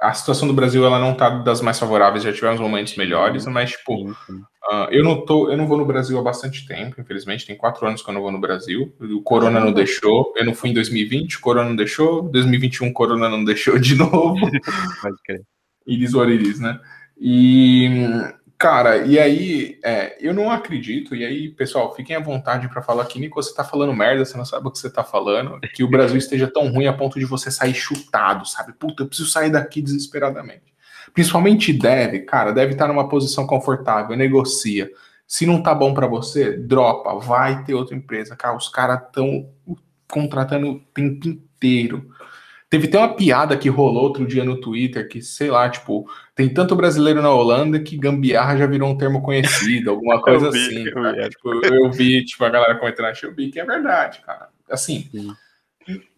a 0.00 0.12
situação 0.12 0.46
do 0.46 0.54
Brasil 0.54 0.84
ela 0.84 0.98
não 0.98 1.14
tá 1.14 1.30
das 1.30 1.60
mais 1.60 1.78
favoráveis, 1.78 2.22
já 2.22 2.32
tivemos 2.32 2.60
momentos 2.60 2.96
melhores, 2.96 3.46
mas 3.46 3.70
tipo, 3.72 4.10
uh, 4.10 4.86
eu 4.90 5.02
não 5.02 5.24
tô, 5.24 5.50
eu 5.50 5.56
não 5.56 5.66
vou 5.66 5.78
no 5.78 5.86
Brasil 5.86 6.18
há 6.18 6.22
bastante 6.22 6.66
tempo, 6.66 7.00
infelizmente, 7.00 7.46
tem 7.46 7.56
quatro 7.56 7.86
anos 7.86 8.02
que 8.02 8.10
eu 8.10 8.14
não 8.14 8.22
vou 8.22 8.30
no 8.30 8.40
Brasil. 8.40 8.94
O 9.00 9.22
Corona 9.22 9.58
não 9.58 9.72
deixou, 9.72 10.32
eu 10.36 10.44
não 10.44 10.54
fui 10.54 10.70
em 10.70 10.74
2020, 10.74 11.38
o 11.38 11.40
Corona 11.40 11.68
não 11.70 11.76
deixou, 11.76 12.22
2021 12.22 12.88
o 12.88 12.92
Corona 12.92 13.28
não 13.28 13.42
deixou 13.42 13.78
de 13.78 13.96
novo. 13.98 14.38
Pode 15.00 15.16
crer. 15.24 15.42
Iris 15.86 16.14
or 16.14 16.28
iris, 16.30 16.60
né? 16.60 16.78
E 17.18 17.88
Cara, 18.62 18.98
e 18.98 19.18
aí, 19.18 19.80
é, 19.84 20.16
eu 20.20 20.32
não 20.32 20.48
acredito, 20.48 21.16
e 21.16 21.24
aí, 21.24 21.48
pessoal, 21.48 21.92
fiquem 21.96 22.14
à 22.14 22.20
vontade 22.20 22.68
para 22.68 22.80
falar 22.80 23.06
que 23.06 23.18
Nico, 23.18 23.42
você 23.42 23.52
tá 23.52 23.64
falando 23.64 23.92
merda, 23.92 24.24
você 24.24 24.36
não 24.36 24.44
sabe 24.44 24.68
o 24.68 24.70
que 24.70 24.78
você 24.78 24.88
tá 24.88 25.02
falando, 25.02 25.58
que 25.74 25.82
o 25.82 25.88
Brasil 25.88 26.16
esteja 26.16 26.46
tão 26.46 26.70
ruim 26.70 26.86
a 26.86 26.92
ponto 26.92 27.18
de 27.18 27.24
você 27.24 27.50
sair 27.50 27.74
chutado, 27.74 28.46
sabe? 28.46 28.72
Puta, 28.74 29.02
eu 29.02 29.08
preciso 29.08 29.28
sair 29.28 29.50
daqui 29.50 29.82
desesperadamente. 29.82 30.72
Principalmente 31.12 31.72
deve, 31.72 32.20
cara, 32.20 32.52
deve 32.52 32.74
estar 32.74 32.86
numa 32.86 33.08
posição 33.08 33.48
confortável, 33.48 34.16
negocia. 34.16 34.88
Se 35.26 35.44
não 35.44 35.60
tá 35.60 35.74
bom 35.74 35.92
para 35.92 36.06
você, 36.06 36.56
dropa, 36.56 37.18
vai 37.18 37.64
ter 37.64 37.74
outra 37.74 37.96
empresa. 37.96 38.36
Cara, 38.36 38.56
os 38.56 38.68
caras 38.68 39.02
estão 39.08 39.50
contratando 40.06 40.68
o 40.68 40.78
tempo 40.94 41.26
inteiro. 41.26 42.08
Teve 42.70 42.86
até 42.86 42.96
uma 42.96 43.14
piada 43.16 43.56
que 43.56 43.68
rolou 43.68 44.04
outro 44.04 44.24
dia 44.24 44.44
no 44.44 44.60
Twitter, 44.60 45.08
que, 45.08 45.20
sei 45.20 45.50
lá, 45.50 45.68
tipo, 45.68 46.06
tem 46.34 46.48
tanto 46.48 46.74
brasileiro 46.74 47.20
na 47.20 47.30
Holanda 47.30 47.78
que 47.78 47.96
gambiarra 47.96 48.56
já 48.56 48.66
virou 48.66 48.88
um 48.88 48.96
termo 48.96 49.22
conhecido, 49.22 49.90
alguma 49.90 50.20
coisa 50.22 50.50
vi, 50.50 50.58
assim. 50.58 50.88
Eu 50.88 51.12
vi, 51.14 51.28
tipo, 51.28 51.66
eu 51.66 51.90
vi, 51.90 52.24
tipo, 52.24 52.44
a 52.44 52.48
galera 52.48 52.78
comentando, 52.78 53.06
achei 53.06 53.28
eu 53.28 53.34
vi 53.34 53.50
que 53.50 53.60
é 53.60 53.64
verdade, 53.64 54.20
cara. 54.24 54.48
Assim, 54.70 55.08
Sim. 55.10 55.34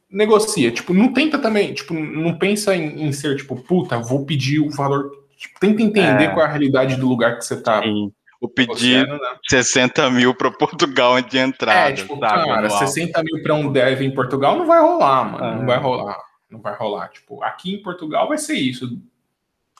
negocia, 0.09 0.71
tipo, 0.71 0.95
não 0.95 1.13
tenta 1.13 1.39
também, 1.39 1.75
tipo, 1.75 1.93
não 1.95 2.39
pensa 2.39 2.77
em, 2.77 3.03
em, 3.03 3.13
ser, 3.13 3.37
tipo, 3.37 3.57
puta, 3.57 3.99
vou 3.99 4.25
pedir 4.25 4.61
o 4.61 4.71
valor. 4.71 5.11
Tipo, 5.37 5.59
tenta 5.59 5.83
entender 5.83 6.25
é. 6.25 6.29
qual 6.29 6.47
é 6.47 6.49
a 6.49 6.51
realidade 6.51 6.97
do 6.97 7.09
lugar 7.09 7.37
que 7.37 7.45
você 7.45 7.61
tá. 7.61 7.83
Sim. 7.83 8.13
Vou 8.41 8.51
pedir 8.51 9.09
né? 9.09 9.19
60 9.49 10.11
mil 10.11 10.35
para 10.35 10.51
Portugal 10.51 11.21
de 11.23 11.39
entrada. 11.39 11.91
É, 11.91 11.93
tipo, 11.93 12.19
sabe, 12.19 12.45
cara, 12.45 12.69
60 12.69 13.23
mil 13.23 13.43
para 13.43 13.55
um 13.55 13.73
dev 13.73 14.03
em 14.03 14.15
Portugal 14.15 14.57
não 14.57 14.67
vai 14.67 14.81
rolar, 14.81 15.25
mano. 15.25 15.45
É. 15.45 15.55
Não 15.57 15.67
vai 15.67 15.79
rolar 15.79 16.19
não 16.55 16.61
vai 16.61 16.75
rolar. 16.75 17.09
Tipo, 17.09 17.43
aqui 17.43 17.75
em 17.75 17.83
Portugal 17.83 18.29
vai 18.29 18.39
ser 18.39 18.55
isso. 18.55 18.99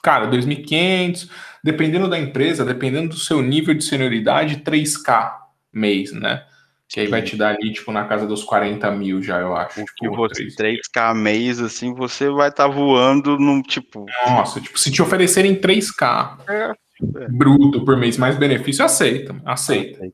Cara, 0.05 0.27
2.500, 0.27 1.27
dependendo 1.63 2.07
da 2.07 2.19
empresa, 2.19 2.63
dependendo 2.63 3.09
do 3.09 3.17
seu 3.17 3.41
nível 3.41 3.73
de 3.73 3.83
senioridade, 3.83 4.57
3K 4.57 5.31
mês, 5.73 6.11
né? 6.11 6.43
Que 6.87 6.99
aí 6.99 7.07
vai 7.07 7.23
te 7.23 7.35
dar 7.35 7.55
ali, 7.55 7.73
tipo, 7.73 7.91
na 7.91 8.05
casa 8.05 8.27
dos 8.27 8.43
40 8.43 8.91
mil 8.91 9.23
já, 9.23 9.39
eu 9.39 9.55
acho. 9.55 9.83
Tipo, 9.83 10.15
você, 10.15 10.45
3K 10.45 11.15
mês, 11.15 11.59
assim, 11.59 11.91
você 11.95 12.29
vai 12.29 12.49
estar 12.49 12.67
tá 12.67 12.69
voando 12.69 13.39
num, 13.39 13.63
tipo... 13.63 14.05
Nossa, 14.27 14.61
tipo, 14.61 14.77
se 14.77 14.91
te 14.91 15.01
oferecerem 15.01 15.59
3K 15.59 16.37
é, 16.47 16.53
é. 16.61 17.27
bruto 17.27 17.83
por 17.83 17.97
mês, 17.97 18.15
mais 18.15 18.37
benefício, 18.37 18.85
aceita, 18.85 19.35
aceita. 19.43 20.05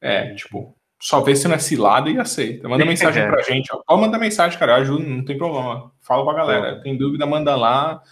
É, 0.00 0.30
é 0.30 0.34
tipo, 0.36 0.74
só 0.98 1.20
vê 1.20 1.36
se 1.36 1.46
não 1.46 1.54
é 1.54 1.58
cilada 1.58 2.08
e 2.08 2.18
aceita. 2.18 2.66
Manda 2.66 2.86
mensagem 2.86 3.28
pra 3.28 3.42
gente. 3.42 3.68
Pode 3.86 4.00
mandar 4.00 4.18
mensagem, 4.18 4.58
cara. 4.58 4.76
Ajuda, 4.76 5.06
não 5.06 5.22
tem 5.22 5.36
problema. 5.36 5.92
Fala 6.00 6.24
pra 6.24 6.32
galera. 6.32 6.80
Tem 6.80 6.96
dúvida, 6.96 7.26
manda 7.26 7.54
lá. 7.54 8.02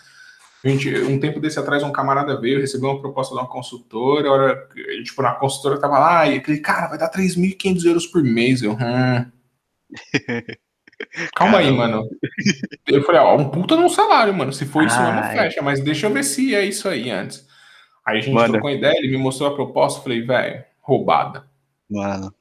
Gente, 0.67 0.93
um 1.05 1.21
tempo 1.21 1.39
desse 1.39 1.61
atrás, 1.61 1.85
um 1.85 1.93
camarada 1.93 2.41
veio, 2.41 2.61
recebeu 2.61 2.91
uma 2.91 3.01
proposta 3.01 3.33
de 3.33 3.41
uma 3.41 3.47
consultora. 3.47 4.29
Hora, 4.29 4.69
tipo, 5.05 5.23
na 5.23 5.33
consultora 5.35 5.81
tava 5.81 5.97
lá, 5.97 6.27
e 6.27 6.39
aquele 6.39 6.59
cara 6.59 6.89
vai 6.89 6.99
dar 6.99 7.09
3.500 7.09 7.85
euros 7.85 8.07
por 8.07 8.21
mês. 8.21 8.63
Eu, 8.63 8.73
hum. 8.73 9.31
Calma 11.37 11.59
Caramba. 11.59 11.59
aí, 11.59 11.71
mano. 11.71 12.09
Eu 12.85 13.05
falei, 13.05 13.21
ó, 13.21 13.37
um 13.37 13.49
puta 13.49 13.77
num 13.77 13.89
salário, 13.89 14.35
mano. 14.35 14.53
Se 14.53 14.65
for 14.67 14.85
isso, 14.85 14.99
não 14.99 15.23
fecha, 15.23 15.63
mas 15.63 15.81
deixa 15.81 16.07
eu 16.07 16.11
ver 16.11 16.25
se 16.25 16.53
é 16.53 16.65
isso 16.65 16.89
aí 16.89 17.11
antes. 17.11 17.47
Aí 18.05 18.19
a 18.19 18.21
gente 18.21 18.35
Manda. 18.35 18.53
trocou 18.53 18.71
ideia, 18.71 18.97
ele 18.99 19.13
me 19.13 19.19
mostrou 19.19 19.49
a 19.49 19.55
proposta, 19.55 20.03
falei, 20.03 20.23
velho, 20.23 20.65
roubada. 20.81 21.45
Mano, 21.89 22.35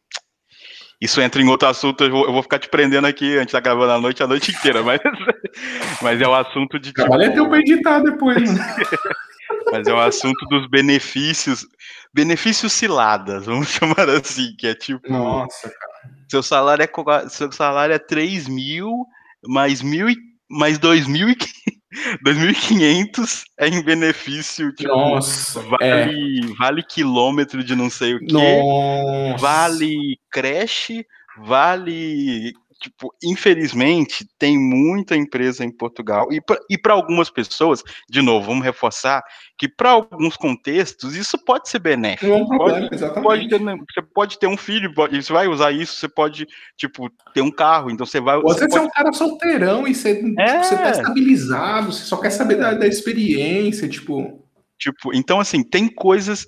isso 1.00 1.22
entra 1.22 1.42
em 1.42 1.48
outro 1.48 1.68
assunto, 1.68 2.04
eu 2.04 2.12
vou, 2.12 2.26
eu 2.26 2.34
vou, 2.34 2.42
ficar 2.42 2.60
te 2.60 2.70
prendendo 2.70 3.06
aqui, 3.06 3.36
a 3.36 3.42
gente 3.42 3.52
tá 3.52 3.60
gravando 3.60 3.92
a 3.92 4.00
noite, 4.00 4.24
a 4.24 4.28
noite 4.28 4.52
inteira, 4.52 4.82
mas, 4.82 5.00
mas 6.02 6.22
é 6.22 6.28
o 6.28 6.34
assunto 6.34 6.80
de. 6.80 6.94
Tipo, 6.94 7.14
Olha 7.14 7.32
teu 7.34 7.48
pra 7.48 7.60
editar 7.60 8.00
depois, 8.00 8.52
mano. 8.52 8.60
mas 9.72 9.88
é 9.88 9.94
o 9.94 10.00
assunto 10.00 10.46
dos 10.46 10.68
benefícios, 10.68 11.68
benefícios 12.14 12.72
ciladas, 12.74 13.46
vamos 13.46 13.70
chamar 13.76 14.10
assim, 14.10 14.56
que 14.58 14.68
é 14.68 14.74
tipo. 14.74 15.12
Nossa, 15.12 15.70
cara. 15.70 15.96
Seu 16.30 16.42
salário 16.42 16.84
é, 16.84 17.30
seu 17.30 17.52
salário 17.52 17.94
é 17.94 18.00
3 18.00 18.48
mil, 18.48 19.06
mais, 19.46 19.82
mil, 19.82 20.08
mais 20.50 20.80
2 20.80 21.08
mil 21.08 21.30
e 21.30 21.36
2.500 22.24 23.44
é 23.60 23.68
em 23.68 23.82
benefício, 23.82 24.74
tipo, 24.74 24.90
Nossa, 24.90 25.62
vale, 25.62 25.84
é. 25.84 26.56
vale 26.58 26.84
quilômetro 26.84 27.64
de 27.64 27.76
não 27.76 27.90
sei 27.90 28.16
o 28.16 28.20
que, 28.20 28.34
vale 29.40 30.20
creche, 30.30 31.06
vale 31.38 32.54
tipo, 32.80 33.14
infelizmente, 33.24 34.28
tem 34.38 34.58
muita 34.58 35.16
empresa 35.16 35.64
em 35.64 35.72
Portugal. 35.72 36.28
E 36.70 36.78
para 36.78 36.94
algumas 36.94 37.30
pessoas, 37.30 37.82
de 38.10 38.22
novo, 38.22 38.48
vamos 38.48 38.64
reforçar 38.64 39.24
que 39.58 39.68
para 39.68 39.92
alguns 39.92 40.36
contextos 40.36 41.16
isso 41.16 41.38
pode 41.44 41.70
ser 41.70 41.80
benéfico. 41.80 42.28
Não 42.28 42.38
é 42.38 42.44
um 42.44 42.48
problema, 42.48 42.80
pode, 42.82 42.96
exatamente. 42.96 43.24
Pode 43.24 43.50
ter, 43.50 43.60
você 43.60 44.02
pode 44.14 44.40
ter 44.40 44.48
um 44.48 44.58
filho, 44.58 44.94
você 44.94 45.34
vai 45.34 45.48
usar 45.48 45.72
isso, 45.72 45.96
você 45.96 46.10
pode, 46.10 46.46
tipo, 46.78 47.10
ter 47.34 47.42
um 47.42 47.52
carro, 47.52 47.90
então 47.90 48.06
você 48.06 48.20
vai. 48.20 48.40
Você, 48.42 48.60
você 48.60 48.68
pode... 48.68 48.78
é 48.78 48.82
um 48.82 48.90
cara 48.90 49.14
solteirão 49.14 49.88
e 49.88 49.96
você, 49.96 50.16
tipo, 50.16 50.42
é. 50.42 50.46
tipo, 50.46 50.64
você 50.66 50.76
tá 50.76 50.92
estabilizado, 50.92 51.92
você 51.92 52.06
só 52.06 52.18
quer 52.18 52.30
saber 52.32 52.56
da, 52.56 52.74
da 52.74 52.88
experiência, 52.88 53.88
tipo. 53.88 54.44
Tipo, 54.78 55.14
então 55.14 55.40
assim, 55.40 55.64
tem 55.64 55.88
coisas. 55.88 56.46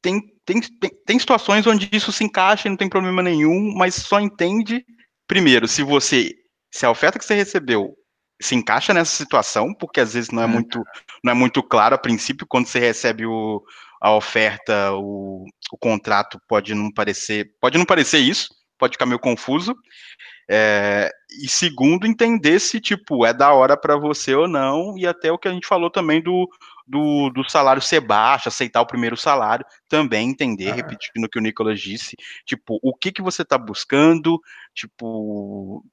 Tem, 0.00 0.22
tem, 0.44 0.60
tem, 0.60 0.90
tem 1.04 1.18
situações 1.18 1.66
onde 1.66 1.88
isso 1.90 2.12
se 2.12 2.22
encaixa 2.22 2.68
e 2.68 2.70
não 2.70 2.76
tem 2.76 2.88
problema 2.88 3.22
nenhum, 3.22 3.74
mas 3.74 3.96
só 3.96 4.20
entende 4.20 4.84
primeiro, 5.26 5.66
se 5.68 5.82
você, 5.82 6.32
se 6.70 6.86
a 6.86 6.90
oferta 6.90 7.18
que 7.18 7.24
você 7.24 7.34
recebeu 7.34 7.94
se 8.40 8.54
encaixa 8.54 8.92
nessa 8.92 9.16
situação, 9.16 9.72
porque 9.74 10.00
às 10.00 10.14
vezes 10.14 10.30
não 10.30 10.42
é 10.42 10.46
uhum. 10.46 10.52
muito, 10.52 10.82
não 11.24 11.32
é 11.32 11.34
muito 11.34 11.62
claro 11.62 11.94
a 11.94 11.98
princípio 11.98 12.46
quando 12.46 12.66
você 12.66 12.78
recebe 12.78 13.24
o, 13.24 13.62
a 14.00 14.12
oferta, 14.14 14.92
o, 14.92 15.44
o 15.72 15.78
contrato 15.78 16.38
pode 16.46 16.74
não 16.74 16.92
parecer, 16.92 17.50
pode 17.60 17.78
não 17.78 17.84
parecer 17.84 18.18
isso, 18.18 18.48
pode 18.78 18.92
ficar 18.92 19.06
meio 19.06 19.18
confuso. 19.18 19.74
É, 20.48 21.10
e 21.42 21.48
segundo, 21.48 22.06
entender 22.06 22.60
se 22.60 22.80
tipo 22.80 23.26
é 23.26 23.32
da 23.32 23.52
hora 23.52 23.76
para 23.76 23.96
você 23.96 24.34
ou 24.34 24.46
não, 24.46 24.96
e 24.96 25.06
até 25.06 25.32
o 25.32 25.38
que 25.38 25.48
a 25.48 25.50
gente 25.50 25.66
falou 25.66 25.90
também 25.90 26.22
do, 26.22 26.48
do, 26.86 27.30
do 27.30 27.48
salário 27.50 27.82
ser 27.82 28.00
baixo, 28.00 28.48
aceitar 28.48 28.80
o 28.80 28.86
primeiro 28.86 29.16
salário, 29.16 29.66
também 29.88 30.30
entender, 30.30 30.72
repetindo 30.72 31.24
o 31.24 31.28
que 31.28 31.38
o 31.38 31.42
Nicolas 31.42 31.80
disse, 31.80 32.16
tipo, 32.44 32.78
o 32.82 32.94
que 32.94 33.10
que 33.10 33.22
você 33.22 33.42
está 33.42 33.58
buscando, 33.58 34.40
tipo, 34.74 35.84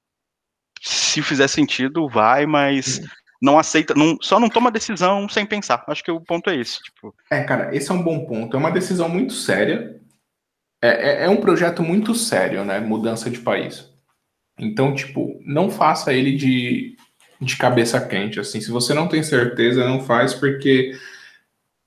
se 0.81 1.21
fizer 1.21 1.47
sentido, 1.47 2.07
vai, 2.07 2.45
mas 2.45 3.01
não 3.41 3.59
aceita, 3.59 3.93
não, 3.93 4.17
só 4.21 4.39
não 4.39 4.49
toma 4.49 4.71
decisão 4.71 5.27
sem 5.27 5.45
pensar. 5.45 5.83
Acho 5.87 6.03
que 6.03 6.11
o 6.11 6.21
ponto 6.21 6.49
é 6.49 6.55
esse. 6.55 6.79
Tipo. 6.81 7.13
É, 7.29 7.43
cara, 7.43 7.75
esse 7.75 7.91
é 7.91 7.93
um 7.93 8.01
bom 8.01 8.25
ponto. 8.25 8.55
É 8.55 8.59
uma 8.59 8.71
decisão 8.71 9.09
muito 9.09 9.33
séria. 9.33 9.99
É, 10.81 11.23
é, 11.23 11.25
é 11.25 11.29
um 11.29 11.37
projeto 11.37 11.81
muito 11.81 12.13
sério, 12.15 12.63
né? 12.63 12.79
Mudança 12.79 13.29
de 13.29 13.39
país. 13.39 13.89
Então, 14.57 14.93
tipo, 14.93 15.41
não 15.45 15.69
faça 15.69 16.13
ele 16.13 16.35
de 16.35 16.95
de 17.43 17.57
cabeça 17.57 17.99
quente, 17.99 18.39
assim. 18.39 18.61
Se 18.61 18.71
você 18.71 18.93
não 18.93 19.07
tem 19.07 19.23
certeza, 19.23 19.87
não 19.87 20.01
faz, 20.01 20.33
porque 20.33 20.97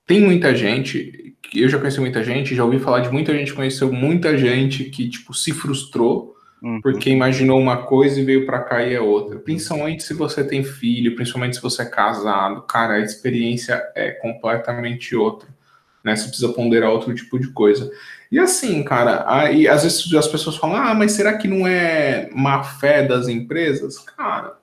tem 0.05 0.21
muita 0.21 0.55
gente, 0.55 1.35
eu 1.53 1.67
já 1.67 1.77
conheci 1.77 1.99
muita 1.99 2.23
gente, 2.23 2.55
já 2.55 2.63
ouvi 2.63 2.79
falar 2.79 3.01
de 3.01 3.09
muita 3.09 3.33
gente, 3.33 3.53
conheceu 3.53 3.91
muita 3.91 4.37
gente 4.37 4.85
que, 4.85 5.09
tipo, 5.09 5.33
se 5.33 5.51
frustrou 5.51 6.35
uhum. 6.61 6.81
porque 6.81 7.09
imaginou 7.09 7.59
uma 7.59 7.83
coisa 7.83 8.19
e 8.19 8.23
veio 8.23 8.45
para 8.45 8.61
cá 8.61 8.83
e 8.83 8.93
é 8.93 9.01
outra. 9.01 9.39
Principalmente 9.39 10.03
se 10.03 10.13
você 10.13 10.43
tem 10.43 10.63
filho, 10.63 11.15
principalmente 11.15 11.55
se 11.55 11.61
você 11.61 11.83
é 11.83 11.85
casado, 11.85 12.61
cara, 12.63 12.95
a 12.95 12.99
experiência 12.99 13.83
é 13.95 14.11
completamente 14.11 15.15
outra. 15.15 15.49
Né? 16.03 16.15
Você 16.15 16.27
precisa 16.27 16.53
ponderar 16.53 16.89
outro 16.89 17.13
tipo 17.13 17.39
de 17.39 17.49
coisa. 17.49 17.91
E 18.31 18.39
assim, 18.39 18.83
cara, 18.83 19.23
aí 19.27 19.67
às 19.67 19.83
vezes 19.83 20.13
as 20.13 20.27
pessoas 20.27 20.57
falam, 20.57 20.75
ah, 20.75 20.93
mas 20.93 21.13
será 21.13 21.37
que 21.37 21.47
não 21.47 21.67
é 21.67 22.29
má 22.33 22.63
fé 22.63 23.05
das 23.05 23.27
empresas? 23.27 23.99
Cara, 23.99 24.57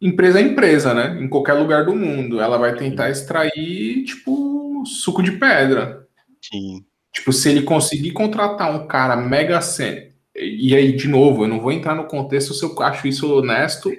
empresa 0.00 0.40
é 0.40 0.42
empresa, 0.42 0.94
né? 0.94 1.18
Em 1.20 1.28
qualquer 1.28 1.54
lugar 1.54 1.84
do 1.84 1.94
mundo. 1.94 2.40
Ela 2.40 2.58
vai 2.58 2.74
tentar 2.74 3.10
extrair, 3.10 4.04
tipo, 4.04 4.84
suco 4.86 5.22
de 5.22 5.32
pedra. 5.32 6.06
Sim. 6.42 6.84
Tipo, 7.12 7.32
se 7.32 7.48
ele 7.48 7.62
conseguir 7.62 8.12
contratar 8.12 8.74
um 8.74 8.86
cara 8.86 9.16
mega 9.16 9.60
sen... 9.60 10.08
E 10.40 10.72
aí, 10.76 10.94
de 10.94 11.08
novo, 11.08 11.42
eu 11.42 11.48
não 11.48 11.58
vou 11.58 11.72
entrar 11.72 11.96
no 11.96 12.04
contexto 12.04 12.54
se 12.54 12.64
eu 12.64 12.80
acho 12.80 13.08
isso 13.08 13.34
honesto 13.34 13.90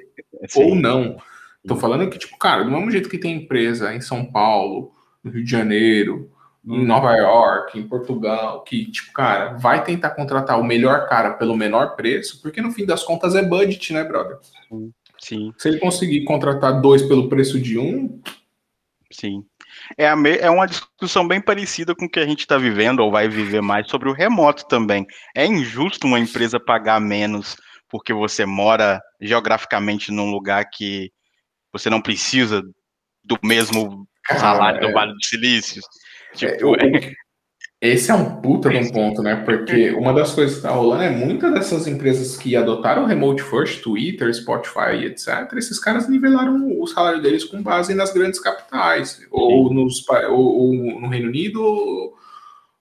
Sim. 0.47 0.63
ou 0.63 0.73
não. 0.73 1.17
Tô 1.67 1.75
falando 1.75 2.09
que, 2.09 2.17
tipo, 2.17 2.37
cara, 2.37 2.63
do 2.63 2.71
mesmo 2.71 2.89
jeito 2.89 3.09
que 3.09 3.17
tem 3.17 3.35
empresa 3.35 3.93
em 3.93 3.99
São 3.99 4.23
Paulo, 4.23 4.93
no 5.21 5.31
Rio 5.31 5.43
de 5.43 5.51
Janeiro, 5.51 6.31
em 6.65 6.85
Nova 6.85 7.13
York, 7.13 7.77
em 7.77 7.85
Portugal, 7.85 8.63
que, 8.63 8.89
tipo, 8.89 9.11
cara, 9.11 9.57
vai 9.57 9.83
tentar 9.83 10.11
contratar 10.11 10.57
o 10.57 10.63
melhor 10.63 11.09
cara 11.09 11.31
pelo 11.31 11.57
menor 11.57 11.97
preço, 11.97 12.41
porque 12.41 12.61
no 12.61 12.71
fim 12.71 12.85
das 12.85 13.03
contas 13.03 13.35
é 13.35 13.41
budget, 13.41 13.91
né, 13.91 14.05
brother? 14.05 14.37
Sim. 14.69 14.93
Sim. 15.19 15.53
Se 15.57 15.69
ele 15.69 15.79
conseguir 15.79 16.23
contratar 16.23 16.81
dois 16.81 17.01
pelo 17.01 17.29
preço 17.29 17.59
de 17.59 17.77
um. 17.77 18.21
Sim. 19.11 19.43
É, 19.97 20.07
a 20.07 20.15
me... 20.15 20.37
é 20.37 20.49
uma 20.49 20.65
discussão 20.65 21.27
bem 21.27 21.41
parecida 21.41 21.95
com 21.95 22.05
o 22.05 22.09
que 22.09 22.19
a 22.19 22.25
gente 22.25 22.39
está 22.39 22.57
vivendo, 22.57 22.99
ou 22.99 23.11
vai 23.11 23.27
viver 23.27 23.61
mais, 23.61 23.89
sobre 23.89 24.09
o 24.09 24.13
remoto 24.13 24.67
também. 24.67 25.05
É 25.35 25.45
injusto 25.45 26.07
uma 26.07 26.19
empresa 26.19 26.59
pagar 26.59 26.99
menos 26.99 27.55
porque 27.89 28.13
você 28.13 28.45
mora 28.45 29.01
geograficamente 29.19 30.11
num 30.11 30.31
lugar 30.31 30.69
que 30.69 31.11
você 31.73 31.89
não 31.89 32.01
precisa 32.01 32.61
do 33.23 33.37
mesmo 33.43 34.07
salário 34.37 34.79
do 34.79 34.87
é. 34.87 34.91
Vale 34.91 35.13
do 35.13 35.25
Silício. 35.25 35.81
Tipo, 36.35 36.75
é, 36.75 37.13
esse 37.81 38.11
é 38.11 38.13
um 38.13 38.41
puta 38.41 38.69
de 38.69 38.77
um 38.77 38.91
ponto, 38.91 39.21
né? 39.21 39.37
Porque 39.37 39.91
uma 39.91 40.13
das 40.13 40.33
coisas 40.33 40.57
que 40.57 40.61
tá 40.63 40.71
rolando 40.71 41.03
é 41.03 41.09
muitas 41.09 41.53
dessas 41.53 41.87
empresas 41.87 42.35
que 42.35 42.53
adotaram 42.53 43.03
o 43.03 43.05
Remote 43.05 43.41
First, 43.41 43.81
Twitter, 43.81 44.33
Spotify, 44.33 45.05
etc., 45.05 45.53
esses 45.55 45.79
caras 45.79 46.09
nivelaram 46.09 46.77
o 46.77 46.85
salário 46.87 47.21
deles 47.21 47.45
com 47.45 47.63
base 47.63 47.93
nas 47.93 48.11
grandes 48.11 48.39
capitais, 48.41 49.25
ou, 49.31 49.73
nos, 49.73 50.05
ou, 50.29 50.57
ou, 50.59 50.73
no 50.99 51.07
Reino 51.07 51.29
Unido, 51.29 51.63
ou, 51.63 52.17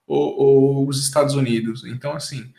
ou, 0.05 0.87
os 0.87 1.01
Estados 1.01 1.33
Unidos. 1.33 1.85
Então, 1.85 2.11
assim, 2.11 2.51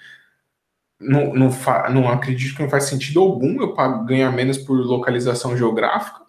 não, 0.99 1.35
não, 1.35 1.53
fa, 1.53 1.91
não 1.91 2.09
acredito 2.09 2.57
que 2.57 2.63
não 2.63 2.71
faz 2.71 2.85
sentido 2.85 3.21
algum 3.21 3.61
eu 3.61 3.75
ganhar 4.07 4.33
menos 4.33 4.57
por 4.57 4.79
localização 4.79 5.55
geográfica 5.59 6.20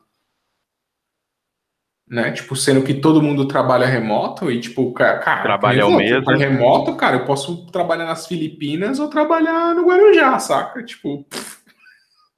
né? 2.12 2.30
Tipo, 2.34 2.58
sendo 2.58 2.84
que 2.84 2.96
todo 2.96 3.22
mundo 3.22 3.48
trabalha 3.48 3.86
remoto 3.86 4.52
e, 4.52 4.60
tipo, 4.60 4.92
cara, 4.92 5.42
trabalha 5.42 5.84
ao 5.84 5.92
mesmo. 5.92 6.30
remoto, 6.32 6.94
cara, 6.98 7.16
eu 7.16 7.26
posso 7.26 7.66
trabalhar 7.68 8.04
nas 8.04 8.28
Filipinas 8.28 9.00
ou 9.00 9.08
trabalhar 9.08 9.74
no 9.74 9.86
Guarujá, 9.86 10.38
saca? 10.38 10.84
Tipo. 10.84 11.26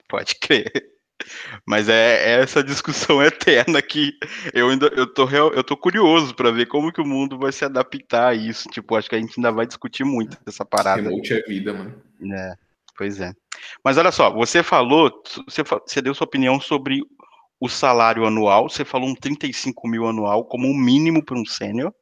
Pode 0.08 0.36
crer. 0.36 0.72
Mas 1.66 1.90
é, 1.90 2.36
é, 2.36 2.42
essa 2.42 2.64
discussão 2.64 3.20
eterna 3.24 3.82
que 3.82 4.14
eu 4.54 4.70
ainda 4.70 4.88
eu 4.96 5.12
tô, 5.12 5.28
eu 5.28 5.64
tô 5.64 5.76
curioso 5.76 6.36
para 6.36 6.52
ver 6.52 6.68
como 6.68 6.92
que 6.92 7.02
o 7.02 7.06
mundo 7.06 7.40
vai 7.40 7.52
se 7.52 7.66
adaptar 7.66 8.28
a 8.28 8.36
isso. 8.36 8.70
Tipo, 8.70 8.96
acho 8.96 9.10
que 9.10 9.16
a 9.16 9.20
gente 9.20 9.34
ainda 9.38 9.52
vai 9.52 9.66
discutir 9.66 10.04
muito 10.04 10.38
essa 10.46 10.64
parada. 10.64 11.02
Remote 11.02 11.34
é 11.34 11.42
vida, 11.42 11.74
mano. 11.74 12.00
É, 12.32 12.54
pois 12.96 13.20
é. 13.20 13.32
Mas 13.84 13.98
olha 13.98 14.12
só, 14.12 14.30
você 14.30 14.62
falou, 14.62 15.12
você, 15.48 15.64
você 15.64 16.00
deu 16.00 16.14
sua 16.14 16.26
opinião 16.26 16.60
sobre 16.60 17.02
o 17.64 17.70
salário 17.70 18.26
anual, 18.26 18.68
você 18.68 18.84
falou 18.84 19.08
um 19.08 19.16
35 19.16 19.88
mil 19.88 20.06
anual 20.06 20.44
como 20.44 20.68
um 20.68 20.78
mínimo 20.78 21.24
para 21.24 21.40
um 21.40 21.46
sênior. 21.46 21.94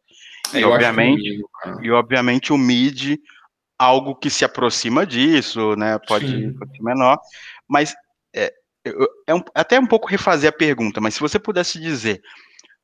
É, 0.52 0.62
e, 0.62 0.64
obviamente, 0.64 1.44
e 1.84 1.92
obviamente 1.92 2.52
o 2.52 2.58
mid, 2.58 3.20
algo 3.78 4.16
que 4.16 4.28
se 4.28 4.44
aproxima 4.44 5.06
disso, 5.06 5.76
né? 5.76 6.00
Pode, 6.08 6.52
pode 6.54 6.76
ser 6.76 6.82
menor. 6.82 7.20
Mas 7.68 7.94
é, 8.34 8.52
é 9.28 9.36
um, 9.36 9.44
até 9.54 9.80
um 9.80 9.86
pouco 9.86 10.08
refazer 10.08 10.50
a 10.50 10.58
pergunta, 10.58 11.00
mas 11.00 11.14
se 11.14 11.20
você 11.20 11.38
pudesse 11.38 11.80
dizer 11.80 12.20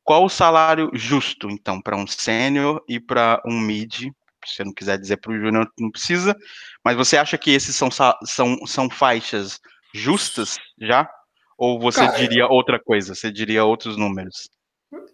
qual 0.03 0.23
o 0.23 0.29
salário 0.29 0.91
justo, 0.93 1.49
então, 1.49 1.81
para 1.81 1.97
um 1.97 2.05
sênior 2.05 2.83
e 2.87 2.99
para 2.99 3.41
um 3.43 3.59
mid, 3.59 4.01
se 4.45 4.55
você 4.55 4.63
não 4.63 4.71
quiser 4.71 4.99
dizer 4.99 5.17
para 5.17 5.31
o 5.31 5.39
júnior, 5.39 5.67
não 5.79 5.89
precisa, 5.89 6.37
mas 6.85 6.95
você 6.95 7.17
acha 7.17 7.39
que 7.39 7.49
esses 7.49 7.75
são, 7.75 7.89
são, 7.89 8.67
são 8.67 8.87
faixas 8.87 9.59
justas 9.95 10.59
já? 10.79 11.09
Ou 11.57 11.79
você 11.79 12.01
Cara, 12.01 12.17
diria 12.17 12.47
outra 12.47 12.79
coisa? 12.79 13.15
Você 13.15 13.31
diria 13.31 13.65
outros 13.65 13.97
números? 13.97 14.49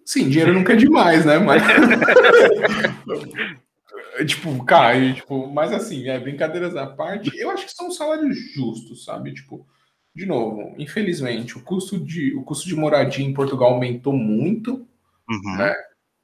Sim, 0.06 0.30
dinheiro 0.30 0.54
nunca 0.54 0.74
é 0.74 0.76
demais, 0.76 1.26
né? 1.26 1.40
Mas. 1.40 1.64
tipo, 4.28 4.64
cara, 4.66 5.14
tipo, 5.14 5.48
mas 5.48 5.72
assim, 5.72 6.10
é, 6.10 6.20
brincadeiras 6.20 6.76
à 6.76 6.86
parte, 6.86 7.32
eu 7.38 7.50
acho 7.50 7.66
que 7.66 7.72
são 7.72 7.90
salários 7.90 8.38
justos, 8.54 9.06
sabe? 9.06 9.34
Tipo, 9.34 9.66
de 10.14 10.26
novo, 10.26 10.76
infelizmente, 10.78 11.58
o 11.58 11.62
custo 11.62 11.98
de, 11.98 12.36
o 12.36 12.44
custo 12.44 12.68
de 12.68 12.76
moradia 12.76 13.26
em 13.26 13.34
Portugal 13.34 13.74
aumentou 13.74 14.14
muito, 14.14 14.86
uhum. 15.30 15.58
né? 15.58 15.74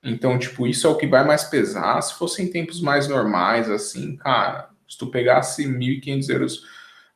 Então, 0.04 0.38
tipo, 0.38 0.68
isso 0.68 0.86
é 0.86 0.90
o 0.90 0.96
que 0.96 1.08
vai 1.08 1.26
mais 1.26 1.46
pesar. 1.46 2.02
Se 2.02 2.18
fossem 2.18 2.50
tempos 2.50 2.82
mais 2.82 3.08
normais, 3.08 3.70
assim, 3.70 4.16
cara, 4.18 4.70
se 4.88 4.98
tu 4.98 5.08
pegasse 5.08 5.66
1.500 5.66 6.30
euros 6.30 6.64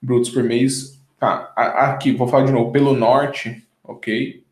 brutos 0.02 0.30
por 0.30 0.44
mês, 0.44 1.03
Tá, 1.24 1.54
aqui, 1.56 2.12
vou 2.12 2.28
falar 2.28 2.46
de 2.46 2.52
novo, 2.52 2.70
pelo 2.70 2.92
norte, 2.94 3.66
ok? 3.82 4.44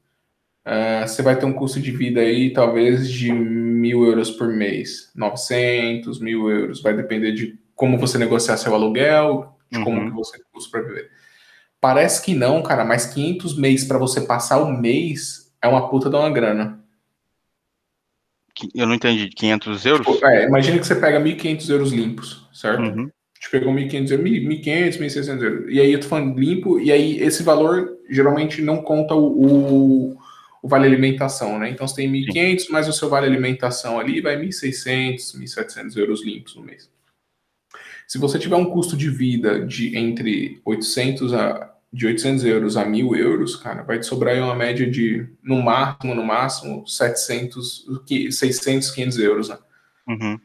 Uh, 0.65 1.06
você 1.06 1.22
vai 1.22 1.38
ter 1.38 1.45
um 1.45 1.52
custo 1.52 1.81
de 1.81 1.91
vida 1.91 2.22
aí, 2.22 2.53
talvez, 2.53 3.10
de 3.11 3.30
mil 3.30 4.06
euros 4.06 4.31
por 4.31 4.48
mês. 4.48 5.11
900, 5.14 6.22
mil 6.22 6.49
euros. 6.49 6.81
Vai 6.81 6.95
depender 6.95 7.34
de 7.34 7.60
como 7.76 7.98
você 7.98 8.18
negociar 8.18 8.56
seu 8.56 8.73
aluguel, 8.73 9.53
de 9.69 9.80
uhum. 9.80 9.84
como 9.84 10.06
que 10.06 10.15
você 10.15 10.41
custa 10.49 10.72
para 10.72 10.88
viver. 10.88 11.11
Parece 11.81 12.23
que 12.23 12.34
não, 12.34 12.64
cara, 12.64 12.85
mas 12.85 13.06
500 13.07 13.57
mês 13.57 13.84
para 13.84 13.98
você 13.98 14.22
passar 14.22 14.60
o 14.60 14.72
mês 14.72 15.53
é 15.61 15.68
uma 15.68 15.89
puta 15.89 16.10
de 16.10 16.15
uma 16.15 16.30
grana. 16.30 16.81
Eu 18.73 18.88
não 18.88 18.95
entendi. 18.95 19.27
500 19.27 19.85
euros? 19.85 20.07
Tipo, 20.07 20.26
é, 20.26 20.45
imagina 20.45 20.80
que 20.80 20.88
você 20.88 20.95
pega 20.95 21.19
1.500 21.19 21.69
euros 21.69 21.91
limpos, 21.91 22.48
certo? 22.53 22.81
Uhum 22.81 23.11
gente 23.42 23.50
pegou 23.50 23.74
1.500 23.74 24.12
euros, 24.12 24.30
1.500, 24.30 25.00
1.600 25.00 25.42
euros. 25.42 25.74
E 25.74 25.82
aí 25.82 25.92
eu 25.92 26.00
tô 26.00 26.08
falando 26.08 26.40
limpo, 26.40 26.80
e 26.80 26.92
aí 26.92 27.20
esse 27.20 27.42
valor 27.42 27.98
geralmente 28.08 28.62
não 28.62 28.84
conta 28.84 29.16
o, 29.16 30.12
o, 30.12 30.18
o 30.62 30.68
vale 30.68 30.86
alimentação, 30.86 31.58
né? 31.58 31.70
Então 31.72 31.88
você 31.88 31.96
tem 31.96 32.12
1.500 32.12 32.70
mais 32.70 32.88
o 32.88 32.94
seu 32.94 33.10
vale 33.10 33.26
alimentação 33.26 34.00
ali, 34.00 34.22
vai 34.22 34.38
1.600, 34.38 35.36
1.700 35.40 35.98
euros 35.98 36.24
limpos 36.24 36.56
no 36.56 36.62
mês. 36.62 36.90
Se 38.08 38.20
você 38.20 38.38
tiver 38.38 38.58
um 38.58 38.70
custo 38.70 38.96
de 38.96 39.10
vida 39.10 39.66
de 39.66 39.98
entre 39.98 40.62
800 40.64 41.34
a 41.34 41.68
de 41.94 42.06
800 42.08 42.46
euros 42.46 42.78
a 42.78 42.86
1.000 42.86 43.18
euros, 43.18 43.58
cara, 43.58 43.84
vai 43.84 44.00
te 44.00 44.06
sobrar 44.06 44.34
aí 44.34 44.40
uma 44.40 44.56
média 44.56 44.90
de, 44.90 45.28
no 45.44 45.62
máximo, 45.62 46.16
no 46.16 46.24
máximo, 46.24 46.88
700, 46.88 47.86
600, 48.30 48.92
500 48.92 49.20
euros, 49.20 49.50
né? 49.50 49.58
Uhum 50.08 50.40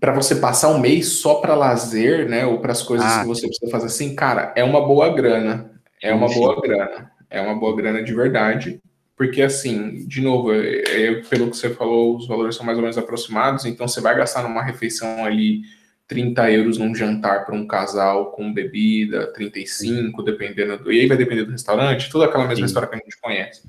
para 0.00 0.12
você 0.12 0.36
passar 0.36 0.68
um 0.68 0.78
mês 0.78 1.20
só 1.20 1.36
para 1.36 1.54
lazer, 1.54 2.28
né, 2.28 2.44
ou 2.46 2.58
para 2.58 2.72
as 2.72 2.82
coisas 2.82 3.06
ah, 3.06 3.20
que 3.20 3.26
você 3.26 3.46
precisa 3.46 3.70
fazer 3.70 3.86
assim, 3.86 4.14
cara, 4.14 4.52
é 4.56 4.62
uma 4.62 4.86
boa 4.86 5.12
grana. 5.14 5.70
É 6.02 6.12
uma 6.14 6.28
sim. 6.28 6.34
boa 6.34 6.60
grana. 6.60 7.10
É 7.30 7.40
uma 7.40 7.54
boa 7.54 7.74
grana 7.74 8.02
de 8.02 8.14
verdade. 8.14 8.80
Porque, 9.16 9.40
assim, 9.40 10.06
de 10.06 10.20
novo, 10.20 10.52
é, 10.52 10.82
é, 10.82 11.14
pelo 11.22 11.50
que 11.50 11.56
você 11.56 11.70
falou, 11.70 12.16
os 12.16 12.28
valores 12.28 12.54
são 12.54 12.66
mais 12.66 12.76
ou 12.76 12.82
menos 12.82 12.98
aproximados, 12.98 13.64
então 13.64 13.88
você 13.88 14.00
vai 14.00 14.14
gastar 14.14 14.42
numa 14.42 14.62
refeição 14.62 15.24
ali 15.24 15.62
30 16.06 16.50
euros 16.52 16.78
num 16.78 16.94
jantar 16.94 17.46
para 17.46 17.54
um 17.54 17.66
casal 17.66 18.30
com 18.32 18.52
bebida, 18.52 19.26
35, 19.32 20.22
dependendo 20.22 20.78
do. 20.78 20.92
E 20.92 21.00
aí 21.00 21.06
vai 21.06 21.16
depender 21.16 21.44
do 21.44 21.52
restaurante, 21.52 22.10
toda 22.10 22.26
aquela 22.26 22.46
mesma 22.46 22.66
Sim. 22.66 22.66
história 22.66 22.88
que 22.88 22.94
a 22.94 22.98
gente 22.98 23.18
conhece. 23.20 23.62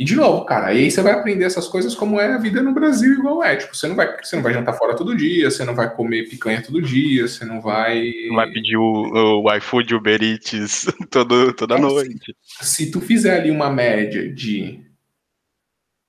E 0.00 0.04
de 0.04 0.16
novo, 0.16 0.44
cara, 0.46 0.68
aí 0.68 0.90
você 0.90 1.02
vai 1.02 1.12
aprender 1.12 1.44
essas 1.44 1.68
coisas 1.68 1.94
como 1.94 2.18
é 2.18 2.32
a 2.32 2.38
vida 2.38 2.62
no 2.62 2.72
Brasil 2.72 3.12
igual 3.12 3.44
é. 3.44 3.56
Tipo, 3.56 3.76
você 3.76 3.86
não 3.86 3.94
vai, 3.94 4.16
você 4.22 4.36
não 4.36 4.42
vai 4.42 4.54
jantar 4.54 4.72
fora 4.72 4.96
todo 4.96 5.14
dia, 5.14 5.50
você 5.50 5.64
não 5.64 5.74
vai 5.74 5.94
comer 5.94 6.28
picanha 6.28 6.62
todo 6.62 6.80
dia, 6.80 7.28
você 7.28 7.44
não 7.44 7.60
vai. 7.60 8.10
Não 8.28 8.36
vai 8.36 8.50
pedir 8.50 8.76
o, 8.76 9.42
o 9.42 9.54
iFood, 9.56 9.94
Uber 9.94 10.22
Eats 10.22 10.86
todo, 11.10 11.52
toda 11.52 11.76
então, 11.76 11.90
noite. 11.90 12.34
Se, 12.42 12.86
se 12.86 12.90
tu 12.90 13.00
fizer 13.02 13.38
ali 13.38 13.50
uma 13.50 13.68
média 13.68 14.32
de 14.32 14.80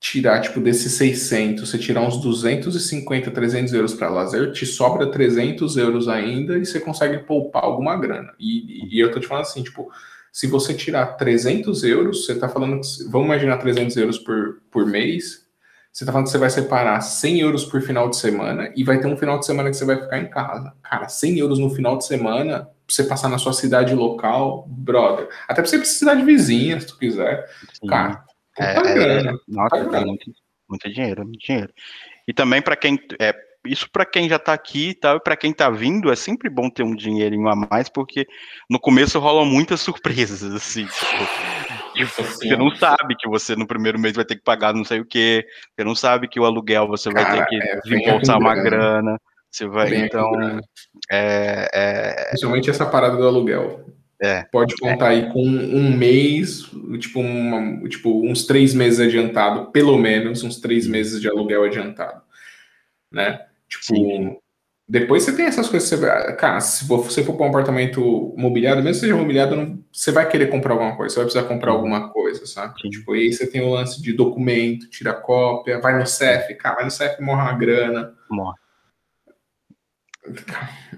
tirar, 0.00 0.40
tipo, 0.40 0.60
desses 0.60 0.92
600, 0.92 1.68
você 1.68 1.78
tirar 1.78 2.02
uns 2.02 2.20
250, 2.20 3.30
300 3.30 3.72
euros 3.74 3.94
para 3.94 4.10
lazer, 4.10 4.52
te 4.52 4.64
sobra 4.64 5.10
300 5.10 5.76
euros 5.76 6.08
ainda 6.08 6.58
e 6.58 6.64
você 6.64 6.80
consegue 6.80 7.18
poupar 7.24 7.64
alguma 7.64 7.96
grana. 7.98 8.34
E, 8.38 8.94
e 8.94 9.00
eu 9.00 9.10
tô 9.10 9.20
te 9.20 9.26
falando 9.26 9.44
assim, 9.44 9.62
tipo, 9.62 9.90
se 10.34 10.48
você 10.48 10.74
tirar 10.74 11.16
300 11.16 11.84
euros, 11.84 12.26
você 12.26 12.32
está 12.32 12.48
falando, 12.48 12.80
vamos 13.08 13.26
imaginar 13.26 13.56
300 13.56 13.96
euros 13.96 14.18
por, 14.18 14.60
por 14.68 14.84
mês, 14.84 15.46
você 15.92 16.02
está 16.02 16.10
falando 16.10 16.26
que 16.26 16.32
você 16.32 16.38
vai 16.38 16.50
separar 16.50 17.00
100 17.00 17.38
euros 17.38 17.64
por 17.64 17.80
final 17.80 18.10
de 18.10 18.16
semana 18.16 18.72
e 18.74 18.82
vai 18.82 18.98
ter 18.98 19.06
um 19.06 19.16
final 19.16 19.38
de 19.38 19.46
semana 19.46 19.70
que 19.70 19.76
você 19.76 19.84
vai 19.84 19.94
ficar 19.94 20.18
em 20.18 20.28
casa. 20.28 20.74
Cara, 20.82 21.08
100 21.08 21.38
euros 21.38 21.60
no 21.60 21.70
final 21.70 21.96
de 21.96 22.04
semana, 22.04 22.64
pra 22.64 22.72
você 22.88 23.04
passar 23.04 23.28
na 23.28 23.38
sua 23.38 23.52
cidade 23.52 23.94
local, 23.94 24.66
brother. 24.66 25.28
Até 25.46 25.62
pra 25.62 25.66
você 25.66 25.76
ir 25.76 25.78
pra 25.78 25.88
cidade 25.88 26.24
vizinha, 26.24 26.80
se 26.80 26.88
tu 26.88 26.98
quiser. 26.98 27.48
Sim. 27.72 27.86
Cara, 27.86 28.24
é, 28.58 28.74
grana. 28.82 29.30
É, 29.30 29.34
nossa, 29.46 29.84
tá 29.84 30.00
muito, 30.00 30.32
muito 30.68 30.92
dinheiro, 30.92 31.22
muito 31.22 31.46
dinheiro. 31.46 31.72
E 32.26 32.34
também 32.34 32.60
para 32.60 32.74
quem 32.74 32.98
é, 33.20 33.32
isso 33.66 33.88
para 33.90 34.04
quem 34.04 34.28
já 34.28 34.36
está 34.36 34.52
aqui 34.52 34.90
e 34.90 34.94
tal, 34.94 35.16
e 35.16 35.20
para 35.20 35.36
quem 35.36 35.50
está 35.50 35.70
vindo, 35.70 36.10
é 36.10 36.16
sempre 36.16 36.50
bom 36.50 36.68
ter 36.68 36.82
um 36.82 36.94
dinheirinho 36.94 37.48
a 37.48 37.56
mais, 37.56 37.88
porque 37.88 38.26
no 38.68 38.78
começo 38.78 39.18
rolam 39.18 39.44
muitas 39.44 39.80
surpresas, 39.82 40.42
assim, 40.42 40.86
tipo, 40.86 41.94
tipo 41.94 42.22
você 42.22 42.56
não 42.56 42.74
sabe 42.76 43.16
que 43.18 43.28
você 43.28 43.56
no 43.56 43.66
primeiro 43.66 43.98
mês 43.98 44.14
vai 44.14 44.24
ter 44.24 44.36
que 44.36 44.42
pagar 44.42 44.74
não 44.74 44.84
sei 44.84 45.00
o 45.00 45.06
que, 45.06 45.44
você 45.74 45.84
não 45.84 45.94
sabe 45.94 46.28
que 46.28 46.38
o 46.38 46.44
aluguel 46.44 46.86
você 46.86 47.10
vai 47.10 47.24
Cara, 47.24 47.38
ter 47.38 47.46
que 47.46 47.56
é, 47.56 47.80
desembolsar 47.80 48.38
uma 48.38 48.54
grana, 48.54 49.18
você 49.50 49.66
vai, 49.66 49.88
vem 49.88 50.04
então, 50.04 50.30
é, 51.10 51.68
é, 51.72 52.28
Principalmente 52.30 52.70
essa 52.70 52.86
parada 52.86 53.16
do 53.16 53.26
aluguel. 53.26 53.84
É, 54.20 54.42
Pode 54.50 54.74
contar 54.76 55.12
é. 55.12 55.16
aí 55.16 55.32
com 55.32 55.42
um 55.42 55.96
mês, 55.96 56.62
tipo, 56.98 57.20
uma, 57.20 57.88
tipo, 57.88 58.26
uns 58.26 58.46
três 58.46 58.72
meses 58.72 59.00
adiantado, 59.00 59.70
pelo 59.70 59.98
menos 59.98 60.42
uns 60.42 60.60
três 60.60 60.86
meses 60.86 61.20
de 61.20 61.28
aluguel 61.28 61.64
adiantado, 61.64 62.22
né? 63.10 63.40
Tipo, 63.68 63.84
Sim. 63.84 64.36
Depois 64.86 65.22
você 65.22 65.34
tem 65.34 65.46
essas 65.46 65.68
coisas. 65.68 65.88
Você 65.88 66.36
cara, 66.36 66.60
se 66.60 66.86
você 66.86 67.24
for 67.24 67.34
para 67.36 67.46
um 67.46 67.48
apartamento 67.48 68.34
mobiliado, 68.36 68.82
mesmo 68.82 69.00
que 69.00 69.00
seja 69.00 69.16
mobiliado, 69.16 69.56
não, 69.56 69.82
você 69.90 70.12
vai 70.12 70.28
querer 70.28 70.48
comprar 70.48 70.74
alguma 70.74 70.94
coisa, 70.94 71.14
você 71.14 71.20
vai 71.20 71.24
precisar 71.24 71.48
comprar 71.48 71.72
alguma 71.72 72.10
coisa, 72.10 72.44
sabe? 72.46 72.78
Sim. 72.80 72.90
Tipo, 72.90 73.12
aí 73.12 73.32
você 73.32 73.46
tem 73.46 73.62
o 73.62 73.70
lance 73.70 74.02
de 74.02 74.12
documento, 74.12 74.90
tira 74.90 75.14
cópia, 75.14 75.80
vai 75.80 75.98
no 75.98 76.06
CEF, 76.06 76.54
cara, 76.56 76.76
vai 76.76 76.84
no 76.84 76.90
CEF 76.90 77.20
morre 77.22 77.42
uma 77.42 77.54
grana. 77.54 78.14
Morre. 78.30 78.58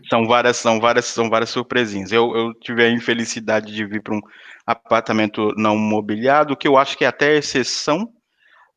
São 0.08 0.26
várias, 0.26 0.56
são 0.56 0.80
várias, 0.80 1.04
são 1.06 1.30
várias 1.30 1.50
surpresinhas. 1.50 2.12
Eu, 2.12 2.34
eu 2.36 2.54
tive 2.54 2.84
a 2.84 2.90
infelicidade 2.90 3.72
de 3.72 3.84
vir 3.84 4.02
para 4.02 4.14
um 4.14 4.20
apartamento 4.66 5.52
não 5.56 5.76
mobiliado, 5.76 6.56
que 6.56 6.66
eu 6.66 6.76
acho 6.76 6.96
que 6.98 7.04
é 7.04 7.08
até 7.08 7.36
exceção, 7.36 8.08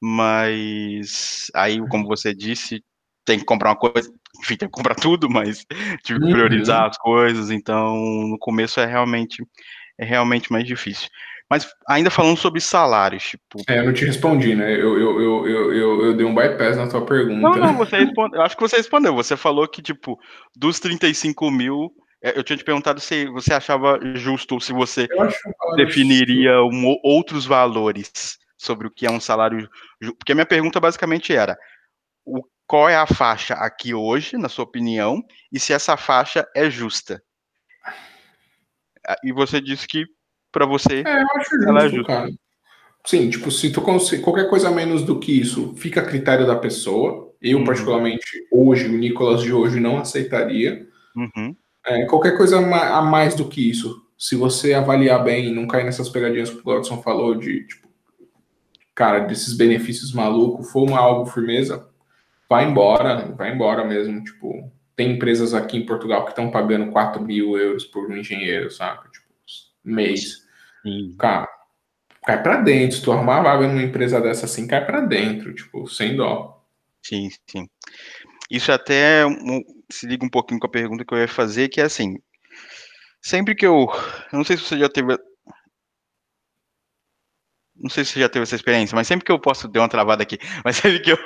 mas 0.01 1.47
aí, 1.53 1.79
como 1.89 2.07
você 2.07 2.33
disse, 2.33 2.83
tem 3.29 3.37
que 3.37 3.45
comprar 3.45 3.69
uma 3.69 3.75
coisa, 3.75 4.11
enfim, 4.41 4.57
tem 4.57 4.67
que 4.67 4.73
comprar 4.73 4.95
tudo, 4.95 5.29
mas 5.29 5.63
tive 6.03 6.19
que 6.19 6.31
priorizar 6.31 6.81
uhum. 6.81 6.87
as 6.87 6.97
coisas, 6.97 7.51
então 7.51 7.95
no 7.95 8.39
começo 8.39 8.79
é 8.79 8.87
realmente 8.87 9.45
é 9.99 10.05
realmente 10.05 10.51
mais 10.51 10.65
difícil. 10.65 11.07
Mas 11.47 11.67
ainda 11.87 12.09
falando 12.09 12.37
sobre 12.37 12.59
salários, 12.59 13.23
tipo. 13.23 13.61
É, 13.67 13.79
eu 13.79 13.85
não 13.85 13.93
te 13.93 14.05
respondi, 14.05 14.55
né? 14.55 14.71
Eu, 14.71 14.97
eu, 14.99 15.21
eu, 15.21 15.47
eu, 15.47 15.73
eu, 15.73 16.05
eu 16.05 16.13
dei 16.15 16.25
um 16.25 16.33
bypass 16.33 16.77
na 16.77 16.87
tua 16.87 17.05
pergunta. 17.05 17.39
Não, 17.39 17.55
não, 17.55 17.73
você 17.77 17.97
respondeu. 17.97 18.39
Eu 18.39 18.45
acho 18.45 18.55
que 18.55 18.61
você 18.61 18.77
respondeu. 18.77 19.15
Você 19.15 19.35
falou 19.35 19.67
que, 19.67 19.81
tipo, 19.81 20.19
dos 20.55 20.79
35 20.79 21.51
mil, 21.51 21.91
é, 22.23 22.37
eu 22.37 22.43
tinha 22.43 22.57
te 22.57 22.63
perguntado 22.63 22.99
se 22.99 23.25
você 23.27 23.53
achava 23.53 23.99
justo 24.15 24.55
ou 24.55 24.61
se 24.61 24.71
você 24.71 25.07
definiria 25.75 26.63
um, 26.63 26.95
outros 27.03 27.45
valores 27.47 28.37
sobre 28.55 28.87
o 28.87 28.91
que 28.91 29.07
é 29.07 29.11
um 29.11 29.19
salário. 29.19 29.67
Porque 30.17 30.31
a 30.31 30.35
minha 30.35 30.45
pergunta 30.45 30.79
basicamente 30.79 31.33
era: 31.33 31.57
o 32.25 32.43
qual 32.69 32.87
é 32.87 32.95
a 32.95 33.07
faixa 33.07 33.55
aqui 33.55 33.95
hoje, 33.95 34.37
na 34.37 34.47
sua 34.47 34.63
opinião, 34.63 35.23
e 35.51 35.59
se 35.59 35.73
essa 35.73 35.97
faixa 35.97 36.47
é 36.55 36.69
justa. 36.69 37.19
Ah, 39.07 39.15
e 39.23 39.33
você 39.33 39.59
disse 39.59 39.87
que 39.87 40.05
para 40.51 40.67
você 40.67 41.01
é, 41.03 41.21
eu 41.23 41.27
acho 41.35 41.49
justo, 41.49 41.67
ela 41.67 41.83
é 41.83 41.89
justa. 41.89 42.05
Cara. 42.05 42.29
Sim, 43.03 43.27
tipo, 43.27 43.49
se 43.49 43.71
tu 43.71 43.81
consegue, 43.81 44.21
qualquer 44.21 44.47
coisa 44.51 44.69
menos 44.69 45.01
do 45.01 45.19
que 45.19 45.31
isso, 45.31 45.73
fica 45.77 46.01
a 46.01 46.05
critério 46.05 46.45
da 46.45 46.55
pessoa. 46.55 47.33
Eu, 47.41 47.57
uhum. 47.57 47.63
particularmente, 47.63 48.47
hoje, 48.51 48.85
o 48.85 48.91
Nicolas 48.91 49.41
de 49.41 49.51
hoje 49.51 49.79
não 49.79 49.97
aceitaria. 49.97 50.87
Uhum. 51.15 51.55
É, 51.87 52.05
qualquer 52.05 52.37
coisa 52.37 52.59
a 52.59 53.01
mais 53.01 53.33
do 53.33 53.47
que 53.47 53.67
isso, 53.67 53.99
se 54.15 54.35
você 54.35 54.75
avaliar 54.75 55.23
bem, 55.23 55.51
não 55.51 55.65
cair 55.65 55.85
nessas 55.85 56.07
pegadinhas 56.07 56.51
que 56.51 56.59
o 56.59 56.63
Gladson 56.63 57.01
falou 57.01 57.33
de, 57.33 57.65
tipo, 57.65 57.87
cara, 58.93 59.21
desses 59.21 59.55
benefícios 59.55 60.13
malucos, 60.13 60.71
for 60.71 60.87
uma 60.87 60.99
algo 60.99 61.25
firmeza, 61.25 61.88
vai 62.49 62.65
embora, 62.65 63.33
vai 63.37 63.53
embora 63.53 63.85
mesmo. 63.85 64.23
Tipo, 64.23 64.71
tem 64.95 65.11
empresas 65.11 65.53
aqui 65.53 65.77
em 65.77 65.85
Portugal 65.85 66.23
que 66.25 66.31
estão 66.31 66.49
pagando 66.49 66.91
4 66.91 67.21
mil 67.21 67.57
euros 67.57 67.85
por 67.85 68.09
um 68.09 68.17
engenheiro, 68.17 68.71
saca? 68.71 69.07
Tipo, 69.09 69.27
mês. 69.83 70.47
Sim. 70.81 71.15
Cara, 71.17 71.47
cai 72.25 72.41
para 72.41 72.61
dentro. 72.61 72.97
Se 72.97 73.03
tu 73.03 73.11
arrumar 73.11 73.41
vaga 73.41 73.67
numa 73.67 73.83
empresa 73.83 74.19
dessa 74.19 74.45
assim, 74.45 74.67
cai 74.67 74.85
para 74.85 75.01
dentro, 75.01 75.53
tipo, 75.53 75.87
sem 75.87 76.15
dó. 76.15 76.65
Sim, 77.03 77.29
sim. 77.47 77.69
Isso 78.49 78.71
até 78.71 79.25
um, 79.25 79.61
se 79.91 80.07
liga 80.07 80.25
um 80.25 80.29
pouquinho 80.29 80.59
com 80.59 80.67
a 80.67 80.71
pergunta 80.71 81.05
que 81.05 81.13
eu 81.13 81.19
ia 81.19 81.27
fazer, 81.27 81.69
que 81.69 81.79
é 81.79 81.83
assim, 81.83 82.17
sempre 83.21 83.53
que 83.53 83.65
eu, 83.65 83.87
eu 84.31 84.37
não 84.37 84.43
sei 84.43 84.57
se 84.57 84.63
você 84.63 84.79
já 84.79 84.89
teve 84.89 85.15
não 87.79 87.89
sei 87.89 88.03
se 88.03 88.13
você 88.13 88.19
já 88.19 88.29
teve 88.29 88.43
essa 88.43 88.55
experiência, 88.55 88.95
mas 88.95 89.07
sempre 89.07 89.25
que 89.25 89.31
eu 89.31 89.39
posso, 89.39 89.67
deu 89.67 89.81
uma 89.81 89.89
travada 89.89 90.23
aqui, 90.23 90.37
mas 90.65 90.77
sempre 90.77 90.99
que 90.99 91.11
eu, 91.11 91.17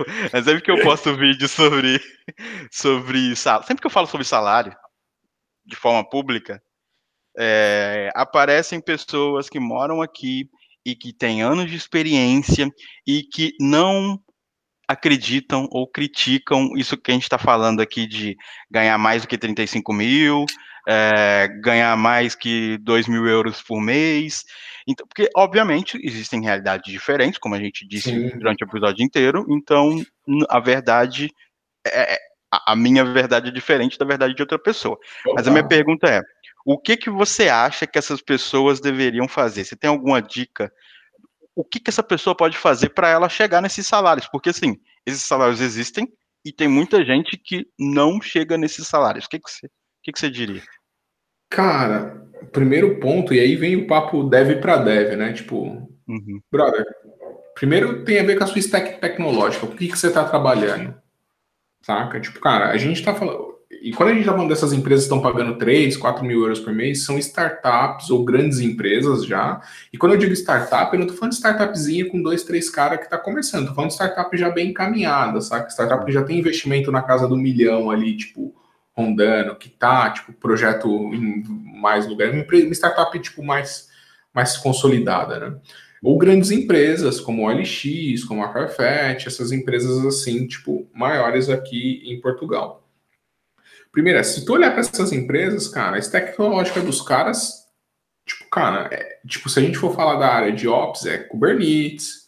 sempre 0.44 0.62
que 0.62 0.72
eu 0.72 0.82
posto 0.82 1.16
vídeo 1.16 1.48
sobre, 1.48 2.00
sobre 2.72 3.36
salário, 3.36 3.68
sempre 3.68 3.82
que 3.82 3.88
eu 3.88 3.92
falo 3.92 4.08
sobre 4.08 4.26
salário, 4.26 4.76
de 5.66 5.76
forma 5.76 6.08
pública, 6.08 6.62
é, 7.38 8.10
aparecem 8.16 8.80
pessoas 8.80 9.50
que 9.50 9.60
moram 9.60 10.02
aqui 10.02 10.50
e 10.86 10.96
que 10.96 11.14
têm 11.14 11.42
anos 11.42 11.70
de 11.70 11.78
experiência 11.78 12.70
e 13.08 13.24
que 13.24 13.54
não 13.60 14.20
acreditam 14.88 15.68
ou 15.72 15.88
criticam 15.88 16.72
isso 16.76 16.98
que 16.98 17.12
a 17.12 17.14
gente 17.14 17.24
está 17.24 17.38
falando 17.38 17.82
aqui 17.82 18.06
de 18.06 18.36
ganhar 18.70 18.98
mais 18.98 19.22
do 19.22 19.28
que 19.28 19.38
35 19.38 19.94
mil, 19.94 20.46
é, 20.88 21.48
ganhar 21.62 21.96
mais 21.98 22.36
que 22.36 22.78
2 22.80 23.08
mil 23.08 23.28
euros 23.28 23.62
por 23.62 23.82
mês. 23.82 24.44
Então, 24.88 25.08
porque, 25.08 25.30
obviamente, 25.36 26.00
existem 26.04 26.42
realidades 26.42 26.92
diferentes, 26.92 27.40
como 27.40 27.56
a 27.56 27.60
gente 27.60 27.88
disse 27.88 28.10
Sim. 28.10 28.38
durante 28.38 28.64
o 28.64 28.68
episódio 28.68 29.04
inteiro, 29.04 29.46
então 29.50 30.04
a 30.50 30.60
verdade 30.60 31.30
é, 31.86 32.14
é 32.14 32.18
a 32.66 32.76
minha 32.76 33.04
verdade 33.04 33.50
é 33.50 33.52
diferente 33.52 33.98
da 33.98 34.06
verdade 34.06 34.36
de 34.36 34.42
outra 34.42 34.60
pessoa. 34.60 34.98
Opa. 35.26 35.36
Mas 35.38 35.48
a 35.48 35.52
minha 35.52 35.68
pergunta 35.68 36.08
é: 36.08 36.22
o 36.66 36.78
que, 36.78 36.96
que 36.96 37.10
você 37.10 37.50
acha 37.50 37.88
que 37.88 37.98
essas 37.98 38.22
pessoas 38.22 38.80
deveriam 38.80 39.28
fazer? 39.28 39.64
Você 39.64 39.76
tem 39.76 39.90
alguma 39.90 40.22
dica? 40.22 40.72
O 41.56 41.64
que, 41.64 41.80
que 41.80 41.90
essa 41.90 42.04
pessoa 42.04 42.36
pode 42.36 42.58
fazer 42.58 42.90
para 42.90 43.10
ela 43.10 43.30
chegar 43.30 43.62
nesses 43.62 43.88
salários? 43.88 44.28
Porque, 44.28 44.50
assim, 44.50 44.76
esses 45.06 45.24
salários 45.24 45.62
existem 45.62 46.08
e 46.46 46.52
tem 46.52 46.68
muita 46.68 47.06
gente 47.06 47.38
que 47.38 47.66
não 47.80 48.22
chega 48.22 48.58
nesses 48.58 48.88
salários. 48.88 49.26
O 49.26 49.30
que, 49.30 49.40
que 49.40 49.50
você 49.50 49.68
que, 50.04 50.12
que 50.12 50.20
você 50.20 50.30
diria? 50.30 50.62
Cara, 51.50 52.28
primeiro 52.52 53.00
ponto, 53.00 53.34
e 53.34 53.40
aí 53.40 53.56
vem 53.56 53.78
o 53.78 53.88
papo 53.88 54.24
dev 54.24 54.60
para 54.60 54.78
dev, 54.78 55.16
né? 55.16 55.32
Tipo, 55.32 55.64
uhum. 56.08 56.42
brother, 56.52 56.86
primeiro 57.56 58.04
tem 58.04 58.20
a 58.20 58.24
ver 58.24 58.38
com 58.38 58.44
a 58.44 58.48
sua 58.48 58.60
stack 58.60 59.00
tecnológica, 59.00 59.66
o 59.66 59.76
que, 59.76 59.88
que 59.88 59.98
você 59.98 60.08
está 60.08 60.26
trabalhando, 60.26 60.94
saca? 61.82 62.20
Tipo, 62.20 62.40
cara, 62.40 62.70
a 62.70 62.78
gente 62.78 63.00
está 63.00 63.16
falando. 63.16 63.54
E 63.82 63.92
quando 63.92 64.10
a 64.10 64.12
gente 64.12 64.22
está 64.22 64.34
falando 64.34 64.50
dessas 64.50 64.72
empresas 64.72 65.06
que 65.06 65.14
estão 65.14 65.22
pagando 65.22 65.58
3, 65.58 65.98
4 65.98 66.24
mil 66.24 66.42
euros 66.42 66.60
por 66.60 66.72
mês, 66.72 67.04
são 67.04 67.18
startups 67.18 68.10
ou 68.12 68.24
grandes 68.24 68.60
empresas 68.60 69.26
já. 69.26 69.62
E 69.92 69.98
quando 69.98 70.14
eu 70.14 70.20
digo 70.20 70.32
startup, 70.34 70.94
eu 70.94 71.00
não 71.00 71.06
estou 71.06 71.18
falando 71.18 71.32
de 71.32 71.38
startupzinha 71.38 72.10
com 72.10 72.22
dois, 72.22 72.44
três 72.44 72.70
caras 72.70 73.00
que 73.00 73.06
está 73.06 73.18
começando. 73.18 73.62
Estou 73.62 73.76
falando 73.76 73.90
de 73.90 73.96
startup 73.96 74.38
já 74.38 74.50
bem 74.50 74.70
encaminhada, 74.70 75.42
saca? 75.42 75.70
Startup 75.70 76.06
que 76.06 76.12
já 76.12 76.24
tem 76.24 76.40
investimento 76.40 76.92
na 76.92 77.02
casa 77.02 77.28
do 77.28 77.36
milhão 77.36 77.90
ali, 77.90 78.16
tipo, 78.16 78.56
rondando, 78.96 79.56
que 79.56 79.70
tá, 79.70 80.12
tipo, 80.12 80.34
projeto 80.34 80.88
em 81.14 81.44
mais 81.82 82.08
lugares, 82.08 82.34
uma 82.34 82.74
startup, 82.74 83.20
tipo, 83.20 83.44
mais, 83.44 83.90
mais 84.34 84.56
consolidada, 84.58 85.40
né? 85.40 85.60
Ou 86.02 86.18
grandes 86.18 86.52
empresas, 86.52 87.20
como 87.20 87.44
o 87.44 87.46
OLX, 87.46 88.24
como 88.26 88.44
a 88.44 88.52
Farfetch, 88.52 89.26
essas 89.26 89.52
empresas, 89.52 90.06
assim, 90.06 90.46
tipo, 90.48 90.90
maiores 90.94 91.50
aqui 91.50 92.04
em 92.06 92.20
Portugal. 92.20 92.88
Primeiro, 93.92 94.24
se 94.24 94.44
tu 94.44 94.54
olhar 94.54 94.72
para 94.72 94.82
essas 94.82 95.12
empresas, 95.14 95.68
cara, 95.68 95.98
a 95.98 96.02
tecnológica 96.02 96.82
dos 96.82 97.02
caras, 97.02 97.68
tipo, 98.26 98.50
cara, 98.50 98.90
é, 98.92 99.20
tipo, 99.28 99.50
se 99.50 99.60
a 99.60 99.64
gente 99.64 99.78
for 99.78 99.96
falar 99.96 100.20
da 100.20 100.28
área 100.28 100.52
de 100.52 100.68
Ops, 100.68 101.06
é 101.06 101.20
Kubernetes, 101.20 102.23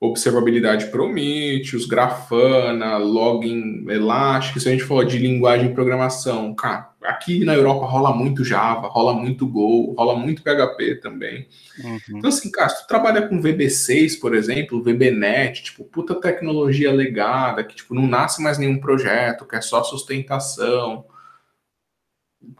observabilidade 0.00 0.86
Prometheus, 0.86 1.84
Grafana, 1.84 2.96
Login 2.98 3.84
Elastic, 3.88 4.60
se 4.60 4.68
a 4.68 4.72
gente 4.72 4.84
for 4.84 5.04
de 5.04 5.18
linguagem 5.18 5.68
de 5.68 5.74
programação, 5.74 6.54
cara, 6.54 6.92
aqui 7.02 7.44
na 7.44 7.54
Europa 7.54 7.84
rola 7.84 8.14
muito 8.14 8.44
Java, 8.44 8.86
rola 8.86 9.12
muito 9.12 9.44
Go, 9.44 9.94
rola 9.94 10.16
muito 10.16 10.42
PHP 10.42 10.96
também. 10.96 11.48
Uhum. 11.82 12.18
Então, 12.18 12.28
assim, 12.28 12.48
cara, 12.48 12.68
se 12.68 12.82
tu 12.82 12.86
trabalha 12.86 13.26
com 13.26 13.42
VB6, 13.42 14.20
por 14.20 14.36
exemplo, 14.36 14.82
VBNet, 14.82 15.64
tipo, 15.64 15.82
puta 15.84 16.14
tecnologia 16.20 16.92
legada, 16.92 17.64
que, 17.64 17.74
tipo, 17.74 17.92
não 17.92 18.06
nasce 18.06 18.40
mais 18.40 18.56
nenhum 18.56 18.78
projeto, 18.78 19.44
que 19.46 19.56
é 19.56 19.60
só 19.60 19.82
sustentação. 19.82 21.04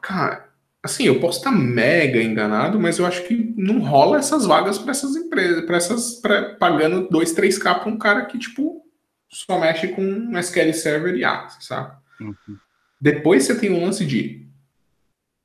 Cara, 0.02 0.47
assim, 0.82 1.04
eu 1.04 1.20
posso 1.20 1.38
estar 1.38 1.50
mega 1.50 2.22
enganado, 2.22 2.78
mas 2.78 2.98
eu 2.98 3.06
acho 3.06 3.24
que 3.26 3.54
não 3.56 3.80
rola 3.80 4.18
essas 4.18 4.46
vagas 4.46 4.78
para 4.78 4.92
essas 4.92 5.16
empresas, 5.16 5.64
para 5.64 5.76
essas 5.76 6.14
pra, 6.20 6.54
pagando 6.54 7.08
2, 7.08 7.34
3k 7.34 7.80
para 7.80 7.88
um 7.88 7.98
cara 7.98 8.26
que 8.26 8.38
tipo 8.38 8.84
só 9.30 9.58
mexe 9.58 9.88
com 9.88 10.02
um 10.02 10.38
SQL 10.38 10.72
Server 10.72 11.14
e 11.14 11.24
Access, 11.24 11.66
sabe? 11.66 11.96
Uhum. 12.20 12.56
Depois 13.00 13.44
você 13.44 13.54
tem 13.54 13.70
o 13.70 13.80
lance 13.80 14.04
de 14.06 14.48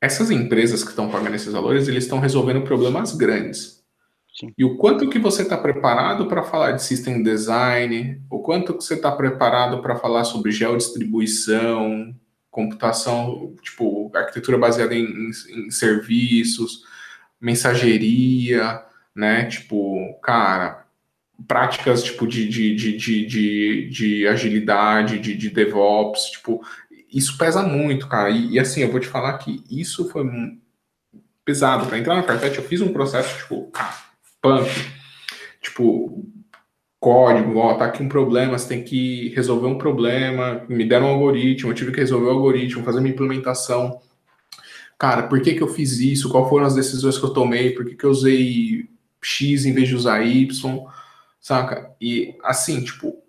essas 0.02 0.32
empresas 0.32 0.84
que 0.84 0.90
estão 0.90 1.10
pagando 1.10 1.36
esses 1.36 1.54
valores, 1.54 1.88
eles 1.88 2.04
estão 2.04 2.20
resolvendo 2.20 2.64
problemas 2.64 3.16
grandes. 3.16 3.84
Sim. 4.38 4.52
E 4.58 4.66
o 4.66 4.78
quanto 4.78 5.10
que 5.10 5.20
você 5.20 5.44
está 5.44 5.56
preparado 5.56 6.28
para 6.28 6.44
falar 6.44 6.72
de 6.72 6.84
system 6.84 7.22
design, 7.22 8.22
o 8.30 8.40
quanto 8.40 8.74
que 8.74 8.84
você 8.84 8.96
está 8.96 9.12
preparado 9.12 9.82
para 9.82 9.96
falar 9.96 10.24
sobre 10.24 10.52
geodistribuição, 10.52 12.14
computação, 12.54 13.56
tipo, 13.64 14.12
arquitetura 14.14 14.60
baseada 14.60 14.94
em, 14.94 15.06
em, 15.06 15.32
em 15.66 15.72
serviços, 15.72 16.84
mensageria, 17.42 18.80
né? 19.16 19.46
Tipo, 19.46 20.14
cara, 20.22 20.86
práticas 21.48 22.04
tipo 22.04 22.28
de, 22.28 22.48
de, 22.48 22.76
de, 22.76 22.96
de, 22.96 23.26
de, 23.26 23.90
de 23.90 24.28
agilidade, 24.28 25.18
de, 25.18 25.36
de 25.36 25.50
DevOps, 25.50 26.26
tipo, 26.32 26.64
isso 27.12 27.40
pesa 27.40 27.64
muito, 27.64 28.08
cara. 28.08 28.30
E, 28.30 28.52
e, 28.52 28.60
assim, 28.60 28.82
eu 28.82 28.92
vou 28.92 29.00
te 29.00 29.08
falar 29.08 29.40
que 29.40 29.64
isso 29.70 30.08
foi 30.10 30.24
pesado. 31.44 31.88
Para 31.88 31.98
entrar 31.98 32.16
na 32.16 32.24
Carpet, 32.24 32.56
eu 32.56 32.64
fiz 32.64 32.82
um 32.82 32.94
processo, 32.94 33.36
tipo, 33.40 33.72
punk. 34.40 34.70
Tipo, 35.60 36.24
código, 37.04 37.60
ó, 37.60 37.74
tá 37.74 37.86
aqui 37.86 38.02
um 38.02 38.08
problema, 38.08 38.58
você 38.58 38.70
tem 38.70 38.82
que 38.82 39.28
resolver 39.36 39.68
um 39.68 39.78
problema, 39.78 40.64
me 40.70 40.86
deram 40.86 41.08
um 41.08 41.10
algoritmo, 41.10 41.70
eu 41.70 41.76
tive 41.76 41.92
que 41.92 42.00
resolver 42.00 42.28
o 42.28 42.30
algoritmo, 42.30 42.84
fazer 42.86 43.00
uma 43.00 43.10
implementação. 43.10 44.00
Cara, 44.98 45.24
por 45.24 45.42
que 45.42 45.54
que 45.54 45.62
eu 45.62 45.68
fiz 45.68 46.00
isso? 46.00 46.30
Qual 46.30 46.48
foram 46.48 46.66
as 46.66 46.76
decisões 46.76 47.18
que 47.18 47.26
eu 47.26 47.32
tomei? 47.32 47.72
Por 47.72 47.86
que 47.86 47.96
que 47.96 48.06
eu 48.06 48.10
usei 48.10 48.88
X 49.22 49.66
em 49.66 49.74
vez 49.74 49.90
de 49.90 49.96
usar 49.96 50.26
Y? 50.26 50.48
Saca? 51.42 51.94
E 52.00 52.38
assim, 52.42 52.82
tipo, 52.82 53.22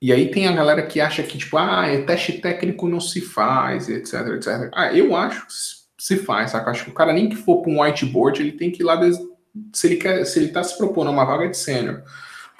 e 0.00 0.10
aí 0.10 0.30
tem 0.30 0.48
a 0.48 0.52
galera 0.52 0.86
que 0.86 1.02
acha 1.02 1.22
que, 1.22 1.36
tipo, 1.36 1.58
ah, 1.58 1.86
é 1.86 2.00
teste 2.00 2.40
técnico 2.40 2.88
não 2.88 2.98
se 2.98 3.20
faz, 3.20 3.90
etc, 3.90 4.26
etc. 4.36 4.70
Ah, 4.72 4.90
eu 4.94 5.14
acho 5.14 5.46
que 5.46 6.02
se 6.02 6.16
faz, 6.16 6.52
saca? 6.52 6.70
Acho 6.70 6.84
que 6.84 6.90
o 6.90 6.94
cara 6.94 7.12
nem 7.12 7.28
que 7.28 7.36
for 7.36 7.60
para 7.60 7.70
um 7.70 7.82
whiteboard, 7.82 8.40
ele 8.40 8.52
tem 8.52 8.70
que 8.70 8.82
ir 8.82 8.86
lá, 8.86 8.98
se 9.74 9.86
ele 9.86 9.96
quer, 9.96 10.24
se 10.24 10.38
ele 10.38 10.46
está 10.46 10.62
se 10.62 10.78
propondo 10.78 11.10
uma 11.10 11.26
vaga 11.26 11.46
de 11.46 11.58
sênior 11.58 12.02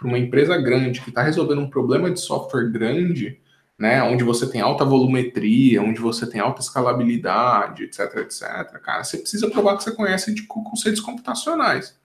para 0.01 0.09
uma 0.09 0.19
empresa 0.19 0.57
grande 0.57 1.03
que 1.03 1.11
está 1.11 1.23
resolvendo 1.23 1.61
um 1.61 1.69
problema 1.69 2.11
de 2.11 2.19
software 2.19 2.71
grande, 2.71 3.39
né, 3.79 4.03
onde 4.03 4.25
você 4.25 4.51
tem 4.51 4.63
alta 4.63 4.83
volumetria, 4.83 5.83
onde 5.83 6.01
você 6.01 6.27
tem 6.27 6.41
alta 6.41 6.63
escalabilidade, 6.63 7.85
etc, 7.85 8.17
etc, 8.17 8.43
cara, 8.83 9.05
você 9.05 9.19
precisa 9.19 9.51
provar 9.51 9.77
que 9.77 9.85
você 9.85 9.93
conhece 9.93 10.35
de 10.35 10.45
conceitos 10.45 11.03
computacionais. 11.03 11.99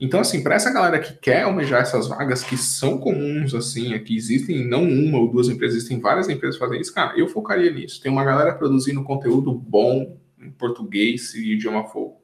Então, 0.00 0.20
assim, 0.20 0.44
para 0.44 0.54
essa 0.54 0.72
galera 0.72 1.00
que 1.00 1.12
quer 1.14 1.42
almejar 1.42 1.82
essas 1.82 2.06
vagas 2.06 2.44
que 2.44 2.56
são 2.56 2.98
comuns, 2.98 3.52
assim, 3.52 3.94
aqui 3.94 4.16
existem 4.16 4.64
não 4.64 4.84
uma 4.84 5.18
ou 5.18 5.28
duas 5.28 5.48
empresas, 5.48 5.78
existem 5.78 5.98
várias 5.98 6.28
empresas 6.28 6.56
fazendo 6.56 6.80
isso, 6.80 6.94
cara, 6.94 7.18
eu 7.18 7.26
focaria 7.26 7.72
nisso. 7.72 8.00
Tem 8.00 8.10
uma 8.10 8.24
galera 8.24 8.54
produzindo 8.54 9.02
conteúdo 9.02 9.52
bom 9.52 10.16
em 10.38 10.52
português, 10.52 11.30
se 11.32 11.40
o 11.40 11.42
idioma 11.42 11.88
for 11.88 12.16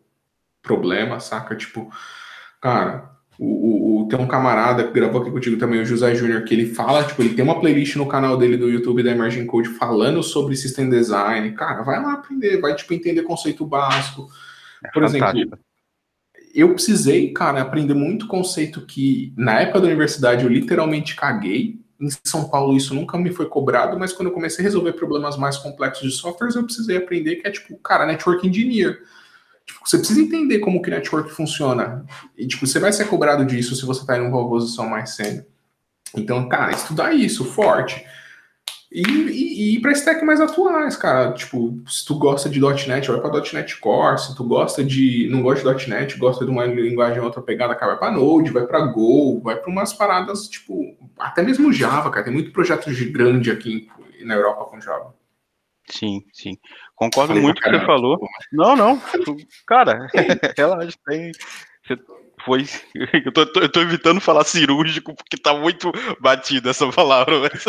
problema, 0.62 1.18
saca? 1.18 1.56
Tipo, 1.56 1.90
cara, 2.60 3.13
o, 3.38 3.46
o, 3.46 4.02
o, 4.02 4.08
tem 4.08 4.18
um 4.18 4.26
camarada 4.26 4.84
que 4.84 4.92
gravou 4.92 5.20
aqui 5.20 5.30
contigo 5.30 5.56
também, 5.56 5.80
o 5.80 5.86
José 5.86 6.14
Júnior, 6.14 6.44
que 6.44 6.54
ele 6.54 6.66
fala, 6.66 7.04
tipo, 7.04 7.22
ele 7.22 7.34
tem 7.34 7.44
uma 7.44 7.60
playlist 7.60 7.96
no 7.96 8.06
canal 8.06 8.36
dele 8.36 8.56
do 8.56 8.70
YouTube 8.70 9.02
da 9.02 9.10
Emerging 9.10 9.46
Code 9.46 9.70
falando 9.70 10.22
sobre 10.22 10.56
System 10.56 10.88
Design. 10.88 11.52
Cara, 11.52 11.82
vai 11.82 12.00
lá 12.00 12.14
aprender, 12.14 12.60
vai, 12.60 12.74
tipo, 12.74 12.94
entender 12.94 13.22
conceito 13.22 13.66
básico. 13.66 14.28
É 14.84 14.88
Por 14.90 15.02
fantástico. 15.02 15.38
exemplo, 15.38 15.58
eu 16.54 16.72
precisei, 16.72 17.32
cara, 17.32 17.60
aprender 17.60 17.94
muito 17.94 18.28
conceito 18.28 18.82
que 18.82 19.34
na 19.36 19.60
época 19.60 19.80
da 19.80 19.86
universidade 19.86 20.44
eu 20.44 20.50
literalmente 20.50 21.16
caguei. 21.16 21.80
Em 22.00 22.08
São 22.24 22.48
Paulo 22.48 22.76
isso 22.76 22.94
nunca 22.94 23.18
me 23.18 23.32
foi 23.32 23.46
cobrado, 23.46 23.98
mas 23.98 24.12
quando 24.12 24.28
eu 24.28 24.34
comecei 24.34 24.62
a 24.62 24.66
resolver 24.66 24.92
problemas 24.92 25.36
mais 25.36 25.56
complexos 25.56 26.08
de 26.08 26.16
softwares, 26.16 26.54
eu 26.54 26.62
precisei 26.62 26.96
aprender 26.96 27.36
que 27.36 27.48
é 27.48 27.50
tipo, 27.50 27.76
cara, 27.78 28.06
network 28.06 28.46
engineer. 28.46 29.00
Tipo, 29.66 29.80
você 29.84 29.98
precisa 29.98 30.20
entender 30.20 30.58
como 30.58 30.82
que 30.82 30.90
network 30.90 31.30
funciona. 31.30 32.04
E 32.36 32.46
tipo, 32.46 32.66
você 32.66 32.78
vai 32.78 32.92
ser 32.92 33.06
cobrado 33.06 33.44
disso 33.44 33.74
se 33.74 33.86
você 33.86 34.00
está 34.00 34.16
em 34.18 34.20
uma 34.20 34.48
posição 34.48 34.88
mais 34.88 35.14
sênior. 35.16 35.44
Então, 36.16 36.48
cara, 36.48 36.72
estudar 36.72 37.14
isso 37.14 37.44
forte. 37.44 38.04
E, 38.94 39.02
e, 39.02 39.72
e 39.72 39.74
ir 39.74 39.80
para 39.80 39.90
stack 39.90 40.24
mais 40.24 40.40
atuais, 40.40 40.96
cara. 40.96 41.32
Tipo, 41.32 41.82
se 41.88 42.04
tu 42.04 42.14
gosta 42.16 42.48
de 42.48 42.60
.NET, 42.60 43.10
vai 43.10 43.20
para 43.20 43.42
.NET 43.52 43.80
Core. 43.80 44.20
Se 44.20 44.36
tu 44.36 44.44
gosta 44.44 44.84
de. 44.84 45.28
não 45.28 45.42
gosta 45.42 45.74
de 45.74 45.90
.NET, 45.90 46.16
gosta 46.16 46.44
de 46.44 46.50
uma 46.52 46.64
linguagem 46.64 47.20
outra 47.20 47.42
pegada, 47.42 47.74
cara, 47.74 47.92
vai 47.92 47.98
para 47.98 48.12
Node, 48.12 48.52
vai 48.52 48.64
para 48.64 48.86
Go, 48.86 49.40
vai 49.40 49.56
para 49.56 49.68
umas 49.68 49.92
paradas, 49.92 50.46
tipo, 50.46 50.96
até 51.18 51.42
mesmo 51.42 51.72
Java, 51.72 52.08
cara. 52.08 52.24
Tem 52.24 52.32
muito 52.32 52.52
projeto 52.52 52.92
de 52.92 53.04
grande 53.06 53.50
aqui 53.50 53.88
na 54.24 54.34
Europa 54.34 54.66
com 54.66 54.80
Java. 54.80 55.12
Sim, 55.90 56.24
sim. 56.32 56.56
Concordo 56.94 57.28
Falei 57.28 57.42
muito 57.42 57.60
com 57.60 57.68
o 57.68 57.72
que 57.72 57.78
você 57.78 57.86
falou. 57.86 58.28
Não, 58.52 58.76
não. 58.76 59.00
Cara, 59.66 60.06
ela 60.56 60.78
tem. 61.06 61.32
Você 61.86 61.98
foi. 62.44 62.64
Eu 63.24 63.32
tô, 63.32 63.40
eu 63.60 63.72
tô, 63.72 63.80
evitando 63.80 64.20
falar 64.20 64.44
cirúrgico 64.44 65.14
porque 65.14 65.36
tá 65.36 65.54
muito 65.54 65.90
batida 66.20 66.70
essa 66.70 66.90
palavra, 66.92 67.40
mas, 67.40 67.64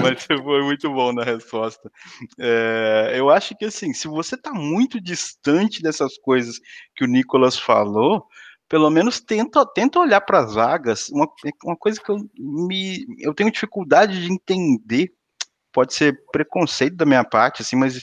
mas 0.00 0.24
foi 0.24 0.62
muito 0.62 0.88
bom 0.92 1.12
na 1.12 1.24
resposta. 1.24 1.90
É, 2.38 3.14
eu 3.16 3.30
acho 3.30 3.56
que 3.56 3.64
assim, 3.64 3.92
se 3.92 4.06
você 4.06 4.36
tá 4.36 4.52
muito 4.52 5.00
distante 5.00 5.82
dessas 5.82 6.16
coisas 6.18 6.60
que 6.94 7.04
o 7.04 7.08
Nicolas 7.08 7.58
falou, 7.58 8.24
pelo 8.68 8.88
menos 8.90 9.20
tenta, 9.20 9.66
tenta 9.66 9.98
olhar 9.98 10.20
para 10.20 10.38
as 10.38 10.54
vagas. 10.54 11.08
Uma, 11.08 11.26
uma 11.64 11.76
coisa 11.76 12.00
que 12.00 12.10
eu, 12.10 12.18
me, 12.38 13.04
eu 13.18 13.34
tenho 13.34 13.50
dificuldade 13.50 14.22
de 14.24 14.32
entender, 14.32 15.12
pode 15.72 15.94
ser 15.94 16.16
preconceito 16.32 16.96
da 16.96 17.06
minha 17.06 17.24
parte, 17.24 17.62
assim, 17.62 17.76
mas 17.76 18.02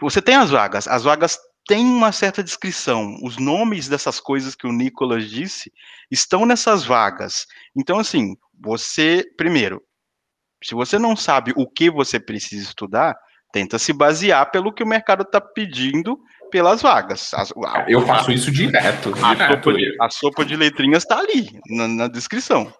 você 0.00 0.20
tem 0.20 0.34
as 0.34 0.50
vagas, 0.50 0.86
as 0.88 1.04
vagas 1.04 1.38
tem 1.66 1.84
uma 1.84 2.10
certa 2.10 2.42
descrição. 2.42 3.16
Os 3.22 3.36
nomes 3.36 3.88
dessas 3.88 4.18
coisas 4.18 4.56
que 4.56 4.66
o 4.66 4.72
Nicolas 4.72 5.30
disse 5.30 5.72
estão 6.10 6.44
nessas 6.44 6.84
vagas. 6.84 7.46
Então, 7.76 7.98
assim, 7.98 8.34
você, 8.60 9.24
primeiro, 9.36 9.80
se 10.64 10.74
você 10.74 10.98
não 10.98 11.14
sabe 11.14 11.52
o 11.56 11.68
que 11.68 11.88
você 11.88 12.18
precisa 12.18 12.64
estudar, 12.64 13.16
tenta 13.52 13.78
se 13.78 13.92
basear 13.92 14.50
pelo 14.50 14.72
que 14.72 14.82
o 14.82 14.86
mercado 14.86 15.22
está 15.22 15.40
pedindo 15.40 16.18
pelas 16.50 16.82
vagas. 16.82 17.32
As, 17.34 17.52
a, 17.52 17.84
eu 17.88 18.04
faço 18.04 18.32
isso 18.32 18.50
direto. 18.50 19.12
A, 19.22 19.36
Sopa, 19.36 19.72
de, 19.72 19.96
a 20.00 20.10
sopa 20.10 20.44
de 20.44 20.56
letrinhas 20.56 21.04
está 21.04 21.18
ali, 21.18 21.48
na, 21.68 21.86
na 21.86 22.08
descrição. 22.08 22.72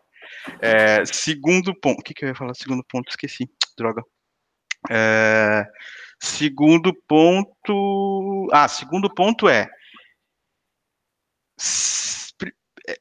É, 0.60 1.04
segundo 1.04 1.74
ponto. 1.74 2.00
O 2.00 2.02
que, 2.02 2.14
que 2.14 2.24
eu 2.24 2.28
ia 2.28 2.34
falar? 2.34 2.54
Segundo 2.54 2.84
ponto, 2.84 3.08
esqueci. 3.08 3.48
Droga. 3.76 4.02
É, 4.90 5.64
Segundo 6.22 6.92
ponto. 7.08 8.48
Ah, 8.52 8.68
segundo 8.68 9.12
ponto 9.12 9.48
é. 9.48 9.70
é 12.86 12.96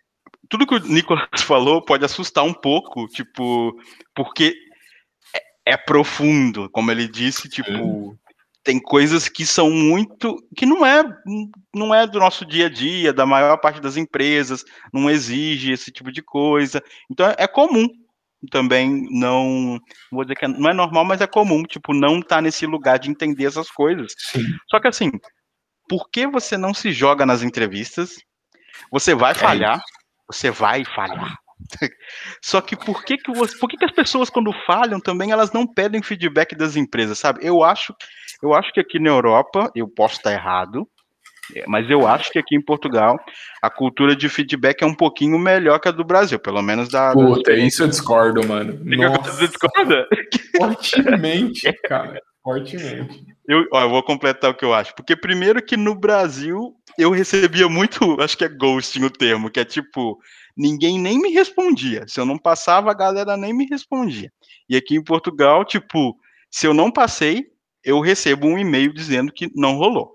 tudo 0.48 0.66
que 0.66 0.76
o 0.76 0.80
Nicolas 0.80 1.28
falou 1.44 1.84
pode 1.84 2.06
assustar 2.06 2.46
um 2.46 2.54
pouco, 2.54 3.08
tipo, 3.08 3.78
porque 4.16 4.56
é, 5.36 5.74
é 5.74 5.78
profundo, 5.78 6.70
como 6.70 6.92
ele 6.92 7.10
disse, 7.10 7.50
tipo, 7.50 8.18
tem 8.64 8.80
coisas 8.80 9.30
que 9.30 9.46
são 9.46 9.70
muito 9.72 10.36
que 10.56 10.66
não 10.66 10.86
é 10.86 11.04
não 11.74 11.94
é 11.94 12.06
do 12.06 12.20
nosso 12.20 12.46
dia 12.46 12.66
a 12.66 12.70
dia, 12.70 13.14
da 13.14 13.26
maior 13.26 13.58
parte 13.58 13.82
das 13.82 13.98
empresas, 13.98 14.64
não 14.94 15.10
exige 15.10 15.72
esse 15.72 15.92
tipo 15.92 16.12
de 16.12 16.22
coisa. 16.22 16.82
Então 17.10 17.34
é, 17.38 17.48
comum 17.48 17.88
também 18.52 19.08
não 19.12 19.80
vou 20.12 20.24
dizer 20.24 20.36
que 20.36 20.46
é, 20.46 20.48
não 20.48 20.70
é 20.70 20.74
normal, 20.74 21.04
mas 21.04 21.22
é 21.22 21.28
comum, 21.28 21.64
tipo, 21.64 21.94
não 21.94 22.22
tá 22.22 22.42
nesse 22.42 22.66
lugar 22.66 22.98
de 22.98 23.10
entender 23.10 23.46
essas 23.46 23.70
coisas. 23.70 24.14
Sim. 24.18 24.46
Só 24.70 24.80
que 24.80 24.88
assim, 24.88 25.12
por 25.88 26.10
que 26.10 26.28
você 26.28 26.58
não 26.58 26.74
se 26.74 26.92
joga 26.92 27.26
nas 27.26 27.44
entrevistas? 27.44 28.18
Você 28.92 29.14
vai 29.14 29.32
é 29.32 29.36
falhar, 29.36 29.78
isso. 29.78 29.86
você 30.28 30.52
vai 30.52 30.86
falhar. 30.86 31.38
Só 32.42 32.62
que 32.62 32.76
por 32.76 33.04
que 33.04 33.18
que, 33.18 33.32
você, 33.34 33.58
por 33.58 33.70
que 33.70 33.78
que 33.78 33.86
as 33.86 33.92
pessoas 33.92 34.30
quando 34.30 34.54
falham 34.66 35.00
também 35.00 35.32
elas 35.32 35.52
não 35.52 35.68
pedem 35.68 36.02
feedback 36.02 36.56
das 36.56 36.76
empresas, 36.76 37.20
sabe? 37.20 37.46
Eu 37.46 37.64
acho, 37.64 37.94
eu 38.42 38.54
acho 38.54 38.72
que 38.74 38.80
aqui 38.80 39.00
na 39.00 39.10
Europa, 39.10 39.72
eu 39.76 39.88
posso 39.88 40.16
estar 40.16 40.32
errado, 40.32 40.88
é, 41.56 41.64
mas 41.68 41.90
eu 41.90 42.08
acho 42.08 42.32
que 42.32 42.40
aqui 42.40 42.56
em 42.56 42.62
Portugal 42.62 43.20
a 43.62 43.70
cultura 43.70 44.16
de 44.16 44.30
feedback 44.30 44.82
é 44.82 44.86
um 44.86 44.94
pouquinho 44.94 45.38
melhor 45.40 45.80
que 45.80 45.88
a 45.88 45.92
do 45.92 46.04
Brasil, 46.04 46.40
pelo 46.40 46.62
menos 46.62 46.90
da. 46.90 47.14
Puta, 47.14 47.54
isso 47.54 47.84
eu 47.84 47.88
discordo, 47.88 48.48
mano. 48.48 48.80
Nossa. 48.84 49.32
Você 49.32 49.48
discorda? 49.48 50.08
Fortemente, 50.58 51.72
cara. 51.88 52.22
Fortemente. 52.44 53.26
Eu, 53.48 53.66
ó, 53.74 53.82
eu 53.82 53.90
vou 53.90 54.04
completar 54.04 54.52
o 54.52 54.54
que 54.54 54.64
eu 54.64 54.74
acho. 54.74 54.94
Porque, 54.96 55.16
primeiro, 55.16 55.62
que 55.62 55.76
no 55.76 55.96
Brasil 55.96 56.76
eu 56.98 57.12
recebia 57.12 57.68
muito, 57.68 58.22
acho 58.22 58.38
que 58.38 58.46
é 58.46 58.50
ghosting 58.50 59.04
o 59.04 59.10
termo, 59.10 59.50
que 59.50 59.60
é 59.60 59.66
tipo, 59.66 60.20
ninguém 60.56 61.00
nem 61.00 61.20
me 61.20 61.32
respondia. 61.32 62.06
Se 62.08 62.20
eu 62.20 62.26
não 62.26 62.38
passava, 62.38 62.92
a 62.92 62.96
galera 62.96 63.36
nem 63.36 63.54
me 63.54 63.66
respondia. 63.66 64.32
E 64.70 64.76
aqui 64.76 64.96
em 64.96 65.04
Portugal, 65.04 65.66
tipo, 65.66 66.16
se 66.52 66.68
eu 66.68 66.74
não 66.74 66.92
passei, 66.92 67.48
eu 67.84 68.00
recebo 68.00 68.48
um 68.48 68.58
e-mail 68.58 68.94
dizendo 68.94 69.32
que 69.32 69.52
não 69.56 69.76
rolou 69.76 70.14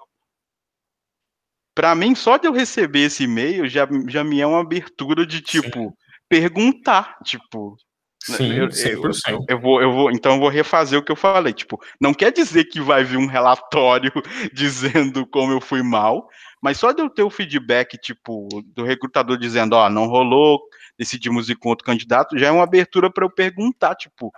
para 1.75 1.95
mim, 1.95 2.15
só 2.15 2.37
de 2.37 2.47
eu 2.47 2.53
receber 2.53 3.01
esse 3.01 3.25
e-mail 3.25 3.69
já, 3.69 3.87
já 4.09 4.23
me 4.23 4.41
é 4.41 4.47
uma 4.47 4.61
abertura 4.61 5.27
de, 5.27 5.41
tipo, 5.41 5.81
Sim. 5.81 5.93
perguntar, 6.29 7.19
tipo... 7.25 7.77
Sim, 8.23 8.55
eu, 8.55 8.69
100%. 8.69 9.21
Eu, 9.29 9.45
eu, 9.49 9.61
vou, 9.61 9.83
eu 9.83 9.93
vou, 9.93 10.11
então 10.11 10.35
eu 10.35 10.41
vou 10.41 10.49
refazer 10.49 10.99
o 10.99 11.03
que 11.03 11.13
eu 11.13 11.17
falei, 11.17 11.53
tipo, 11.53 11.79
não 12.01 12.15
quer 12.15 12.33
dizer 12.33 12.65
que 12.65 12.81
vai 12.81 13.05
vir 13.05 13.19
um 13.19 13.27
relatório 13.27 14.11
dizendo 14.55 15.27
como 15.27 15.53
eu 15.53 15.61
fui 15.61 15.83
mal, 15.83 16.27
mas 16.63 16.79
só 16.79 16.93
de 16.93 17.03
eu 17.03 17.11
ter 17.11 17.23
o 17.23 17.29
feedback, 17.29 17.99
tipo, 17.99 18.49
do 18.75 18.83
recrutador 18.83 19.37
dizendo, 19.37 19.75
ó, 19.75 19.85
oh, 19.85 19.91
não 19.91 20.07
rolou, 20.07 20.59
decidimos 20.99 21.49
ir 21.49 21.57
com 21.57 21.69
outro 21.69 21.85
candidato, 21.85 22.39
já 22.39 22.49
é 22.49 22.51
uma 22.51 22.63
abertura 22.63 23.11
para 23.11 23.25
eu 23.25 23.31
perguntar, 23.31 23.95
tipo, 23.95 24.33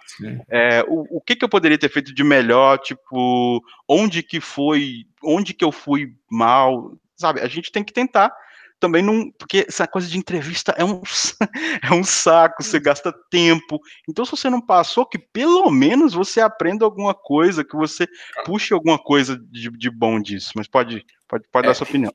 é, 0.49 0.83
o, 0.89 1.19
o 1.19 1.21
que, 1.21 1.37
que 1.37 1.45
eu 1.45 1.49
poderia 1.49 1.79
ter 1.79 1.91
feito 1.91 2.15
de 2.15 2.25
melhor, 2.25 2.79
tipo, 2.79 3.63
onde 3.89 4.23
que 4.23 4.41
foi, 4.41 5.05
onde 5.23 5.53
que 5.53 5.65
eu 5.65 5.73
fui 5.73 6.15
mal, 6.31 6.97
sabe? 7.17 7.41
A 7.41 7.49
gente 7.49 7.71
tem 7.71 7.85
que 7.85 7.93
tentar 7.93 8.33
também 8.79 9.03
não. 9.03 9.31
Porque 9.33 9.65
essa 9.69 9.87
coisa 9.87 10.09
de 10.09 10.19
entrevista 10.19 10.75
é 10.77 10.85
um, 10.85 11.03
é 11.83 11.93
um 11.93 12.05
saco, 12.05 12.63
você 12.63 12.79
gasta 12.79 13.13
tempo. 13.31 13.81
Então, 14.09 14.25
se 14.25 14.31
você 14.31 14.51
não 14.51 14.61
passou, 14.61 15.07
que 15.07 15.19
pelo 15.19 15.71
menos 15.71 16.13
você 16.13 16.41
aprenda 16.41 16.85
alguma 16.85 17.15
coisa, 17.15 17.65
que 17.65 17.77
você 17.77 18.07
puxe 18.45 18.73
alguma 18.73 18.99
coisa 18.99 19.39
de, 19.51 19.71
de 19.71 19.91
bom 19.91 20.21
disso. 20.21 20.53
Mas 20.57 20.69
pode, 20.69 21.05
pode, 21.29 21.45
pode 21.51 21.67
é, 21.67 21.69
dar 21.69 21.75
sua 21.75 21.87
opinião. 21.87 22.15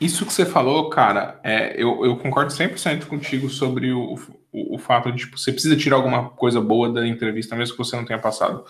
Isso 0.00 0.26
que 0.26 0.32
você 0.32 0.44
falou, 0.44 0.90
cara, 0.90 1.40
é, 1.42 1.74
eu, 1.80 2.04
eu 2.04 2.16
concordo 2.16 2.52
100% 2.52 3.06
contigo 3.06 3.48
sobre 3.48 3.92
o, 3.92 4.14
o, 4.52 4.74
o, 4.74 4.78
fato 4.78 5.10
de, 5.10 5.18
tipo, 5.18 5.38
você 5.38 5.50
precisa 5.50 5.76
tirar 5.76 5.96
alguma 5.96 6.30
coisa 6.30 6.60
boa 6.60 6.92
da 6.92 7.06
entrevista, 7.06 7.56
mesmo 7.56 7.76
que 7.76 7.82
você 7.84 7.96
não 7.96 8.04
tenha 8.04 8.18
passado. 8.18 8.64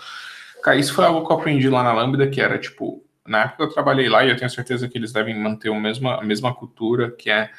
Cara, 0.63 0.77
isso 0.77 0.95
foi 0.95 1.05
algo 1.05 1.27
que 1.27 1.33
eu 1.33 1.37
aprendi 1.37 1.69
lá 1.69 1.83
na 1.83 1.93
Lambda, 1.93 2.29
que 2.29 2.41
era, 2.41 2.59
tipo, 2.59 3.05
na 3.27 3.43
época 3.43 3.65
eu 3.65 3.71
trabalhei 3.71 4.09
lá 4.09 4.25
e 4.25 4.31
eu 4.31 4.37
tenho 4.37 4.51
certeza 4.51 4.89
que 4.89 4.97
eles 4.97 5.13
devem 5.13 5.39
manter 5.39 5.69
o 5.69 5.81
mesma, 5.81 6.21
a 6.21 6.25
mesma 6.25 6.55
cultura, 6.55 7.11
que 7.11 7.29
é, 7.29 7.51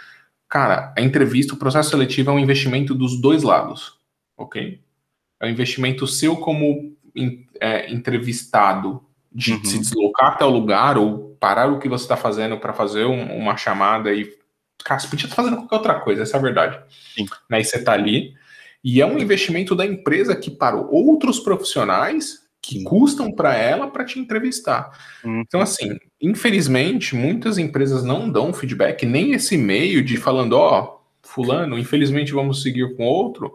cara, 0.48 0.94
a 0.98 1.02
entrevista, 1.02 1.54
o 1.54 1.58
processo 1.58 1.90
seletivo 1.90 2.32
é 2.32 2.34
um 2.34 2.40
investimento 2.40 2.96
dos 2.96 3.20
dois 3.20 3.44
lados, 3.44 3.98
ok? 4.38 4.82
É 5.42 5.46
um 5.46 5.50
investimento 5.50 6.08
seu 6.08 6.38
como 6.38 6.96
é, 7.60 7.92
entrevistado, 7.92 9.07
de 9.38 9.54
uhum. 9.54 9.64
se 9.64 9.78
deslocar 9.78 10.34
até 10.34 10.44
o 10.44 10.50
lugar 10.50 10.98
ou 10.98 11.38
parar 11.40 11.72
o 11.72 11.78
que 11.78 11.88
você 11.88 12.06
está 12.06 12.18
fazendo 12.18 12.58
para 12.58 12.74
fazer 12.74 13.06
um, 13.06 13.38
uma 13.38 13.56
chamada 13.56 14.12
e. 14.12 14.36
Cara, 14.84 15.00
você 15.00 15.08
podia 15.08 15.26
estar 15.26 15.36
fazendo 15.36 15.58
qualquer 15.58 15.76
outra 15.76 16.00
coisa, 16.00 16.24
essa 16.24 16.38
é 16.38 16.40
a 16.40 16.42
verdade. 16.42 16.80
Sim. 17.14 17.28
Né? 17.48 17.62
E 17.62 17.64
você 17.64 17.78
está 17.78 17.94
ali. 17.94 18.34
E 18.84 19.00
é 19.00 19.06
um 19.06 19.20
investimento 19.20 19.76
da 19.76 19.86
empresa 19.86 20.36
que 20.36 20.50
para 20.50 20.76
outros 20.76 21.40
profissionais 21.40 22.48
que 22.62 22.84
custam 22.84 23.32
para 23.32 23.56
ela 23.56 23.88
para 23.88 24.06
te 24.06 24.20
entrevistar. 24.20 24.90
Uhum. 25.24 25.44
Então, 25.46 25.62
assim, 25.62 26.00
infelizmente, 26.20 27.16
muitas 27.16 27.60
empresas 27.60 28.04
não 28.04 28.30
dão 28.30 28.52
feedback, 28.52 29.06
nem 29.06 29.34
esse 29.34 29.56
meio 29.56 30.04
de 30.04 30.18
falando, 30.18 30.54
ó, 30.54 30.82
oh, 30.82 30.98
fulano, 31.22 31.78
infelizmente 31.78 32.34
vamos 32.34 32.64
seguir 32.64 32.96
com 32.96 33.06
outro, 33.06 33.54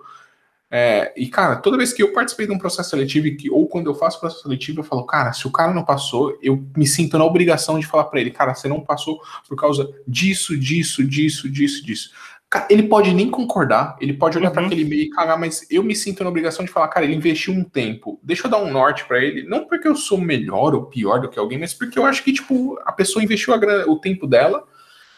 é, 0.75 1.13
e, 1.15 1.29
cara, 1.29 1.57
toda 1.57 1.77
vez 1.77 1.93
que 1.93 2.03
eu 2.03 2.15
participei 2.15 2.47
de 2.47 2.53
um 2.53 2.59
processo 2.59 2.89
seletivo, 2.89 3.37
que, 3.37 3.51
ou 3.51 3.69
quando 3.69 3.91
eu 3.91 3.95
faço 3.95 4.19
processo 4.19 4.45
seletivo, 4.45 4.81
eu 4.81 4.85
falo, 4.85 5.05
cara, 5.05 5.31
se 5.35 5.47
o 5.47 5.51
cara 5.51 5.71
não 5.71 5.85
passou, 5.85 6.39
eu 6.43 6.65
me 6.75 6.87
sinto 6.87 7.19
na 7.19 7.27
obrigação 7.27 7.79
de 7.79 7.87
falar 7.87 8.05
para 8.05 8.19
ele, 8.19 8.31
cara, 8.31 8.55
você 8.55 8.69
não 8.69 8.81
passou 8.81 9.21
por 9.47 9.55
causa 9.55 9.95
disso, 10.09 10.59
disso, 10.59 11.05
disso, 11.05 11.47
disso, 11.51 11.85
disso. 11.85 12.11
Cara, 12.49 12.69
ele 12.71 12.85
pode 12.85 13.13
nem 13.13 13.31
concordar, 13.31 13.99
ele 14.01 14.15
pode 14.15 14.39
olhar 14.39 14.49
uhum. 14.49 14.55
para 14.55 14.65
aquele 14.65 14.81
e-mail 14.81 15.03
e 15.03 15.11
cagar, 15.11 15.39
mas 15.39 15.67
eu 15.71 15.83
me 15.83 15.95
sinto 15.95 16.25
na 16.25 16.31
obrigação 16.31 16.65
de 16.65 16.71
falar, 16.71 16.89
cara, 16.89 17.05
ele 17.05 17.17
investiu 17.17 17.53
um 17.53 17.65
tempo, 17.65 18.19
deixa 18.23 18.47
eu 18.47 18.51
dar 18.51 18.57
um 18.57 18.73
norte 18.73 19.05
para 19.05 19.23
ele, 19.23 19.43
não 19.43 19.67
porque 19.67 19.87
eu 19.87 19.95
sou 19.95 20.17
melhor 20.17 20.75
ou 20.75 20.87
pior 20.87 21.21
do 21.21 21.29
que 21.29 21.39
alguém, 21.39 21.59
mas 21.59 21.75
porque 21.75 21.99
eu 21.99 22.07
acho 22.07 22.25
que, 22.25 22.33
tipo, 22.33 22.79
a 22.87 22.93
pessoa 22.93 23.23
investiu 23.23 23.53
a, 23.53 23.59
o 23.87 23.99
tempo 23.99 24.27
dela 24.27 24.65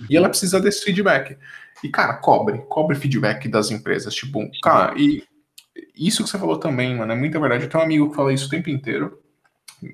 uhum. 0.00 0.06
e 0.10 0.16
ela 0.16 0.28
precisa 0.28 0.60
desse 0.60 0.82
feedback. 0.82 1.38
E, 1.84 1.88
cara, 1.88 2.14
cobre, 2.14 2.58
cobre 2.68 2.96
feedback 2.96 3.46
das 3.46 3.70
empresas, 3.70 4.12
tipo, 4.12 4.40
cara, 4.60 4.94
e 4.96 5.22
isso 5.94 6.24
que 6.24 6.30
você 6.30 6.38
falou 6.38 6.58
também, 6.58 6.96
mano, 6.96 7.12
é 7.12 7.16
muita 7.16 7.40
verdade. 7.40 7.64
Eu 7.64 7.70
tenho 7.70 7.82
um 7.82 7.86
amigo 7.86 8.10
que 8.10 8.16
fala 8.16 8.32
isso 8.32 8.46
o 8.46 8.50
tempo 8.50 8.70
inteiro, 8.70 9.20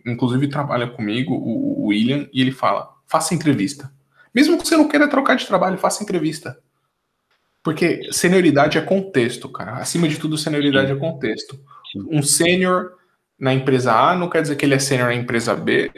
inclusive 0.06 0.48
trabalha 0.48 0.86
comigo, 0.86 1.34
o, 1.34 1.86
William, 1.86 2.28
e 2.32 2.40
ele 2.40 2.52
fala: 2.52 2.90
faça 3.06 3.34
entrevista. 3.34 3.92
Mesmo 4.34 4.56
que 4.56 4.66
você 4.66 4.76
não 4.76 4.88
queira 4.88 5.08
trocar 5.08 5.36
de 5.36 5.46
trabalho, 5.46 5.78
faça 5.78 6.02
entrevista. 6.02 6.58
Porque 7.62 8.08
senioridade 8.12 8.78
é 8.78 8.80
contexto, 8.80 9.48
cara. 9.48 9.74
Acima 9.74 10.08
de 10.08 10.18
tudo, 10.18 10.38
senioridade 10.38 10.92
é 10.92 10.96
contexto. 10.96 11.60
Um 12.10 12.22
sênior 12.22 12.92
na 13.38 13.52
empresa 13.52 13.92
A 13.92 14.14
não 14.14 14.30
quer 14.30 14.42
dizer 14.42 14.56
que 14.56 14.64
ele 14.64 14.74
é 14.74 14.78
sênior 14.78 15.08
na 15.08 15.14
empresa 15.14 15.54
B. 15.54 15.90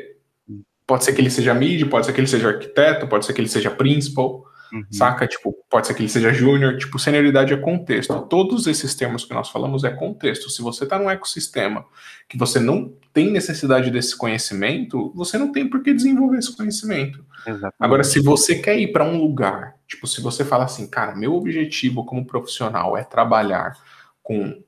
Pode 0.86 1.04
ser 1.04 1.12
que 1.12 1.20
ele 1.20 1.30
seja 1.30 1.54
mid, 1.54 1.88
pode 1.88 2.06
ser 2.06 2.12
que 2.12 2.20
ele 2.20 2.26
seja 2.26 2.48
arquiteto, 2.48 3.06
pode 3.06 3.26
ser 3.26 3.32
que 3.32 3.40
ele 3.40 3.48
seja 3.48 3.70
principal. 3.70 4.44
Uhum. 4.72 4.86
Saca? 4.90 5.26
Tipo, 5.26 5.54
pode 5.68 5.86
ser 5.86 5.94
que 5.94 6.02
ele 6.02 6.08
seja 6.08 6.32
júnior. 6.32 6.78
Tipo, 6.78 6.98
senioridade 6.98 7.52
é 7.52 7.56
contexto. 7.56 8.22
Todos 8.22 8.66
esses 8.66 8.94
termos 8.94 9.24
que 9.24 9.34
nós 9.34 9.50
falamos 9.50 9.84
é 9.84 9.90
contexto. 9.90 10.48
Se 10.48 10.62
você 10.62 10.84
está 10.84 10.98
num 10.98 11.10
ecossistema 11.10 11.84
que 12.26 12.38
você 12.38 12.58
não 12.58 12.92
tem 13.12 13.30
necessidade 13.30 13.90
desse 13.90 14.16
conhecimento, 14.16 15.12
você 15.14 15.36
não 15.36 15.52
tem 15.52 15.68
por 15.68 15.82
que 15.82 15.92
desenvolver 15.92 16.38
esse 16.38 16.56
conhecimento. 16.56 17.22
Exatamente. 17.46 17.74
Agora, 17.78 18.02
se 18.02 18.20
você 18.20 18.54
quer 18.54 18.78
ir 18.78 18.92
para 18.92 19.04
um 19.04 19.18
lugar, 19.18 19.76
tipo, 19.86 20.06
se 20.06 20.22
você 20.22 20.44
fala 20.44 20.64
assim, 20.64 20.86
cara, 20.86 21.14
meu 21.14 21.34
objetivo 21.34 22.06
como 22.06 22.24
profissional 22.24 22.96
é 22.96 23.04
trabalhar 23.04 23.76
com 24.22 24.62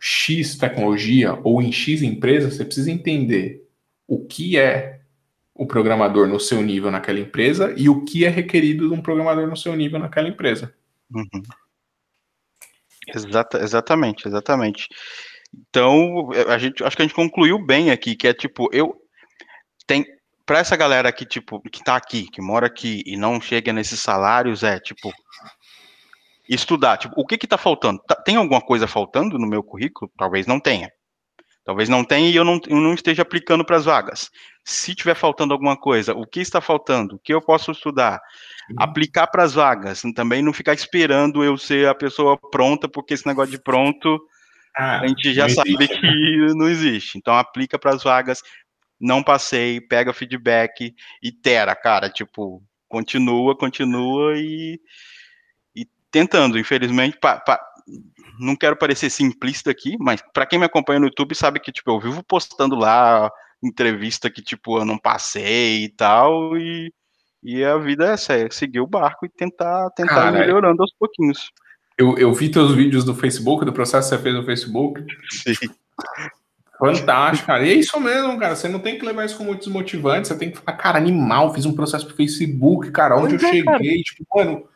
X 0.00 0.56
tecnologia 0.56 1.38
ou 1.44 1.62
em 1.62 1.70
X 1.70 2.02
empresa, 2.02 2.50
você 2.50 2.64
precisa 2.64 2.90
entender 2.90 3.66
o 4.08 4.24
que 4.24 4.58
é 4.58 4.93
o 5.54 5.66
programador 5.66 6.26
no 6.26 6.40
seu 6.40 6.60
nível 6.60 6.90
naquela 6.90 7.20
empresa 7.20 7.72
e 7.76 7.88
o 7.88 8.04
que 8.04 8.24
é 8.24 8.28
requerido 8.28 8.88
de 8.88 8.94
um 8.94 9.00
programador 9.00 9.46
no 9.46 9.56
seu 9.56 9.74
nível 9.76 10.00
naquela 10.00 10.28
empresa. 10.28 10.74
Uhum. 11.14 11.42
Exata, 13.06 13.58
exatamente, 13.58 14.26
exatamente. 14.26 14.88
Então, 15.52 16.30
a 16.48 16.58
gente, 16.58 16.82
acho 16.82 16.96
que 16.96 17.02
a 17.02 17.04
gente 17.04 17.14
concluiu 17.14 17.64
bem 17.64 17.90
aqui, 17.90 18.16
que 18.16 18.26
é 18.26 18.34
tipo, 18.34 18.68
eu 18.72 19.00
tem 19.86 20.04
para 20.44 20.58
essa 20.58 20.76
galera 20.76 21.12
que 21.12 21.24
tipo 21.24 21.60
que 21.70 21.82
tá 21.82 21.96
aqui, 21.96 22.26
que 22.30 22.42
mora 22.42 22.66
aqui 22.66 23.02
e 23.06 23.16
não 23.16 23.40
chega 23.40 23.72
nesses 23.72 24.00
salários, 24.00 24.62
é 24.62 24.78
tipo 24.80 25.12
estudar, 26.48 26.98
tipo, 26.98 27.14
o 27.16 27.26
que 27.26 27.38
que 27.38 27.46
tá 27.46 27.56
faltando? 27.56 28.02
Tá, 28.06 28.14
tem 28.16 28.36
alguma 28.36 28.60
coisa 28.60 28.86
faltando 28.86 29.38
no 29.38 29.46
meu 29.46 29.62
currículo? 29.62 30.10
Talvez 30.16 30.46
não 30.46 30.60
tenha. 30.60 30.90
Talvez 31.64 31.88
não 31.88 32.04
tenha 32.04 32.28
e 32.28 32.36
eu 32.36 32.44
não, 32.44 32.60
eu 32.66 32.76
não 32.76 32.92
esteja 32.92 33.22
aplicando 33.22 33.64
para 33.64 33.76
as 33.76 33.86
vagas. 33.86 34.30
Se 34.64 34.94
tiver 34.94 35.14
faltando 35.14 35.52
alguma 35.52 35.76
coisa, 35.76 36.14
o 36.14 36.26
que 36.26 36.40
está 36.40 36.60
faltando? 36.60 37.16
O 37.16 37.18
que 37.18 37.34
eu 37.34 37.40
posso 37.40 37.70
estudar? 37.70 38.20
Uhum. 38.70 38.76
Aplicar 38.78 39.26
para 39.26 39.42
as 39.42 39.52
vagas. 39.52 40.02
Também 40.14 40.42
não 40.42 40.52
ficar 40.52 40.72
esperando 40.72 41.44
eu 41.44 41.58
ser 41.58 41.86
a 41.86 41.94
pessoa 41.94 42.38
pronta, 42.50 42.88
porque 42.88 43.12
esse 43.12 43.26
negócio 43.26 43.50
de 43.50 43.62
pronto 43.62 44.18
ah, 44.76 45.00
a 45.00 45.06
gente 45.06 45.32
já 45.32 45.48
sabe 45.48 45.74
existe. 45.74 46.00
que 46.00 46.54
não 46.56 46.68
existe. 46.68 47.18
Então 47.18 47.34
aplica 47.34 47.78
para 47.78 47.94
as 47.94 48.02
vagas. 48.02 48.42
Não 48.98 49.22
passei, 49.22 49.80
pega 49.80 50.12
feedback, 50.12 50.94
itera, 51.22 51.76
cara. 51.76 52.08
Tipo, 52.08 52.62
continua, 52.88 53.56
continua 53.56 54.32
e, 54.36 54.80
e 55.76 55.86
tentando. 56.10 56.58
Infelizmente, 56.58 57.18
pa, 57.20 57.38
pa, 57.38 57.60
não 58.38 58.56
quero 58.56 58.76
parecer 58.76 59.10
simplista 59.10 59.70
aqui, 59.70 59.96
mas 60.00 60.22
para 60.32 60.46
quem 60.46 60.58
me 60.58 60.64
acompanha 60.64 61.00
no 61.00 61.06
YouTube 61.06 61.34
sabe 61.34 61.60
que 61.60 61.72
tipo 61.72 61.90
eu 61.90 62.00
vivo 62.00 62.22
postando 62.22 62.74
lá 62.74 63.30
entrevista 63.66 64.30
que 64.30 64.42
tipo 64.42 64.78
eu 64.78 64.84
não 64.84 64.98
passei 64.98 65.84
e 65.84 65.88
tal 65.88 66.56
e, 66.56 66.92
e 67.42 67.64
a 67.64 67.76
vida 67.78 68.06
é 68.06 68.12
essa, 68.12 68.34
é 68.34 68.48
seguir 68.50 68.80
o 68.80 68.86
barco 68.86 69.26
e 69.26 69.28
tentar 69.28 69.90
tentar 69.90 70.14
Cara, 70.14 70.32
melhorando 70.32 70.82
aos 70.82 70.92
pouquinhos. 70.98 71.50
Eu, 71.96 72.18
eu 72.18 72.32
vi 72.32 72.48
teus 72.48 72.74
vídeos 72.74 73.04
do 73.04 73.14
Facebook, 73.14 73.64
do 73.64 73.72
processo 73.72 74.08
que 74.10 74.16
você 74.16 74.22
fez 74.22 74.34
no 74.34 74.44
Facebook. 74.44 75.04
Sim. 75.30 75.54
Fantástico, 76.78 77.46
cara. 77.46 77.64
E 77.64 77.70
é 77.70 77.74
isso 77.74 77.98
mesmo, 78.00 78.38
cara. 78.38 78.56
Você 78.56 78.68
não 78.68 78.80
tem 78.80 78.98
que 78.98 79.06
levar 79.06 79.24
isso 79.24 79.36
como 79.36 79.54
desmotivante. 79.54 80.28
Você 80.28 80.36
tem 80.36 80.50
que 80.50 80.58
falar, 80.58 80.76
cara, 80.76 80.98
animal, 80.98 81.54
fiz 81.54 81.64
um 81.64 81.74
processo 81.74 82.04
pro 82.06 82.16
Facebook, 82.16 82.90
cara, 82.90 83.16
onde 83.16 83.34
eu 83.34 83.38
é, 83.38 83.42
cheguei. 83.42 83.64
Cara. 83.64 83.78
Tipo, 83.78 84.24
mano. 84.34 84.68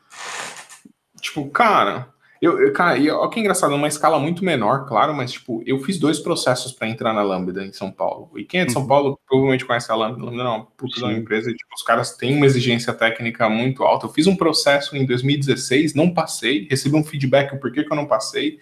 Tipo, 1.21 1.51
cara, 1.51 2.09
eu, 2.41 2.61
eu, 2.61 2.73
cara, 2.73 2.97
e 2.97 3.11
olha 3.11 3.31
que 3.31 3.41
engraçado, 3.41 3.71
numa 3.71 3.89
escala 3.89 4.19
muito 4.19 4.45
menor, 4.45 4.87
claro, 4.87 5.15
mas 5.15 5.33
tipo, 5.33 5.63
eu 5.67 5.81
fiz 5.81 5.99
dois 5.99 6.21
processos 6.21 6.73
para 6.73 6.89
entrar 6.89 7.13
na 7.13 7.23
Lambda 7.23 7.65
em 7.65 7.73
São 7.73 7.91
Paulo. 7.91 8.31
E 8.37 8.45
quem 8.45 8.61
é 8.61 8.65
de 8.65 8.73
São 8.73 8.83
uhum. 8.83 8.89
Paulo 8.89 9.21
provavelmente 9.27 9.65
conhece 9.65 9.91
a 9.91 9.95
Lambda. 9.95 10.25
Lambda 10.25 10.45
não, 10.45 10.65
puta 10.77 11.01
da 11.01 11.13
empresa, 11.13 11.51
e, 11.51 11.55
tipo, 11.55 11.75
os 11.75 11.83
caras 11.83 12.17
têm 12.17 12.37
uma 12.37 12.47
exigência 12.47 12.93
técnica 12.93 13.49
muito 13.49 13.83
alta. 13.83 14.07
Eu 14.07 14.13
fiz 14.13 14.27
um 14.27 14.37
processo 14.37 14.97
em 14.97 15.05
2016, 15.05 15.95
não 15.95 16.15
passei, 16.15 16.69
recebi 16.71 16.97
um 16.97 17.05
feedback 17.05 17.55
o 17.55 17.59
porquê 17.59 17.83
que 17.83 17.93
eu 17.93 17.97
não 17.97 18.07
passei. 18.07 18.59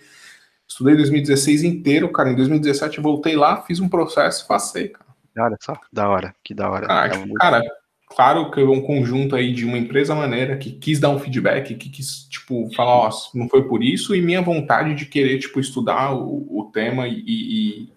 Estudei 0.67 0.97
2016 0.97 1.63
inteiro, 1.63 2.11
cara. 2.11 2.31
Em 2.31 2.35
2017 2.35 3.01
voltei 3.01 3.37
lá, 3.37 3.63
fiz 3.63 3.79
um 3.79 3.89
processo 3.89 4.45
e 4.45 4.49
passei, 4.49 4.89
cara. 4.89 5.07
Olha 5.39 5.57
só, 5.61 5.79
da 5.93 6.09
hora, 6.09 6.35
que 6.43 6.55
da 6.55 6.71
hora. 6.71 6.87
Ah, 6.89 7.09
tipo, 7.11 7.35
cara, 7.35 7.63
claro 8.07 8.51
que 8.51 8.61
é 8.61 8.65
um 8.65 8.81
conjunto 8.81 9.37
aí 9.37 9.53
de 9.53 9.65
uma 9.65 9.77
empresa 9.77 10.15
maneira 10.15 10.57
que 10.57 10.73
quis 10.73 10.99
dar 10.99 11.11
um 11.11 11.19
feedback, 11.19 11.75
que 11.75 11.91
quis, 11.91 12.27
tipo, 12.29 12.73
falar, 12.75 12.97
ó, 12.97 13.11
não 13.35 13.49
foi 13.49 13.67
por 13.67 13.83
isso, 13.83 14.15
e 14.15 14.23
minha 14.23 14.41
vontade 14.41 14.95
de 14.95 15.07
querer, 15.07 15.39
tipo, 15.39 15.61
estudar 15.61 16.15
o, 16.15 16.47
o 16.49 16.71
tema 16.73 17.07
e, 17.09 17.23
e, 17.27 17.89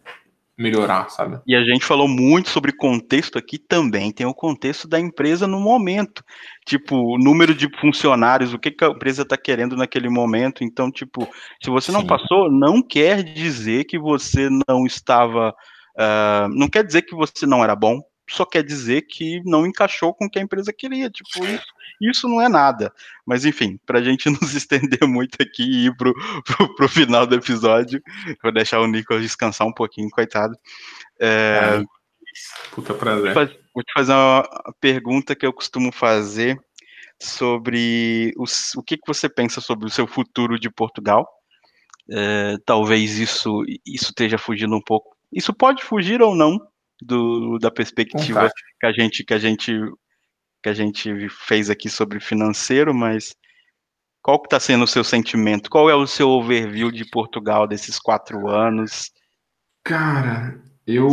melhorar, 0.59 1.09
sabe? 1.09 1.39
E 1.47 1.55
a 1.55 1.63
gente 1.63 1.85
falou 1.85 2.07
muito 2.07 2.49
sobre 2.49 2.73
contexto 2.73 3.37
aqui 3.37 3.57
também, 3.57 4.11
tem 4.11 4.25
o 4.27 4.33
contexto 4.33 4.89
da 4.89 4.99
empresa 4.99 5.47
no 5.47 5.59
momento, 5.59 6.21
tipo, 6.65 6.97
o 6.97 7.17
número 7.17 7.55
de 7.55 7.69
funcionários, 7.79 8.53
o 8.53 8.59
que, 8.59 8.71
que 8.71 8.83
a 8.83 8.89
empresa 8.89 9.21
está 9.21 9.37
querendo 9.37 9.77
naquele 9.77 10.09
momento, 10.09 10.61
então, 10.61 10.91
tipo, 10.91 11.25
se 11.63 11.69
você 11.69 11.93
não 11.93 12.01
Sim. 12.01 12.07
passou, 12.07 12.51
não 12.51 12.81
quer 12.81 13.23
dizer 13.23 13.85
que 13.85 13.97
você 13.97 14.49
não 14.67 14.85
estava, 14.85 15.51
uh, 15.97 16.49
não 16.53 16.67
quer 16.67 16.83
dizer 16.83 17.03
que 17.03 17.15
você 17.15 17.45
não 17.45 17.63
era 17.63 17.75
bom, 17.75 18.01
só 18.29 18.45
quer 18.45 18.63
dizer 18.63 19.03
que 19.03 19.41
não 19.43 19.65
encaixou 19.65 20.13
com 20.13 20.25
o 20.25 20.29
que 20.29 20.39
a 20.39 20.41
empresa 20.41 20.71
queria. 20.71 21.09
Tipo, 21.09 21.45
isso, 21.45 21.65
isso 22.01 22.27
não 22.27 22.41
é 22.41 22.47
nada. 22.47 22.93
Mas 23.25 23.45
enfim, 23.45 23.79
para 23.85 23.99
a 23.99 24.03
gente 24.03 24.29
não 24.29 24.39
se 24.47 24.57
estender 24.57 25.07
muito 25.07 25.41
aqui 25.41 25.63
e 25.63 25.85
ir 25.87 25.95
pro, 25.95 26.13
pro, 26.43 26.75
pro, 26.75 26.89
final 26.89 27.25
do 27.25 27.35
episódio, 27.35 28.01
vou 28.41 28.51
deixar 28.51 28.79
o 28.79 28.87
Nicolas 28.87 29.23
descansar 29.23 29.67
um 29.67 29.73
pouquinho, 29.73 30.09
coitado. 30.09 30.55
É, 31.19 31.81
puta 32.71 32.93
prazer. 32.93 33.33
Vou 33.73 33.83
te 33.83 33.93
fazer 33.93 34.13
uma 34.13 34.43
pergunta 34.79 35.35
que 35.35 35.45
eu 35.45 35.53
costumo 35.53 35.91
fazer 35.91 36.59
sobre 37.21 38.33
os, 38.37 38.73
o 38.75 38.83
que, 38.83 38.97
que 38.97 39.07
você 39.07 39.29
pensa 39.29 39.61
sobre 39.61 39.85
o 39.85 39.89
seu 39.89 40.07
futuro 40.07 40.59
de 40.59 40.69
Portugal. 40.69 41.27
É, 42.11 42.55
talvez 42.65 43.17
isso, 43.17 43.63
isso 43.85 44.05
esteja 44.05 44.37
fugindo 44.37 44.75
um 44.75 44.81
pouco. 44.81 45.15
Isso 45.31 45.53
pode 45.53 45.83
fugir 45.83 46.21
ou 46.21 46.33
não 46.35 46.59
do, 47.01 47.57
da 47.59 47.71
perspectiva 47.71 48.49
que 48.79 48.85
a 48.85 48.91
gente 48.91 49.23
que 49.23 49.33
a 49.33 49.37
gente 49.37 49.79
que 50.61 50.69
a 50.69 50.73
gente 50.73 51.29
fez 51.29 51.69
aqui 51.69 51.89
sobre 51.89 52.19
financeiro, 52.19 52.93
mas 52.93 53.35
qual 54.21 54.39
que 54.39 54.47
está 54.47 54.59
sendo 54.59 54.83
o 54.83 54.87
seu 54.87 55.03
sentimento? 55.03 55.69
Qual 55.69 55.89
é 55.89 55.95
o 55.95 56.05
seu 56.05 56.29
overview 56.29 56.91
de 56.91 57.05
Portugal 57.05 57.65
desses 57.65 57.97
quatro 57.97 58.49
anos? 58.49 59.11
Cara, 59.83 60.61
eu 60.85 61.11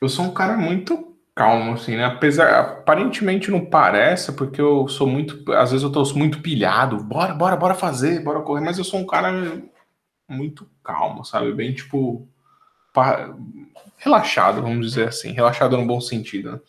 eu 0.00 0.08
sou 0.08 0.26
um 0.26 0.34
cara 0.34 0.56
muito 0.56 1.16
calmo, 1.34 1.74
assim, 1.74 1.96
né? 1.96 2.04
Apesar, 2.04 2.60
aparentemente 2.60 3.50
não 3.50 3.64
parece, 3.64 4.32
porque 4.32 4.60
eu 4.60 4.88
sou 4.88 5.06
muito, 5.06 5.52
às 5.52 5.70
vezes 5.70 5.84
eu 5.84 5.92
tô 5.92 6.02
muito 6.14 6.40
pilhado, 6.40 6.96
bora, 6.96 7.34
bora, 7.34 7.56
bora 7.56 7.74
fazer, 7.74 8.22
bora 8.22 8.40
correr, 8.40 8.62
mas 8.62 8.78
eu 8.78 8.84
sou 8.84 9.00
um 9.00 9.06
cara 9.06 9.30
muito 10.28 10.68
calmo, 10.82 11.24
sabe? 11.24 11.52
Bem, 11.52 11.74
tipo, 11.74 12.26
relaxado, 13.98 14.62
vamos 14.62 14.86
dizer 14.86 15.08
assim, 15.08 15.32
relaxado 15.32 15.76
no 15.76 15.86
bom 15.86 16.00
sentido, 16.00 16.52
né? 16.52 16.60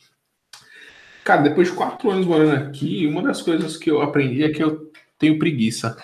Cara, 1.23 1.41
depois 1.41 1.67
de 1.67 1.75
quatro 1.75 2.09
anos 2.09 2.25
morando 2.25 2.55
aqui, 2.55 3.05
uma 3.05 3.21
das 3.21 3.41
coisas 3.41 3.75
que 3.75 3.91
eu 3.91 4.01
aprendi 4.01 4.43
é 4.43 4.49
que 4.49 4.63
eu 4.63 4.89
tenho 5.19 5.37
preguiça. 5.37 5.97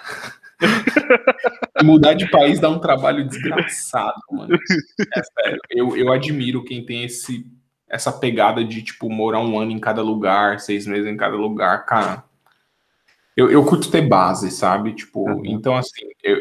Mudar 1.81 2.13
de 2.13 2.29
país 2.29 2.59
dá 2.59 2.69
um 2.69 2.79
trabalho 2.79 3.25
desgraçado, 3.25 4.19
mano. 4.29 4.53
É 4.55 5.23
sério. 5.23 5.61
Eu, 5.69 5.95
eu 5.95 6.11
admiro 6.11 6.63
quem 6.65 6.85
tem 6.85 7.05
esse, 7.05 7.47
essa 7.87 8.11
pegada 8.11 8.65
de, 8.65 8.81
tipo, 8.81 9.09
morar 9.09 9.39
um 9.39 9.57
ano 9.57 9.71
em 9.71 9.79
cada 9.79 10.01
lugar, 10.01 10.59
seis 10.59 10.85
meses 10.85 11.07
em 11.07 11.15
cada 11.15 11.37
lugar. 11.37 11.85
Cara, 11.85 12.25
eu, 13.35 13.49
eu 13.49 13.63
curto 13.65 13.89
ter 13.89 14.01
base, 14.01 14.51
sabe? 14.51 14.93
Tipo, 14.93 15.29
uhum. 15.29 15.45
então, 15.45 15.75
assim, 15.75 16.05
eu, 16.21 16.37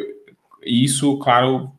isso, 0.64 1.18
claro, 1.18 1.72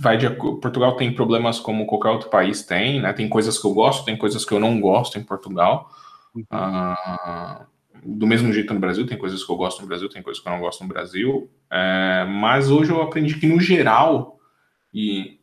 vai 0.00 0.16
de 0.16 0.28
Portugal 0.30 0.96
tem 0.96 1.14
problemas 1.14 1.60
como 1.60 1.86
qualquer 1.86 2.10
outro 2.10 2.30
país 2.30 2.62
tem, 2.62 3.00
né? 3.00 3.12
Tem 3.12 3.28
coisas 3.28 3.58
que 3.58 3.66
eu 3.66 3.74
gosto, 3.74 4.04
tem 4.04 4.16
coisas 4.16 4.44
que 4.44 4.52
eu 4.52 4.60
não 4.60 4.80
gosto 4.80 5.18
em 5.18 5.22
Portugal. 5.22 5.90
Uhum. 6.34 6.44
Uh, 6.52 7.66
do 8.04 8.26
mesmo 8.26 8.52
jeito 8.52 8.72
no 8.72 8.80
Brasil, 8.80 9.06
tem 9.06 9.18
coisas 9.18 9.44
que 9.44 9.52
eu 9.52 9.56
gosto 9.56 9.82
no 9.82 9.86
Brasil, 9.86 10.08
tem 10.08 10.22
coisas 10.22 10.42
que 10.42 10.48
eu 10.48 10.52
não 10.52 10.60
gosto 10.60 10.82
no 10.82 10.88
Brasil. 10.88 11.50
É, 11.70 12.24
mas 12.24 12.70
hoje 12.70 12.90
eu 12.90 13.02
aprendi 13.02 13.34
que, 13.34 13.46
no 13.46 13.60
geral, 13.60 14.38
e 14.92 15.38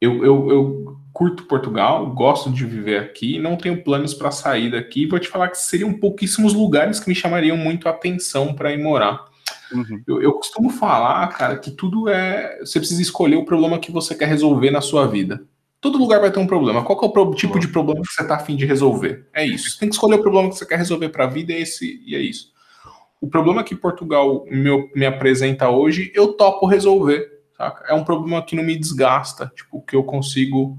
eu, 0.00 0.24
eu, 0.24 0.50
eu 0.50 0.96
curto 1.12 1.44
Portugal, 1.44 2.06
gosto 2.12 2.50
de 2.50 2.64
viver 2.64 2.98
aqui, 2.98 3.38
não 3.38 3.56
tenho 3.56 3.82
planos 3.82 4.14
para 4.14 4.30
sair 4.30 4.70
daqui. 4.70 5.06
Vou 5.06 5.18
te 5.18 5.28
falar 5.28 5.48
que 5.48 5.58
seriam 5.58 5.92
pouquíssimos 5.92 6.54
lugares 6.54 7.00
que 7.00 7.08
me 7.08 7.14
chamariam 7.14 7.56
muito 7.56 7.88
a 7.88 7.92
atenção 7.92 8.54
para 8.54 8.72
ir 8.72 8.82
morar. 8.82 9.24
Uhum. 9.72 10.02
Eu, 10.06 10.22
eu, 10.22 10.32
costumo 10.32 10.70
falar, 10.70 11.26
cara, 11.28 11.56
que 11.56 11.70
tudo 11.70 12.08
é. 12.08 12.58
Você 12.60 12.78
precisa 12.78 13.02
escolher 13.02 13.36
o 13.36 13.44
problema 13.44 13.78
que 13.78 13.90
você 13.90 14.14
quer 14.14 14.28
resolver 14.28 14.70
na 14.70 14.80
sua 14.80 15.06
vida. 15.06 15.44
Todo 15.80 15.98
lugar 15.98 16.20
vai 16.20 16.30
ter 16.30 16.38
um 16.38 16.46
problema. 16.46 16.82
Qual 16.82 16.98
é 16.98 17.20
o 17.20 17.34
tipo 17.34 17.58
de 17.58 17.68
problema 17.68 18.00
que 18.00 18.12
você 18.12 18.22
está 18.22 18.36
afim 18.36 18.56
de 18.56 18.64
resolver? 18.64 19.26
É 19.34 19.44
isso. 19.44 19.70
Você 19.70 19.78
tem 19.78 19.88
que 19.88 19.94
escolher 19.94 20.16
o 20.16 20.22
problema 20.22 20.48
que 20.48 20.56
você 20.56 20.64
quer 20.64 20.78
resolver 20.78 21.10
para 21.10 21.24
a 21.24 21.28
vida 21.28 21.52
e, 21.52 21.60
esse, 21.60 22.02
e 22.06 22.14
é 22.14 22.20
isso. 22.20 22.52
O 23.20 23.28
problema 23.28 23.62
que 23.62 23.74
Portugal 23.74 24.46
me, 24.50 24.90
me 24.94 25.06
apresenta 25.06 25.68
hoje, 25.68 26.10
eu 26.14 26.34
topo 26.34 26.66
resolver. 26.66 27.34
Saca? 27.56 27.84
É 27.86 27.94
um 27.94 28.04
problema 28.04 28.42
que 28.42 28.56
não 28.56 28.62
me 28.62 28.76
desgasta, 28.76 29.52
tipo, 29.54 29.80
que 29.82 29.94
eu 29.94 30.02
consigo 30.04 30.78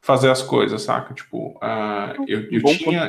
fazer 0.00 0.30
as 0.30 0.42
coisas, 0.42 0.82
saca? 0.82 1.14
Tipo, 1.14 1.48
uh, 1.56 2.24
eu, 2.28 2.42
eu 2.50 2.62
tinha. 2.62 3.08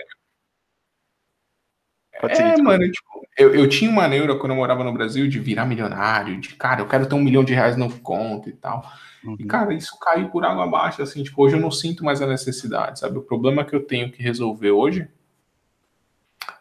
É, 2.23 2.57
mano, 2.61 2.89
tipo, 2.89 3.27
eu, 3.37 3.53
eu 3.53 3.67
tinha 3.67 3.89
uma 3.89 4.07
neura 4.07 4.35
quando 4.35 4.51
eu 4.51 4.55
morava 4.55 4.83
no 4.83 4.93
Brasil 4.93 5.27
de 5.27 5.39
virar 5.39 5.65
milionário, 5.65 6.39
de 6.39 6.55
cara, 6.55 6.81
eu 6.81 6.87
quero 6.87 7.05
ter 7.07 7.15
um 7.15 7.21
milhão 7.21 7.43
de 7.43 7.53
reais 7.53 7.75
no 7.75 7.91
conto 7.99 8.49
e 8.49 8.53
tal. 8.53 8.89
Uhum. 9.23 9.35
E, 9.39 9.45
cara, 9.45 9.73
isso 9.73 9.97
caiu 9.99 10.29
por 10.29 10.45
água 10.45 10.63
abaixo, 10.63 11.01
assim, 11.01 11.23
tipo, 11.23 11.43
hoje 11.43 11.55
eu 11.55 11.59
não 11.59 11.71
sinto 11.71 12.05
mais 12.05 12.21
a 12.21 12.27
necessidade, 12.27 12.99
sabe? 12.99 13.17
O 13.17 13.23
problema 13.23 13.65
que 13.65 13.75
eu 13.75 13.85
tenho 13.85 14.11
que 14.11 14.23
resolver 14.23 14.71
hoje, 14.71 15.07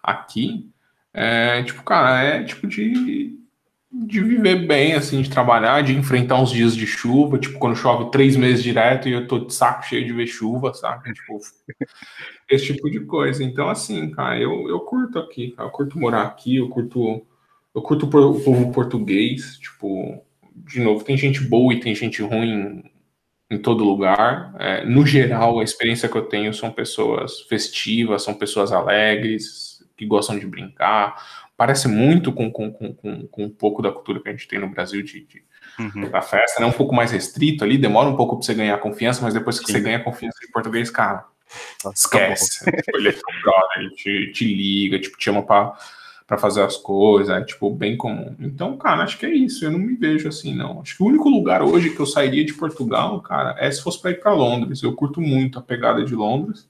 aqui, 0.03 0.71
é, 1.13 1.63
tipo, 1.63 1.83
cara, 1.85 2.23
é 2.23 2.43
tipo 2.43 2.67
de, 2.67 3.39
de 3.97 4.21
viver 4.21 4.67
bem, 4.67 4.95
assim, 4.95 5.23
de 5.23 5.31
trabalhar, 5.31 5.83
de 5.83 5.95
enfrentar 5.97 6.41
uns 6.41 6.51
dias 6.51 6.75
de 6.75 6.85
chuva, 6.87 7.39
tipo, 7.39 7.61
quando 7.61 7.77
chove 7.77 8.11
três 8.11 8.37
meses 8.37 8.63
direto 8.63 9.09
e 9.09 9.13
eu 9.13 9.29
tô 9.29 9.39
de 9.39 9.55
saco 9.55 9.85
cheio 9.85 10.05
de 10.05 10.13
ver 10.13 10.27
chuva, 10.27 10.75
sabe? 10.75 11.13
Tipo, 11.13 11.39
esse 12.51 12.67
tipo 12.75 12.91
de 12.91 13.01
coisa. 13.01 13.45
Então, 13.45 13.69
assim, 13.69 14.11
cara, 14.11 14.39
eu, 14.39 14.69
eu 14.69 14.81
curto 14.81 15.19
aqui, 15.21 15.53
cara, 15.53 15.69
eu 15.69 15.73
curto 15.73 15.99
morar 15.99 16.23
aqui, 16.23 16.57
eu 16.57 16.69
curto, 16.69 17.25
eu 17.73 17.83
curto 17.83 18.07
o 18.07 18.11
povo 18.11 18.73
português, 18.73 19.59
tipo, 19.59 20.21
de 20.57 20.81
novo, 20.81 21.05
tem 21.05 21.17
gente 21.17 21.41
boa 21.43 21.73
e 21.73 21.81
tem 21.81 21.95
gente 21.95 22.21
ruim 22.21 22.83
em 23.51 23.59
todo 23.59 23.85
lugar. 23.85 24.55
É, 24.59 24.85
no 24.85 25.07
geral, 25.07 25.61
a 25.61 25.65
experiência 25.65 26.09
que 26.09 26.17
eu 26.17 26.27
tenho 26.27 26.53
são 26.53 26.73
pessoas 26.73 27.43
festivas, 27.43 28.23
são 28.23 28.35
pessoas 28.35 28.73
alegres, 28.73 29.75
que 29.97 30.05
gostam 30.07 30.39
de 30.39 30.47
brincar. 30.47 31.44
Parece 31.57 31.87
muito 31.87 32.33
com, 32.33 32.51
com, 32.51 32.73
com, 32.73 33.27
com, 33.29 33.45
um 33.45 33.51
pouco 33.51 33.81
da 33.81 33.93
cultura 33.93 34.21
que 34.21 34.29
a 34.29 34.33
gente 34.33 34.49
tem 34.49 34.59
no 34.59 34.69
Brasil 34.69 35.03
de, 35.03 35.25
de 35.25 35.43
uhum. 35.79 36.11
da 36.11 36.21
festa, 36.21 36.61
né? 36.61 36.67
Um 36.67 36.73
pouco 36.73 36.95
mais 36.95 37.13
restrito 37.13 37.63
ali, 37.63 37.79
demora 37.79 38.09
um 38.09 38.17
pouco 38.17 38.37
para 38.37 38.45
você 38.45 38.55
ganhar 38.55 38.79
confiança, 38.79 39.23
mas 39.23 39.35
depois 39.35 39.61
que 39.61 39.67
Sim. 39.67 39.73
você 39.73 39.81
ganha 39.81 40.03
confiança 40.03 40.39
em 40.43 40.51
português, 40.51 40.91
cara, 40.91 41.25
esquece. 41.95 42.65
ele 42.95 43.09
é 43.09 43.13
brother, 43.43 43.91
te, 43.95 44.33
te 44.33 44.45
liga, 44.45 44.99
tipo, 44.99 45.17
te 45.17 45.25
chama 45.25 45.43
para 45.43 45.75
para 46.27 46.39
fazer 46.39 46.63
as 46.63 46.77
coisas, 46.77 47.37
é, 47.37 47.45
tipo, 47.45 47.71
bem 47.71 47.97
comum. 47.97 48.35
Então, 48.41 48.77
cara, 48.79 49.03
acho 49.03 49.19
que 49.19 49.27
é 49.27 49.35
isso. 49.35 49.65
Eu 49.65 49.71
não 49.71 49.79
me 49.79 49.95
vejo 49.95 50.27
assim, 50.27 50.55
não. 50.55 50.81
Acho 50.81 50.97
que 50.97 51.03
o 51.03 51.07
único 51.07 51.29
lugar 51.29 51.63
hoje 51.63 51.91
que 51.91 52.01
eu 52.01 52.07
sairia 52.07 52.45
de 52.45 52.55
Portugal, 52.55 53.21
cara, 53.21 53.55
é 53.59 53.71
se 53.71 53.83
fosse 53.83 54.01
para 54.01 54.13
ir 54.13 54.21
para 54.21 54.33
Londres. 54.33 54.83
Eu 54.83 54.95
curto 54.95 55.21
muito 55.21 55.59
a 55.59 55.63
pegada 55.63 56.03
de 56.03 56.15
Londres. 56.15 56.67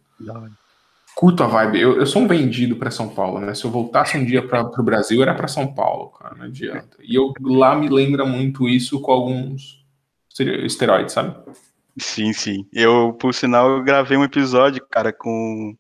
Curto 1.15 1.45
a 1.45 1.47
vibe. 1.47 1.81
Eu, 1.81 1.97
eu 1.97 2.07
sou 2.07 2.23
um 2.23 2.27
vendido 2.27 2.77
para 2.77 2.91
São 2.91 3.09
Paulo, 3.09 3.41
né? 3.41 3.55
Se 3.55 3.65
eu 3.65 3.71
voltasse 3.71 4.17
um 4.17 4.25
dia 4.25 4.47
para 4.47 4.63
o 4.63 4.83
Brasil, 4.83 5.23
era 5.23 5.35
para 5.35 5.49
São 5.49 5.73
Paulo, 5.73 6.11
cara, 6.11 6.35
não 6.35 6.47
adianta. 6.47 6.97
E 7.03 7.15
eu 7.15 7.33
lá 7.41 7.77
me 7.77 7.89
lembra 7.89 8.25
muito 8.27 8.69
isso 8.69 9.01
com 9.01 9.13
alguns 9.13 9.85
esteroides, 10.65 11.15
sabe? 11.15 11.37
Sim, 11.97 12.33
sim. 12.33 12.67
Eu, 12.73 13.13
por 13.13 13.33
sinal, 13.33 13.71
eu 13.71 13.83
gravei 13.85 14.17
um 14.17 14.25
episódio, 14.25 14.85
cara, 14.91 15.13
com 15.13 15.77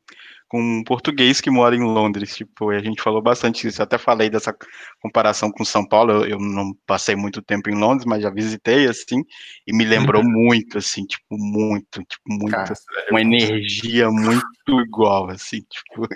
com 0.54 0.60
um 0.60 0.84
português 0.84 1.40
que 1.40 1.50
mora 1.50 1.74
em 1.74 1.82
Londres, 1.82 2.36
tipo, 2.36 2.70
a 2.70 2.78
gente 2.78 3.02
falou 3.02 3.20
bastante 3.20 3.66
isso, 3.66 3.80
eu 3.80 3.82
até 3.82 3.98
falei 3.98 4.30
dessa 4.30 4.56
comparação 5.02 5.50
com 5.50 5.64
São 5.64 5.84
Paulo, 5.84 6.12
eu, 6.12 6.26
eu, 6.26 6.38
não 6.38 6.72
passei 6.86 7.16
muito 7.16 7.42
tempo 7.42 7.68
em 7.68 7.74
Londres, 7.74 8.06
mas 8.06 8.22
já 8.22 8.30
visitei, 8.30 8.86
assim, 8.86 9.24
e 9.66 9.76
me 9.76 9.84
lembrou 9.84 10.22
uhum. 10.22 10.30
muito, 10.30 10.78
assim, 10.78 11.04
tipo, 11.06 11.24
muito, 11.32 12.04
tipo, 12.04 12.22
muito, 12.28 12.52
Cara, 12.52 12.72
uma 13.10 13.20
energia 13.20 14.08
muito 14.08 14.80
igual, 14.80 15.28
assim, 15.28 15.58
tipo... 15.62 16.06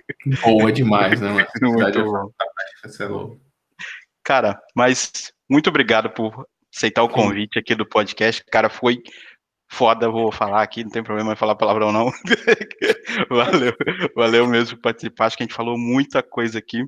Boa 0.45 0.71
demais, 0.71 1.21
né? 1.21 1.31
muito 1.61 2.05
bom. 2.05 2.31
É 2.85 3.37
Cara, 4.23 4.57
mas 4.73 5.33
muito 5.51 5.69
obrigado 5.69 6.11
por 6.11 6.47
aceitar 6.73 7.03
o 7.03 7.09
convite 7.09 7.59
aqui 7.59 7.75
do 7.75 7.89
podcast, 7.89 8.45
cara, 8.53 8.71
foi 8.71 9.03
foda, 9.71 10.11
vou 10.11 10.33
falar 10.33 10.63
aqui, 10.63 10.83
não 10.83 10.91
tem 10.91 11.03
problema 11.03 11.33
em 11.33 11.37
falar 11.37 11.55
palavrão 11.55 11.93
não. 11.93 12.11
valeu, 13.31 13.73
valeu 14.17 14.47
mesmo 14.47 14.77
por 14.77 14.83
participar, 14.83 15.27
acho 15.27 15.37
que 15.37 15.43
a 15.43 15.47
gente 15.47 15.55
falou 15.55 15.79
muita 15.79 16.23
coisa 16.23 16.59
aqui. 16.59 16.83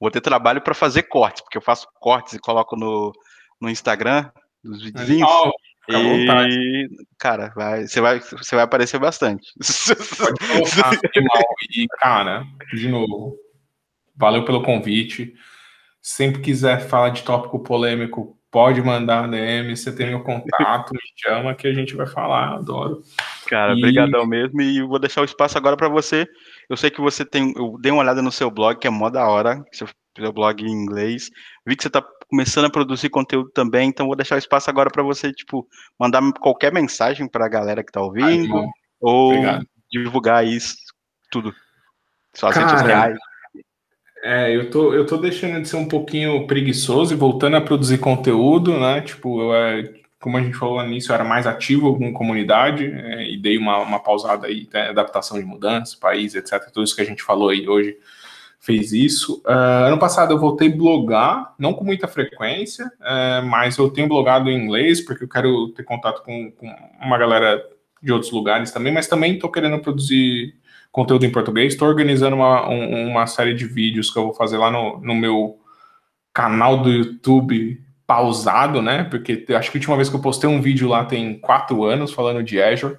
Vou 0.00 0.10
ter 0.10 0.20
trabalho 0.20 0.60
para 0.60 0.74
fazer 0.74 1.04
cortes, 1.04 1.42
porque 1.42 1.58
eu 1.58 1.62
faço 1.62 1.86
cortes 1.94 2.34
e 2.34 2.38
coloco 2.38 2.76
no, 2.76 3.12
no 3.60 3.70
Instagram 3.70 4.30
dos 4.62 4.82
videozinhos. 4.82 5.28
Oh, 5.30 5.50
e, 5.88 6.88
cara, 7.18 7.52
vai, 7.54 7.86
você, 7.86 8.00
vai, 8.00 8.18
você 8.18 8.54
vai 8.54 8.64
aparecer 8.64 8.98
bastante. 8.98 9.46
E, 11.70 11.86
cara, 11.98 12.44
de 12.72 12.88
novo, 12.88 13.36
valeu 14.16 14.44
pelo 14.44 14.62
convite. 14.62 15.34
Sempre 16.00 16.42
quiser 16.42 16.86
falar 16.88 17.10
de 17.10 17.22
tópico 17.22 17.62
polêmico, 17.62 18.38
pode 18.54 18.80
mandar 18.80 19.28
DM, 19.28 19.76
você 19.76 19.92
tem 19.92 20.10
meu 20.10 20.22
contato, 20.22 20.92
me 20.92 21.00
chama 21.16 21.56
que 21.56 21.66
a 21.66 21.74
gente 21.74 21.96
vai 21.96 22.06
falar, 22.06 22.54
adoro. 22.54 23.02
Cara, 23.48 23.72
obrigadão 23.72 24.24
mesmo 24.24 24.62
e 24.62 24.80
vou 24.80 25.00
deixar 25.00 25.22
o 25.22 25.24
espaço 25.24 25.58
agora 25.58 25.76
para 25.76 25.88
você. 25.88 26.24
Eu 26.70 26.76
sei 26.76 26.88
que 26.88 27.00
você 27.00 27.24
tem, 27.24 27.52
eu 27.56 27.76
dei 27.80 27.90
uma 27.90 28.02
olhada 28.02 28.22
no 28.22 28.30
seu 28.30 28.52
blog, 28.52 28.78
que 28.78 28.86
é 28.86 28.90
mó 28.90 29.10
da 29.10 29.26
hora, 29.26 29.60
seu, 29.72 29.88
seu 30.16 30.32
blog 30.32 30.62
em 30.62 30.70
inglês. 30.70 31.30
Vi 31.66 31.74
que 31.74 31.82
você 31.82 31.88
está 31.88 32.00
começando 32.30 32.66
a 32.66 32.70
produzir 32.70 33.10
conteúdo 33.10 33.50
também, 33.50 33.88
então 33.88 34.06
vou 34.06 34.14
deixar 34.14 34.36
o 34.36 34.38
espaço 34.38 34.70
agora 34.70 34.88
para 34.88 35.02
você, 35.02 35.32
tipo, 35.32 35.66
mandar 35.98 36.22
qualquer 36.40 36.72
mensagem 36.72 37.28
para 37.28 37.46
a 37.46 37.50
galera 37.50 37.82
que 37.82 37.90
está 37.90 38.02
ouvindo 38.02 38.56
Ai, 38.56 38.66
ou 39.00 39.32
Obrigado. 39.32 39.66
divulgar 39.90 40.46
isso 40.46 40.76
tudo. 41.28 41.52
Suas 42.32 42.54
Cara, 42.54 42.66
redes 42.68 42.80
sociais. 42.80 43.18
É, 44.26 44.56
eu 44.56 44.70
tô, 44.70 44.94
eu 44.94 45.04
tô 45.04 45.18
deixando 45.18 45.60
de 45.60 45.68
ser 45.68 45.76
um 45.76 45.86
pouquinho 45.86 46.46
preguiçoso 46.46 47.12
e 47.12 47.16
voltando 47.16 47.58
a 47.58 47.60
produzir 47.60 47.98
conteúdo, 47.98 48.72
né? 48.80 49.02
Tipo, 49.02 49.42
eu, 49.42 49.54
é, 49.54 49.92
como 50.18 50.38
a 50.38 50.42
gente 50.42 50.56
falou 50.56 50.80
no 50.80 50.88
início, 50.88 51.10
eu 51.10 51.14
era 51.14 51.24
mais 51.24 51.46
ativo 51.46 51.98
com 51.98 52.10
comunidade 52.10 52.86
é, 52.86 53.30
e 53.30 53.36
dei 53.36 53.58
uma, 53.58 53.76
uma 53.80 54.00
pausada 54.00 54.46
aí, 54.46 54.66
né? 54.72 54.88
adaptação 54.88 55.38
de 55.38 55.44
mudança, 55.44 55.98
país, 56.00 56.34
etc. 56.34 56.58
Tudo 56.72 56.84
isso 56.84 56.96
que 56.96 57.02
a 57.02 57.04
gente 57.04 57.22
falou 57.22 57.50
aí 57.50 57.68
hoje 57.68 57.98
fez 58.58 58.94
isso. 58.94 59.42
Uh, 59.44 59.88
ano 59.88 59.98
passado 59.98 60.32
eu 60.32 60.38
voltei 60.38 60.72
a 60.72 60.74
blogar, 60.74 61.54
não 61.58 61.74
com 61.74 61.84
muita 61.84 62.08
frequência, 62.08 62.86
uh, 62.86 63.44
mas 63.44 63.76
eu 63.76 63.90
tenho 63.90 64.08
blogado 64.08 64.48
em 64.48 64.56
inglês 64.56 65.02
porque 65.02 65.24
eu 65.24 65.28
quero 65.28 65.68
ter 65.68 65.82
contato 65.82 66.22
com, 66.22 66.50
com 66.52 66.74
uma 66.98 67.18
galera 67.18 67.62
de 68.02 68.10
outros 68.10 68.32
lugares 68.32 68.70
também, 68.70 68.90
mas 68.90 69.06
também 69.06 69.34
estou 69.34 69.52
querendo 69.52 69.78
produzir 69.80 70.54
conteúdo 70.94 71.26
em 71.26 71.32
português. 71.32 71.72
Estou 71.72 71.88
organizando 71.88 72.36
uma, 72.36 72.70
um, 72.70 73.08
uma 73.08 73.26
série 73.26 73.52
de 73.52 73.66
vídeos 73.66 74.12
que 74.12 74.16
eu 74.16 74.26
vou 74.26 74.32
fazer 74.32 74.56
lá 74.56 74.70
no, 74.70 75.00
no 75.00 75.12
meu 75.12 75.58
canal 76.32 76.80
do 76.80 76.88
YouTube 76.88 77.82
pausado, 78.06 78.80
né? 78.80 79.02
Porque 79.02 79.44
acho 79.56 79.72
que 79.72 79.76
a 79.76 79.80
última 79.80 79.96
vez 79.96 80.08
que 80.08 80.14
eu 80.14 80.20
postei 80.20 80.48
um 80.48 80.62
vídeo 80.62 80.88
lá 80.88 81.04
tem 81.04 81.36
quatro 81.40 81.82
anos 81.82 82.12
falando 82.12 82.44
de 82.44 82.62
Azure. 82.62 82.96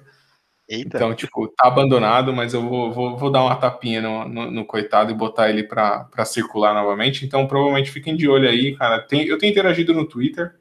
Eita. 0.68 0.94
Então, 0.94 1.14
tipo, 1.14 1.48
tá 1.48 1.68
abandonado, 1.68 2.34
mas 2.34 2.52
eu 2.52 2.68
vou, 2.68 2.92
vou, 2.92 3.16
vou 3.16 3.30
dar 3.30 3.42
uma 3.42 3.56
tapinha 3.56 4.02
no, 4.02 4.28
no, 4.28 4.50
no 4.50 4.64
coitado 4.66 5.10
e 5.10 5.14
botar 5.14 5.48
ele 5.48 5.62
para 5.62 6.24
circular 6.26 6.74
novamente. 6.74 7.24
Então, 7.24 7.46
provavelmente 7.46 7.90
fiquem 7.90 8.14
de 8.14 8.28
olho 8.28 8.46
aí, 8.46 8.76
cara. 8.76 9.00
Tem, 9.00 9.26
eu 9.26 9.38
tenho 9.38 9.52
interagido 9.52 9.94
no 9.94 10.06
Twitter. 10.06 10.54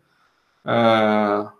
Uh, 0.64 1.52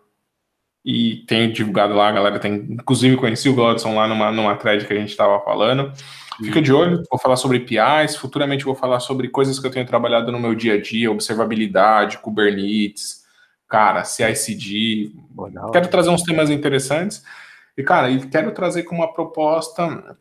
e 0.86 1.24
tenho 1.28 1.52
divulgado 1.52 1.96
lá, 1.96 2.10
a 2.10 2.12
galera 2.12 2.38
tem, 2.38 2.54
inclusive 2.70 3.18
conheci 3.18 3.50
o 3.50 3.56
Godson 3.56 3.96
lá 3.96 4.08
numa, 4.08 4.32
numa 4.32 4.56
thread 4.56 4.86
que 4.86 4.94
a 4.94 4.98
gente 4.98 5.10
estava 5.10 5.40
falando. 5.40 5.92
Fica 6.38 6.62
de 6.62 6.72
olho, 6.72 7.02
vou 7.10 7.20
falar 7.20 7.38
sobre 7.38 7.58
APIs, 7.58 8.16
futuramente 8.18 8.66
vou 8.66 8.76
falar 8.76 9.00
sobre 9.00 9.30
coisas 9.30 9.58
que 9.58 9.66
eu 9.66 9.72
tenho 9.72 9.88
trabalhado 9.88 10.32
no 10.32 10.40
meu 10.40 10.54
dia 10.54 10.76
a 10.76 10.82
dia, 10.82 11.12
observabilidade, 11.12 12.20
Kubernetes, 12.20 13.24
cara, 13.68 14.04
CI/CD. 14.04 15.12
Quero 15.72 15.88
trazer 15.88 16.10
uns 16.10 16.22
temas 16.22 16.52
interessantes. 16.52 17.24
E, 17.76 17.82
cara, 17.82 18.12
e 18.12 18.20
quero 18.28 18.52
trazer 18.52 18.84
com 18.84 18.96
uma 18.96 19.12
proposta 19.12 20.18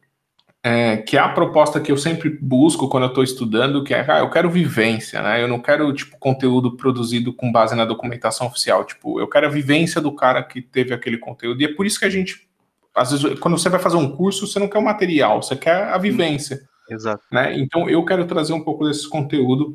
é, 0.66 0.96
que 0.96 1.14
é 1.14 1.20
a 1.20 1.28
proposta 1.28 1.78
que 1.78 1.92
eu 1.92 1.98
sempre 1.98 2.30
busco 2.40 2.88
quando 2.88 3.02
eu 3.02 3.10
estou 3.10 3.22
estudando, 3.22 3.84
que 3.84 3.92
é, 3.92 4.02
ah, 4.08 4.20
eu 4.20 4.30
quero 4.30 4.48
vivência, 4.48 5.20
né? 5.20 5.42
Eu 5.42 5.46
não 5.46 5.60
quero, 5.60 5.92
tipo, 5.92 6.16
conteúdo 6.18 6.74
produzido 6.74 7.34
com 7.34 7.52
base 7.52 7.76
na 7.76 7.84
documentação 7.84 8.46
oficial. 8.46 8.82
Tipo, 8.82 9.20
eu 9.20 9.28
quero 9.28 9.46
a 9.46 9.50
vivência 9.50 10.00
do 10.00 10.10
cara 10.10 10.42
que 10.42 10.62
teve 10.62 10.94
aquele 10.94 11.18
conteúdo. 11.18 11.60
E 11.60 11.66
é 11.66 11.74
por 11.74 11.84
isso 11.84 11.98
que 11.98 12.06
a 12.06 12.10
gente 12.10 12.48
às 12.94 13.10
vezes, 13.10 13.38
quando 13.40 13.58
você 13.58 13.68
vai 13.68 13.80
fazer 13.80 13.96
um 13.96 14.16
curso, 14.16 14.46
você 14.46 14.58
não 14.58 14.68
quer 14.68 14.78
o 14.78 14.84
material, 14.84 15.42
você 15.42 15.56
quer 15.56 15.88
a 15.88 15.98
vivência. 15.98 16.62
Exato. 16.88 17.24
Né? 17.30 17.58
Então, 17.58 17.90
eu 17.90 18.02
quero 18.04 18.24
trazer 18.24 18.52
um 18.52 18.62
pouco 18.62 18.86
desse 18.86 19.08
conteúdo 19.08 19.74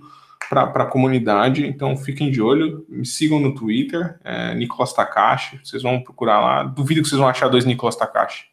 para 0.49 0.63
a 0.63 0.85
comunidade. 0.85 1.67
Então, 1.67 1.97
fiquem 1.97 2.31
de 2.31 2.41
olho, 2.41 2.85
me 2.89 3.05
sigam 3.05 3.39
no 3.39 3.53
Twitter, 3.53 4.17
é, 4.23 4.55
Nicolas 4.55 4.93
Takashi. 4.93 5.59
Vocês 5.63 5.83
vão 5.83 6.01
procurar 6.01 6.39
lá. 6.39 6.63
Duvido 6.63 7.01
que 7.01 7.09
vocês 7.09 7.19
vão 7.19 7.27
achar 7.27 7.49
dois 7.49 7.65
Nicolas 7.65 7.95
Takashi 7.95 8.49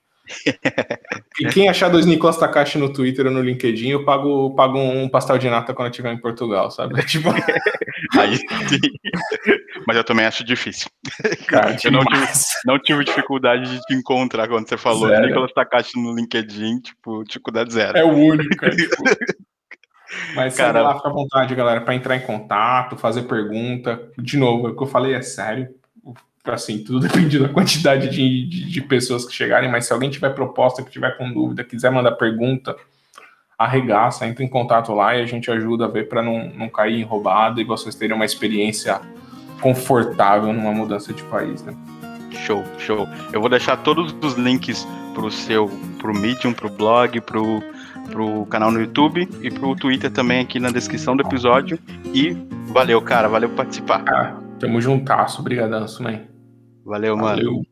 e 1.40 1.47
quem 1.47 1.69
achar 1.69 1.89
dois 1.89 2.07
Nicolas 2.07 2.36
Takashi 2.36 2.78
no 2.78 2.93
Twitter 2.93 3.27
ou 3.27 3.32
no 3.32 3.40
LinkedIn, 3.40 3.90
eu 3.90 4.05
pago, 4.05 4.55
pago 4.55 4.78
um 4.78 5.09
pastel 5.09 5.39
de 5.39 5.48
nata 5.48 5.73
quando 5.73 5.86
eu 5.86 5.90
estiver 5.90 6.12
em 6.12 6.20
Portugal, 6.20 6.70
sabe? 6.70 6.94
Tipo... 7.07 7.31
Aí, 8.19 8.39
Mas 9.86 9.97
eu 9.97 10.05
também 10.05 10.27
acho 10.27 10.44
difícil. 10.44 10.89
Cara, 11.47 11.77
eu 11.82 11.90
não 11.90 12.05
tive, 12.05 12.27
não 12.65 12.78
tive, 12.78 13.05
dificuldade 13.05 13.70
de 13.70 13.81
te 13.81 13.94
encontrar 13.94 14.48
quando 14.48 14.69
você 14.69 14.77
falou 14.77 15.09
zero. 15.09 15.27
Nicolas 15.27 15.53
Takashi 15.53 16.01
no 16.01 16.15
LinkedIn, 16.15 16.81
tipo, 16.81 17.24
dificuldade 17.24 17.73
zero. 17.73 17.97
É 17.97 18.05
o 18.05 18.12
único, 18.12 18.57
cara. 18.57 18.74
Tipo... 18.74 19.03
Mas 20.36 20.57
cara, 20.57 20.82
lá, 20.82 20.97
fica 20.97 21.09
à 21.09 21.12
vontade, 21.12 21.55
galera, 21.55 21.81
para 21.81 21.94
entrar 21.94 22.16
em 22.16 22.20
contato, 22.20 22.97
fazer 22.97 23.23
pergunta. 23.23 24.09
De 24.16 24.36
novo, 24.36 24.69
o 24.69 24.77
que 24.77 24.82
eu 24.82 24.86
falei 24.86 25.15
é 25.15 25.23
sério 25.23 25.69
assim, 26.55 26.78
tudo 26.78 27.01
depende 27.06 27.39
da 27.39 27.48
quantidade 27.48 28.09
de, 28.09 28.47
de, 28.47 28.70
de, 28.70 28.81
pessoas 28.82 29.24
que 29.24 29.32
chegarem, 29.32 29.70
mas 29.70 29.86
se 29.86 29.93
alguém 29.93 30.10
tiver 30.10 30.31
proposta, 30.31 30.82
que 30.82 30.90
tiver 30.90 31.16
com 31.16 31.32
dúvida, 31.32 31.64
quiser 31.64 31.90
mandar 31.90 32.12
pergunta, 32.12 32.77
arregaça, 33.59 34.27
entra 34.27 34.44
em 34.44 34.48
contato 34.48 34.93
lá 34.93 35.16
e 35.16 35.23
a 35.23 35.27
gente 35.27 35.51
ajuda 35.51 35.86
a 35.86 35.89
ver 35.89 36.09
para 36.09 36.23
não, 36.23 36.48
não 36.51 36.68
cair 36.68 37.01
em 37.01 37.05
roubada 37.05 37.60
e 37.60 37.64
vocês 37.64 37.94
terem 37.94 38.14
uma 38.14 38.24
experiência 38.24 39.01
confortável 39.60 40.52
numa 40.52 40.73
mudança 40.73 41.12
de 41.12 41.23
país, 41.24 41.62
né? 41.62 41.74
Show, 42.31 42.62
show. 42.78 43.09
Eu 43.32 43.40
vou 43.40 43.48
deixar 43.48 43.77
todos 43.78 44.14
os 44.23 44.35
links 44.35 44.86
pro 45.14 45.31
seu, 45.31 45.68
pro 45.98 46.14
Medium, 46.14 46.52
pro 46.52 46.68
blog, 46.68 47.20
pro, 47.23 47.62
pro 48.10 48.44
canal 48.47 48.70
no 48.70 48.81
YouTube 48.81 49.28
e 49.40 49.51
pro 49.51 49.74
Twitter 49.74 50.10
também 50.10 50.40
aqui 50.40 50.60
na 50.60 50.70
descrição 50.70 51.16
do 51.16 51.23
episódio. 51.23 51.78
E 52.12 52.36
valeu, 52.66 53.01
cara, 53.01 53.28
valeu 53.28 53.48
por 53.48 53.56
participar. 53.56 54.05
Ah, 54.06 54.36
tamo 54.60 54.81
juntasso, 54.81 55.43
brigadanço, 55.43 56.02
man. 56.02 56.35
Valeu, 56.86 57.16
Valeu. 57.16 57.52
mano. 57.52 57.66